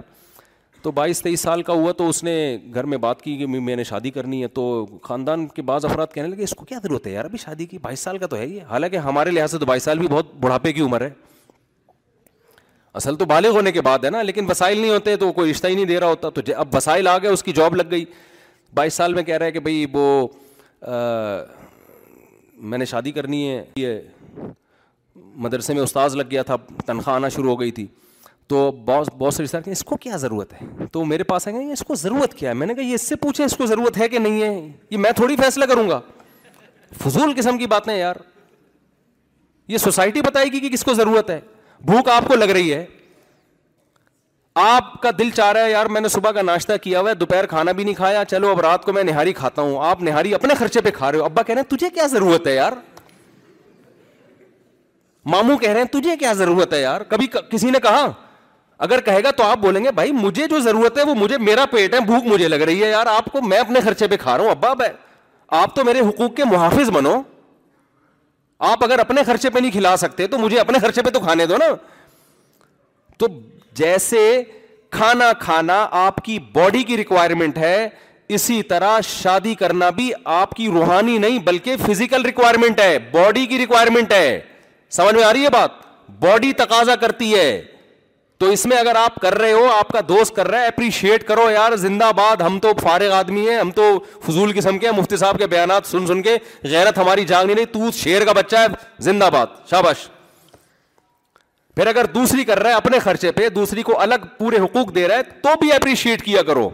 [0.82, 2.34] تو بائیس تیئیس سال کا ہوا تو اس نے
[2.74, 4.64] گھر میں بات کی کہ میں نے شادی کرنی ہے تو
[5.04, 7.78] خاندان کے بعض افراد کہنے لگے اس کو کیا ضرورت ہے یار ابھی شادی کی
[7.82, 10.34] بائیس سال کا تو ہے یہ حالانکہ ہمارے لحاظ سے تو بائیس سال بھی بہت
[10.40, 11.10] بڑھاپے کی عمر ہے
[12.96, 15.68] اصل تو بالغ ہونے کے بعد ہے نا لیکن وسائل نہیں ہوتے تو کوئی رشتہ
[15.68, 18.06] ہی نہیں دے رہا ہوتا تو اب وسائل آ گئے اس کی جاب لگ گئی
[18.76, 20.06] بائیس سال میں کہہ رہا ہے کہ بھائی وہ
[22.70, 24.00] میں نے شادی کرنی ہے یہ
[25.44, 26.56] مدرسے میں استاذ لگ گیا تھا
[26.86, 27.86] تنخواہ آنا شروع ہو گئی تھی
[28.48, 31.72] تو بہت بہت سے رشتہ اس کو کیا ضرورت ہے تو میرے پاس آئیں گے
[31.74, 33.98] اس کو ضرورت کیا ہے میں نے کہا یہ اس سے پوچھیں اس کو ضرورت
[33.98, 34.50] ہے کہ نہیں ہے
[34.90, 36.00] یہ میں تھوڑی فیصلہ کروں گا
[37.04, 38.16] فضول قسم کی باتیں یار
[39.68, 41.40] یہ سوسائٹی بتائے گی کہ کس کو ضرورت ہے
[41.86, 42.86] بھوک آپ کو لگ رہی ہے
[44.62, 47.16] آپ کا دل چاہ رہا ہے یار میں نے صبح کا ناشتہ کیا ہوا ہے
[47.16, 50.34] دوپہر کھانا بھی نہیں کھایا چلو اب رات کو میں نہاری کھاتا ہوں آپ نہاری
[50.34, 52.72] اپنے خرچے پہ کھا رہے ہو ابا کہہ رہے ہیں تجھے کیا ضرورت ہے یار
[55.32, 58.06] مامو کہہ رہے ہیں تجھے کیا ضرورت ہے یار کبھی کسی نے کہا
[58.88, 61.66] اگر کہے گا تو آپ بولیں گے بھائی مجھے جو ضرورت ہے وہ مجھے میرا
[61.72, 64.38] پیٹ ہے بھوک مجھے لگ رہی ہے یار آپ کو میں اپنے خرچے پہ کھا
[64.38, 64.74] رہا ہوں ابا
[65.62, 67.22] آپ تو میرے حقوق کے محافظ بنو
[68.68, 71.46] آپ اگر اپنے خرچے پہ نہیں کھلا سکتے تو مجھے اپنے خرچے پہ تو کھانے
[71.48, 71.66] دو نا
[73.18, 73.28] تو
[73.78, 74.42] جیسے
[74.92, 77.88] کھانا کھانا آپ کی باڈی کی ریکوائرمنٹ ہے
[78.38, 83.58] اسی طرح شادی کرنا بھی آپ کی روحانی نہیں بلکہ فزیکل ریکوائرمنٹ ہے باڈی کی
[83.58, 84.40] ریکوائرمنٹ ہے
[84.98, 85.72] سمجھ میں آ رہی ہے بات
[86.20, 87.50] باڈی تقاضا کرتی ہے
[88.42, 91.24] تو اس میں اگر آپ کر رہے ہو آپ کا دوست کر رہا ہے اپریشیٹ
[91.28, 93.88] کرو یار زندہ باد ہم تو فارغ آدمی ہیں ہم تو
[94.28, 96.36] فضول قسم کے مفتی صاحب کے بیانات سن سن کے
[96.72, 98.68] غیرت ہماری جاگ نہیں رہی شیر کا بچہ ہے
[99.08, 100.08] زندہ باد شابش
[101.76, 105.08] پھر اگر دوسری کر رہا ہے اپنے خرچے پہ دوسری کو الگ پورے حقوق دے
[105.08, 106.70] رہا ہے تو بھی اپریشیٹ کیا کرو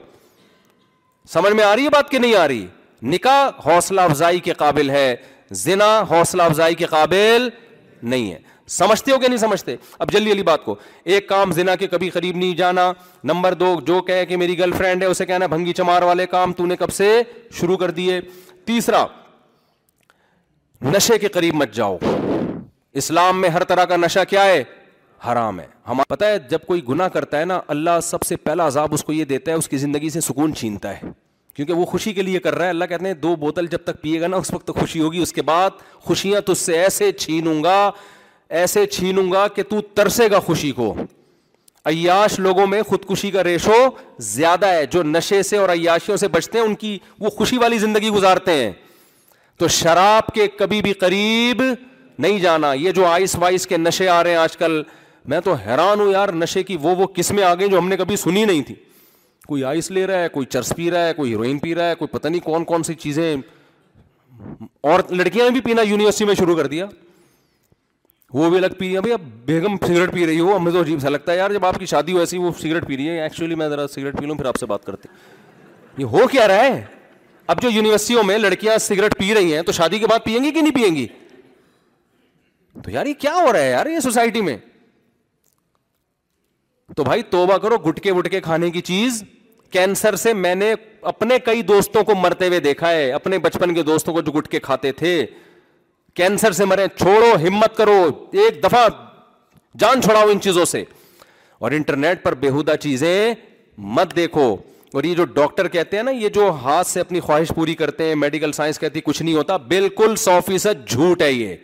[1.34, 2.66] سمجھ میں آ رہی ہے بات کہ نہیں آ رہی
[3.14, 5.16] نکاح حوصلہ افزائی کے قابل ہے
[5.66, 7.50] زنا حوصلہ افزائی کے قابل
[8.04, 8.40] نہیں ہے
[8.74, 12.10] سمجھتے ہو کہ نہیں سمجھتے اب جلدی علی بات کو ایک کام زنا کے کبھی
[12.10, 12.92] قریب نہیں جانا
[13.32, 16.54] نمبر دو جو کہے کہ میری گرل فرینڈ ہے اسے کہنا بھنگی چمار والے کام
[16.54, 17.10] تو نے کب سے
[17.60, 18.20] شروع کر دیے
[18.66, 19.06] تیسرا
[20.96, 21.98] نشے کے قریب مت جاؤ
[23.02, 24.64] اسلام میں ہر طرح کا نشہ کیا ہے
[25.32, 28.68] حرام ہے ہمارا پتا ہے جب کوئی گنا کرتا ہے نا اللہ سب سے پہلا
[28.68, 31.12] عذاب اس کو یہ دیتا ہے اس کی زندگی سے سکون چھینتا ہے
[31.56, 34.02] کیونکہ وہ خوشی کے لیے کر رہا ہے اللہ کہتے ہیں دو بوتل جب تک
[34.02, 37.12] پیے گا نا اس وقت خوشی ہوگی اس کے بعد خوشیاں تو اس سے ایسے
[37.12, 37.76] چھینوں گا
[38.50, 40.94] ایسے چھینوں گا کہ تو ترسے گا خوشی کو
[41.90, 43.84] عیاش لوگوں میں خودکشی کا ریشو
[44.34, 47.78] زیادہ ہے جو نشے سے اور عیاشیوں سے بچتے ہیں ان کی وہ خوشی والی
[47.80, 48.72] زندگی گزارتے ہیں
[49.60, 51.62] تو شراب کے کبھی بھی قریب
[52.20, 54.82] نہیں جانا یہ جو آئس وائس کے نشے آ رہے ہیں آج کل
[55.30, 57.98] میں تو حیران ہوں یار نشے کی وہ وہ قسمیں آ گئیں جو ہم نے
[57.98, 58.76] کبھی سنی نہیں تھی
[59.48, 61.96] کوئی آئس لے رہا ہے کوئی چرس پی رہا ہے کوئی ہیروئن پی رہا ہے
[61.96, 63.36] کوئی پتہ نہیں کون کون سی چیزیں
[64.92, 66.86] اور لڑکیاں بھی پینا یونیورسٹی میں شروع کر دیا
[68.36, 71.10] وہ بھی الگ پی رہی اب بیگم سگریٹ پی رہی ہو ہمیں تو عجیب سا
[71.10, 73.56] لگتا ہے یار جب آپ کی شادی ہو ایسی وہ سگریٹ پی رہی ہے ایکچولی
[73.60, 74.88] میں ذرا سگریٹ پی لوں پھر آپ سے بات
[75.98, 76.82] یہ ہو کیا رہا ہے
[77.54, 80.52] اب جو یونیورسٹیوں میں لڑکیاں سگریٹ پی رہی ہیں تو شادی کے بعد پئیں گی
[80.52, 81.06] کہ نہیں پیئیں گی
[82.84, 84.58] تو یار یہ کیا ہو رہا ہے یار یہ سوسائٹی میں
[86.96, 89.24] تو بھائی توبہ کرو گٹکے وٹکے کھانے کی چیز
[89.72, 90.74] کینسر سے میں نے
[91.14, 94.60] اپنے کئی دوستوں کو مرتے ہوئے دیکھا ہے اپنے بچپن کے دوستوں کو جو گٹکے
[94.70, 95.18] کھاتے تھے
[96.16, 98.00] کینسر سے مرے چھوڑو ہمت کرو
[98.42, 98.88] ایک دفعہ
[99.80, 100.84] جان چھوڑاؤ ان چیزوں سے
[101.60, 103.34] اور انٹرنیٹ پر بےحدہ چیزیں
[103.96, 104.46] مت دیکھو
[104.96, 108.04] اور یہ جو ڈاکٹر کہتے ہیں نا یہ جو ہاتھ سے اپنی خواہش پوری کرتے
[108.08, 111.56] ہیں میڈیکل سائنس کہتی کچھ نہیں ہوتا بالکل سو فیصد جھوٹ ہے یہ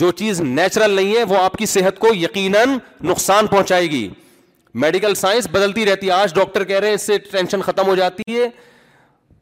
[0.00, 2.76] جو چیز نیچرل نہیں ہے وہ آپ کی صحت کو یقیناً
[3.10, 4.08] نقصان پہنچائے گی
[4.82, 7.94] میڈیکل سائنس بدلتی رہتی ہے آج ڈاکٹر کہہ رہے ہیں اس سے ٹینشن ختم ہو
[7.96, 8.48] جاتی ہے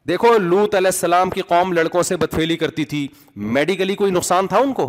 [0.09, 3.07] دیکھو لوت علیہ السلام کی قوم لڑکوں سے بتفیلی کرتی تھی
[3.57, 4.87] میڈیکلی کوئی نقصان تھا ان کو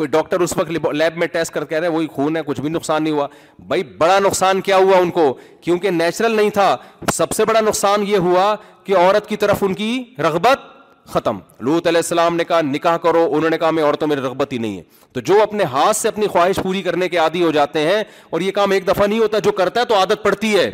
[0.00, 3.02] کوئی ڈاکٹر اس وقت لیب میں ٹیسٹ کر کے وہی خون ہے کچھ بھی نقصان
[3.02, 3.26] نہیں ہوا
[3.72, 5.24] بھائی بڑا نقصان کیا ہوا ان کو
[5.66, 6.74] کیونکہ نیچرل نہیں تھا
[7.14, 8.54] سب سے بڑا نقصان یہ ہوا
[8.84, 9.90] کہ عورت کی طرف ان کی
[10.28, 10.64] رغبت
[11.12, 14.52] ختم لوت علیہ السلام نے کہا نکاح کرو انہوں نے کہا میں عورتوں میں رغبت
[14.52, 14.82] ہی نہیں ہے
[15.12, 18.40] تو جو اپنے ہاتھ سے اپنی خواہش پوری کرنے کے عادی ہو جاتے ہیں اور
[18.46, 20.70] یہ کام ایک دفعہ نہیں ہوتا جو کرتا ہے تو عادت پڑتی ہے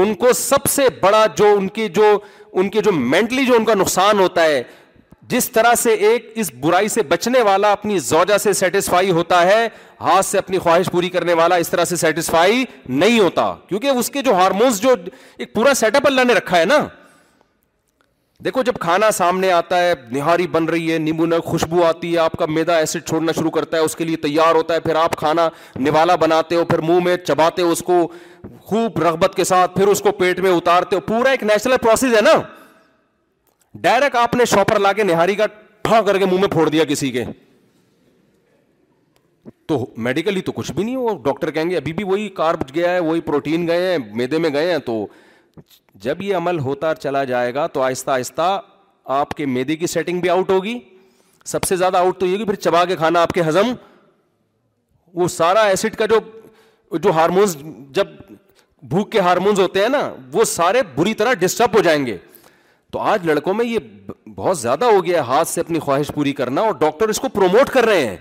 [0.00, 2.08] ان کو سب سے بڑا جو ان کی جو
[2.56, 4.62] ان کے جو مینٹلی جو ان کا نقصان ہوتا ہے
[5.30, 9.66] جس طرح سے ایک اس برائی سے بچنے والا اپنی زوجہ سے سیٹسفائی ہوتا ہے
[10.00, 14.10] ہاتھ سے اپنی خواہش پوری کرنے والا اس طرح سے سیٹسفائی نہیں ہوتا کیونکہ اس
[14.10, 14.94] کے جو ہارمونس جو
[15.36, 16.78] ایک پورا سیٹ اپ اللہ نے رکھا ہے نا
[18.44, 22.32] دیکھو جب کھانا سامنے آتا ہے نہاری بن رہی ہے نیمبو خوشبو آتی ہے آپ
[22.38, 25.16] کا میدا ایسڈ چھوڑنا شروع کرتا ہے اس کے لیے تیار ہوتا ہے پھر آپ
[25.18, 25.48] کھانا
[25.80, 27.96] نوالا بناتے ہو پھر منہ میں چباتے ہو اس کو
[28.66, 32.14] خوب رغبت کے ساتھ پھر اس کو پیٹ میں اتارتے ہو پورا ایک نیچرل پروسیس
[32.16, 32.34] ہے نا
[33.82, 35.46] ڈائریکٹ آپ نے شاپر لا کے نہاری کا
[35.82, 37.24] ٹھا کر کے منہ میں پھوڑ دیا کسی کے
[39.68, 42.92] تو میڈیکلی تو کچھ بھی نہیں ہو ڈاکٹر کہیں گے ابھی بھی وہی کارب گیا
[42.94, 45.06] ہے وہی پروٹین گئے ہیں میدے میں گئے ہیں تو
[46.04, 48.60] جب یہ عمل ہوتا چلا جائے گا تو آہستہ آہستہ
[49.18, 50.78] آپ کے میدے کی سیٹنگ بھی آؤٹ ہوگی
[51.44, 53.72] سب سے زیادہ آؤٹ تو یہ کہ پھر چبا کے کھانا آپ کے ہزم
[55.20, 56.18] وہ سارا ایسڈ کا جو
[57.02, 57.56] جو ہارمونس
[57.94, 58.06] جب
[58.90, 62.16] بھوک کے ہارمونس ہوتے ہیں نا وہ سارے بری طرح ڈسٹرب ہو جائیں گے
[62.92, 63.78] تو آج لڑکوں میں یہ
[64.34, 67.70] بہت زیادہ ہو گیا ہاتھ سے اپنی خواہش پوری کرنا اور ڈاکٹر اس کو پروموٹ
[67.70, 68.16] کر رہے ہیں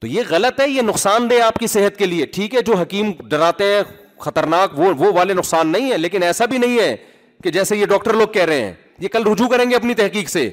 [0.00, 2.74] تو یہ غلط ہے یہ نقصان دہ آپ کی صحت کے لیے ٹھیک ہے جو
[2.76, 3.82] حکیم ڈراتے ہیں
[4.24, 6.94] خطرناک وہ وہ والے نقصان نہیں ہے لیکن ایسا بھی نہیں ہے
[7.44, 8.72] کہ جیسے یہ ڈاکٹر لوگ کہہ رہے ہیں
[9.04, 10.48] یہ کل رجوع کریں گے اپنی تحقیق سے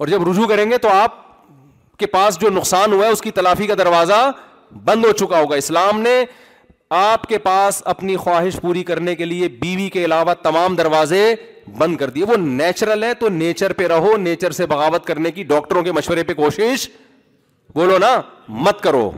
[0.00, 1.20] اور جب رجوع کریں گے تو آپ
[1.98, 4.20] کے پاس جو نقصان ہوا ہے اس کی تلافی کا دروازہ
[4.84, 6.14] بند ہو چکا ہوگا اسلام نے
[7.00, 11.22] آپ کے پاس اپنی خواہش پوری کرنے کے لیے بیوی کے علاوہ تمام دروازے
[11.78, 15.42] بند کر دیے وہ نیچرل ہے تو نیچر پہ رہو نیچر سے بغاوت کرنے کی
[15.52, 16.88] ڈاکٹروں کے مشورے پہ کوشش
[17.74, 18.14] بولو نا
[18.66, 19.10] مت کرو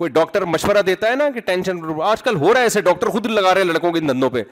[0.00, 1.78] کوئی ڈاکٹر مشورہ دیتا ہے نا کہ ٹینشن
[2.10, 4.42] آج کل ہو رہا ہے ایسے ڈاکٹر خود لگا رہے ہیں لڑکوں کے دندوں پہ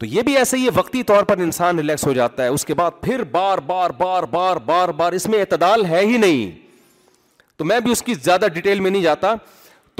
[0.00, 2.74] تو یہ بھی ایسے ہی وقتی طور پر انسان ریلیکس ہو جاتا ہے اس کے
[2.80, 6.50] بعد پھر بار بار بار بار بار بار اس میں اعتدال ہے ہی نہیں
[7.56, 9.34] تو میں بھی اس کی زیادہ ڈیٹیل میں نہیں جاتا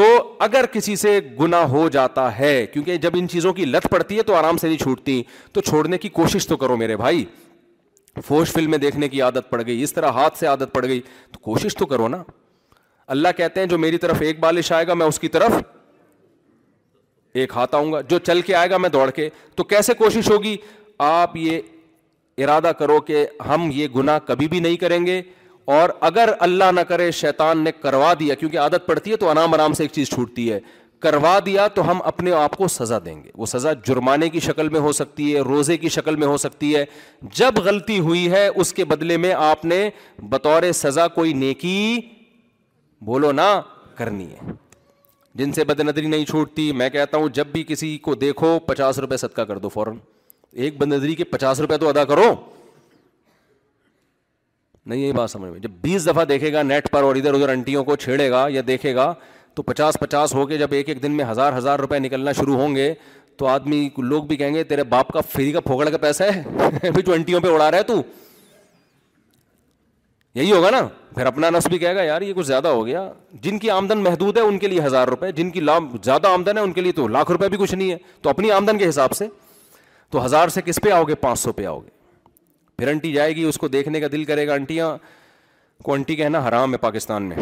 [0.01, 0.05] تو
[0.47, 4.23] اگر کسی سے گنا ہو جاتا ہے کیونکہ جب ان چیزوں کی لت پڑتی ہے
[4.31, 5.23] تو آرام سے نہیں چھوٹتی
[5.53, 7.25] تو چھوڑنے کی کوشش تو کرو میرے بھائی
[8.27, 11.01] فوج فلم میں دیکھنے کی عادت پڑ گئی اس طرح ہاتھ سے عادت پڑ گئی
[11.33, 12.23] تو کوشش تو کرو نا
[13.13, 15.63] اللہ کہتے ہیں جو میری طرف ایک بالش آئے گا میں اس کی طرف
[17.43, 20.31] ایک ہاتھ آؤں گا جو چل کے آئے گا میں دوڑ کے تو کیسے کوشش
[20.31, 20.57] ہوگی
[21.07, 21.61] آپ یہ
[22.45, 25.21] ارادہ کرو کہ ہم یہ گنا کبھی بھی نہیں کریں گے
[25.75, 29.55] اور اگر اللہ نہ کرے شیطان نے کروا دیا کیونکہ عادت پڑتی ہے تو آرام
[29.55, 30.59] آرام سے ایک چیز چھوٹتی ہے
[31.03, 34.69] کروا دیا تو ہم اپنے آپ کو سزا دیں گے وہ سزا جرمانے کی شکل
[34.69, 36.85] میں ہو سکتی ہے روزے کی شکل میں ہو سکتی ہے
[37.37, 39.89] جب غلطی ہوئی ہے اس کے بدلے میں آپ نے
[40.31, 41.77] بطور سزا کوئی نیکی
[43.05, 43.49] بولو نا
[43.99, 44.53] کرنی ہے
[45.39, 48.99] جن سے بد نظری نہیں چھوٹتی میں کہتا ہوں جب بھی کسی کو دیکھو پچاس
[49.05, 49.97] روپے صدقہ کر دو فوراً
[50.65, 52.33] ایک بد نظری کے پچاس روپے تو ادا کرو
[54.93, 57.49] نہیں یہی بات سمجھ میں جب بیس دفعہ دیکھے گا نیٹ پر اور ادھر ادھر
[57.49, 59.13] انٹیوں کو چھیڑے گا یا دیکھے گا
[59.55, 62.57] تو پچاس پچاس ہو کے جب ایک ایک دن میں ہزار ہزار روپے نکلنا شروع
[62.61, 62.93] ہوں گے
[63.39, 66.43] تو آدمی لوگ بھی کہیں گے تیرے باپ کا فری کا پھوکڑ کا پیسہ ہے
[67.15, 68.03] انٹیوں پہ اڑا رہا ہے تو
[70.35, 70.81] یہی ہوگا نا
[71.15, 73.03] پھر اپنا نس بھی کہے گا یار یہ کچھ زیادہ ہو گیا
[73.43, 75.61] جن کی آمدن محدود ہے ان کے لیے ہزار روپئے جن کی
[76.05, 78.51] زیادہ آمدن ہے ان کے لیے تو لاکھ روپے بھی کچھ نہیں ہے تو اپنی
[78.53, 79.27] آمدن کے حساب سے
[80.11, 81.89] تو ہزار سے کس پہ آؤ گے پانچ سو پہ آؤ گے
[82.79, 84.97] پھر انٹی جائے گی اس کو دیکھنے کا دل کرے گا انٹیاں
[85.85, 87.37] کو انٹی کہنا حرام ہے پاکستان میں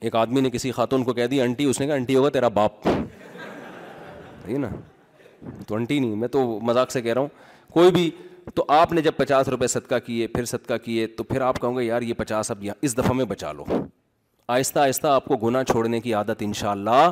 [0.00, 2.48] ایک آدمی نے کسی خاتون کو کہہ دی انٹی اس نے کہا انٹی ہوگا تیرا
[2.60, 2.86] باپ
[4.58, 4.68] نا
[5.66, 7.28] تو انٹی نہیں میں تو مذاق سے کہہ رہا ہوں
[7.72, 8.10] کوئی بھی
[8.54, 11.76] تو آپ نے جب پچاس روپے صدقہ کیے پھر صدقہ کیے تو پھر آپ کہوں
[11.76, 13.64] گے یار یہ پچاس اب یہاں اس دفعہ میں بچا لو
[14.54, 17.08] آہستہ آہستہ آپ کو گناہ چھوڑنے کی عادت ان شاء اللہ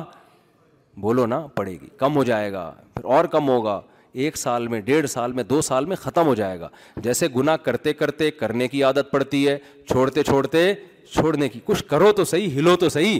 [1.01, 3.79] بولو نا پڑے گی کم ہو جائے گا پھر اور کم ہوگا
[4.23, 6.67] ایک سال میں ڈیڑھ سال میں دو سال میں ختم ہو جائے گا
[7.03, 9.57] جیسے گناہ کرتے کرتے کرنے کی عادت پڑتی ہے
[9.89, 10.73] چھوڑتے چھوڑتے
[11.13, 13.19] چھوڑنے کی کچھ کرو تو صحیح ہلو تو صحیح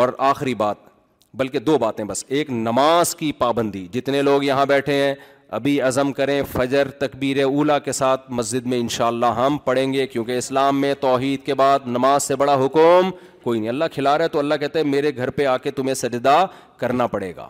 [0.00, 0.92] اور آخری بات
[1.36, 5.14] بلکہ دو باتیں بس ایک نماز کی پابندی جتنے لوگ یہاں بیٹھے ہیں
[5.58, 10.38] ابھی عزم کریں فجر تکبیر اولا کے ساتھ مسجد میں انشاءاللہ ہم پڑھیں گے کیونکہ
[10.38, 13.10] اسلام میں توحید کے بعد نماز سے بڑا حکم
[13.42, 15.94] کوئی نہیں اللہ کھلا رہا ہے تو اللہ کہتے میرے گھر پہ آ کے تمہیں
[15.94, 16.44] سجدہ
[16.78, 17.48] کرنا پڑے گا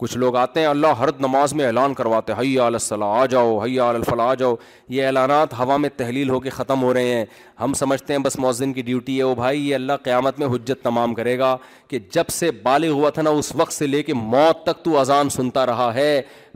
[0.00, 3.58] کچھ لوگ آتے ہیں اللہ ہر نماز میں اعلان کرواتے ہیں حیا الصلاح آ جاؤ
[3.62, 4.54] حیا الفلاح آ جاؤ
[4.96, 7.24] یہ اعلانات ہوا میں تحلیل ہو کے ختم ہو رہے ہیں
[7.60, 10.82] ہم سمجھتے ہیں بس مؤذن کی ڈیوٹی ہے وہ بھائی یہ اللہ قیامت میں حجت
[10.84, 11.56] تمام کرے گا
[11.88, 14.96] کہ جب سے بالغ ہوا تھا نا اس وقت سے لے کے موت تک تو
[14.98, 16.10] اذان سنتا رہا ہے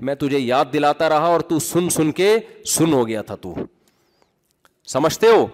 [0.07, 2.35] میں تجھے یاد دلاتا رہا اور تو سن سن کے
[2.77, 3.55] سن ہو گیا تھا تو
[4.95, 5.47] سمجھتے ہو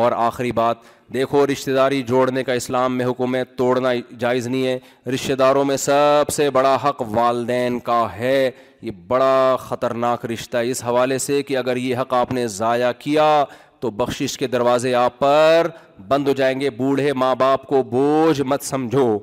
[0.00, 0.76] اور آخری بات
[1.14, 3.88] دیکھو رشتہ داری جوڑنے کا اسلام میں حکم ہے توڑنا
[4.18, 8.50] جائز نہیں ہے رشتہ داروں میں سب سے بڑا حق والدین کا ہے
[8.82, 13.44] یہ بڑا خطرناک رشتہ اس حوالے سے کہ اگر یہ حق آپ نے ضائع کیا
[13.80, 15.66] تو بخشش کے دروازے آپ پر
[16.08, 19.18] بند ہو جائیں گے بوڑھے ماں باپ کو بوجھ مت سمجھو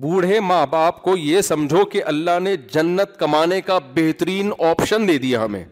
[0.00, 5.18] بوڑھے ماں باپ کو یہ سمجھو کہ اللہ نے جنت کمانے کا بہترین آپشن دے
[5.18, 5.64] دیا ہمیں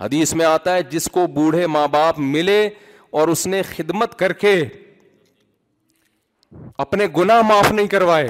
[0.00, 2.60] حدیث میں آتا ہے جس کو بوڑھے ماں باپ ملے
[3.18, 4.52] اور اس نے خدمت کر کے
[6.84, 8.28] اپنے گنا معاف نہیں کروائے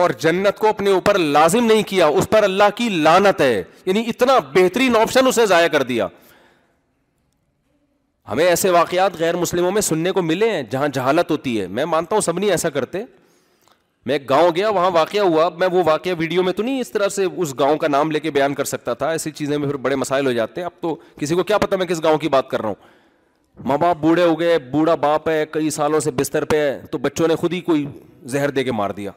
[0.00, 4.02] اور جنت کو اپنے اوپر لازم نہیں کیا اس پر اللہ کی لانت ہے یعنی
[4.08, 6.06] اتنا بہترین آپشن اسے ضائع کر دیا
[8.30, 11.84] ہمیں ایسے واقعات غیر مسلموں میں سننے کو ملے ہیں جہاں جہالت ہوتی ہے میں
[11.94, 13.02] مانتا ہوں سب نہیں ایسا کرتے
[14.08, 16.90] میں ایک گاؤں گیا وہاں واقعہ ہوا میں وہ واقعہ ویڈیو میں تو نہیں اس
[16.90, 19.68] طرح سے اس گاؤں کا نام لے کے بیان کر سکتا تھا ایسی چیزیں میں
[19.68, 22.18] پھر بڑے مسائل ہو جاتے ہیں اب تو کسی کو کیا پتا میں کس گاؤں
[22.18, 26.00] کی بات کر رہا ہوں ماں باپ بوڑھے ہو گئے بوڑھا باپ ہے کئی سالوں
[26.06, 27.84] سے بستر پہ ہے تو بچوں نے خود ہی کوئی
[28.34, 29.10] زہر دے کے مار دیا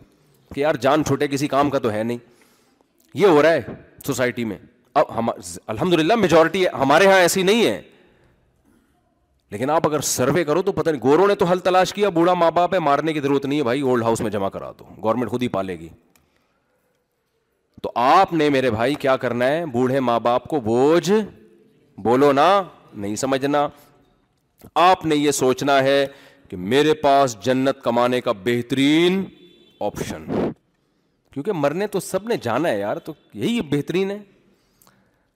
[0.56, 2.18] کہ یار جان چھوٹے کسی کام کا تو ہے نہیں
[3.22, 3.62] یہ ہو رہا ہے
[4.08, 4.58] سوسائٹی میں
[5.00, 5.30] اب ہم
[5.76, 7.82] الحمد للہ میجورٹی ہمارے یہاں ایسی نہیں ہے
[9.52, 12.34] لیکن آپ اگر سروے کرو تو پتہ نہیں گوروں نے تو حل تلاش کیا بوڑھا
[12.42, 14.84] ماں باپ ہے مارنے کی ضرورت نہیں ہے بھائی اولڈ ہاؤس میں جمع کرا دو
[15.04, 15.88] گورنمنٹ خود ہی پالے گی
[17.84, 21.12] تو آپ نے میرے بھائی کیا کرنا ہے بوڑھے ماں باپ کو بوجھ
[22.04, 22.48] بولو نا
[22.94, 23.68] نہیں سمجھنا
[24.88, 26.06] آپ نے یہ سوچنا ہے
[26.50, 29.24] کہ میرے پاس جنت کمانے کا بہترین
[29.88, 30.26] آپشن
[31.34, 33.14] کیونکہ مرنے تو سب نے جانا ہے یار تو
[33.44, 34.18] یہی بہترین ہے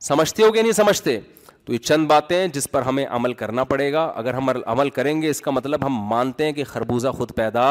[0.08, 1.20] سمجھتے ہو کہ نہیں سمجھتے
[1.66, 4.90] تو یہ چند باتیں ہیں جس پر ہمیں عمل کرنا پڑے گا اگر ہم عمل
[4.98, 7.64] کریں گے اس کا مطلب ہم مانتے ہیں کہ خربوزہ خود پیدا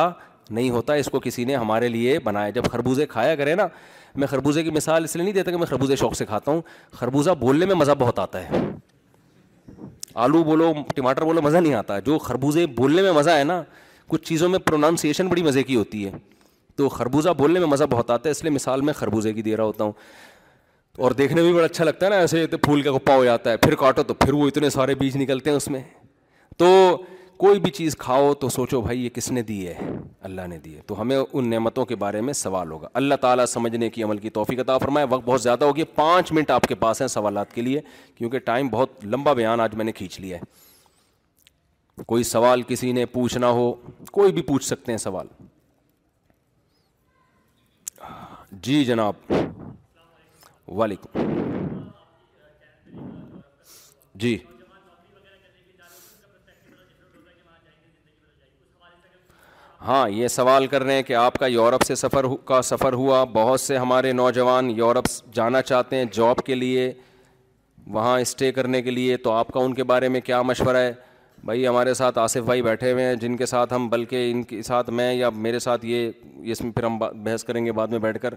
[0.51, 3.67] نہیں ہوتا اس کو کسی نے ہمارے لیے بنایا جب خربوزے کھایا کرے نا
[4.23, 6.61] میں خربوزے کی مثال اس لیے نہیں دیتا کہ میں خربوزے شوق سے کھاتا ہوں
[6.99, 8.61] خربوزہ بولنے میں مزہ بہت آتا ہے
[10.25, 13.63] آلو بولو ٹماٹر بولو مزہ نہیں آتا جو خربوزے بولنے میں مزہ ہے نا
[14.09, 16.11] کچھ چیزوں میں پروناؤنسیشن بڑی مزے کی ہوتی ہے
[16.77, 19.57] تو خربوزہ بولنے میں مزہ بہت آتا ہے اس لیے مثال میں خربوزے کی دے
[19.57, 19.93] رہا ہوتا ہوں
[21.03, 23.51] اور دیکھنے میں بھی بڑا اچھا لگتا ہے نا ایسے پھول کا گپا ہو جاتا
[23.51, 25.83] ہے پھر کاٹو تو پھر وہ اتنے سارے بیج نکلتے ہیں اس میں
[26.59, 26.67] تو
[27.39, 29.91] کوئی بھی چیز کھاؤ تو سوچو بھائی یہ کس نے دی ہے
[30.29, 33.47] اللہ نے دی ہے تو ہمیں ان نعمتوں کے بارے میں سوال ہوگا اللہ تعالیٰ
[33.53, 36.67] سمجھنے کی عمل کی توفیق عطا فرمائے وقت بہت زیادہ ہو گیا پانچ منٹ آپ
[36.69, 37.81] کے پاس ہیں سوالات کے لیے
[38.17, 43.07] کیونکہ ٹائم بہت لمبا بیان آج میں نے کھینچ لیا ہے کوئی سوال کسی نے
[43.17, 43.73] پوچھنا ہو
[44.13, 45.27] کوئی بھی پوچھ سکتے ہیں سوال
[48.63, 49.33] جی جناب
[50.79, 51.83] وعلیکم
[54.23, 54.37] جی
[59.87, 63.23] ہاں یہ سوال کر رہے ہیں کہ آپ کا یورپ سے سفر کا سفر ہوا
[63.33, 66.93] بہت سے ہمارے نوجوان یورپ جانا چاہتے ہیں جاب کے لیے
[67.97, 70.93] وہاں اسٹے کرنے کے لیے تو آپ کا ان کے بارے میں کیا مشورہ ہے
[71.49, 74.63] بھائی ہمارے ساتھ آصف بھائی بیٹھے ہوئے ہیں جن کے ساتھ ہم بلکہ ان کے
[74.71, 76.11] ساتھ میں یا میرے ساتھ یہ
[76.53, 78.35] اس میں پھر ہم بحث کریں گے بعد میں بیٹھ کر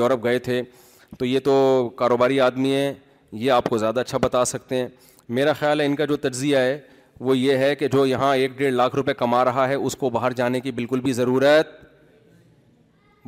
[0.00, 0.62] یورپ گئے تھے
[1.18, 2.92] تو یہ تو کاروباری آدمی ہیں
[3.42, 4.86] یہ آپ کو زیادہ اچھا بتا سکتے ہیں
[5.38, 6.78] میرا خیال ہے ان کا جو تجزیہ ہے
[7.20, 10.10] وہ یہ ہے کہ جو یہاں ایک ڈیڑھ لاکھ روپے کما رہا ہے اس کو
[10.10, 11.68] باہر جانے کی بالکل بھی ضرورت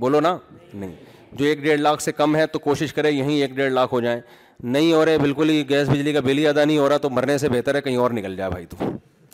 [0.00, 0.36] بولو نا
[0.74, 0.92] نہیں
[1.36, 4.00] جو ایک ڈیڑھ لاکھ سے کم ہے تو کوشش کرے یہیں ایک ڈیڑھ لاکھ ہو
[4.00, 4.20] جائیں
[4.62, 7.10] نہیں ہو رہے بالکل ہی گیس بجلی کا بل ہی ادا نہیں ہو رہا تو
[7.10, 8.76] مرنے سے بہتر ہے کہیں اور نکل جائے بھائی تو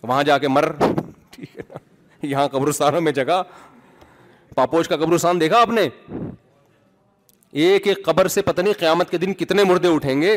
[0.06, 1.78] وہاں جا کے مر ٹھیک ہے نا
[2.26, 3.42] یہاں قبرستانوں میں جگہ
[4.54, 5.88] پاپوش کا قبرستان دیکھا آپ نے
[7.62, 10.36] ایک ایک قبر سے پتہ نہیں قیامت کے دن کتنے مردے اٹھیں گے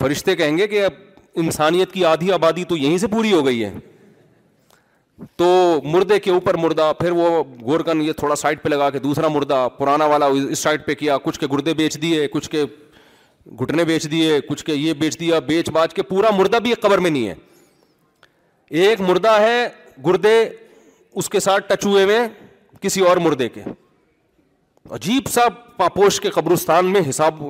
[0.00, 0.92] فرشتے کہیں گے کہ اب
[1.42, 3.72] انسانیت کی آدھی آبادی تو یہیں سے پوری ہو گئی ہے
[5.36, 5.44] تو
[5.92, 9.66] مردے کے اوپر مردہ پھر وہ گورکن یہ تھوڑا سائڈ پہ لگا کے دوسرا مردہ
[9.78, 12.64] پرانا والا اس سائڈ پہ کیا کچھ کے گردے بیچ دیے کچھ کے
[13.62, 16.80] گھٹنے بیچ دیے کچھ کے یہ بیچ دیا بیچ باچ کے پورا مردہ بھی ایک
[16.82, 17.34] قبر میں نہیں ہے
[18.86, 19.66] ایک مردہ ہے
[20.06, 20.36] گردے
[21.16, 22.18] اس کے ساتھ ٹچ ہوئے ہوئے
[22.80, 23.62] کسی اور مردے کے
[24.94, 25.42] عجیب سا
[25.76, 27.42] پاپوش کے قبرستان میں حساب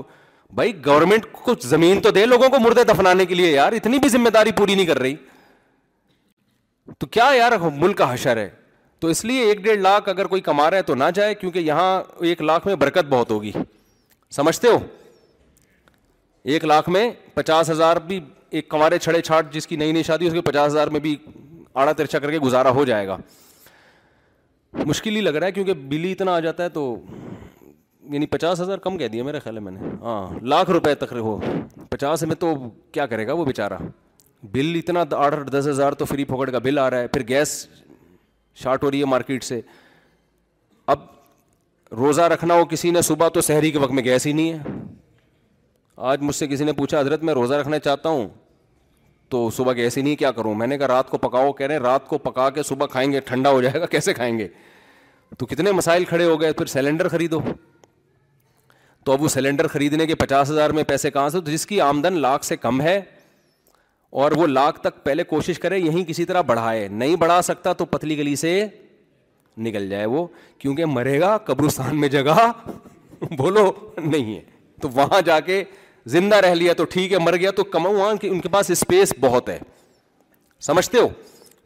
[0.54, 4.08] بھائی گورنمنٹ کچھ زمین تو دے لوگوں کو مردے دفنانے کے لیے یار اتنی بھی
[4.08, 5.14] ذمہ داری پوری نہیں کر رہی
[6.98, 8.48] تو کیا یار ملک کا حشر ہے
[9.00, 11.58] تو اس لیے ایک ڈیڑھ لاکھ اگر کوئی کما رہا ہے تو نہ جائے کیونکہ
[11.58, 13.52] یہاں ایک لاکھ میں برکت بہت ہوگی
[14.36, 14.78] سمجھتے ہو
[16.54, 18.20] ایک لاکھ میں پچاس ہزار بھی
[18.58, 21.16] ایک کمارے چھڑے چھاٹ جس کی نئی نئی شادی اس کے پچاس ہزار میں بھی
[21.84, 23.16] آڑا ترچا کر کے گزارا ہو جائے گا
[24.86, 26.82] مشکل ہی لگ رہا ہے کیونکہ بل ہی اتنا آ جاتا ہے تو
[28.12, 31.12] یعنی پچاس ہزار کم کہہ دیا میرا خیال ہے میں نے ہاں لاکھ روپے تک
[31.22, 31.38] ہو
[31.90, 32.52] پچاس میں تو
[32.92, 33.78] کیا کرے گا وہ بیچارہ
[34.52, 37.66] بل اتنا آٹھ دس ہزار تو فری پھوکٹ کا بل آ رہا ہے پھر گیس
[38.62, 39.60] شارٹ ہو رہی ہے مارکیٹ سے
[40.94, 40.98] اب
[41.96, 44.74] روزہ رکھنا ہو کسی نے صبح تو شہری کے وقت میں گیس ہی نہیں ہے
[46.10, 48.28] آج مجھ سے کسی نے پوچھا حضرت میں روزہ رکھنا چاہتا ہوں
[49.30, 52.06] تو صبح ایسے نہیں کیا کروں میں نے کہا رات کو پکاؤ کہہ رہے رات
[52.08, 54.46] کو پکا کے صبح کھائیں گے ٹھنڈا ہو جائے گا کیسے کھائیں گے
[55.38, 57.40] تو کتنے مسائل کھڑے ہو گئے پھر سلینڈر خریدو
[59.04, 62.18] تو اب وہ سلینڈر خریدنے کے پچاس ہزار میں پیسے کہاں سے جس کی آمدن
[62.20, 63.00] لاکھ سے کم ہے
[64.22, 67.84] اور وہ لاکھ تک پہلے کوشش کرے یہیں کسی طرح بڑھائے نہیں بڑھا سکتا تو
[67.84, 68.52] پتلی گلی سے
[69.66, 70.26] نکل جائے وہ
[70.58, 72.50] کیونکہ مرے گا قبرستان میں جگہ
[73.36, 73.70] بولو
[74.02, 74.40] نہیں ہے
[74.80, 75.62] تو وہاں جا کے
[76.14, 78.70] زندہ رہ لیا تو ٹھیک ہے مر گیا تو کماؤں ہاں، کہ ان کے پاس
[78.70, 79.58] اسپیس بہت ہے
[80.66, 81.08] سمجھتے ہو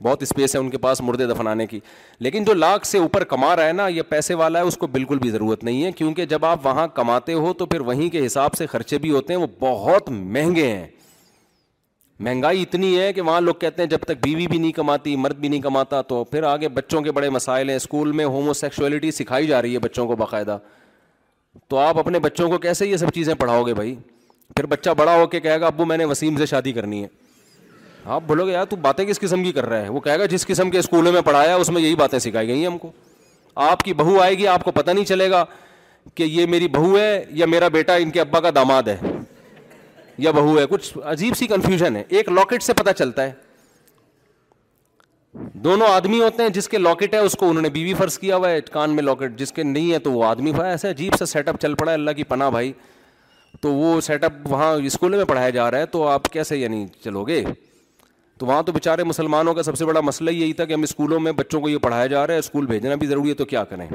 [0.03, 1.81] بہت اسپیس ہے ان کے پاس مردے دفنانے کی
[2.27, 4.87] لیکن جو لاکھ سے اوپر کما رہا ہے نا یہ پیسے والا ہے اس کو
[4.95, 8.25] بالکل بھی ضرورت نہیں ہے کیونکہ جب آپ وہاں کماتے ہو تو پھر وہیں کے
[8.27, 10.87] حساب سے خرچے بھی ہوتے ہیں وہ بہت مہنگے ہیں
[12.25, 15.37] مہنگائی اتنی ہے کہ وہاں لوگ کہتے ہیں جب تک بیوی بھی نہیں کماتی مرد
[15.41, 19.11] بھی نہیں کماتا تو پھر آگے بچوں کے بڑے مسائل ہیں اسکول میں ہومو سیکشولیٹی
[19.21, 20.59] سکھائی جا رہی ہے بچوں کو باقاعدہ
[21.69, 23.95] تو آپ اپنے بچوں کو کیسے یہ سب چیزیں پڑھاؤ گے بھائی
[24.57, 27.09] پھر بچہ بڑا ہو کے کہے گا ابو میں نے وسیم سے شادی کرنی ہے
[28.15, 30.27] آپ بولو گے یار تو باتیں کس قسم کی کر رہا ہے وہ کہے گا
[30.33, 32.91] جس قسم کے اسکولوں میں پڑھایا اس میں یہی باتیں سکھائی گئی ہیں ہم کو
[33.69, 35.45] آپ کی بہو آئے گی آپ کو پتہ نہیں چلے گا
[36.15, 38.97] کہ یہ میری بہو ہے یا میرا بیٹا ان کے ابا کا داماد ہے
[40.25, 43.33] یا بہو ہے کچھ عجیب سی کنفیوژن ہے ایک لاکٹ سے پتہ چلتا ہے
[45.65, 48.37] دونوں آدمی ہوتے ہیں جس کے لاکٹ ہے اس کو انہوں نے بیوی فرض کیا
[48.37, 51.17] ہوا ہے کان میں لاکٹ جس کے نہیں ہے تو وہ آدمی پڑھا ایسا عجیب
[51.19, 52.73] سا سیٹ اپ چل پڑا ہے اللہ کی پناہ بھائی
[53.63, 56.87] تو وہ سیٹ اپ وہاں اسکولوں میں پڑھایا جا رہا ہے تو آپ کیسے یعنی
[57.05, 57.43] چلو گے
[58.39, 61.19] تو وہاں تو بےچارے مسلمانوں کا سب سے بڑا مسئلہ یہی تھا کہ ہم اسکولوں
[61.21, 63.65] میں بچوں کو یہ پڑھایا جا رہا ہے اسکول بھیجنا بھی ضروری ہے تو کیا
[63.73, 63.87] کریں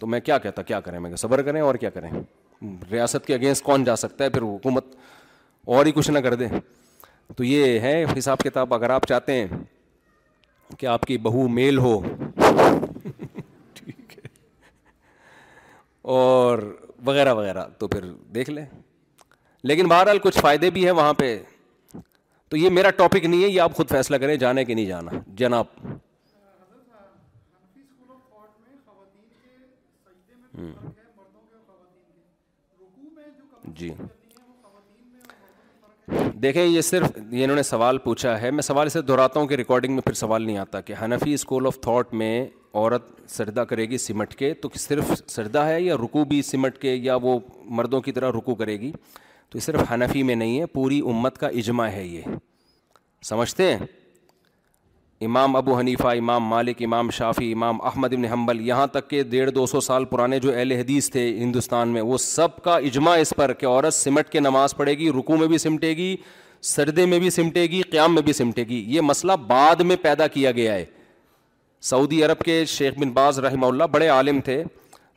[0.00, 2.10] تو میں کیا کہتا کیا کریں میں کہ صبر کریں اور کیا کریں
[2.90, 4.84] ریاست کے اگینسٹ کون جا سکتا ہے پھر حکومت
[5.74, 6.48] اور ہی کچھ نہ کر دے
[7.36, 9.46] تو یہ ہے حساب کتاب اگر آپ چاہتے ہیں
[10.78, 11.98] کہ آپ کی بہو میل ہو
[13.74, 14.22] ٹھیک ہے
[16.18, 16.58] اور
[17.06, 18.64] وغیرہ وغیرہ تو پھر دیکھ لیں
[19.68, 21.36] لیکن بہرحال کچھ فائدے بھی ہیں وہاں پہ
[22.50, 25.20] تو یہ میرا ٹاپک نہیں ہے یہ آپ خود فیصلہ کریں جانے کے نہیں جانا
[25.40, 25.72] جناب
[33.80, 33.90] جی
[36.42, 39.94] دیکھیں یہ صرف انہوں نے سوال پوچھا ہے میں سوال اسے دہراتا ہوں کہ ریکارڈنگ
[39.94, 42.32] میں پھر سوال نہیں آتا کہ حنفی اسکول آف تھاٹ میں
[42.74, 46.94] عورت سردہ کرے گی سمٹ کے تو صرف سردہ ہے یا رکو بھی سمٹ کے
[46.94, 47.38] یا وہ
[47.80, 48.92] مردوں کی طرح رکو کرے گی
[49.50, 52.20] تو یہ صرف حنفی میں نہیں ہے پوری امت کا اجماع ہے یہ
[53.24, 53.86] سمجھتے ہیں
[55.26, 59.50] امام ابو حنیفہ امام مالک امام شافی امام احمد ابن حنبل یہاں تک کہ ڈیڑھ
[59.54, 63.32] دو سو سال پرانے جو اہل حدیث تھے ہندوستان میں وہ سب کا اجماع اس
[63.36, 66.14] پر کہ عورت سمٹ کے نماز پڑھے گی رکو میں بھی سمٹے گی
[66.74, 70.26] سردے میں بھی سمٹے گی قیام میں بھی سمٹے گی یہ مسئلہ بعد میں پیدا
[70.36, 70.84] کیا گیا ہے
[71.90, 74.62] سعودی عرب کے شیخ بن باز رحمہ اللہ بڑے عالم تھے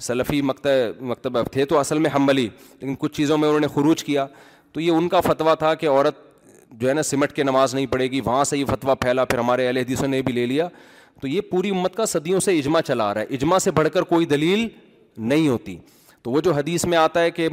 [0.01, 2.47] سلفی مکتب مکتب تھے تو اصل میں حملی
[2.81, 4.25] لیکن کچھ چیزوں میں انہوں نے خروج کیا
[4.73, 6.17] تو یہ ان کا فتویٰ تھا کہ عورت
[6.81, 9.37] جو ہے نا سمٹ کے نماز نہیں پڑے گی وہاں سے یہ فتویٰ پھیلا پھر
[9.39, 10.67] ہمارے اہل حدیثوں نے بھی لے لیا
[11.21, 13.87] تو یہ پوری امت کا صدیوں سے اجماع چلا آ رہا ہے اجماع سے بڑھ
[13.93, 14.67] کر کوئی دلیل
[15.17, 15.75] نہیں ہوتی
[16.23, 17.47] تو وہ جو حدیث میں آتا ہے کہ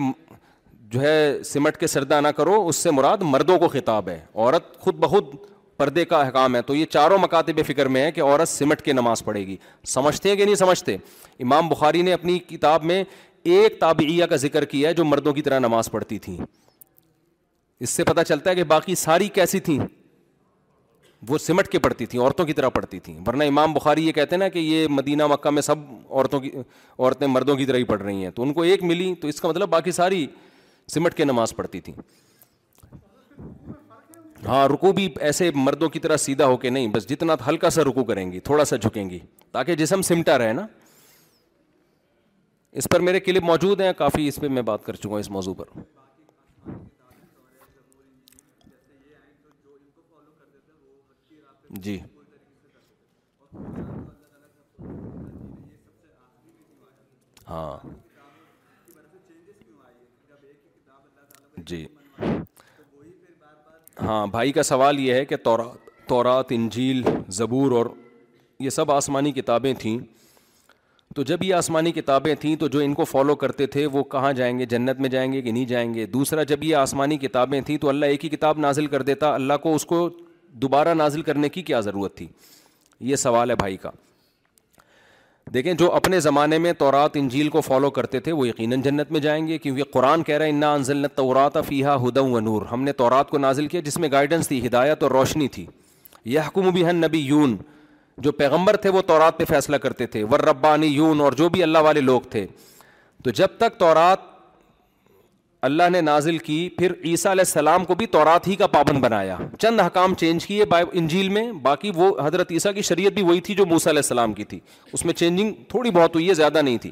[0.90, 4.76] جو ہے سمٹ کے سردہ نہ کرو اس سے مراد مردوں کو خطاب ہے عورت
[4.80, 5.34] خود بخود
[5.76, 8.92] پردے کا احکام ہے تو یہ چاروں مکاتب فکر میں ہے کہ عورت سمٹ کے
[8.92, 9.56] نماز پڑھے گی
[9.94, 10.94] سمجھتے ہیں کہ نہیں سمجھتے
[11.46, 13.02] امام بخاری نے اپنی کتاب میں
[13.54, 16.36] ایک تابعیہ کا ذکر کیا ہے جو مردوں کی طرح نماز پڑھتی تھیں
[17.86, 19.78] اس سے پتہ چلتا ہے کہ باقی ساری کیسی تھیں
[21.28, 24.34] وہ سمٹ کے پڑھتی تھیں عورتوں کی طرح پڑھتی تھیں ورنہ امام بخاری یہ کہتے
[24.34, 25.76] ہیں نا کہ یہ مدینہ مکہ میں سب
[26.10, 29.14] عورتوں کی عورتیں مردوں کی طرح ہی پڑھ رہی ہیں تو ان کو ایک ملی
[29.22, 30.26] تو اس کا مطلب باقی ساری
[30.94, 31.94] سمٹ کے نماز پڑھتی تھیں
[34.44, 37.84] ہاں رکو بھی ایسے مردوں کی طرح سیدھا ہو کے نہیں بس جتنا ہلکا سا
[37.84, 39.18] رکو کریں گی تھوڑا سا جھکیں گی
[39.52, 40.66] تاکہ جسم سمٹا رہے نا
[42.80, 45.30] اس پر میرے کلپ موجود ہیں کافی اس پہ میں بات کر چکا ہوں اس
[45.30, 45.78] موضوع پر
[51.80, 51.98] جی
[57.48, 57.76] ہاں
[61.66, 61.86] جی
[64.04, 65.36] ہاں بھائی کا سوال یہ ہے کہ
[66.08, 67.02] تورات انجیل
[67.36, 67.86] زبور اور
[68.60, 69.98] یہ سب آسمانی کتابیں تھیں
[71.14, 74.32] تو جب یہ آسمانی کتابیں تھیں تو جو ان کو فالو کرتے تھے وہ کہاں
[74.38, 77.60] جائیں گے جنت میں جائیں گے کہ نہیں جائیں گے دوسرا جب یہ آسمانی کتابیں
[77.66, 80.08] تھیں تو اللہ ایک ہی کتاب نازل کر دیتا اللہ کو اس کو
[80.62, 82.26] دوبارہ نازل کرنے کی کیا ضرورت تھی
[83.12, 83.90] یہ سوال ہے بھائی کا
[85.54, 89.20] دیکھیں جو اپنے زمانے میں تورات انجیل کو فالو کرتے تھے وہ یقیناً جنت میں
[89.20, 93.30] جائیں گے کیونکہ قرآن کہہ رہا ہے تورات فیحہ ہدم و نور ہم نے تورات
[93.30, 95.64] کو نازل کیا جس میں گائیڈنس تھی ہدایت اور روشنی تھی
[96.34, 97.56] یحکم حکوم بھی ہن نبی یون
[98.24, 101.78] جو پیغمبر تھے وہ تورات پہ فیصلہ کرتے تھے ربانی یون اور جو بھی اللہ
[101.88, 102.46] والے لوگ تھے
[103.24, 104.34] تو جب تک تورات
[105.68, 109.36] اللہ نے نازل کی پھر عیسیٰ علیہ السلام کو بھی تورات ہی کا پابند بنایا
[109.58, 113.40] چند حکام چینج کیے بائی انجیل میں باقی وہ حضرت عیسیٰ کی شریعت بھی وہی
[113.48, 114.58] تھی جو موسیٰ علیہ السلام کی تھی
[114.92, 116.90] اس میں چینجنگ تھوڑی بہت ہوئی ہے زیادہ نہیں تھی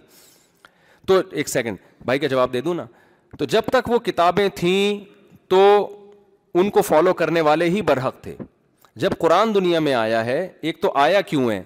[1.07, 2.87] تو ایک سیکنڈ بھائی کا جواب دے دوں نا
[3.39, 4.99] تو جب تک وہ کتابیں تھیں
[5.51, 5.61] تو
[6.59, 8.35] ان کو فالو کرنے والے ہی برحق تھے
[9.03, 11.63] جب قرآن دنیا میں آیا ہے ایک تو آیا کیوں ہے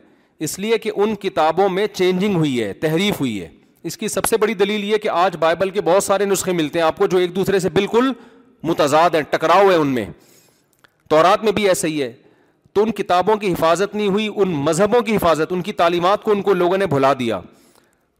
[0.46, 3.48] اس لیے کہ ان کتابوں میں چینجنگ ہوئی ہے تحریف ہوئی ہے
[3.86, 6.78] اس کی سب سے بڑی دلیل یہ کہ آج بائبل کے بہت سارے نسخے ملتے
[6.78, 8.10] ہیں آپ کو جو ایک دوسرے سے بالکل
[8.68, 10.06] متضاد ہیں ٹکراؤ ہے ان میں
[11.10, 12.12] تورات میں بھی ایسا ہی ہے
[12.74, 16.30] تو ان کتابوں کی حفاظت نہیں ہوئی ان مذہبوں کی حفاظت ان کی تعلیمات کو
[16.32, 17.40] ان کو لوگوں نے بھلا دیا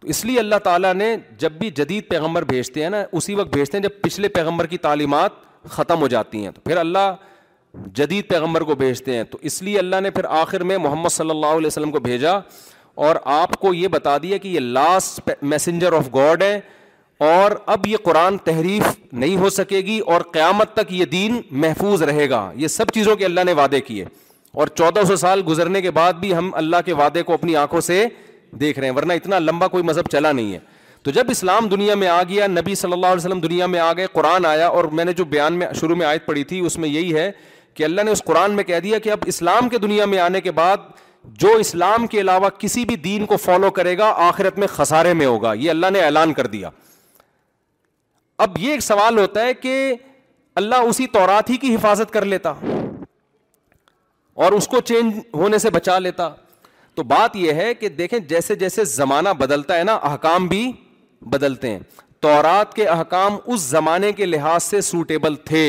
[0.00, 3.48] تو اس لیے اللہ تعالیٰ نے جب بھی جدید پیغمبر بھیجتے ہیں نا اسی وقت
[3.52, 5.32] بھیجتے ہیں جب پچھلے پیغمبر کی تعلیمات
[5.70, 7.12] ختم ہو جاتی ہیں تو پھر اللہ
[7.94, 11.30] جدید پیغمبر کو بھیجتے ہیں تو اس لیے اللہ نے پھر آخر میں محمد صلی
[11.30, 12.38] اللہ علیہ وسلم کو بھیجا
[13.06, 16.58] اور آپ کو یہ بتا دیا کہ یہ لاسٹ میسنجر آف گاڈ ہے
[17.26, 22.02] اور اب یہ قرآن تحریف نہیں ہو سکے گی اور قیامت تک یہ دین محفوظ
[22.10, 24.04] رہے گا یہ سب چیزوں کے اللہ نے وعدے کیے
[24.60, 27.80] اور چودہ سو سال گزرنے کے بعد بھی ہم اللہ کے وعدے کو اپنی آنکھوں
[27.90, 28.04] سے
[28.60, 30.58] دیکھ رہے ہیں ورنہ اتنا لمبا کوئی مذہب چلا نہیں ہے
[31.04, 33.92] تو جب اسلام دنیا میں آ گیا نبی صلی اللہ علیہ وسلم دنیا میں آ
[33.96, 36.78] گئے قرآن آیا اور میں نے جو بیان میں شروع میں آیت پڑھی تھی اس
[36.84, 37.30] میں یہی ہے
[37.74, 40.40] کہ اللہ نے اس قرآن میں کہہ دیا کہ اب اسلام کے دنیا میں آنے
[40.40, 40.90] کے بعد
[41.40, 45.26] جو اسلام کے علاوہ کسی بھی دین کو فالو کرے گا آخرت میں خسارے میں
[45.26, 46.70] ہوگا یہ اللہ نے اعلان کر دیا
[48.42, 49.74] اب یہ ایک سوال ہوتا ہے کہ
[50.56, 52.52] اللہ اسی تورات ہی کی حفاظت کر لیتا
[54.44, 56.28] اور اس کو چینج ہونے سے بچا لیتا
[56.94, 60.70] تو بات یہ ہے کہ دیکھیں جیسے جیسے زمانہ بدلتا ہے نا احکام بھی
[61.32, 61.78] بدلتے ہیں
[62.22, 65.66] تورات کے احکام اس زمانے کے لحاظ سے سوٹیبل تھے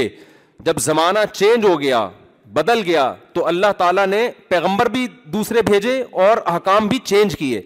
[0.65, 2.07] جب زمانہ چینج ہو گیا
[2.53, 7.61] بدل گیا تو اللہ تعالیٰ نے پیغمبر بھی دوسرے بھیجے اور احکام بھی چینج کیے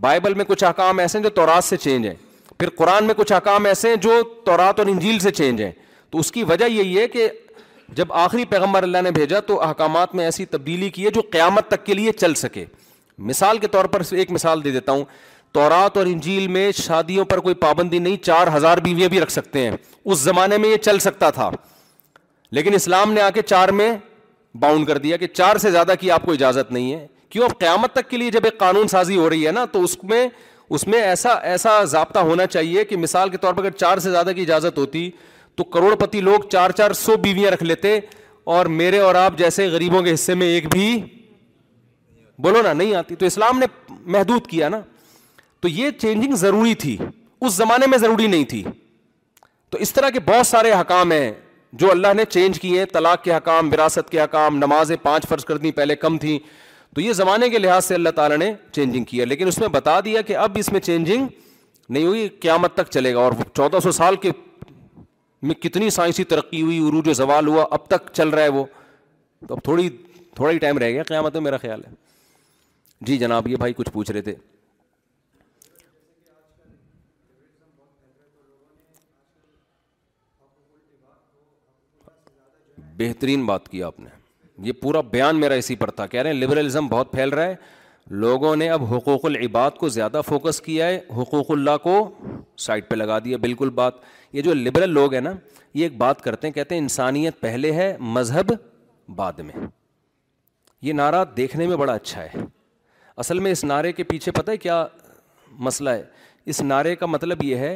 [0.00, 2.14] بائبل میں کچھ احکام ایسے ہیں جو تورات سے چینج ہیں
[2.58, 5.70] پھر قرآن میں کچھ احکام ایسے ہیں جو تورات اور انجیل سے چینج ہیں
[6.10, 7.28] تو اس کی وجہ یہی ہے کہ
[8.00, 11.68] جب آخری پیغمبر اللہ نے بھیجا تو احکامات میں ایسی تبدیلی کی ہے جو قیامت
[11.68, 12.64] تک کے لیے چل سکے
[13.30, 15.04] مثال کے طور پر ایک مثال دے دیتا ہوں
[15.54, 19.62] تورات اور انجیل میں شادیوں پر کوئی پابندی نہیں چار ہزار بیویاں بھی رکھ سکتے
[19.64, 19.70] ہیں
[20.04, 21.50] اس زمانے میں یہ چل سکتا تھا
[22.58, 23.90] لیکن اسلام نے آ کے چار میں
[24.60, 27.58] باؤنڈ کر دیا کہ چار سے زیادہ کی آپ کو اجازت نہیں ہے کیوں اب
[27.58, 30.26] قیامت تک کے لیے جب ایک قانون سازی ہو رہی ہے نا تو اس میں
[30.76, 34.10] اس میں ایسا ایسا ضابطہ ہونا چاہیے کہ مثال کے طور پر اگر چار سے
[34.10, 35.10] زیادہ کی اجازت ہوتی
[35.56, 37.98] تو کروڑ پتی لوگ چار چار سو بیویاں رکھ لیتے
[38.56, 40.96] اور میرے اور آپ جیسے غریبوں کے حصے میں ایک بھی
[42.44, 43.66] بولو نا نہیں آتی تو اسلام نے
[44.16, 44.80] محدود کیا نا
[45.60, 46.96] تو یہ چینجنگ ضروری تھی
[47.40, 48.62] اس زمانے میں ضروری نہیں تھی
[49.70, 51.30] تو اس طرح کے بہت سارے حکام ہیں
[51.72, 55.44] جو اللہ نے چینج کیے ہیں طلاق کے حکام وراثت کے حکام نمازیں پانچ فرض
[55.44, 56.38] کر دیں پہلے کم تھیں
[56.94, 59.98] تو یہ زمانے کے لحاظ سے اللہ تعالیٰ نے چینجنگ کیا لیکن اس میں بتا
[60.04, 61.26] دیا کہ اب اس میں چینجنگ
[61.88, 64.30] نہیں ہوئی قیامت تک چلے گا اور چودہ سو سال کے
[65.46, 68.64] میں کتنی سائنسی ترقی ہوئی عروج و زوال ہوا اب تک چل رہا ہے وہ
[69.48, 69.88] تو اب تھوڑی
[70.36, 71.90] تھوڑا ہی ٹائم رہ گیا قیامت میں میرا خیال ہے
[73.06, 74.34] جی جناب یہ بھائی کچھ پوچھ رہے تھے
[82.98, 84.08] بہترین بات کی آپ نے
[84.66, 87.54] یہ پورا بیان میرا اسی پر تھا کہہ رہے ہیں لبرلزم بہت پھیل رہا ہے
[88.22, 91.94] لوگوں نے اب حقوق العباد کو زیادہ فوکس کیا ہے حقوق اللہ کو
[92.66, 93.94] سائڈ پہ لگا دیا بالکل بات
[94.32, 95.32] یہ جو لبرل لوگ ہیں نا
[95.74, 98.52] یہ ایک بات کرتے ہیں کہتے ہیں انسانیت پہلے ہے مذہب
[99.16, 99.66] بعد میں
[100.86, 102.44] یہ نعرہ دیکھنے میں بڑا اچھا ہے
[103.24, 104.84] اصل میں اس نعرے کے پیچھے پتہ ہے کیا
[105.68, 106.02] مسئلہ ہے
[106.52, 107.70] اس نعرے کا مطلب یہ ہے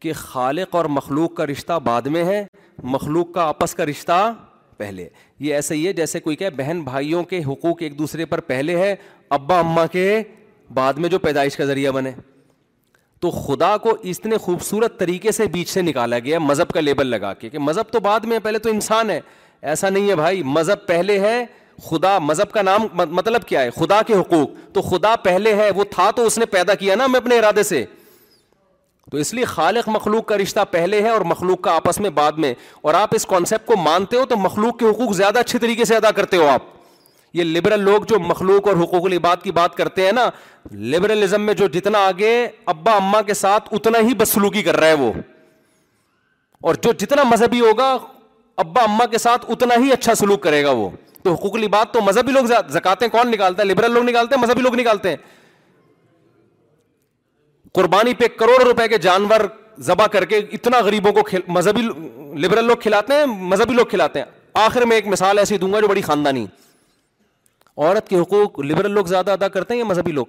[0.00, 2.44] کہ خالق اور مخلوق کا رشتہ بعد میں ہے
[2.94, 4.20] مخلوق کا آپس کا رشتہ
[4.78, 5.08] پہلے
[5.40, 8.76] یہ ایسا ہی ہے جیسے کوئی کہ بہن بھائیوں کے حقوق ایک دوسرے پر پہلے
[8.76, 8.94] ہے
[9.38, 10.04] ابا اما کے
[10.74, 12.10] بعد میں جو پیدائش کا ذریعہ بنے
[13.20, 17.32] تو خدا کو اتنے خوبصورت طریقے سے بیچ سے نکالا گیا مذہب کا لیبل لگا
[17.34, 19.20] کے کہ مذہب تو بعد میں پہلے تو انسان ہے
[19.72, 21.44] ایسا نہیں ہے بھائی مذہب پہلے ہے
[21.90, 25.84] خدا مذہب کا نام مطلب کیا ہے خدا کے حقوق تو خدا پہلے ہے وہ
[25.90, 27.84] تھا تو اس نے پیدا کیا نا میں اپنے ارادے سے
[29.10, 32.38] تو اس لیے خالق مخلوق کا رشتہ پہلے ہے اور مخلوق کا آپس میں بعد
[32.44, 32.52] میں
[32.82, 35.96] اور آپ اس کانسیپٹ کو مانتے ہو تو مخلوق کے حقوق زیادہ اچھے طریقے سے
[35.96, 36.62] ادا کرتے ہو آپ
[37.36, 40.28] یہ لبرل لوگ جو مخلوق اور حقوق العباد کی بات کرتے ہیں نا
[40.94, 42.32] لبرلزم میں جو جتنا آگے
[42.74, 45.12] ابا اما کے ساتھ اتنا ہی بدسلوکی کر رہا ہے وہ
[46.68, 47.92] اور جو جتنا مذہبی ہوگا
[48.66, 50.88] ابا اما کے ساتھ اتنا ہی اچھا سلوک کرے گا وہ
[51.22, 52.44] تو حقوق العباد تو مذہبی لوگ
[52.78, 55.16] زکاتے ہیں کون نکالتا ہے لبرل لوگ نکالتے ہیں مذہبی لوگ نکالتے ہیں
[57.76, 59.40] قربانی پہ کروڑ روپے کے جانور
[59.86, 61.40] ذبح کر کے اتنا غریبوں کو خل...
[61.56, 61.80] مذہبی
[62.44, 64.26] لبرل لوگ کھلاتے ہیں مذہبی لوگ کھلاتے ہیں
[64.60, 66.44] آخر میں ایک مثال ایسی دوں گا جو بڑی خاندانی
[67.76, 70.26] عورت کے حقوق لبرل لوگ زیادہ ادا کرتے ہیں یا مذہبی لوگ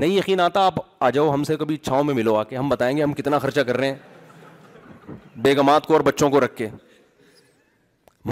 [0.00, 2.68] نہیں یقین آتا آپ آ جاؤ ہم سے کبھی چھاؤں میں ملو آ کے ہم
[2.68, 5.16] بتائیں گے ہم کتنا خرچہ کر رہے ہیں
[5.46, 6.68] بیگمات کو اور بچوں کو رکھ کے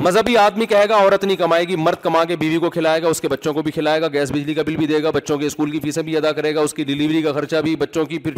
[0.05, 3.09] مذہبی آدمی کہے گا عورت نہیں کمائے گی مرد کما کے بیوی کو کھلائے گا
[3.09, 5.37] اس کے بچوں کو بھی کھلائے گا گیس بجلی کا بل بھی دے گا بچوں
[5.39, 8.05] کے اسکول کی فیسیں بھی ادا کرے گا اس کی ڈلیوری کا خرچہ بھی بچوں
[8.07, 8.35] کی پھر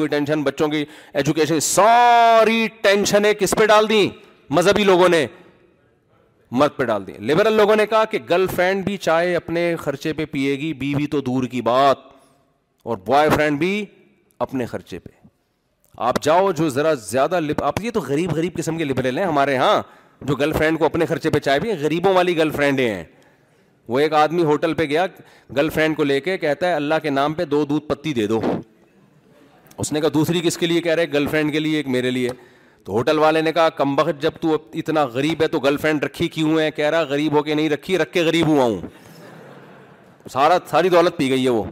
[0.00, 4.06] کی ٹینشن بچوں کی ایجوکیشن ساری ٹینشنیں کس پہ ڈال دیں
[4.58, 5.26] مذہبی لوگوں نے
[6.60, 10.12] مرد پہ ڈال دیں لبرل لوگوں نے کہا کہ گرل فرینڈ بھی چائے اپنے خرچے
[10.12, 11.98] پہ پیے گی بیوی تو دور کی بات
[12.90, 13.84] اور بوائے فرینڈ بھی
[14.48, 15.10] اپنے خرچے پہ
[16.10, 17.62] آپ جاؤ جو ذرا زیادہ لب...
[17.62, 19.82] آپ یہ تو غریب غریب قسم کے لبرل ہیں ہمارے یہاں
[20.26, 23.02] جو گرل فرینڈ کو اپنے خرچے پہ چائے بھی غریبوں والی گرل فرینڈیں ہیں
[23.88, 25.06] وہ ایک آدمی ہوٹل پہ گیا
[25.56, 28.26] گرل فرینڈ کو لے کے کہتا ہے اللہ کے نام پہ دو دودھ پتی دے
[28.26, 28.40] دو
[29.82, 32.10] اس نے کہا دوسری کس کے لیے کہہ رہے گرل فرینڈ کے لیے ایک میرے
[32.10, 32.28] لیے
[32.84, 36.04] تو ہوٹل والے نے کہا کم بخت جب تو اتنا غریب ہے تو گرل فرینڈ
[36.04, 38.80] رکھی کیوں ہے کہہ رہا غریب ہو کے نہیں رکھی رکھ کے غریب ہوا ہوں
[40.32, 41.62] سارا ساری دولت پی گئی ہے وہ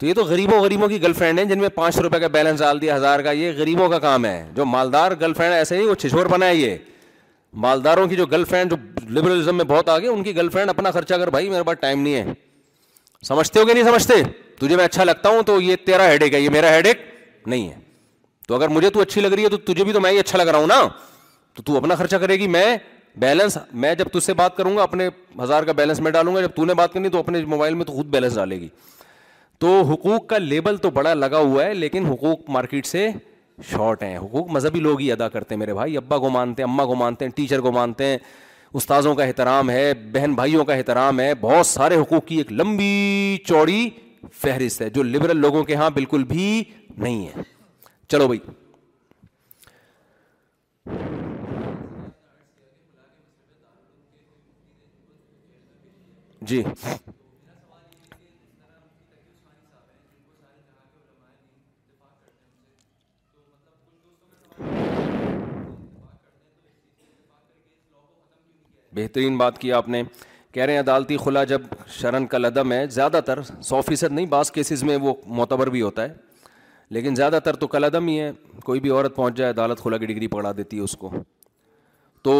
[0.00, 2.26] تو یہ تو غریبوں غریبوں کی گرل فرینڈ ہیں جن میں پانچ سو روپے کا
[2.38, 5.78] بیلنس ڈال دیا ہزار کا یہ غریبوں کا کام ہے جو مالدار گرل فرینڈ ایسے
[5.78, 6.76] ہی وہ چھچور بنا ہے یہ
[7.62, 8.76] مالداروں کی جو گرل فرینڈ جو
[9.18, 12.00] لبرلزم میں بہت آگے ان کی گرل فرینڈ اپنا خرچہ کر بھائی میرے پاس ٹائم
[12.02, 12.24] نہیں ہے
[13.26, 14.14] سمجھتے ہو کہ نہیں سمجھتے
[14.60, 16.98] تجھے میں اچھا لگتا ہوں تو یہ تیرا ہیڈ ایک ہے یہ میرا ہیڈ ایک
[17.46, 17.74] نہیں ہے
[18.48, 20.48] تو اگر مجھے تو اچھی لگ رہی ہے تو تجھے بھی تو میں اچھا لگ
[20.48, 20.80] رہا ہوں نا
[21.54, 22.76] تو تو اپنا خرچہ کرے گی میں
[23.20, 25.08] بیلنس میں جب تجھ سے بات کروں گا اپنے
[25.42, 27.84] ہزار کا بیلنس میں ڈالوں گا جب تو نے بات کرنی تو اپنے موبائل میں
[27.86, 28.68] تو خود بیلنس ڈالے گی
[29.58, 33.08] تو حقوق کا لیبل تو بڑا لگا ہوا ہے لیکن حقوق مارکیٹ سے
[33.68, 36.68] شارٹ ہیں حقوق مذہبی لوگ ہی ادا کرتے ہیں میرے بھائی ابا کو مانتے ہیں
[36.70, 38.16] اماں کو مانتے ہیں ٹیچر کو مانتے ہیں
[38.80, 43.36] استاذوں کا احترام ہے بہن بھائیوں کا احترام ہے بہت سارے حقوق کی ایک لمبی
[43.46, 43.88] چوڑی
[44.42, 46.62] فہرست ہے جو لبرل لوگوں کے ہاں بالکل بھی
[46.96, 47.42] نہیں ہے
[48.08, 48.40] چلو بھائی
[56.48, 56.62] جی
[68.94, 70.02] بہترین بات کیا آپ نے
[70.52, 71.62] کہہ رہے ہیں عدالتی خلا جب
[72.00, 75.82] شرن کا لدم ہے زیادہ تر سو فیصد نہیں بعض کیسز میں وہ معتبر بھی
[75.82, 76.14] ہوتا ہے
[76.96, 78.30] لیکن زیادہ تر تو کل عدم ہی ہے
[78.64, 81.10] کوئی بھی عورت پہنچ جائے عدالت خلا کی ڈگری پکڑا دیتی ہے اس کو
[82.22, 82.34] تو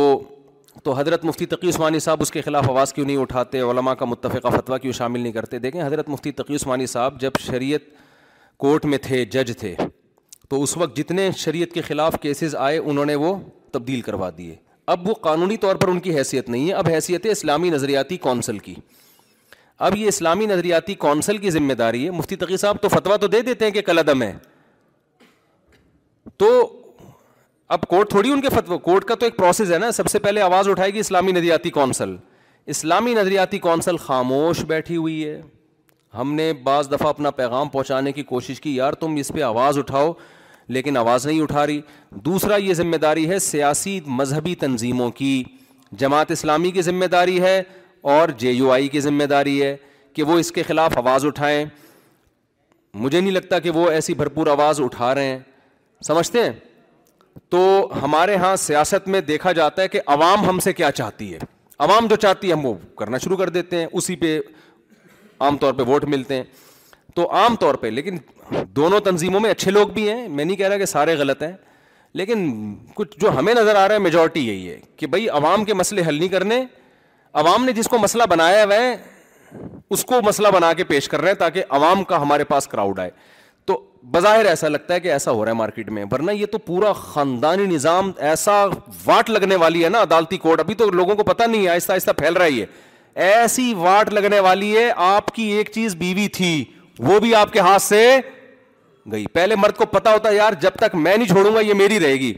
[0.84, 4.04] تو حضرت مفتی تقی عثمانی صاحب اس کے خلاف آواز کیوں نہیں اٹھاتے علماء کا
[4.04, 7.82] متفقہ فتویٰ کیوں شامل نہیں کرتے دیکھیں حضرت مفتی تقی عثمانی صاحب جب شریعت
[8.64, 9.74] کورٹ میں تھے جج تھے
[10.48, 13.34] تو اس وقت جتنے شریعت کے خلاف کیسز آئے انہوں نے وہ
[13.72, 14.54] تبدیل کروا دیے
[14.92, 18.16] اب وہ قانونی طور پر ان کی حیثیت نہیں ہے اب حیثیت ہے اسلامی نظریاتی
[18.26, 18.74] کونسل کی
[19.88, 23.26] اب یہ اسلامی نظریاتی کونسل کی ذمہ داری ہے مفتی تقی صاحب تو فتویٰ تو
[23.34, 24.00] دے دیتے ہیں کہ کل
[26.38, 26.46] تو
[27.74, 30.18] اب کورٹ تھوڑی ان کے فتو کورٹ کا تو ایک پروسیس ہے نا سب سے
[30.24, 32.14] پہلے آواز اٹھائے گی اسلامی نظریاتی کونسل
[32.74, 35.40] اسلامی نظریاتی کونسل خاموش بیٹھی ہوئی ہے
[36.18, 39.78] ہم نے بعض دفعہ اپنا پیغام پہنچانے کی کوشش کی یار تم اس پہ آواز
[39.78, 40.12] اٹھاؤ
[40.74, 41.80] لیکن آواز نہیں اٹھا رہی
[42.24, 45.32] دوسرا یہ ذمہ داری ہے سیاسی مذہبی تنظیموں کی
[46.02, 47.62] جماعت اسلامی کی ذمہ داری ہے
[48.14, 49.76] اور جے یو آئی کی ذمہ داری ہے
[50.14, 51.64] کہ وہ اس کے خلاف آواز اٹھائیں
[53.02, 55.38] مجھے نہیں لگتا کہ وہ ایسی بھرپور آواز اٹھا رہے ہیں
[56.06, 56.52] سمجھتے ہیں
[57.50, 57.58] تو
[58.02, 61.38] ہمارے ہاں سیاست میں دیکھا جاتا ہے کہ عوام ہم سے کیا چاہتی ہے
[61.88, 64.38] عوام جو چاہتی ہے ہم وہ کرنا شروع کر دیتے ہیں اسی پہ
[65.46, 66.44] عام طور پہ ووٹ ملتے ہیں
[67.14, 68.16] تو عام طور پہ لیکن
[68.76, 71.52] دونوں تنظیموں میں اچھے لوگ بھی ہیں میں نہیں کہہ رہا کہ سارے غلط ہیں
[72.20, 72.46] لیکن
[72.94, 76.02] کچھ جو ہمیں نظر آ رہا ہے میجورٹی یہی ہے کہ بھائی عوام کے مسئلے
[76.08, 76.62] حل نہیں کرنے
[77.42, 78.96] عوام نے جس کو مسئلہ بنایا ہوا ہے
[79.94, 82.98] اس کو مسئلہ بنا کے پیش کر رہے ہیں تاکہ عوام کا ہمارے پاس کراؤڈ
[83.00, 83.10] آئے
[83.66, 83.76] تو
[84.10, 86.92] بظاہر ایسا لگتا ہے کہ ایسا ہو رہا ہے مارکیٹ میں ورنہ یہ تو پورا
[87.00, 88.64] خاندانی نظام ایسا
[89.04, 91.92] واٹ لگنے والی ہے نا عدالتی کوٹ ابھی تو لوگوں کو پتا نہیں ہے آہستہ
[91.92, 92.66] آہستہ پھیل رہا ہے
[93.34, 96.52] ایسی واٹ لگنے والی ہے آپ کی ایک چیز بیوی تھی
[97.08, 98.00] وہ بھی آپ کے ہاتھ سے
[99.12, 101.74] گئی پہلے مرد کو پتا ہوتا ہے یار جب تک میں نہیں چھوڑوں گا یہ
[101.74, 102.32] میری رہے گی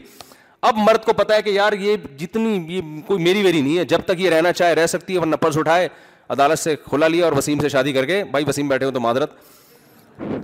[0.69, 3.85] اب مرد کو پتا ہے کہ یار یہ جتنی یہ کوئی میری ویری نہیں ہے
[3.93, 5.87] جب تک یہ رہنا چاہے رہ سکتی ہے ورنہ پرس اٹھائے
[6.35, 8.99] عدالت سے کھلا لیا اور وسیم سے شادی کر کے بھائی وسیم بیٹھے ہو تو
[8.99, 9.33] معذرت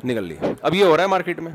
[0.06, 1.52] نکل لی اب یہ ہو رہا ہے مارکیٹ میں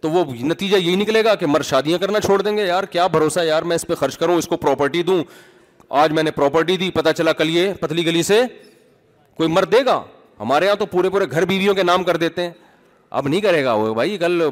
[0.00, 3.06] تو وہ نتیجہ یہی نکلے گا کہ مرد شادیاں کرنا چھوڑ دیں گے یار کیا
[3.16, 5.22] بھروسہ ہے یار میں اس پہ خرچ کروں اس کو پراپرٹی دوں
[6.02, 8.42] آج میں نے پراپرٹی دی پتا چلا کل یہ پتلی گلی سے
[9.36, 10.02] کوئی مرد دے گا
[10.40, 12.50] ہمارے یہاں تو پورے پورے گھر بیویوں کے نام کر دیتے ہیں
[13.18, 14.42] اب نہیں کرے گا وہ بھائی کل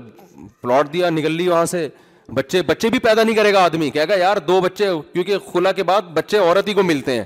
[0.60, 1.88] پلاٹ دیا نکل لی وہاں سے
[2.34, 5.72] بچے بچے بھی پیدا نہیں کرے گا آدمی کہے گا یار دو بچے کیونکہ خلا
[5.78, 7.24] کے بعد بچے عورت ہی کو ملتے ہیں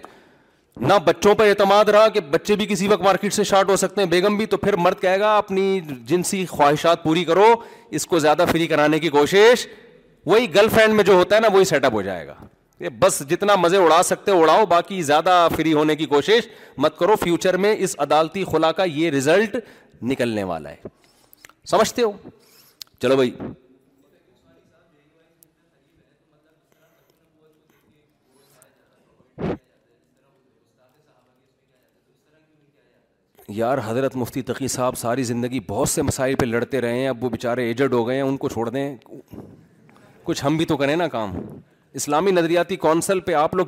[0.80, 4.00] نہ بچوں پر اعتماد رہا کہ بچے بھی کسی وقت مارکیٹ سے شارٹ ہو سکتے
[4.02, 7.52] ہیں بیگم بھی تو پھر مرد کہے گا اپنی جنسی خواہشات پوری کرو
[7.98, 9.66] اس کو زیادہ فری کرانے کی کوشش
[10.26, 12.34] وہی گرل فرینڈ میں جو ہوتا ہے نا وہی سیٹ اپ ہو جائے گا
[13.00, 16.46] بس جتنا مزے اڑا سکتے اڑاؤ باقی زیادہ فری ہونے کی کوشش
[16.78, 19.56] مت کرو فیوچر میں اس عدالتی خلا کا یہ ریزلٹ
[20.10, 20.76] نکلنے والا ہے
[21.70, 22.10] سمجھتے ہو
[23.02, 23.30] چلو بھائی
[33.56, 37.24] یار حضرت مفتی تقی صاحب ساری زندگی بہت سے مسائل پہ لڑتے رہے ہیں اب
[37.24, 38.84] وہ بےچارے ایجڈ ہو گئے ہیں ان کو چھوڑ دیں
[40.24, 41.32] کچھ ہم بھی تو کریں نا کام
[41.96, 43.66] اسلامی نظریاتی کونسل پہ آپ لوگ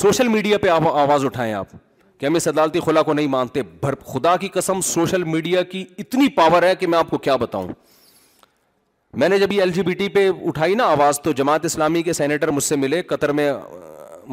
[0.00, 1.72] سوشل میڈیا پہ آپ آواز اٹھائیں آپ
[2.20, 5.84] کہ ہم اس عدالتی خلا کو نہیں مانتے بھر خدا کی قسم سوشل میڈیا کی
[5.98, 7.68] اتنی پاور ہے کہ میں آپ کو کیا بتاؤں
[9.20, 12.02] میں نے جب یہ ایل جی بی ٹی پہ اٹھائی نا آواز تو جماعت اسلامی
[12.02, 13.52] کے سینیٹر مجھ سے ملے قطر میں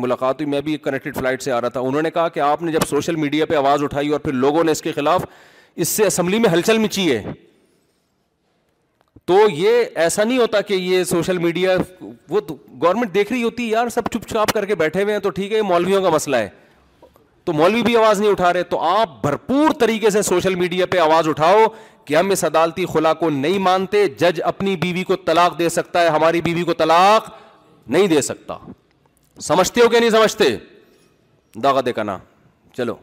[0.06, 2.62] ملاقات ہوئی میں بھی کنیکٹڈ فلائٹ سے آ رہا تھا انہوں نے کہا کہ آپ
[2.64, 5.26] نے جب سوشل میڈیا پہ آواز اٹھائی اور پھر لوگوں نے اس کے خلاف
[5.76, 7.22] اس سے اسمبلی میں ہلچل مچی ہے
[9.26, 11.76] تو یہ ایسا نہیں ہوتا کہ یہ سوشل میڈیا
[12.30, 12.40] وہ
[12.82, 15.52] گورنمنٹ دیکھ رہی ہوتی یار سب چپ چاپ کر کے بیٹھے ہوئے ہیں تو ٹھیک
[15.52, 16.50] ہے یہ مولویوں کا مسئلہ ہے
[17.46, 21.00] تو مولوی بھی آواز نہیں اٹھا رہے تو آپ بھرپور طریقے سے سوشل میڈیا پہ
[21.00, 21.66] آواز اٹھاؤ
[22.06, 26.02] کہ ہم اس عدالتی خلا کو نہیں مانتے جج اپنی بیوی کو طلاق دے سکتا
[26.02, 27.30] ہے ہماری بیوی کو طلاق
[27.92, 28.58] نہیں دے سکتا
[29.42, 30.56] سمجھتے ہو کہ نہیں سمجھتے
[31.64, 32.18] داغا دے کا نا
[32.78, 32.96] چلو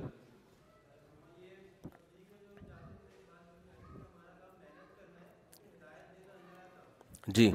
[7.34, 7.50] جی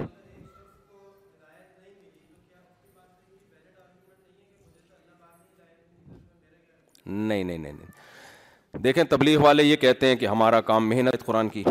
[7.05, 11.63] نہیں نہیں نہیں دیکھیں تبلیغ والے یہ کہتے ہیں کہ ہمارا کام محنت قرآن کی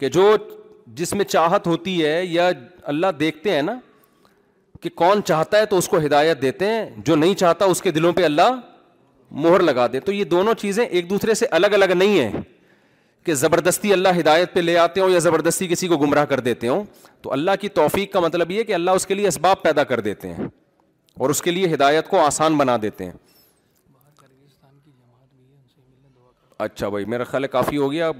[0.00, 0.30] کہ جو
[1.00, 2.48] جس میں چاہت ہوتی ہے یا
[2.94, 3.78] اللہ دیکھتے ہیں نا
[4.80, 7.90] کہ کون چاہتا ہے تو اس کو ہدایت دیتے ہیں جو نہیں چاہتا اس کے
[7.90, 8.52] دلوں پہ اللہ
[9.44, 12.42] مہر لگا دے تو یہ دونوں چیزیں ایک دوسرے سے الگ الگ نہیں ہیں
[13.26, 16.68] کہ زبردستی اللہ ہدایت پہ لے آتے ہوں یا زبردستی کسی کو گمراہ کر دیتے
[16.68, 16.84] ہوں
[17.26, 20.00] تو اللہ کی توفیق کا مطلب یہ کہ اللہ اس کے لیے اسباب پیدا کر
[20.00, 20.44] دیتے ہیں
[21.18, 23.12] اور اس کے لیے ہدایت کو آسان بنا دیتے ہیں
[26.66, 28.10] اچھا بھائی میرا خیال ہے کافی ہو گیا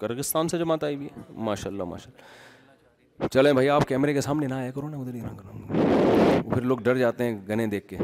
[0.00, 4.20] کرگستان سے جماعت آئی بھی ہے ماشاء اللہ ماشاء اللہ چلیں بھائی آپ کیمرے کے
[4.28, 7.66] سامنے نہ آیا کرو نا ادھر ہی نہ کرو پھر لوگ ڈر جاتے ہیں گنے
[7.76, 7.98] دیکھ کے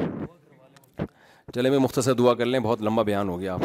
[1.55, 3.65] چلیں میں مختصر دعا کر لیں بہت لمبا بیان ہو گیا آپ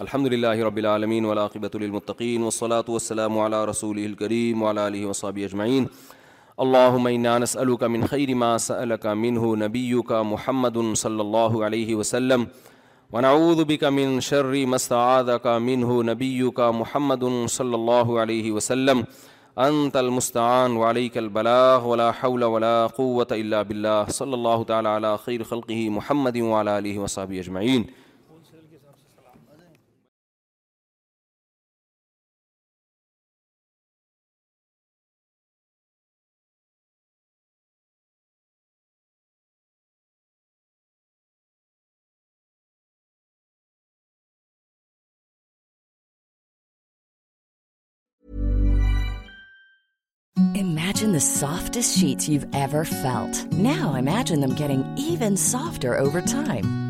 [0.00, 5.84] الحمد للہ رب العالمین ولاقبۃ المطقین والصلاة والسلام علی رسول الکریم علیہ وصاب اجمعین
[6.64, 7.56] اللہ معینانس
[7.94, 12.44] من خیر ما سألك منه نبیك محمد صلی اللہ علیہ وسلم
[13.16, 17.24] ونعوذ بك من شر ما استعاذك منه نبیك محمد
[17.56, 19.02] صلی اللہ علیہ وسلم
[19.66, 25.42] انت المستعان وعليك البلاغ ولا حول ولا قوة الا باللہ صلی اللہ تعالی علی خیر
[25.52, 27.88] خلقه محمد وعلى آله وصحبه اجمعین
[51.22, 56.89] softest sheet felt no I meter even softer over time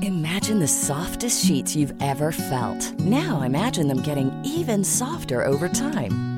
[0.00, 2.80] Imagine the softest sheets you've ever felt.
[3.00, 6.22] Now imagine them getting even softer over time.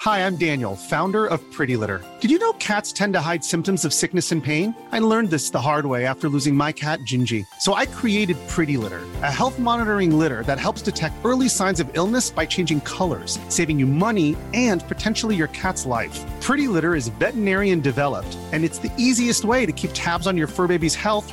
[0.00, 2.04] Hi, I'm Daniel, founder of Pretty Litter.
[2.18, 4.74] Did you know cats tend to hide symptoms of sickness and pain?
[4.90, 7.46] I learned this the hard way after losing my cat, Gingy.
[7.60, 11.88] So I created Pretty Litter, a health monitoring litter that helps detect early signs of
[11.96, 16.20] illness by changing colors, saving you money and potentially your cat's life.
[16.42, 20.48] Pretty Litter is veterinarian developed, and it's the easiest way to keep tabs on your
[20.48, 21.32] fur baby's health